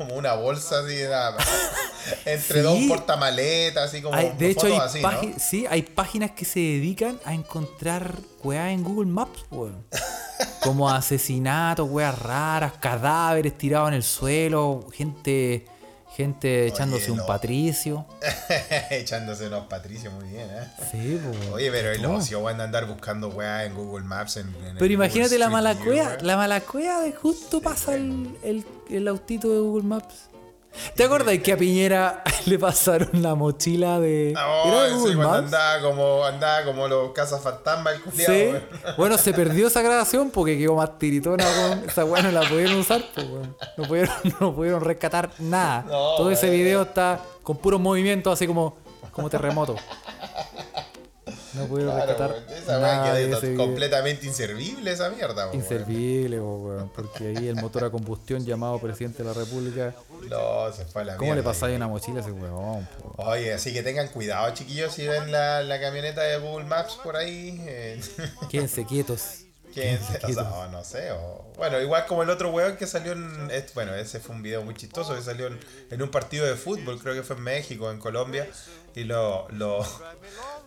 Como 0.00 0.14
una 0.16 0.32
bolsa 0.34 0.80
así 0.80 0.94
de 0.94 1.08
la- 1.08 1.36
entre 2.24 2.56
Sí. 2.56 2.62
dos 2.62 2.78
portamaletas, 2.88 3.88
así 3.90 4.00
como. 4.00 4.16
Hay- 4.16 4.32
de 4.38 4.50
hecho, 4.50 4.66
hay, 4.66 4.72
así, 4.78 5.02
sí, 5.38 5.66
hay 5.68 5.82
páginas 5.82 6.30
que 6.30 6.44
se 6.44 6.58
dedican 6.60 7.20
a 7.24 7.34
encontrar 7.34 8.14
weas 8.42 8.70
en 8.70 8.82
Google 8.82 9.10
Maps, 9.10 9.44
weón. 9.50 9.84
Como 10.62 10.88
asesinatos, 10.88 11.86
weas 11.90 12.18
raras, 12.18 12.72
cadáveres 12.80 13.56
tirados 13.58 13.88
en 13.88 13.94
el 13.94 14.02
suelo, 14.02 14.86
gente 14.92 15.66
gente 16.20 16.66
echándose 16.66 17.10
un 17.10 17.18
no. 17.18 17.26
patricio. 17.26 18.06
Echándose 18.90 19.46
unos 19.46 19.66
patricios 19.66 20.12
muy 20.14 20.28
bien, 20.28 20.48
¿eh? 20.50 20.66
Sí, 20.90 21.20
po. 21.22 21.54
Oye, 21.54 21.70
pero 21.70 21.90
el 21.92 22.04
ocio 22.04 22.42
van 22.42 22.60
a 22.60 22.64
andar 22.64 22.86
buscando 22.86 23.28
weá 23.28 23.64
en 23.64 23.74
Google 23.74 24.04
Maps. 24.04 24.36
En, 24.36 24.48
en 24.66 24.76
Pero 24.78 24.92
imagínate 24.92 25.38
la 25.38 25.48
mala 25.48 25.76
weón. 25.84 26.08
la 26.22 26.36
mala 26.36 26.60
cueva 26.60 27.00
de 27.00 27.12
justo 27.12 27.60
pasa 27.60 27.94
el, 27.94 28.36
el, 28.42 28.64
el 28.90 29.08
autito 29.08 29.52
de 29.52 29.60
Google 29.60 29.84
Maps. 29.84 30.28
¿Te 30.94 31.04
acuerdas 31.04 31.36
que 31.38 31.52
a 31.52 31.56
Piñera 31.56 32.22
le 32.46 32.58
pasaron 32.58 33.08
la 33.22 33.34
mochila 33.34 34.00
de. 34.00 34.32
No, 34.34 34.64
¿Era 34.64 34.82
de 34.84 34.94
Google 34.94 35.16
Maps? 35.16 35.38
andaba 35.38 35.80
como, 35.80 36.24
andaba 36.24 36.64
como 36.64 36.88
los 36.88 37.12
cazafantasmas, 37.12 37.94
el 37.94 38.00
culiado, 38.02 38.32
Sí. 38.34 38.52
Bueno, 38.96 39.18
se 39.18 39.32
perdió 39.32 39.66
esa 39.68 39.82
grabación 39.82 40.30
porque 40.30 40.58
quedó 40.58 40.74
más 40.76 40.98
tiritona, 40.98 41.44
weón. 41.44 41.84
Esa 41.88 42.04
weá 42.04 42.22
no 42.22 42.30
la 42.32 42.48
pudieron 42.48 42.76
usar, 42.76 43.02
pues, 43.14 43.26
weón. 43.28 43.56
No 43.76 43.84
pudieron, 43.84 44.14
no 44.40 44.54
pudieron 44.54 44.80
rescatar 44.82 45.30
nada. 45.38 45.82
No, 45.82 46.16
Todo 46.16 46.30
ese 46.30 46.50
video 46.50 46.82
está 46.82 47.20
con 47.42 47.56
puros 47.56 47.80
movimientos 47.80 48.32
así 48.32 48.46
como, 48.46 48.76
como 49.12 49.28
terremoto. 49.30 49.76
No 51.60 51.66
pudieron 51.68 51.94
Claro, 51.94 52.06
rescatar 52.06 52.30
weón, 52.48 52.62
esa 52.62 52.78
nada 52.80 53.02
weá 53.04 53.14
de 53.14 53.26
quedó 53.26 53.38
ese 53.38 53.46
video. 53.50 53.66
completamente 53.66 54.26
inservible 54.26 54.90
esa 54.92 55.10
mierda. 55.10 55.50
Inservible, 55.52 56.40
weón, 56.40 56.88
porque 56.94 57.28
ahí 57.36 57.48
el 57.48 57.56
motor 57.56 57.84
a 57.84 57.90
combustión 57.90 58.44
llamado 58.44 58.78
presidente 58.78 59.22
de 59.22 59.28
la 59.28 59.34
república. 59.34 59.94
No, 60.28 60.72
se 60.72 60.84
fue 60.86 61.02
a 61.02 61.04
la 61.06 61.16
¿Cómo 61.16 61.30
le 61.30 61.36
mierda, 61.36 61.50
pasáis 61.50 61.76
una 61.76 61.88
mochila 61.88 62.18
a 62.18 62.22
ese 62.22 62.32
weón? 62.32 62.88
Oye, 63.16 63.52
así 63.54 63.72
que 63.72 63.82
tengan 63.82 64.08
cuidado, 64.08 64.52
chiquillos, 64.54 64.92
si 64.94 65.06
ven 65.06 65.30
la, 65.32 65.62
la 65.62 65.80
camioneta 65.80 66.22
de 66.22 66.38
Google 66.38 66.66
Maps 66.66 66.98
por 67.02 67.16
ahí. 67.16 67.60
Eh, 67.66 68.00
Quédense 68.50 68.84
quietos. 68.84 69.44
que, 69.74 69.98
o 70.24 70.32
sea, 70.32 70.68
no 70.72 70.82
sé. 70.84 71.12
O, 71.12 71.44
bueno, 71.56 71.80
igual 71.80 72.04
como 72.06 72.22
el 72.22 72.30
otro 72.30 72.50
weón 72.50 72.76
que 72.76 72.86
salió 72.86 73.12
en. 73.12 73.50
Bueno, 73.74 73.94
ese 73.94 74.18
fue 74.18 74.34
un 74.34 74.42
video 74.42 74.62
muy 74.62 74.74
chistoso 74.74 75.14
que 75.14 75.22
salió 75.22 75.46
en, 75.46 75.58
en 75.90 76.02
un 76.02 76.10
partido 76.10 76.44
de 76.46 76.54
fútbol, 76.56 76.98
creo 77.00 77.14
que 77.14 77.22
fue 77.22 77.36
en 77.36 77.42
México, 77.42 77.90
en 77.90 77.98
Colombia. 77.98 78.48
Y 78.94 79.04
lo. 79.04 79.46
lo, 79.50 79.84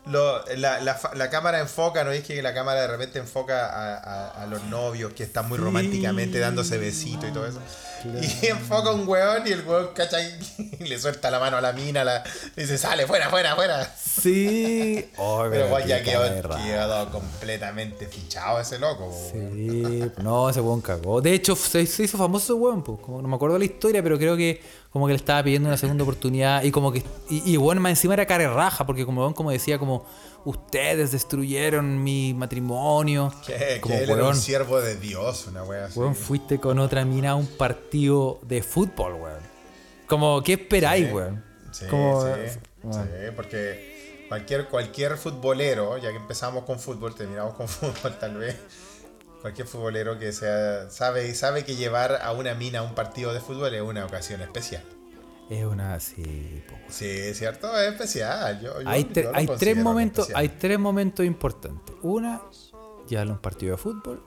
lo- 0.05 0.45
la, 0.57 0.81
la 0.81 0.99
la 1.13 1.29
cámara 1.29 1.59
enfoca, 1.59 2.03
¿no 2.03 2.11
es 2.11 2.23
que 2.23 2.41
la 2.41 2.53
cámara 2.53 2.81
de 2.81 2.87
repente 2.87 3.19
enfoca 3.19 3.67
a, 3.67 3.95
a- 3.97 4.43
a 4.43 4.47
los 4.47 4.63
novios 4.65 5.13
que 5.13 5.23
están 5.23 5.47
muy 5.47 5.57
románticamente 5.57 6.39
dándose 6.39 6.77
besitos 6.77 7.29
y 7.29 7.33
todo 7.33 7.47
eso? 7.47 7.59
Y 8.21 8.47
enfoca 8.47 8.91
un 8.91 9.07
weón 9.07 9.47
y 9.47 9.51
el 9.51 9.65
weón 9.65 9.89
cacha 9.95 10.17
y, 10.21 10.77
le 10.83 10.99
suelta 10.99 11.31
la 11.31 11.39
mano 11.39 11.55
a 11.57 11.61
la 11.61 11.71
mina, 11.71 12.03
la, 12.03 12.21
y 12.57 12.61
dice, 12.61 12.77
sale, 12.77 13.07
fuera, 13.07 13.29
fuera, 13.29 13.55
fuera. 13.55 13.85
Sí. 13.95 15.09
Oh, 15.17 15.45
Pero 15.49 15.67
weón 15.67 15.87
ya 15.87 16.03
quedó, 16.03 16.21
quedó 16.57 17.09
completamente 17.11 18.07
fichado 18.07 18.59
ese 18.59 18.79
loco. 18.79 19.07
weón. 19.07 19.53
Sí, 19.53 20.11
no, 20.21 20.49
ese 20.49 20.59
weón 20.59 20.81
cagó. 20.81 21.21
De 21.21 21.33
hecho, 21.33 21.55
se, 21.55 21.85
se 21.85 22.03
hizo 22.03 22.17
famoso 22.17 22.43
ese 22.45 22.53
weón, 22.53 22.83
pues. 22.83 22.99
Como, 22.99 23.21
no 23.21 23.27
me 23.27 23.35
acuerdo 23.35 23.57
la 23.57 23.65
historia, 23.65 24.03
pero 24.03 24.17
creo 24.17 24.35
que 24.35 24.61
como 24.93 25.07
que 25.07 25.13
le 25.13 25.17
estaba 25.17 25.43
pidiendo 25.43 25.67
una 25.67 25.77
segunda 25.77 26.03
oportunidad. 26.03 26.63
Y 26.63 26.71
como 26.71 26.91
que. 26.91 27.03
Y, 27.29 27.51
y 27.53 27.57
weón, 27.57 27.79
más 27.81 27.89
encima 27.89 28.13
era 28.13 28.25
cara 28.25 28.53
raja, 28.53 28.85
porque 28.85 29.05
como 29.05 29.33
como 29.33 29.51
decía, 29.51 29.77
como 29.79 30.05
ustedes 30.45 31.11
destruyeron 31.11 32.01
mi 32.03 32.33
matrimonio. 32.33 33.33
Como 33.81 33.95
que 33.97 34.03
él 34.03 34.09
era 34.11 34.27
un 34.27 34.35
siervo 34.35 34.79
de 34.79 34.95
Dios, 34.97 35.47
una 35.47 35.63
wea 35.63 35.85
así. 35.85 35.99
weón, 35.99 36.15
fuiste 36.15 36.59
con 36.59 36.79
otra 36.79 37.03
mina 37.05 37.31
a 37.31 37.35
un 37.35 37.47
partido 37.47 38.39
de 38.43 38.61
fútbol, 38.63 39.13
weón. 39.15 39.39
Como, 40.07 40.41
¿qué 40.43 40.53
esperáis, 40.53 41.07
Sí. 41.07 41.13
weón? 41.13 41.43
Sí, 41.71 41.85
Como- 41.89 42.21
sí, 42.23 42.29
bueno. 42.83 43.03
sí, 43.03 43.31
porque 43.35 43.93
Cualquier, 44.29 44.67
cualquier 44.67 45.17
futbolero, 45.17 45.95
ya 45.97 46.09
que 46.09 46.17
empezamos 46.17 46.63
con 46.63 46.79
fútbol, 46.79 47.13
terminamos 47.13 47.53
con 47.55 47.67
fútbol 47.67 48.17
tal 48.19 48.35
vez. 48.37 48.55
Cualquier 49.43 49.67
futbolero 49.67 50.17
que 50.17 50.31
sea 50.31 50.89
sabe, 50.89 51.35
sabe 51.35 51.63
que 51.65 51.75
llevar 51.75 52.19
a 52.23 52.31
una 52.31 52.55
mina 52.55 52.79
a 52.79 52.81
un 52.81 52.95
partido 52.95 53.33
de 53.33 53.41
fútbol 53.41 53.75
es 53.75 53.81
una 53.81 54.05
ocasión 54.05 54.41
especial. 54.41 54.81
Es 55.49 55.65
una. 55.65 55.99
Sí, 55.99 56.63
po. 56.67 56.75
Sí, 56.89 57.05
es 57.09 57.37
cierto, 57.37 57.77
es 57.77 57.91
especial. 57.91 58.61
Yo- 58.61 58.81
yo- 58.81 58.87
hay, 58.89 59.03
tre- 59.03 59.29
hay 59.33 59.45
tres 59.59 59.75
momentos, 59.77 60.29
especial. 60.29 60.41
hay 60.41 60.49
tres 60.57 60.79
momentos 60.79 61.25
importantes. 61.25 61.93
Una, 62.01 62.41
llevarla 63.09 63.33
a 63.33 63.35
un 63.35 63.41
partido 63.41 63.73
de 63.73 63.77
fútbol. 63.77 64.23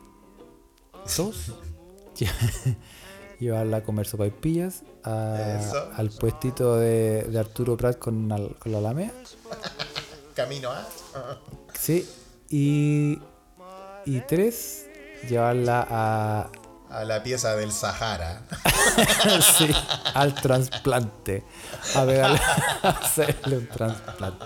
Dos, 1.16 1.52
lle- 2.16 2.76
llevarla 3.40 3.78
a 3.78 3.82
comer 3.82 4.06
sopaipillas 4.06 4.82
a- 5.02 5.60
Eso. 5.66 5.90
al 5.94 6.10
puestito 6.10 6.76
de, 6.76 7.22
de 7.22 7.38
Arturo 7.38 7.76
Prat 7.78 7.98
con, 7.98 8.30
al- 8.30 8.54
con 8.58 8.70
la 8.72 8.78
Alameda. 8.78 9.12
Camino 10.34 10.70
a. 10.70 10.86
Sí. 11.72 12.06
Y, 12.50 13.18
y 14.04 14.20
tres, 14.28 14.85
llevarla 15.28 15.86
a, 15.90 16.50
A 16.90 17.04
la 17.04 17.22
pieza 17.22 17.56
del 17.56 17.72
Sahara. 17.72 18.42
sí, 19.58 19.70
al 20.14 20.34
trasplante. 20.34 21.44
A 21.94 22.04
ver, 22.04 22.24
a 22.82 22.88
hacerle 22.88 23.58
un 23.58 23.66
trasplante. 23.68 24.44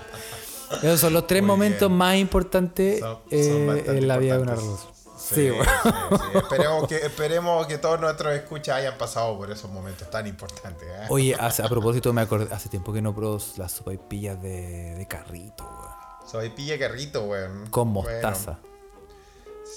Esos 0.82 1.00
son 1.00 1.12
los 1.12 1.26
tres 1.26 1.42
Muy 1.42 1.48
momentos 1.48 1.88
bien. 1.88 1.98
más 1.98 2.16
importantes 2.16 3.00
Son- 3.00 3.16
son 3.16 3.30
eh, 3.30 3.84
en 3.86 4.08
la 4.08 4.16
vida 4.18 4.36
de 4.36 4.42
una 4.42 4.54
relación. 4.54 4.78
Sí, 5.18 5.34
Sí, 5.34 5.50
bueno. 5.50 5.70
sí. 6.10 6.38
Esperemos, 6.38 6.88
que, 6.88 6.96
esperemos 6.96 7.66
que 7.66 7.78
todos 7.78 8.00
nuestros 8.00 8.32
escuchas 8.34 8.78
hayan 8.78 8.96
pasado 8.98 9.36
por 9.36 9.50
esos 9.52 9.70
momentos 9.70 10.08
tan 10.10 10.26
importantes. 10.26 10.88
¿eh? 10.88 11.06
Oye, 11.08 11.36
hace- 11.38 11.62
a 11.62 11.68
propósito, 11.68 12.12
me 12.12 12.22
acordé, 12.22 12.52
hace 12.52 12.68
tiempo 12.68 12.92
que 12.92 13.02
no 13.02 13.14
probó 13.14 13.38
las 13.56 13.70
sopaipillas 13.72 14.40
de, 14.42 14.94
de 14.96 15.06
carrito, 15.06 15.64
weón. 15.64 16.28
Soy 16.30 16.48
pilla 16.50 16.78
carrito, 16.78 17.24
weón. 17.24 17.66
Con 17.70 17.92
Bueno, 17.92 18.10
mostaza. 18.12 18.58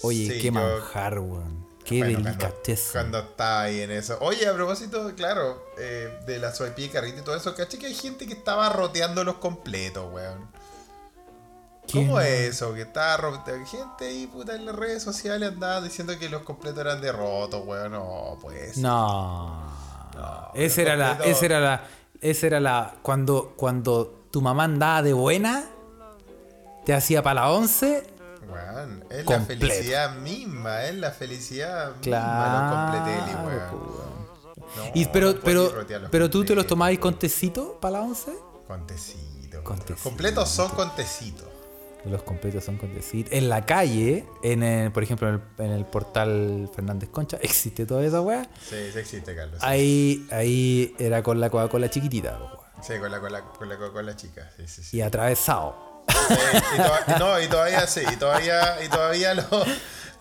Oye, 0.01 0.27
Sí, 0.33 0.39
qué 0.39 0.45
yo- 0.47 0.51
manjar, 0.53 1.19
weón. 1.19 1.63
Qué 1.85 1.97
bueno, 1.99 2.13
cuando- 2.21 2.29
delicateza. 2.29 2.91
Cuando, 2.93 3.19
está 3.19 3.61
ahí 3.61 3.81
en 3.81 3.91
eso. 3.91 4.17
Oye, 4.21 4.47
a 4.47 4.53
propósito, 4.53 5.11
claro, 5.15 5.65
eh, 5.77 6.17
de 6.25 6.39
la 6.39 6.53
sopaipilla 6.53 6.87
de 6.87 6.93
carrito 6.93 7.19
y 7.19 7.23
todo 7.23 7.35
eso, 7.35 7.53
caché 7.55 7.77
que 7.77 7.87
hay 7.87 7.93
gente 7.95 8.25
que 8.25 8.33
estaba 8.33 8.69
roteando 8.69 9.23
los 9.25 9.35
completos, 9.35 10.11
weón. 10.13 10.47
¿Cómo 11.91 12.19
es 12.21 12.55
eso? 12.55 12.73
Que 12.73 12.83
estaba 12.83 13.17
roteando. 13.17 13.65
Gente 13.67 14.05
ahí, 14.05 14.27
puta, 14.27 14.55
en 14.55 14.65
las 14.65 14.75
redes 14.75 15.03
sociales 15.03 15.49
andaba 15.49 15.81
diciendo 15.81 16.17
que 16.17 16.29
los 16.29 16.43
completos 16.43 16.79
eran 16.79 17.01
de 17.01 17.11
roto, 17.11 17.59
weón. 17.59 17.91
No, 17.91 18.37
pues. 18.41 18.77
No. 18.77 19.61
esa 20.53 20.81
el 20.81 20.87
era 20.87 20.95
la, 20.95 21.11
esa 21.25 21.45
era 21.45 21.59
la, 21.59 21.83
esa 22.21 22.47
era 22.47 22.59
la, 22.61 22.93
cuando, 23.01 23.53
cuando 23.57 24.23
tu 24.31 24.41
mamá 24.41 24.63
andaba 24.63 25.01
de 25.01 25.11
buena, 25.11 25.65
te 26.85 26.93
hacía 26.93 27.21
para 27.21 27.41
la 27.41 27.51
once, 27.51 28.07
Weón, 28.53 29.05
es 29.09 29.23
Completo. 29.23 29.65
la 29.65 29.71
felicidad 29.73 30.15
misma, 30.17 30.83
es 30.85 30.95
la 30.95 31.11
felicidad 31.11 31.87
misma 31.97 32.01
claro. 32.01 32.59
los 32.59 33.01
completelis, 33.03 33.35
po, 33.35 33.47
weón. 33.47 34.23
No, 34.77 34.91
Y, 34.93 35.05
pero, 35.05 35.39
pero, 35.43 35.71
los 35.71 36.09
pero 36.09 36.29
tú 36.29 36.43
te 36.45 36.55
los 36.55 36.65
tomabas 36.67 36.97
con 36.97 37.17
tecito 37.19 37.77
para 37.79 37.99
la 37.99 38.01
once. 38.05 38.31
Con 38.67 38.87
tecito. 38.87 39.63
Con 39.63 39.77
Los 39.77 39.85
tecito. 39.85 40.03
completos 40.09 40.49
son 40.49 40.69
con 40.71 40.95
tecito. 40.95 41.49
Los 42.05 42.21
completos 42.23 42.65
son 42.65 42.77
con 42.77 42.93
decir. 42.93 43.27
En 43.31 43.47
la 43.47 43.65
calle, 43.65 44.25
en 44.43 44.61
el, 44.63 44.91
por 44.91 45.03
ejemplo, 45.03 45.29
en 45.29 45.35
el, 45.35 45.65
en 45.65 45.71
el 45.71 45.85
portal 45.85 46.69
Fernández 46.75 47.09
Concha, 47.09 47.37
existe 47.41 47.85
toda 47.85 48.03
esa 48.05 48.19
weá. 48.19 48.43
Sí, 48.61 48.75
sí 48.91 48.99
existe, 48.99 49.33
Carlos. 49.35 49.59
sí. 49.61 49.65
Ahí, 49.65 50.27
ahí 50.31 50.95
era 50.99 51.23
con 51.23 51.39
la 51.39 51.49
Coca-Cola 51.49 51.89
chiquitita, 51.89 52.37
weón. 52.39 52.51
Sí, 52.81 52.99
con 52.99 53.09
la, 53.11 53.19
con 53.21 53.31
la, 53.31 53.41
con 53.41 53.69
la, 53.69 53.77
con 53.77 54.05
la 54.05 54.15
chica. 54.17 54.49
Sí, 54.57 54.63
sí, 54.67 54.83
sí. 54.83 54.97
Y 54.97 55.01
atravesado. 55.01 55.92
Y 56.07 56.77
toda- 56.77 57.17
no, 57.19 57.39
y 57.39 57.47
todavía 57.47 57.87
sí, 57.87 58.01
y 58.11 58.15
todavía, 58.15 58.77
y 58.83 58.87
todavía 58.89 59.33
lo, 59.33 59.43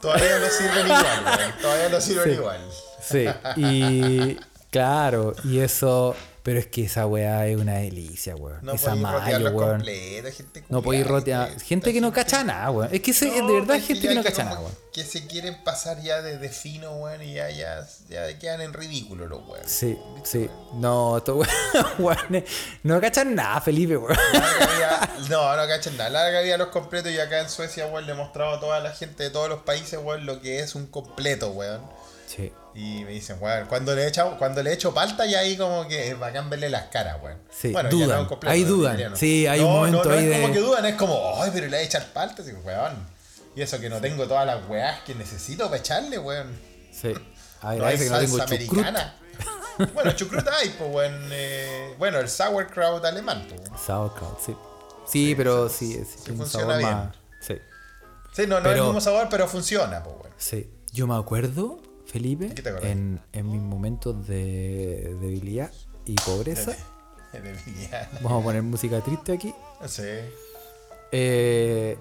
todavía 0.00 0.38
lo 0.38 0.48
sirven 0.48 0.86
igual. 0.86 1.54
Todavía 1.60 1.88
lo 1.88 2.00
sirven 2.00 2.24
Sí. 2.24 2.30
igual. 2.30 2.60
Sí. 3.02 3.28
Y 3.56 4.38
claro, 4.70 5.34
y 5.44 5.60
eso. 5.60 6.14
Pero 6.42 6.58
es 6.58 6.66
que 6.66 6.84
esa 6.86 7.06
weá 7.06 7.46
es 7.46 7.56
una 7.56 7.74
delicia, 7.74 8.34
weón. 8.34 8.58
No 8.62 8.72
esa 8.72 8.96
mayo, 8.96 9.50
weón. 9.52 9.76
completos, 9.76 10.34
gente 10.34 10.64
No 10.68 10.82
podéis 10.82 11.06
rotear. 11.06 11.48
gente- 11.50 11.64
Gente 11.64 11.92
que 11.92 12.00
no 12.00 12.12
cacha 12.12 12.42
nada, 12.42 12.68
weón. 12.72 12.88
Es 12.92 13.00
que 13.00 13.12
se- 13.14 13.26
No, 13.28 13.46
de 13.46 13.52
verdad 13.54 13.66
pues, 13.76 13.86
gente 13.86 14.08
que 14.08 14.14
no 14.16 14.24
cacha 14.24 14.42
nada, 14.44 14.58
weón. 14.58 14.72
Que 14.92 15.04
se 15.04 15.26
quieren 15.28 15.62
pasar 15.62 16.02
ya 16.02 16.20
de, 16.20 16.48
fino, 16.48 16.96
weón, 16.96 17.22
y 17.22 17.34
ya, 17.34 17.48
ya, 17.50 17.86
ya 18.08 18.38
quedan 18.40 18.60
en 18.60 18.72
ridículo 18.72 19.28
los 19.28 19.46
weón. 19.46 19.62
Sí, 19.68 19.96
sí. 20.24 20.50
No, 20.74 21.18
estos 21.18 21.46
weones 22.00 22.44
no 22.82 23.00
cachan 23.00 23.34
nada, 23.36 23.60
Felipe, 23.60 23.96
weón. 23.96 24.18
Vida- 24.32 25.10
no, 25.30 25.56
no 25.56 25.66
cachan 25.68 25.96
nada. 25.96 26.10
Larga 26.10 26.40
vida 26.40 26.56
los 26.58 26.68
completos. 26.68 27.12
Y 27.12 27.20
acá 27.20 27.38
en 27.40 27.48
Suecia, 27.48 27.86
weón, 27.86 28.04
le 28.06 28.12
he 28.12 28.16
mostrado 28.16 28.56
a 28.56 28.60
toda 28.60 28.80
la 28.80 28.90
gente 28.92 29.22
de 29.22 29.30
todos 29.30 29.48
los 29.48 29.62
países, 29.62 30.00
weón, 30.02 30.26
lo 30.26 30.40
que 30.40 30.58
es 30.58 30.74
un 30.74 30.86
completo, 30.88 31.50
weón. 31.50 31.80
Sí. 32.26 32.52
Y 32.74 33.04
me 33.04 33.10
dicen, 33.10 33.36
weón, 33.40 33.66
cuando 33.66 33.94
le 33.94 34.06
echo, 34.06 34.36
cuando 34.38 34.62
le 34.62 34.72
echo 34.72 34.94
palta 34.94 35.26
ya 35.26 35.40
ahí 35.40 35.56
como 35.58 35.86
que 35.86 36.08
es 36.08 36.18
bacán 36.18 36.48
verle 36.48 36.70
las 36.70 36.84
caras, 36.86 37.18
weón. 37.22 37.38
Sí, 37.50 37.68
dudan, 37.72 37.90
no 37.90 38.14
es 38.14 38.20
un 38.20 38.26
completo, 38.26 38.54
es 38.54 38.68
dudan. 38.68 38.92
italiano. 38.92 39.16
Sí, 39.16 39.46
hay 39.46 39.60
un 39.60 39.66
No, 39.66 39.72
momento 39.72 39.98
no, 39.98 40.04
no 40.04 40.10
ahí 40.16 40.24
es 40.24 40.30
de- 40.36 40.40
como 40.42 40.54
que 40.54 40.60
dudan, 40.60 40.86
es 40.86 40.94
como, 40.94 41.42
ay, 41.42 41.50
pero 41.52 41.66
le 41.66 41.70
voy 41.76 41.78
a 41.78 41.82
echar 41.82 42.06
palta, 42.12 42.42
weón. 42.64 43.12
Y 43.54 43.60
eso 43.60 43.78
que 43.78 43.90
no 43.90 44.00
tengo 44.00 44.26
todas 44.26 44.46
las 44.46 44.66
weás 44.68 45.00
que 45.02 45.14
necesito 45.14 45.64
para 45.66 45.76
echarle, 45.76 46.18
weón. 46.18 46.48
Sí. 46.92 47.12
Ay, 47.64 47.78
No 47.78 47.86
hay 47.86 47.96
que 47.98 48.08
no 48.10 48.18
tengo 48.18 48.42
americana. 48.42 49.16
bueno, 49.94 50.12
chucrut 50.12 50.48
hay, 50.48 50.70
pues, 50.70 50.90
weón. 50.90 51.28
eh, 51.30 51.94
bueno, 51.98 52.18
el 52.18 52.28
sauerkraut 52.28 53.04
alemán, 53.04 53.46
pues. 53.48 53.60
Sauerkraut, 53.84 54.40
sí. 54.40 54.56
Sí, 55.06 55.34
pero 55.36 55.68
sí, 55.68 55.92
sí, 56.04 56.18
sí 56.24 56.30
un 56.30 56.38
funciona 56.38 56.76
bien. 56.78 56.90
más- 56.90 57.14
Sí, 57.40 57.54
Sí, 58.34 58.46
no, 58.46 58.60
no 58.60 58.70
es 58.70 58.76
el 58.76 58.82
mismo 58.82 59.00
sabor, 59.00 59.26
pero 59.30 59.46
funciona, 59.46 60.02
pues, 60.02 60.16
weón. 60.16 60.34
sí. 60.38 60.70
Yo 60.92 61.06
me 61.06 61.16
acuerdo, 61.16 61.80
Felipe, 62.12 62.54
en, 62.82 63.20
en 63.32 63.50
mis 63.50 63.62
momentos 63.62 64.26
de 64.26 65.16
debilidad 65.18 65.72
y 66.04 66.14
pobreza. 66.16 66.76
Vamos 68.22 68.42
a 68.42 68.44
poner 68.44 68.62
música 68.62 69.00
triste 69.00 69.32
aquí. 69.32 69.54
Sí. 69.86 70.02
Eh, 71.10 71.96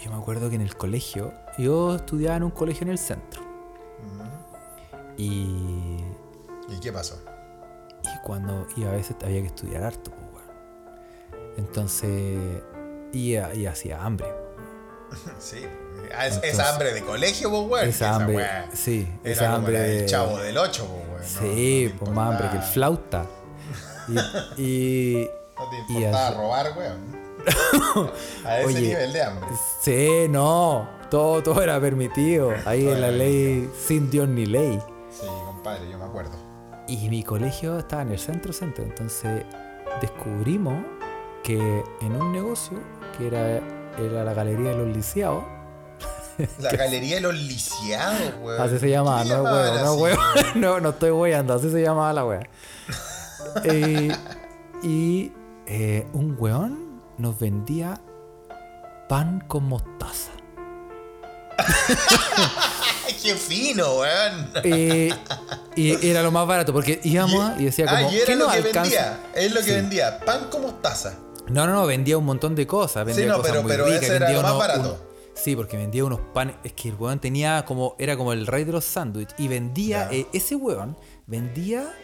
yo 0.00 0.10
me 0.12 0.16
acuerdo 0.16 0.48
que 0.48 0.54
en 0.54 0.60
el 0.60 0.76
colegio, 0.76 1.34
yo 1.58 1.96
estudiaba 1.96 2.36
en 2.36 2.44
un 2.44 2.52
colegio 2.52 2.84
en 2.84 2.90
el 2.90 2.98
centro. 2.98 3.42
Y, 5.16 5.96
¿Y 6.68 6.80
qué 6.80 6.92
pasó? 6.92 7.20
y 8.04 8.24
cuando 8.24 8.64
y 8.76 8.84
a 8.84 8.92
veces 8.92 9.16
había 9.24 9.40
que 9.40 9.48
estudiar 9.48 9.82
harto, 9.82 10.12
pues, 10.12 10.22
weón. 10.46 11.56
Entonces, 11.56 12.62
y, 13.12 13.32
y 13.32 13.66
hacía 13.66 14.04
hambre. 14.04 14.28
Sí. 15.40 15.66
Ah, 16.16 16.26
es- 16.26 16.34
Entonces- 16.36 16.60
hambre 16.60 16.92
de 16.94 17.02
colegio, 17.02 17.50
pues, 17.50 17.62
weón. 17.68 17.88
Esa 17.88 18.14
hambre, 18.16 18.46
sí, 18.74 19.08
Era 19.24 19.36
como 19.46 19.56
hambre 19.56 19.72
la 19.74 19.80
del 19.80 19.98
de- 20.00 20.06
chavo 20.06 20.38
del 20.38 20.58
8, 20.58 20.86
pues, 20.86 21.08
weón. 21.08 21.18
No- 21.48 21.54
Sí, 21.54 21.90
no 21.92 21.98
pues 22.00 22.10
más 22.12 22.30
hambre 22.34 22.50
que 22.50 22.56
el 22.56 22.62
flauta. 22.62 23.26
Y, 24.08 24.12
y- 24.62 25.30
No 25.58 25.70
te 25.70 25.76
importaba 25.92 26.30
robar, 26.32 26.72
weón. 26.78 27.18
A 28.44 28.58
ese 28.60 28.66
Oye, 28.66 28.80
nivel 28.80 29.12
de 29.12 29.22
hambre. 29.22 29.48
Sí, 29.80 30.26
no, 30.28 30.88
todo, 31.10 31.42
todo 31.42 31.62
era 31.62 31.80
permitido. 31.80 32.52
Ahí 32.66 32.84
Todo 32.84 32.94
en 32.94 33.00
la 33.00 33.10
ley, 33.10 33.70
sin 33.86 34.10
Dios 34.10 34.28
ni 34.28 34.44
ley. 34.46 34.78
Sí, 35.10 35.26
compadre, 35.46 35.88
yo 35.90 35.98
me 35.98 36.04
acuerdo. 36.04 36.32
Y 36.88 37.08
mi 37.08 37.22
colegio 37.22 37.78
estaba 37.78 38.02
en 38.02 38.12
el 38.12 38.18
centro 38.18 38.52
centro, 38.52 38.82
entonces 38.84 39.44
descubrimos 40.00 40.82
que 41.42 41.82
en 42.00 42.12
un 42.20 42.32
negocio 42.32 42.78
que 43.16 43.26
era, 43.28 43.60
era 43.98 44.24
la 44.24 44.34
galería 44.34 44.70
de 44.70 44.76
los 44.76 44.96
lisiados, 44.96 45.44
La 46.60 46.70
galería 46.72 47.16
de 47.16 47.20
los 47.22 47.34
lisiados, 47.34 48.32
weón. 48.40 48.60
así 48.62 48.78
se 48.78 48.90
llamaba, 48.90 49.22
¿Qué 49.22 49.28
no 49.30 49.36
llamaban 49.44 49.70
huevo, 49.72 49.84
no 49.84 49.94
weón? 49.94 50.18
no, 50.54 50.80
no 50.80 50.88
estoy 50.90 51.10
hueando, 51.10 51.54
así 51.54 51.70
se 51.70 51.82
llamaba 51.82 52.12
la 52.12 52.24
wea. 52.24 52.48
y 53.64 54.10
y, 54.82 55.32
eh, 55.66 56.06
un 56.12 56.36
weón 56.38 57.00
nos 57.18 57.38
vendía 57.38 58.00
pan 59.08 59.42
con 59.48 59.64
mostaza. 59.64 60.30
Qué 63.22 63.34
fino, 63.34 63.94
weón. 63.98 64.50
Eh, 64.62 65.12
y 65.74 66.06
era 66.08 66.22
lo 66.22 66.30
más 66.30 66.46
barato, 66.46 66.72
porque 66.72 67.00
íbamos 67.02 67.58
y 67.58 67.64
decía 67.64 67.86
como, 67.86 68.08
ah, 68.08 68.12
y 68.12 68.16
era 68.18 68.26
¿qué 68.26 68.36
lo 68.36 68.44
nos 68.44 68.52
que 68.52 68.58
alcanza? 68.58 68.80
vendía. 68.82 69.20
Es 69.34 69.52
lo 69.52 69.60
que 69.60 69.66
Sí. 69.66 69.72
vendía. 69.72 70.20
Pan 70.20 70.44
con 70.50 70.62
mostaza. 70.62 71.14
No, 71.48 71.66
no, 71.66 71.72
no, 71.72 71.86
vendía 71.86 72.16
un 72.18 72.24
montón 72.26 72.54
de 72.54 72.66
cosas. 72.66 73.04
Vendía 73.06 73.26
no, 73.26 73.36
cosas 73.38 73.50
pero- 73.50 73.62
muy 73.62 73.70
pero 73.72 73.84
ricas, 73.86 74.02
ese 74.02 74.16
era 74.16 74.26
vendía 74.26 74.42
lo 74.42 74.48
más 74.48 74.58
barato. 74.58 75.07
Sí, 75.38 75.56
porque 75.56 75.76
vendía 75.76 76.04
unos 76.04 76.20
panes. 76.34 76.56
Es 76.64 76.72
que 76.72 76.88
el 76.90 76.96
weón 76.96 77.20
tenía 77.20 77.64
como. 77.64 77.94
Era 77.98 78.16
como 78.16 78.32
el 78.32 78.46
rey 78.46 78.64
de 78.64 78.72
los 78.72 78.84
sándwiches. 78.84 79.38
Y 79.38 79.48
vendía. 79.48 80.08
Eh, 80.10 80.26
ese 80.32 80.56
weón 80.56 80.96
vendía 81.26 81.94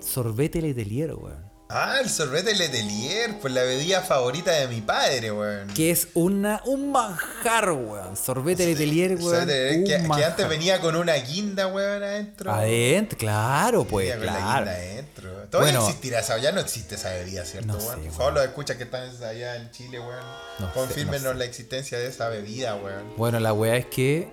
sorbete 0.00 0.60
letelier, 0.60 1.14
weón. 1.14 1.43
Ah, 1.70 1.98
el 2.00 2.10
sorbete 2.10 2.54
Letelier, 2.54 3.38
pues 3.40 3.52
la 3.52 3.62
bebida 3.62 4.02
favorita 4.02 4.52
de 4.52 4.68
mi 4.68 4.80
padre, 4.82 5.32
weón. 5.32 5.68
Que 5.68 5.90
es 5.90 6.08
una, 6.14 6.60
un 6.66 6.92
manjar, 6.92 7.72
weón. 7.72 8.16
Sorbete 8.16 8.66
Letelier, 8.66 9.12
weón. 9.16 9.22
Sorbete 9.40 9.70
Letelier, 9.78 10.00
un 10.10 10.16
que, 10.16 10.24
antes 10.24 10.48
venía 10.48 10.80
con 10.80 10.94
una 10.94 11.14
guinda, 11.14 11.66
weón, 11.66 12.02
adentro. 12.02 12.52
Adentro, 12.52 13.18
claro, 13.18 13.84
pues, 13.84 14.08
Venía 14.08 14.16
con 14.18 14.26
la 14.26 14.32
claro. 14.40 14.58
guinda 14.66 14.72
adentro. 14.72 15.30
Todavía 15.50 15.72
Bueno. 15.72 15.86
existirá 15.88 16.20
esa, 16.20 16.38
ya 16.38 16.52
no 16.52 16.60
existe 16.60 16.94
esa 16.96 17.10
bebida, 17.10 17.44
¿cierto, 17.46 17.68
No 17.72 17.78
weón? 17.78 17.94
sé, 17.94 18.00
weón. 18.02 18.12
favor, 18.12 18.32
los 18.34 18.44
escuchas 18.44 18.76
que 18.76 18.82
están 18.84 19.08
allá 19.24 19.56
en 19.56 19.70
Chile, 19.70 19.98
weón. 20.00 20.24
No 20.58 20.72
Confírmenos 20.74 21.22
no 21.22 21.32
sé. 21.32 21.38
la 21.38 21.44
existencia 21.46 21.98
de 21.98 22.06
esa 22.08 22.28
bebida, 22.28 22.76
weón. 22.76 23.14
Bueno, 23.16 23.40
la 23.40 23.52
weá 23.54 23.76
es 23.76 23.86
que 23.86 24.28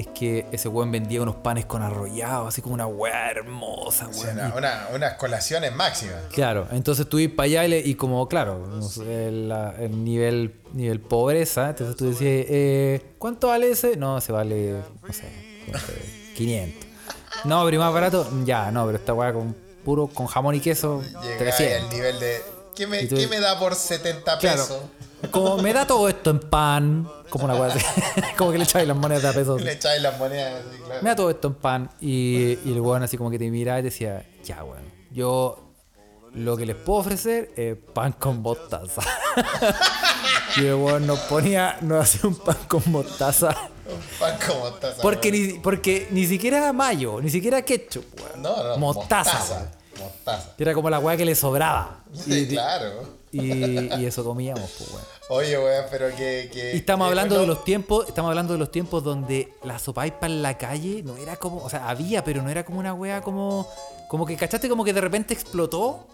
es 0.00 0.06
que 0.08 0.46
ese 0.52 0.68
weón 0.68 0.90
vendía 0.92 1.22
unos 1.22 1.36
panes 1.36 1.64
con 1.66 1.82
arrollado, 1.82 2.46
así 2.46 2.60
como 2.62 2.74
una 2.74 2.86
weá 2.86 3.30
hermosa, 3.30 4.08
weón. 4.08 4.34
una- 4.38 4.54
una- 4.54 4.88
unas 4.94 5.14
colaciones 5.14 5.74
máximas. 5.74 6.16
Claro, 6.32 6.66
entonces 6.72 7.08
tú 7.08 7.18
ibas 7.18 7.34
para 7.36 7.44
allá 7.46 7.64
y, 7.64 7.68
le- 7.68 7.80
y 7.80 7.94
como, 7.94 8.28
claro, 8.28 8.66
no 8.66 8.82
sé, 8.82 9.28
el, 9.28 9.52
nivel, 10.04 10.54
nivel 10.72 11.00
pobreza, 11.00 11.70
entonces 11.70 11.96
tú 11.96 12.04
decías, 12.10 12.46
eh, 12.48 13.14
¿cuánto 13.18 13.48
vale 13.48 13.70
ese? 13.70 13.96
No, 13.96 14.20
se 14.20 14.32
vale, 14.32 14.72
no 15.06 15.12
sé, 15.12 15.24
no 15.72 15.78
sé, 15.78 16.32
500. 16.36 16.86
No, 17.44 17.64
pero 17.64 17.76
¿y 17.76 17.78
más 17.78 17.92
barato, 17.92 18.28
ya, 18.44 18.70
no, 18.70 18.86
pero 18.86 18.98
esta 18.98 19.14
weá 19.14 19.32
con 19.32 19.54
puro, 19.84 20.08
con 20.08 20.26
jamón 20.26 20.54
y 20.54 20.60
queso, 20.60 21.02
Llega 21.22 21.38
300. 21.38 21.82
al 21.90 21.96
nivel 21.96 22.18
de. 22.20 22.42
¿Qué 22.74 22.86
me, 22.86 23.04
tú- 23.06 23.16
qué 23.16 23.26
me 23.28 23.40
da 23.40 23.58
por 23.58 23.74
70 23.74 24.38
Claro. 24.38 24.62
pesos? 24.62 24.82
Como 25.30 25.56
me 25.58 25.72
da 25.72 25.86
todo 25.86 26.08
esto 26.10 26.30
en 26.30 26.40
pan, 26.40 27.08
como 27.30 27.44
una 27.44 27.54
weá 27.54 27.72
así, 27.72 27.84
como 28.36 28.52
que 28.52 28.58
le 28.58 28.64
echáis 28.64 28.86
las 28.86 28.96
monedas 28.96 29.24
a 29.24 29.32
pesos. 29.32 29.60
Le 29.62 29.72
echáis 29.72 30.02
las 30.02 30.18
monedas 30.18 30.64
así, 30.66 30.78
claro. 30.78 31.02
me 31.02 31.10
da 31.10 31.16
todo 31.16 31.30
esto 31.30 31.48
en 31.48 31.54
pan. 31.54 31.90
Y, 32.00 32.58
y 32.64 32.72
el 32.72 32.80
weón 32.80 33.02
así 33.02 33.16
como 33.16 33.30
que 33.30 33.38
te 33.38 33.50
miraba 33.50 33.80
y 33.80 33.82
decía, 33.82 34.24
ya 34.44 34.64
weón, 34.64 34.84
yo 35.10 35.66
lo 36.36 36.56
que 36.56 36.66
les 36.66 36.76
puedo 36.76 37.00
ofrecer 37.00 37.50
es 37.56 37.76
pan 37.94 38.12
con 38.12 38.42
mostaza. 38.42 39.02
y 40.56 40.66
el 40.66 40.74
weón 40.74 41.06
nos 41.06 41.18
ponía, 41.20 41.78
nos 41.80 42.02
hacía 42.02 42.28
un 42.28 42.36
pan 42.36 42.58
con 42.68 42.82
mostaza. 42.86 43.48
Un 43.86 44.18
pan 44.18 44.38
como 44.46 44.70
taza. 44.72 45.00
Porque 45.00 45.30
weón. 45.30 45.46
ni, 45.46 45.58
porque 45.60 46.08
ni 46.10 46.26
siquiera 46.26 46.72
mayo, 46.72 47.20
ni 47.20 47.30
siquiera 47.30 47.62
ketchup, 47.62 48.04
weón. 48.20 48.42
No, 48.42 48.62
no, 48.62 48.76
mostaza. 48.76 49.38
Mostaza. 49.38 49.70
mostaza. 49.98 50.54
Era 50.58 50.74
como 50.74 50.90
la 50.90 50.98
weá 50.98 51.16
que 51.16 51.24
le 51.24 51.34
sobraba. 51.34 52.00
Sí, 52.12 52.46
claro. 52.48 53.16
Y, 53.42 54.00
y 54.02 54.06
eso 54.06 54.24
comíamos, 54.24 54.70
pues 54.78 54.90
weón. 54.90 55.04
Oye, 55.28 55.58
weón, 55.58 55.84
pero 55.90 56.08
que. 56.16 56.48
que 56.52 56.72
Y 56.74 56.78
estamos 56.78 57.06
que, 57.06 57.10
hablando 57.10 57.34
bueno, 57.36 57.42
de 57.50 57.54
los 57.56 57.64
tiempos, 57.64 58.08
estamos 58.08 58.28
hablando 58.30 58.52
de 58.52 58.58
los 58.58 58.70
tiempos 58.70 59.02
donde 59.04 59.52
la 59.64 59.78
sopaipa 59.78 60.26
en 60.26 60.42
la 60.42 60.56
calle 60.58 61.02
no 61.02 61.16
era 61.16 61.36
como, 61.36 61.62
o 61.64 61.68
sea, 61.70 61.88
había, 61.88 62.22
pero 62.24 62.42
no 62.42 62.50
era 62.50 62.64
como 62.64 62.78
una 62.80 62.94
wea 62.94 63.20
como, 63.20 63.68
como 64.08 64.24
que, 64.26 64.36
¿cachaste? 64.36 64.68
Como 64.68 64.84
que 64.84 64.92
de 64.92 65.00
repente 65.00 65.34
explotó. 65.34 66.06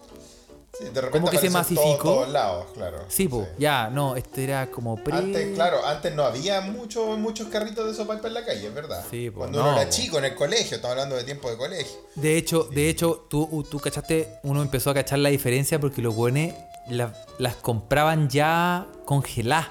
sí, 0.78 0.84
de 0.84 1.00
repente 1.02 1.10
como 1.20 1.30
que 1.30 1.36
se 1.38 1.50
masificó. 1.50 1.84
todos- 1.98 2.14
todos 2.16 2.28
lados, 2.30 2.66
claro. 2.72 2.98
Sí, 3.08 3.28
pues, 3.28 3.46
ya, 3.58 3.90
no, 3.90 4.16
este 4.16 4.44
era 4.44 4.70
como 4.70 4.96
pre... 4.96 5.14
Antes, 5.14 5.54
claro, 5.54 5.84
antes 5.86 6.14
no 6.14 6.22
había 6.24 6.62
mucho, 6.62 7.04
muchos 7.18 7.48
carritos 7.48 7.86
de 7.86 7.94
sopa 7.94 8.18
en 8.24 8.32
la 8.34 8.44
calle, 8.46 8.68
es 8.68 8.74
verdad. 8.74 9.04
Sí, 9.10 9.28
po, 9.30 9.40
Cuando 9.40 9.58
no, 9.58 9.68
uno 9.68 9.76
era 9.76 9.84
po. 9.90 9.94
chico 9.94 10.16
en 10.18 10.24
el 10.24 10.34
colegio, 10.34 10.76
estamos 10.76 10.92
hablando 10.92 11.16
de 11.16 11.24
tiempo 11.24 11.50
de 11.50 11.58
colegio. 11.58 11.98
De 12.14 12.38
hecho, 12.38 12.64
de 12.64 12.88
hecho, 12.88 13.26
tú, 13.28 13.66
tú 13.70 13.78
cachaste, 13.78 14.38
uno 14.44 14.62
empezó 14.62 14.88
a 14.88 14.94
cachar 14.94 15.18
la 15.18 15.28
diferencia 15.28 15.78
porque 15.78 16.00
los 16.00 16.14
buenos 16.14 16.54
las 16.88 17.56
compraban 17.56 18.28
ya 18.28 18.86
congeladas. 19.04 19.68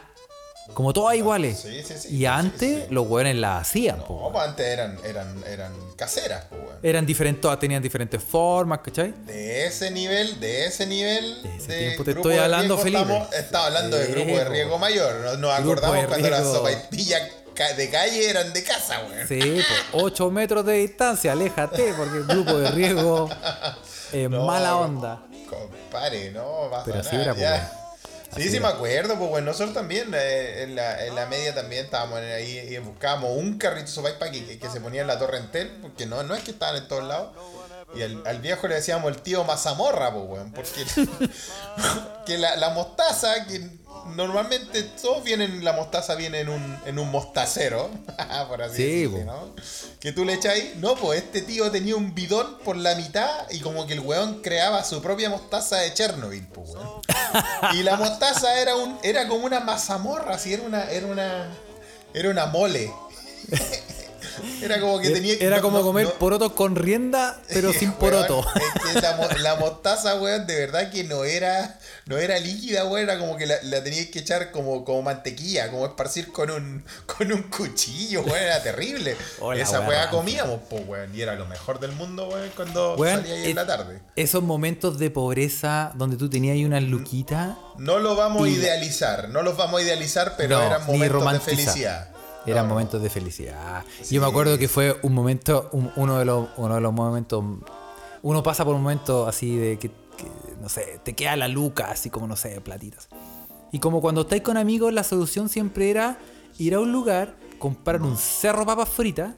Como 0.74 0.94
todas 0.94 1.18
iguales. 1.18 1.60
Sí, 1.60 1.84
sí, 1.84 1.94
sí, 1.98 2.16
y 2.16 2.26
antes 2.26 2.90
los 2.92 3.06
buenos 3.06 3.36
las 3.36 3.62
hacían, 3.68 3.98
po, 4.04 4.14
No, 4.14 4.20
weón. 4.22 4.32
pues 4.32 4.48
antes 4.48 4.66
eran, 4.68 4.98
eran, 5.04 5.44
eran 5.46 5.74
caseras, 5.98 6.46
pues, 6.50 6.62
weón. 6.62 6.80
Eran 6.82 7.06
diferentes, 7.06 7.42
todas 7.42 7.60
tenían 7.60 7.84
diferentes 7.84 8.24
formas, 8.24 8.80
¿cachai? 8.80 9.14
De 9.26 9.66
ese 9.66 9.92
nivel, 9.92 10.40
de 10.40 10.68
ese 10.68 10.86
nivel. 10.88 11.44
De 11.44 11.58
ese 11.58 11.68
de 11.74 11.80
tiempo 11.88 12.04
te 12.06 12.12
estoy 12.12 12.38
hablando, 12.38 12.78
riesgo 12.78 12.84
Felipe. 12.84 13.02
Estamos, 13.02 13.34
estaba 13.34 13.66
hablando 13.66 13.98
de 13.98 14.08
grupo 14.08 14.38
de 14.38 14.46
po. 14.46 14.50
riesgo 14.52 14.78
mayor. 14.80 15.40
Nos, 15.40 15.60
acordamos 15.60 16.06
cuando 16.06 16.30
las 16.30 16.44
sopaipillas 16.44 17.22
de 17.78 17.90
calle 17.90 18.30
eran 18.30 18.54
de 18.54 18.64
casa, 18.64 19.02
weón. 19.08 19.28
Sí, 19.28 19.62
8 19.94 20.32
metros 20.32 20.66
de 20.66 20.74
distancia, 20.74 21.34
aléjate, 21.34 21.94
porque 21.94 22.18
el 22.18 22.26
grupo 22.26 22.58
de 22.58 22.72
riesgo 22.72 23.30
es 24.12 24.30
No, 24.30 24.46
mala 24.46 24.78
onda. 24.78 25.22
Compadre, 25.52 26.32
no, 26.32 26.70
pasa 26.70 26.86
Pero 26.86 27.00
así 27.00 27.16
nada, 27.16 27.24
era, 27.24 27.34
pues, 27.34 27.42
ya. 27.42 27.78
Sí, 28.34 28.42
Así 28.44 28.50
sí, 28.50 28.60
me 28.62 28.68
acuerdo, 28.68 29.18
pues 29.18 29.30
bueno, 29.30 29.48
nosotros 29.48 29.74
también 29.74 30.14
eh, 30.14 30.64
en, 30.64 30.76
la, 30.76 31.06
en 31.06 31.16
la 31.16 31.26
media 31.26 31.54
también 31.54 31.84
estábamos 31.84 32.20
ahí 32.20 32.60
y 32.60 32.78
buscábamos 32.78 33.32
un 33.36 33.58
carrito 33.58 33.88
sopaipa 33.88 34.32
que, 34.32 34.46
que, 34.46 34.58
que 34.58 34.70
se 34.70 34.80
ponía 34.80 35.02
en 35.02 35.08
la 35.08 35.20
torre 35.20 35.38
Entel, 35.38 35.70
porque 35.82 36.06
no, 36.06 36.24
no 36.24 36.34
es 36.34 36.42
que 36.42 36.52
estaban 36.52 36.78
en 36.78 36.88
todos 36.88 37.04
lados. 37.04 37.36
Y 37.94 38.04
al, 38.04 38.26
al 38.26 38.40
viejo 38.40 38.70
le 38.70 38.76
decíamos 38.76 39.12
el 39.12 39.22
tío 39.22 39.44
mazamorra, 39.44 40.14
pues 40.14 40.24
weón, 40.26 40.54
porque 40.54 40.86
que 42.26 42.38
la, 42.38 42.56
la 42.56 42.70
mostaza, 42.70 43.46
que 43.48 43.70
normalmente 44.16 44.84
todos 44.84 45.24
vienen, 45.24 45.64
la 45.64 45.74
mostaza 45.74 46.16
viene 46.16 46.40
en 46.40 46.50
un, 46.50 46.78
en 46.86 47.00
un 47.00 47.10
mostacero, 47.12 47.90
por 48.48 48.62
así 48.62 48.76
Sí, 48.78 49.02
decirlo. 49.08 49.24
¿no? 49.26 49.56
Que 50.00 50.12
tú 50.12 50.26
le 50.26 50.34
echáis, 50.34 50.76
no, 50.78 50.96
pues 50.96 51.24
este 51.24 51.42
tío 51.42 51.70
tenía 51.72 51.96
un 51.96 52.14
bidón 52.16 52.58
por 52.64 52.76
la 52.78 52.96
mitad 52.96 53.30
y 53.52 53.60
como 53.60 53.86
que 53.88 53.94
el 53.94 54.00
weón 54.00 54.42
creaba 54.42 54.84
su 54.84 55.02
propia 55.02 55.30
mostaza 55.30 55.78
de 55.78 55.94
Chernobyl, 55.94 56.46
pues 56.48 56.70
weón. 56.72 57.02
Y 57.74 57.84
la 57.84 57.96
mostaza 57.96 58.60
era 58.60 58.76
un 58.76 58.98
era 59.04 59.28
como 59.28 59.46
una 59.46 59.60
mazamorra, 59.60 60.36
así 60.36 60.54
era 60.54 60.64
una 60.64 60.90
era 60.92 61.08
una 61.08 61.48
era 62.14 62.30
una 62.30 62.46
mole. 62.48 62.92
Era 64.62 64.80
como 64.80 65.00
que 65.00 65.10
tenía 65.10 65.36
Era 65.40 65.58
no- 65.58 65.62
como 65.62 65.78
no- 65.80 65.84
comer 65.84 66.06
no- 66.06 66.14
porotos 66.14 66.52
con 66.54 66.76
rienda, 66.76 67.40
pero 67.50 67.72
sin 67.74 67.90
Weón, 67.90 68.00
poroto. 68.00 68.46
es 68.56 68.94
que 68.94 69.02
la, 69.02 69.16
mo- 69.18 69.28
la 69.40 69.56
mostaza, 69.56 70.16
weón, 70.16 70.46
de 70.48 70.56
verdad 70.60 70.90
que 70.92 71.04
no 71.04 71.24
era 71.24 71.80
no 72.06 72.18
era 72.18 72.40
líquida, 72.40 72.86
weón, 72.86 73.10
era 73.10 73.20
como 73.20 73.38
que 73.38 73.46
la, 73.46 73.56
la 73.64 73.84
tenías 73.84 74.08
que 74.08 74.20
echar 74.20 74.52
como, 74.52 74.84
como 74.84 75.02
mantequilla, 75.04 75.70
como 75.72 75.86
esparcir 75.86 76.32
con 76.32 76.50
un 76.52 76.84
con 77.06 77.32
un 77.32 77.44
cuchillo, 77.44 78.22
weón, 78.22 78.38
era 78.38 78.62
terrible. 78.64 79.16
Esa 79.56 79.82
weá 79.82 80.10
comíamos, 80.10 80.60
pues, 80.70 80.84
weón, 80.88 81.16
y 81.16 81.22
era 81.22 81.36
lo 81.36 81.46
mejor 81.46 81.80
del 81.80 81.92
mundo, 81.94 82.28
weón, 82.28 82.50
cuando 82.56 82.96
Weón, 82.96 83.18
salía 83.22 83.34
ahí 83.36 83.42
es- 83.44 83.48
en 83.50 83.56
la 83.56 83.66
tarde. 83.68 84.02
Esos 84.16 84.44
momentos 84.44 85.00
de 85.00 85.10
pobreza 85.10 85.92
donde 85.96 86.18
tú 86.18 86.30
tenías 86.30 86.54
ahí 86.54 86.66
unas 86.66 86.84
luquitas, 86.84 87.56
No 87.78 88.00
lo 88.00 88.16
vamos 88.16 88.46
a 88.46 88.50
idealizar, 88.50 89.30
no 89.30 89.42
los 89.42 89.58
vamos 89.58 89.80
a 89.80 89.84
idealizar, 89.84 90.36
pero 90.38 90.62
eran 90.62 90.86
momentos 90.86 91.32
de 91.34 91.40
felicidad. 91.40 92.10
Eran 92.46 92.68
No, 92.68 92.74
momentos 92.74 93.02
de 93.02 93.10
felicidad. 93.10 93.84
Sí. 94.02 94.16
Yo 94.16 94.22
me 94.22 94.28
acuerdo 94.28 94.58
que 94.58 94.68
fue 94.68 94.98
un 95.04 95.14
momento, 95.14 95.70
un- 95.74 95.92
uno, 95.96 96.18
de 96.18 96.26
los, 96.26 96.48
uno 96.58 96.76
de 96.76 96.82
los 96.82 96.94
momentos, 96.94 97.44
uno 98.24 98.44
pasa 98.44 98.66
por 98.66 98.76
un 98.76 98.82
momento 98.84 99.28
así 99.28 99.56
de 99.56 99.78
que, 99.80 99.90
que, 99.90 100.28
no 100.62 100.70
sé, 100.70 101.00
te 101.04 101.14
queda 101.14 101.36
la 101.36 101.48
luca, 101.48 101.92
así 101.92 102.10
como, 102.10 102.28
no 102.28 102.36
sé, 102.36 102.60
platitas. 102.62 103.10
Y 103.72 103.80
como 103.80 104.02
cuando 104.02 104.22
estáis 104.22 104.42
con 104.42 104.58
amigos, 104.58 104.92
la 104.94 105.04
solución 105.04 105.50
siempre 105.50 105.90
era 105.90 106.18
ir 106.58 106.74
a 106.76 106.80
un 106.80 106.92
lugar, 106.92 107.36
comprar 107.60 108.02
un 108.02 108.18
cerro 108.18 108.66
papas 108.66 108.90
fritas, 108.90 109.36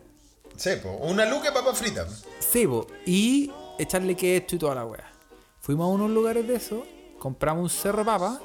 Sí, 0.56 0.70
po, 0.84 0.90
una 1.08 1.26
luca 1.26 1.46
de 1.50 1.52
papa 1.52 1.74
frita. 1.74 2.06
cebo 2.40 2.86
y 3.08 3.52
echarle 3.80 4.16
ketchup 4.16 4.56
y 4.56 4.60
toda 4.60 4.76
la 4.76 4.86
wea. 4.86 5.12
Fuimos 5.60 5.86
a 5.86 5.88
unos 5.90 6.12
lugares 6.12 6.48
de 6.48 6.56
eso, 6.56 6.84
compramos 7.20 7.64
un 7.64 7.70
cerro 7.70 8.06
papa 8.06 8.40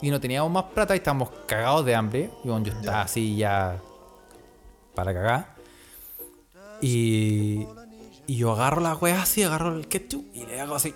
y 0.00 0.10
no 0.10 0.18
teníamos 0.20 0.50
más 0.50 0.64
plata 0.74 0.94
y 0.94 0.98
estábamos 0.98 1.30
cagados 1.46 1.84
de 1.84 1.94
hambre. 1.94 2.30
Y 2.42 2.48
bueno, 2.48 2.64
yo 2.66 2.72
estaba 2.72 2.98
Ya. 2.98 3.02
así 3.02 3.36
ya 3.36 3.80
para 4.94 5.12
cagar. 5.14 5.54
Y, 6.80 7.66
y 8.26 8.36
yo 8.36 8.52
agarro 8.52 8.80
la 8.80 8.94
wea 8.96 9.22
así, 9.22 9.42
agarro 9.42 9.74
el 9.76 9.86
ketchup 9.88 10.24
y 10.34 10.44
le 10.46 10.60
hago 10.60 10.74
así. 10.74 10.94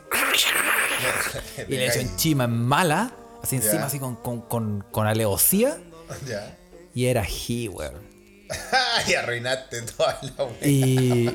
y 1.69 1.73
le 1.73 1.87
echo 1.87 2.01
encima 2.01 2.45
en 2.45 2.65
mala, 2.65 3.13
así 3.43 3.57
encima, 3.57 3.75
Ya. 3.81 3.87
así 3.87 3.99
con, 3.99 4.17
con, 4.17 4.41
con, 4.43 4.85
con. 4.91 5.07
Y 6.95 7.07
era 7.07 7.21
ají, 7.23 7.69
weón. 7.69 8.07
y 9.09 9.15
arruinaste 9.15 9.83
toda 9.83 10.19
la 10.23 10.45
wea. 10.45 10.57
Y, 10.67 11.31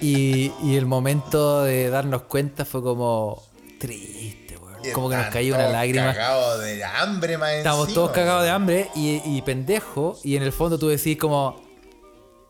y, 0.00 0.52
y 0.62 0.76
el 0.76 0.86
momento 0.86 1.62
de 1.62 1.88
darnos 1.90 2.22
cuenta 2.22 2.64
fue 2.64 2.82
como 2.82 3.42
triste, 3.78 4.56
weón. 4.58 4.92
Como 4.92 5.08
que 5.08 5.16
nos 5.16 5.26
cayó 5.28 5.54
una 5.54 5.68
lágrima. 5.68 6.12
Cagados 6.12 6.62
de 6.62 6.84
hambre 6.84 7.38
más 7.38 7.52
encima, 7.52 7.86
todos 7.94 8.10
cagados 8.10 8.42
de 8.44 8.50
hambre 8.50 8.90
y, 8.94 9.22
y 9.24 9.40
pendejo. 9.42 10.18
Y 10.24 10.36
en 10.36 10.42
el 10.42 10.52
fondo 10.52 10.78
tú 10.78 10.88
decís 10.88 11.16
como, 11.16 11.63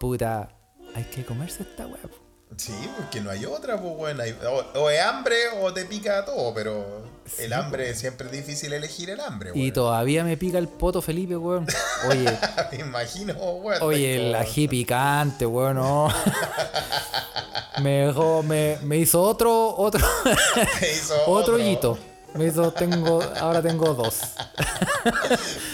puta, 0.04 0.48
hay 0.94 1.04
que 1.04 1.24
comerse 1.24 1.62
esta 1.62 1.86
weá. 1.86 2.02
po". 2.02 2.16
Sí, 2.56 2.72
porque 2.96 3.20
no 3.20 3.30
hay 3.30 3.44
otra, 3.46 3.80
pues 3.80 3.96
bueno. 3.96 4.22
hay- 4.22 4.36
o, 4.46 4.80
o 4.80 4.90
es 4.90 5.00
hambre 5.02 5.34
o 5.60 5.72
te 5.72 5.84
pica 5.86 6.24
todo, 6.24 6.54
pero 6.54 7.02
el 7.38 7.52
hambre 7.52 7.94
siempre 7.94 8.26
es 8.28 8.32
difícil 8.32 8.72
elegir 8.72 9.10
el 9.10 9.18
hambre, 9.20 9.50
Y 9.54 9.60
weón. 9.62 9.72
todavía 9.72 10.22
me 10.22 10.36
pica 10.36 10.58
el 10.58 10.68
poto 10.68 11.02
Felipe, 11.02 11.36
weón. 11.36 11.66
Oye, 12.08 12.38
Me 12.72 12.78
imagino, 12.78 13.32
weón. 13.34 13.82
oye, 13.82 14.28
el 14.28 14.34
ají 14.36 14.68
picante, 14.68 15.46
weón, 15.46 15.76
no. 15.76 16.08
Me 17.82 18.06
dejó, 18.06 18.42
me, 18.44 18.78
me 18.84 18.98
hizo 18.98 19.20
otro, 19.20 19.74
otro, 19.76 20.06
hizo 20.80 21.14
otro 21.26 21.54
hoyito. 21.56 21.98
Me 22.34 22.46
hizo, 22.46 22.72
tengo, 22.72 23.22
ahora 23.40 23.62
tengo 23.62 23.94
dos. 23.94 24.20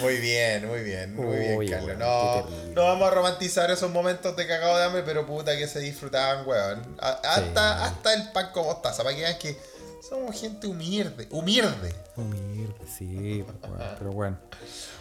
Muy 0.01 0.17
bien, 0.19 0.67
muy 0.69 0.83
bien, 0.83 1.15
muy 1.17 1.37
bien, 1.37 1.71
Carlos. 1.71 1.87
weón, 1.87 1.99
No, 1.99 2.45
no 2.75 2.83
vamos 2.85 3.09
a 3.09 3.15
romantizar 3.15 3.71
esos 3.71 3.91
momentos 3.91 4.37
de 4.37 4.47
cagado 4.47 4.77
de 4.77 4.85
hambre, 4.85 5.03
pero 5.05 5.27
puta 5.27 5.57
que 5.57 5.67
se 5.67 5.81
disfrutaban, 5.81 6.47
weón. 6.47 6.97
A- 7.01 7.21
Hasta, 7.25 7.85
hasta 7.85 8.15
el 8.15 8.31
pan 8.33 8.51
con 8.53 8.65
mostaza, 8.65 9.03
para 9.03 9.15
que 9.15 9.23
vean 9.23 9.39
que 9.39 9.57
Somos 10.09 10.41
gente 10.41 10.67
humilde. 10.67 11.29
Humilde. 11.31 11.95
Humilde, 12.17 12.75
sí, 12.99 13.45
pero 13.61 13.75
bueno, 13.75 13.95
pero 13.99 14.13
bueno. 14.13 14.39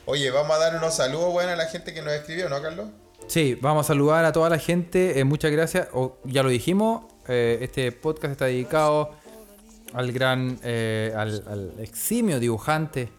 Oye, 0.05 0.29
vamos 0.29 0.55
a 0.55 0.59
dar 0.59 0.75
unos 0.75 0.93
saludos, 0.93 1.31
bueno, 1.31 1.51
a 1.51 1.55
la 1.55 1.65
gente 1.67 1.93
que 1.93 2.01
nos 2.01 2.13
escribió, 2.13 2.49
¿no, 2.49 2.61
Carlos? 2.61 2.87
Sí, 3.27 3.55
vamos 3.61 3.85
a 3.85 3.87
saludar 3.87 4.25
a 4.25 4.31
toda 4.31 4.49
la 4.49 4.59
gente. 4.59 5.19
eh, 5.19 5.23
muchas 5.23 5.51
gracias. 5.51 5.87
Ya 6.25 6.43
lo 6.43 6.49
dijimos, 6.49 7.03
eh, 7.27 7.59
este 7.61 7.91
podcast 7.91 8.31
está 8.33 8.45
dedicado 8.45 9.11
al 9.93 10.11
gran, 10.11 10.59
eh, 10.63 11.13
al, 11.15 11.43
al 11.47 11.73
eximio 11.79 12.39
dibujante 12.39 13.09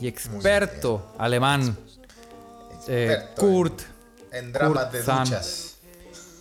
y 0.00 0.06
experto 0.08 1.14
alemán 1.18 1.76
eh, 2.88 3.08
Experto 3.12 3.40
Kurt. 3.42 3.82
En 4.32 4.52
dramas 4.52 4.84
Kurt 4.84 4.92
de 4.92 5.02
Sam. 5.02 5.24
duchas. 5.24 5.76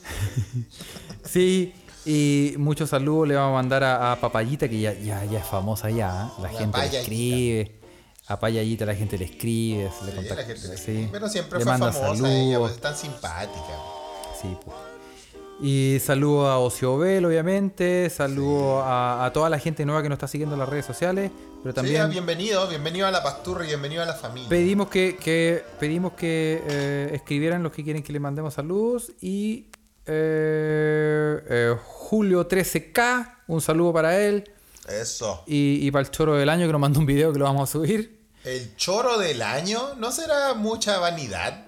Sí, 1.26 1.74
y 2.06 2.54
muchos 2.58 2.90
saludos 2.90 3.28
le 3.30 3.36
vamos 3.36 3.52
a 3.52 3.54
mandar 3.62 3.84
a, 3.84 4.12
a 4.12 4.20
Papayita, 4.20 4.68
que 4.70 4.80
ya, 4.80 4.94
ya, 4.94 5.24
ya 5.26 5.40
es 5.40 5.46
famosa 5.46 5.90
ya. 5.90 6.28
¿eh? 6.38 6.42
La 6.42 6.50
gente 6.50 6.66
le 6.66 6.72
Papayita. 6.72 7.00
escribe. 7.00 7.80
A 8.28 8.40
Payayita 8.40 8.86
la 8.86 8.96
gente 8.96 9.18
le 9.18 9.26
escribe, 9.26 9.90
se 10.00 10.06
le 10.06 10.12
Sí, 10.12 10.16
contacta. 10.18 10.36
la 10.44 10.48
gente 10.48 10.68
le- 10.70 10.78
sí. 10.78 11.10
Pero 11.12 11.28
siempre 11.28 11.60
le 11.60 11.66
fue 11.66 11.72
manda 11.74 11.92
famosa 11.92 12.16
saludos. 12.16 12.30
ella, 12.34 12.60
pues 12.60 12.72
es 12.74 12.80
tan 12.80 12.96
simpática. 12.96 13.76
Sí, 14.42 14.58
pues. 14.64 14.78
Y 15.62 15.98
saludo 16.04 16.48
a 16.50 16.60
Ociobel, 16.60 17.24
obviamente. 17.26 18.10
Saludo 18.10 18.82
a, 18.82 19.26
a 19.26 19.32
toda 19.32 19.50
la 19.50 19.60
gente 19.60 19.86
nueva 19.86 20.02
que 20.04 20.10
nos 20.10 20.18
está 20.18 20.28
siguiendo 20.28 20.56
en 20.56 20.60
las 20.60 20.68
redes 20.68 20.86
sociales. 20.86 21.32
Pero 21.62 21.72
Sí, 21.72 21.76
también 21.76 22.10
bienvenido, 22.10 22.68
bienvenido 22.68 23.08
a 23.08 23.12
la 23.12 23.24
pasturra 23.24 23.64
y 23.64 23.68
bienvenido 23.68 24.04
a 24.04 24.06
la 24.06 24.14
familia. 24.16 24.50
pedimos 24.50 24.90
que, 24.90 25.16
que- 25.16 25.64
pedimos 25.80 26.14
que 26.14 26.62
eh, 26.68 27.10
escribieran 27.14 27.64
los 27.64 27.72
que 27.72 27.84
quieren 27.84 28.04
que 28.04 28.12
le 28.12 28.20
mandemos 28.20 28.56
saludos. 28.56 29.12
Y 29.22 29.68
eh, 30.06 31.42
eh, 31.50 31.76
Julio 31.82 32.48
13K, 32.48 33.36
un 33.48 33.62
saludo 33.62 33.94
para 33.94 34.20
él. 34.20 34.44
Eso. 34.90 35.44
Y, 35.48 35.80
y 35.88 35.92
para 35.92 36.04
el 36.04 36.12
choro 36.12 36.36
del 36.36 36.50
año 36.50 36.66
que 36.66 36.74
nos 36.74 36.82
mandó 36.82 37.00
un 37.00 37.06
video 37.06 37.32
que 37.32 37.40
lo 37.40 37.46
vamos 37.46 37.70
a 37.70 37.72
subir. 37.72 38.20
¿El 38.44 38.76
choro 38.76 39.18
del 39.18 39.42
año? 39.42 39.94
¿No 39.98 40.12
será 40.12 40.54
mucha 40.56 41.00
vanidad? 41.00 41.66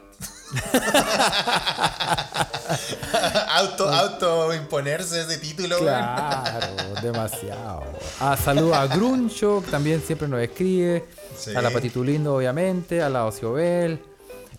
auto, 3.50 3.90
auto 3.90 4.54
imponerse 4.54 5.22
ese 5.22 5.38
título. 5.38 5.78
Claro, 5.80 6.68
demasiado. 7.02 7.84
Ah, 8.20 8.38
saludo 8.38 8.76
a 8.76 8.88
Gruncho, 8.88 9.62
que 9.64 9.72
también 9.72 10.02
siempre 10.02 10.28
nos 10.28 10.42
escribe. 10.42 11.06
Sí. 11.38 11.56
A 11.56 11.62
la 11.62 11.70
Patitu 11.72 12.04
Lindo, 12.04 12.36
obviamente. 12.36 13.02
A 13.02 13.10
la 13.10 13.26
Ociobel. 13.26 14.02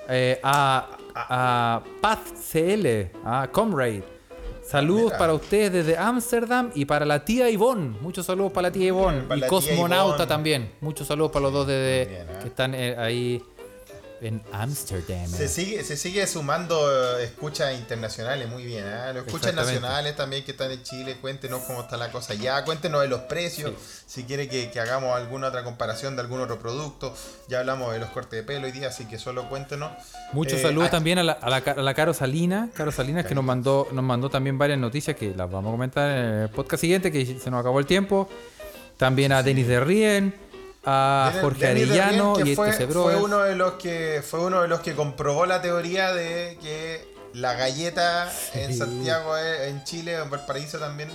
eh, 0.08 0.40
a, 0.42 0.88
a 1.14 1.82
Paz 2.00 2.18
CL. 2.52 3.10
A 3.24 3.48
Comrade. 3.50 4.04
Saludos 4.68 5.04
Mira. 5.06 5.18
para 5.18 5.32
ustedes 5.34 5.72
desde 5.72 5.96
Ámsterdam 5.96 6.70
y 6.74 6.84
para 6.86 7.06
la 7.06 7.24
tía 7.24 7.48
Ivonne. 7.48 7.96
Muchos 8.00 8.26
saludos 8.26 8.50
para 8.52 8.68
la 8.68 8.72
tía 8.72 8.88
Ivonne. 8.88 9.22
Para 9.22 9.46
y 9.46 9.48
Cosmonauta 9.48 10.14
Ivonne. 10.16 10.26
también. 10.26 10.72
Muchos 10.80 11.06
saludos 11.06 11.30
para 11.30 11.44
los 11.44 11.52
dos 11.52 11.66
desde, 11.68 12.06
Bien, 12.06 12.22
¿eh? 12.28 12.38
que 12.42 12.48
están 12.48 12.74
eh, 12.74 12.96
ahí 12.98 13.42
en 14.20 14.42
Ámsterdam. 14.52 15.26
Se 15.28 15.48
sigue, 15.48 15.84
se 15.84 15.96
sigue 15.96 16.26
sumando 16.26 17.18
eh, 17.18 17.24
escuchas 17.24 17.74
internacionales, 17.74 18.48
muy 18.48 18.64
bien. 18.64 18.84
¿eh? 18.86 19.12
Los 19.14 19.26
escuchas 19.26 19.54
nacionales 19.54 20.16
también 20.16 20.44
que 20.44 20.52
están 20.52 20.70
en 20.70 20.82
Chile, 20.82 21.16
cuéntenos 21.20 21.62
cómo 21.62 21.82
está 21.82 21.96
la 21.96 22.10
cosa 22.10 22.34
ya, 22.34 22.64
cuéntenos 22.64 23.02
de 23.02 23.08
los 23.08 23.20
precios, 23.22 23.72
si 24.06 24.24
quiere 24.24 24.48
que, 24.48 24.70
que 24.70 24.80
hagamos 24.80 25.16
alguna 25.16 25.48
otra 25.48 25.64
comparación 25.64 26.16
de 26.16 26.22
algún 26.22 26.40
otro 26.40 26.58
producto. 26.58 27.14
Ya 27.48 27.60
hablamos 27.60 27.92
de 27.92 27.98
los 27.98 28.10
cortes 28.10 28.32
de 28.32 28.42
pelo 28.42 28.66
hoy 28.66 28.72
día, 28.72 28.88
así 28.88 29.04
que 29.06 29.18
solo 29.18 29.48
cuéntenos. 29.48 29.92
Muchos 30.32 30.58
Eh, 30.58 30.62
saludos 30.62 30.88
ah, 30.88 30.92
también 30.92 31.18
a 31.18 31.22
la, 31.22 31.32
a 31.32 31.50
la, 31.50 31.56
a 31.56 31.82
la 31.82 31.94
Caro 31.94 32.14
Salina, 32.14 32.70
Caro 32.74 32.92
Salinas 32.92 33.26
que 33.26 33.34
nos 33.34 33.44
mandó, 33.44 33.88
nos 33.92 34.04
mandó 34.04 34.30
también 34.30 34.56
varias 34.58 34.78
noticias 34.78 35.16
que 35.16 35.34
las 35.34 35.50
vamos 35.50 35.70
a 35.70 35.72
comentar 35.72 36.10
en 36.10 36.24
el 36.42 36.48
podcast 36.48 36.80
siguiente, 36.80 37.12
que 37.12 37.38
se 37.38 37.50
nos 37.50 37.60
acabó 37.60 37.78
el 37.80 37.86
tiempo. 37.86 38.28
También 38.96 39.30
a 39.32 39.42
Denis 39.42 39.68
de 39.68 39.78
Rien, 39.78 40.34
a 40.86 41.32
Jorge 41.40 41.66
Denis 41.66 41.88
de 41.90 42.00
Arellano 42.00 42.34
que 42.36 42.50
y 42.50 42.54
fue, 42.54 42.70
este 42.70 42.86
fue 42.86 43.16
uno 43.16 43.40
de 43.40 43.56
los 43.56 43.72
que 43.74 44.22
fue 44.28 44.40
uno 44.40 44.62
de 44.62 44.68
los 44.68 44.80
que 44.80 44.94
comprobó 44.94 45.44
la 45.46 45.60
teoría 45.60 46.12
de 46.14 46.56
que 46.62 47.14
la 47.34 47.54
galleta 47.54 48.32
en 48.54 48.72
Sí. 48.72 48.78
Santiago, 48.78 49.36
eh, 49.36 49.68
en 49.68 49.84
Chile, 49.84 50.14
en 50.16 50.30
Valparaíso 50.30 50.78
también 50.78 51.10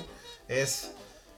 es 0.48 0.92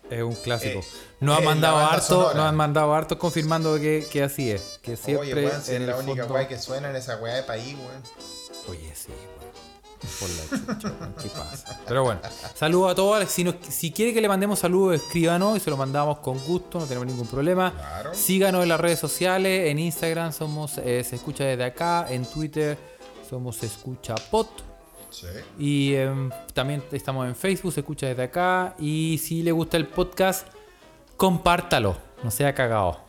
Es 0.09 0.21
un 0.21 0.35
clásico. 0.35 0.79
Eh, 0.79 0.85
nos 1.21 1.35
eh, 1.35 1.37
han 1.39 1.43
la 1.45 1.49
mandado 1.51 1.77
harto, 1.77 2.33
nos 2.33 2.45
han 2.45 2.55
mandado 2.55 2.93
harto 2.93 3.17
confirmando 3.17 3.75
que, 3.75 4.05
que 4.11 4.23
así 4.23 4.51
es. 4.51 4.79
Que 4.81 4.97
siempre 4.97 5.31
Oye, 5.31 5.45
weón, 5.45 5.61
si 5.63 5.71
es 5.71 5.77
en 5.77 5.87
la 5.87 5.93
el 5.93 5.99
única 6.03 6.23
fondo- 6.23 6.33
weá 6.35 6.47
que 6.47 6.59
suena 6.59 6.89
en 6.89 6.95
esa 6.97 7.15
weá 7.17 7.35
de 7.35 7.43
país, 7.43 7.75
weón. 7.75 8.03
Oye, 8.67 8.91
sí. 8.95 9.11
Por 10.19 10.29
la 10.29 10.73
chucha, 10.75 10.93
¿qué 11.21 11.29
pasa? 11.29 11.79
Pero 11.87 12.03
bueno, 12.03 12.19
saludos 12.55 12.91
a 12.91 12.95
todos. 12.95 13.29
Si, 13.29 13.43
nos- 13.43 13.55
si 13.69 13.91
quiere 13.91 14.13
que 14.13 14.21
le 14.21 14.27
mandemos 14.27 14.59
saludos, 14.59 14.95
escríbanos 15.01 15.57
y 15.57 15.59
se 15.59 15.69
lo 15.69 15.77
mandamos 15.77 16.19
con 16.19 16.37
gusto, 16.39 16.79
no 16.79 16.85
tenemos 16.85 17.07
ningún 17.07 17.27
problema. 17.27 17.71
Claro. 17.73 18.13
Síganos 18.13 18.63
en 18.63 18.69
las 18.69 18.79
redes 18.79 18.99
sociales, 18.99 19.69
en 19.71 19.79
Instagram 19.79 20.33
somos 20.33 20.77
eh, 20.77 21.03
Se 21.03 21.15
Escucha 21.15 21.45
Desde 21.45 21.63
Acá, 21.63 22.07
en 22.09 22.25
Twitter 22.25 22.77
somos 23.29 23.55
Se 23.57 23.65
Escucha 23.67 24.15
Pot. 24.29 24.49
Sí. 25.09 25.27
Y 25.59 25.93
em, 25.95 26.29
también 26.53 26.83
estamos 26.91 27.27
en 27.27 27.35
Facebook, 27.35 27.71
Se 27.73 27.79
Escucha 27.81 28.07
Desde 28.07 28.23
Acá. 28.23 28.75
Y 28.79 29.19
si 29.23 29.41
le 29.43 29.51
gusta 29.51 29.77
el 29.77 29.87
podcast, 29.87 30.47
compártalo, 31.17 31.95
no 32.23 32.31
sea 32.31 32.53
cagado. 32.53 32.99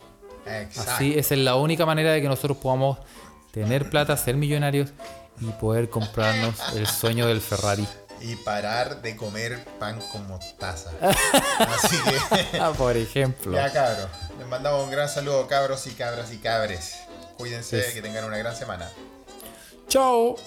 Exacto. 0.45 0.91
Así 0.91 1.13
esa 1.17 1.33
es 1.33 1.39
la 1.41 1.55
única 1.55 1.85
manera 1.85 2.11
de 2.11 2.21
que 2.21 2.27
nosotros 2.27 2.57
podamos 2.57 2.99
tener 3.51 3.89
plata, 3.89 4.15
ser 4.17 4.35
millonarios 4.37 4.91
y 5.41 5.45
poder 5.53 5.89
comprarnos 5.89 6.55
el 6.75 6.87
sueño 6.87 7.27
del 7.27 7.41
Ferrari. 7.41 7.87
Y 8.21 8.35
parar 8.37 9.01
de 9.01 9.15
comer 9.15 9.63
pan 9.79 9.99
con 10.11 10.25
mostaza. 10.27 10.91
Así 11.59 11.97
que, 12.01 12.59
Ah, 12.59 12.71
por 12.75 12.95
ejemplo. 12.97 13.53
ya 13.53 13.71
cabros. 13.71 14.09
Les 14.39 14.47
mandamos 14.47 14.83
un 14.83 14.89
gran 14.91 15.09
saludo, 15.09 15.47
cabros 15.47 15.85
y 15.87 15.91
cabras 15.91 16.31
y 16.31 16.37
cabres. 16.37 16.95
Cuídense, 17.37 17.79
Es- 17.79 17.93
que 17.93 18.01
tengan 18.01 18.23
una 18.23 18.37
gran 18.37 18.55
semana. 18.55 18.89
Chao. 19.89 20.37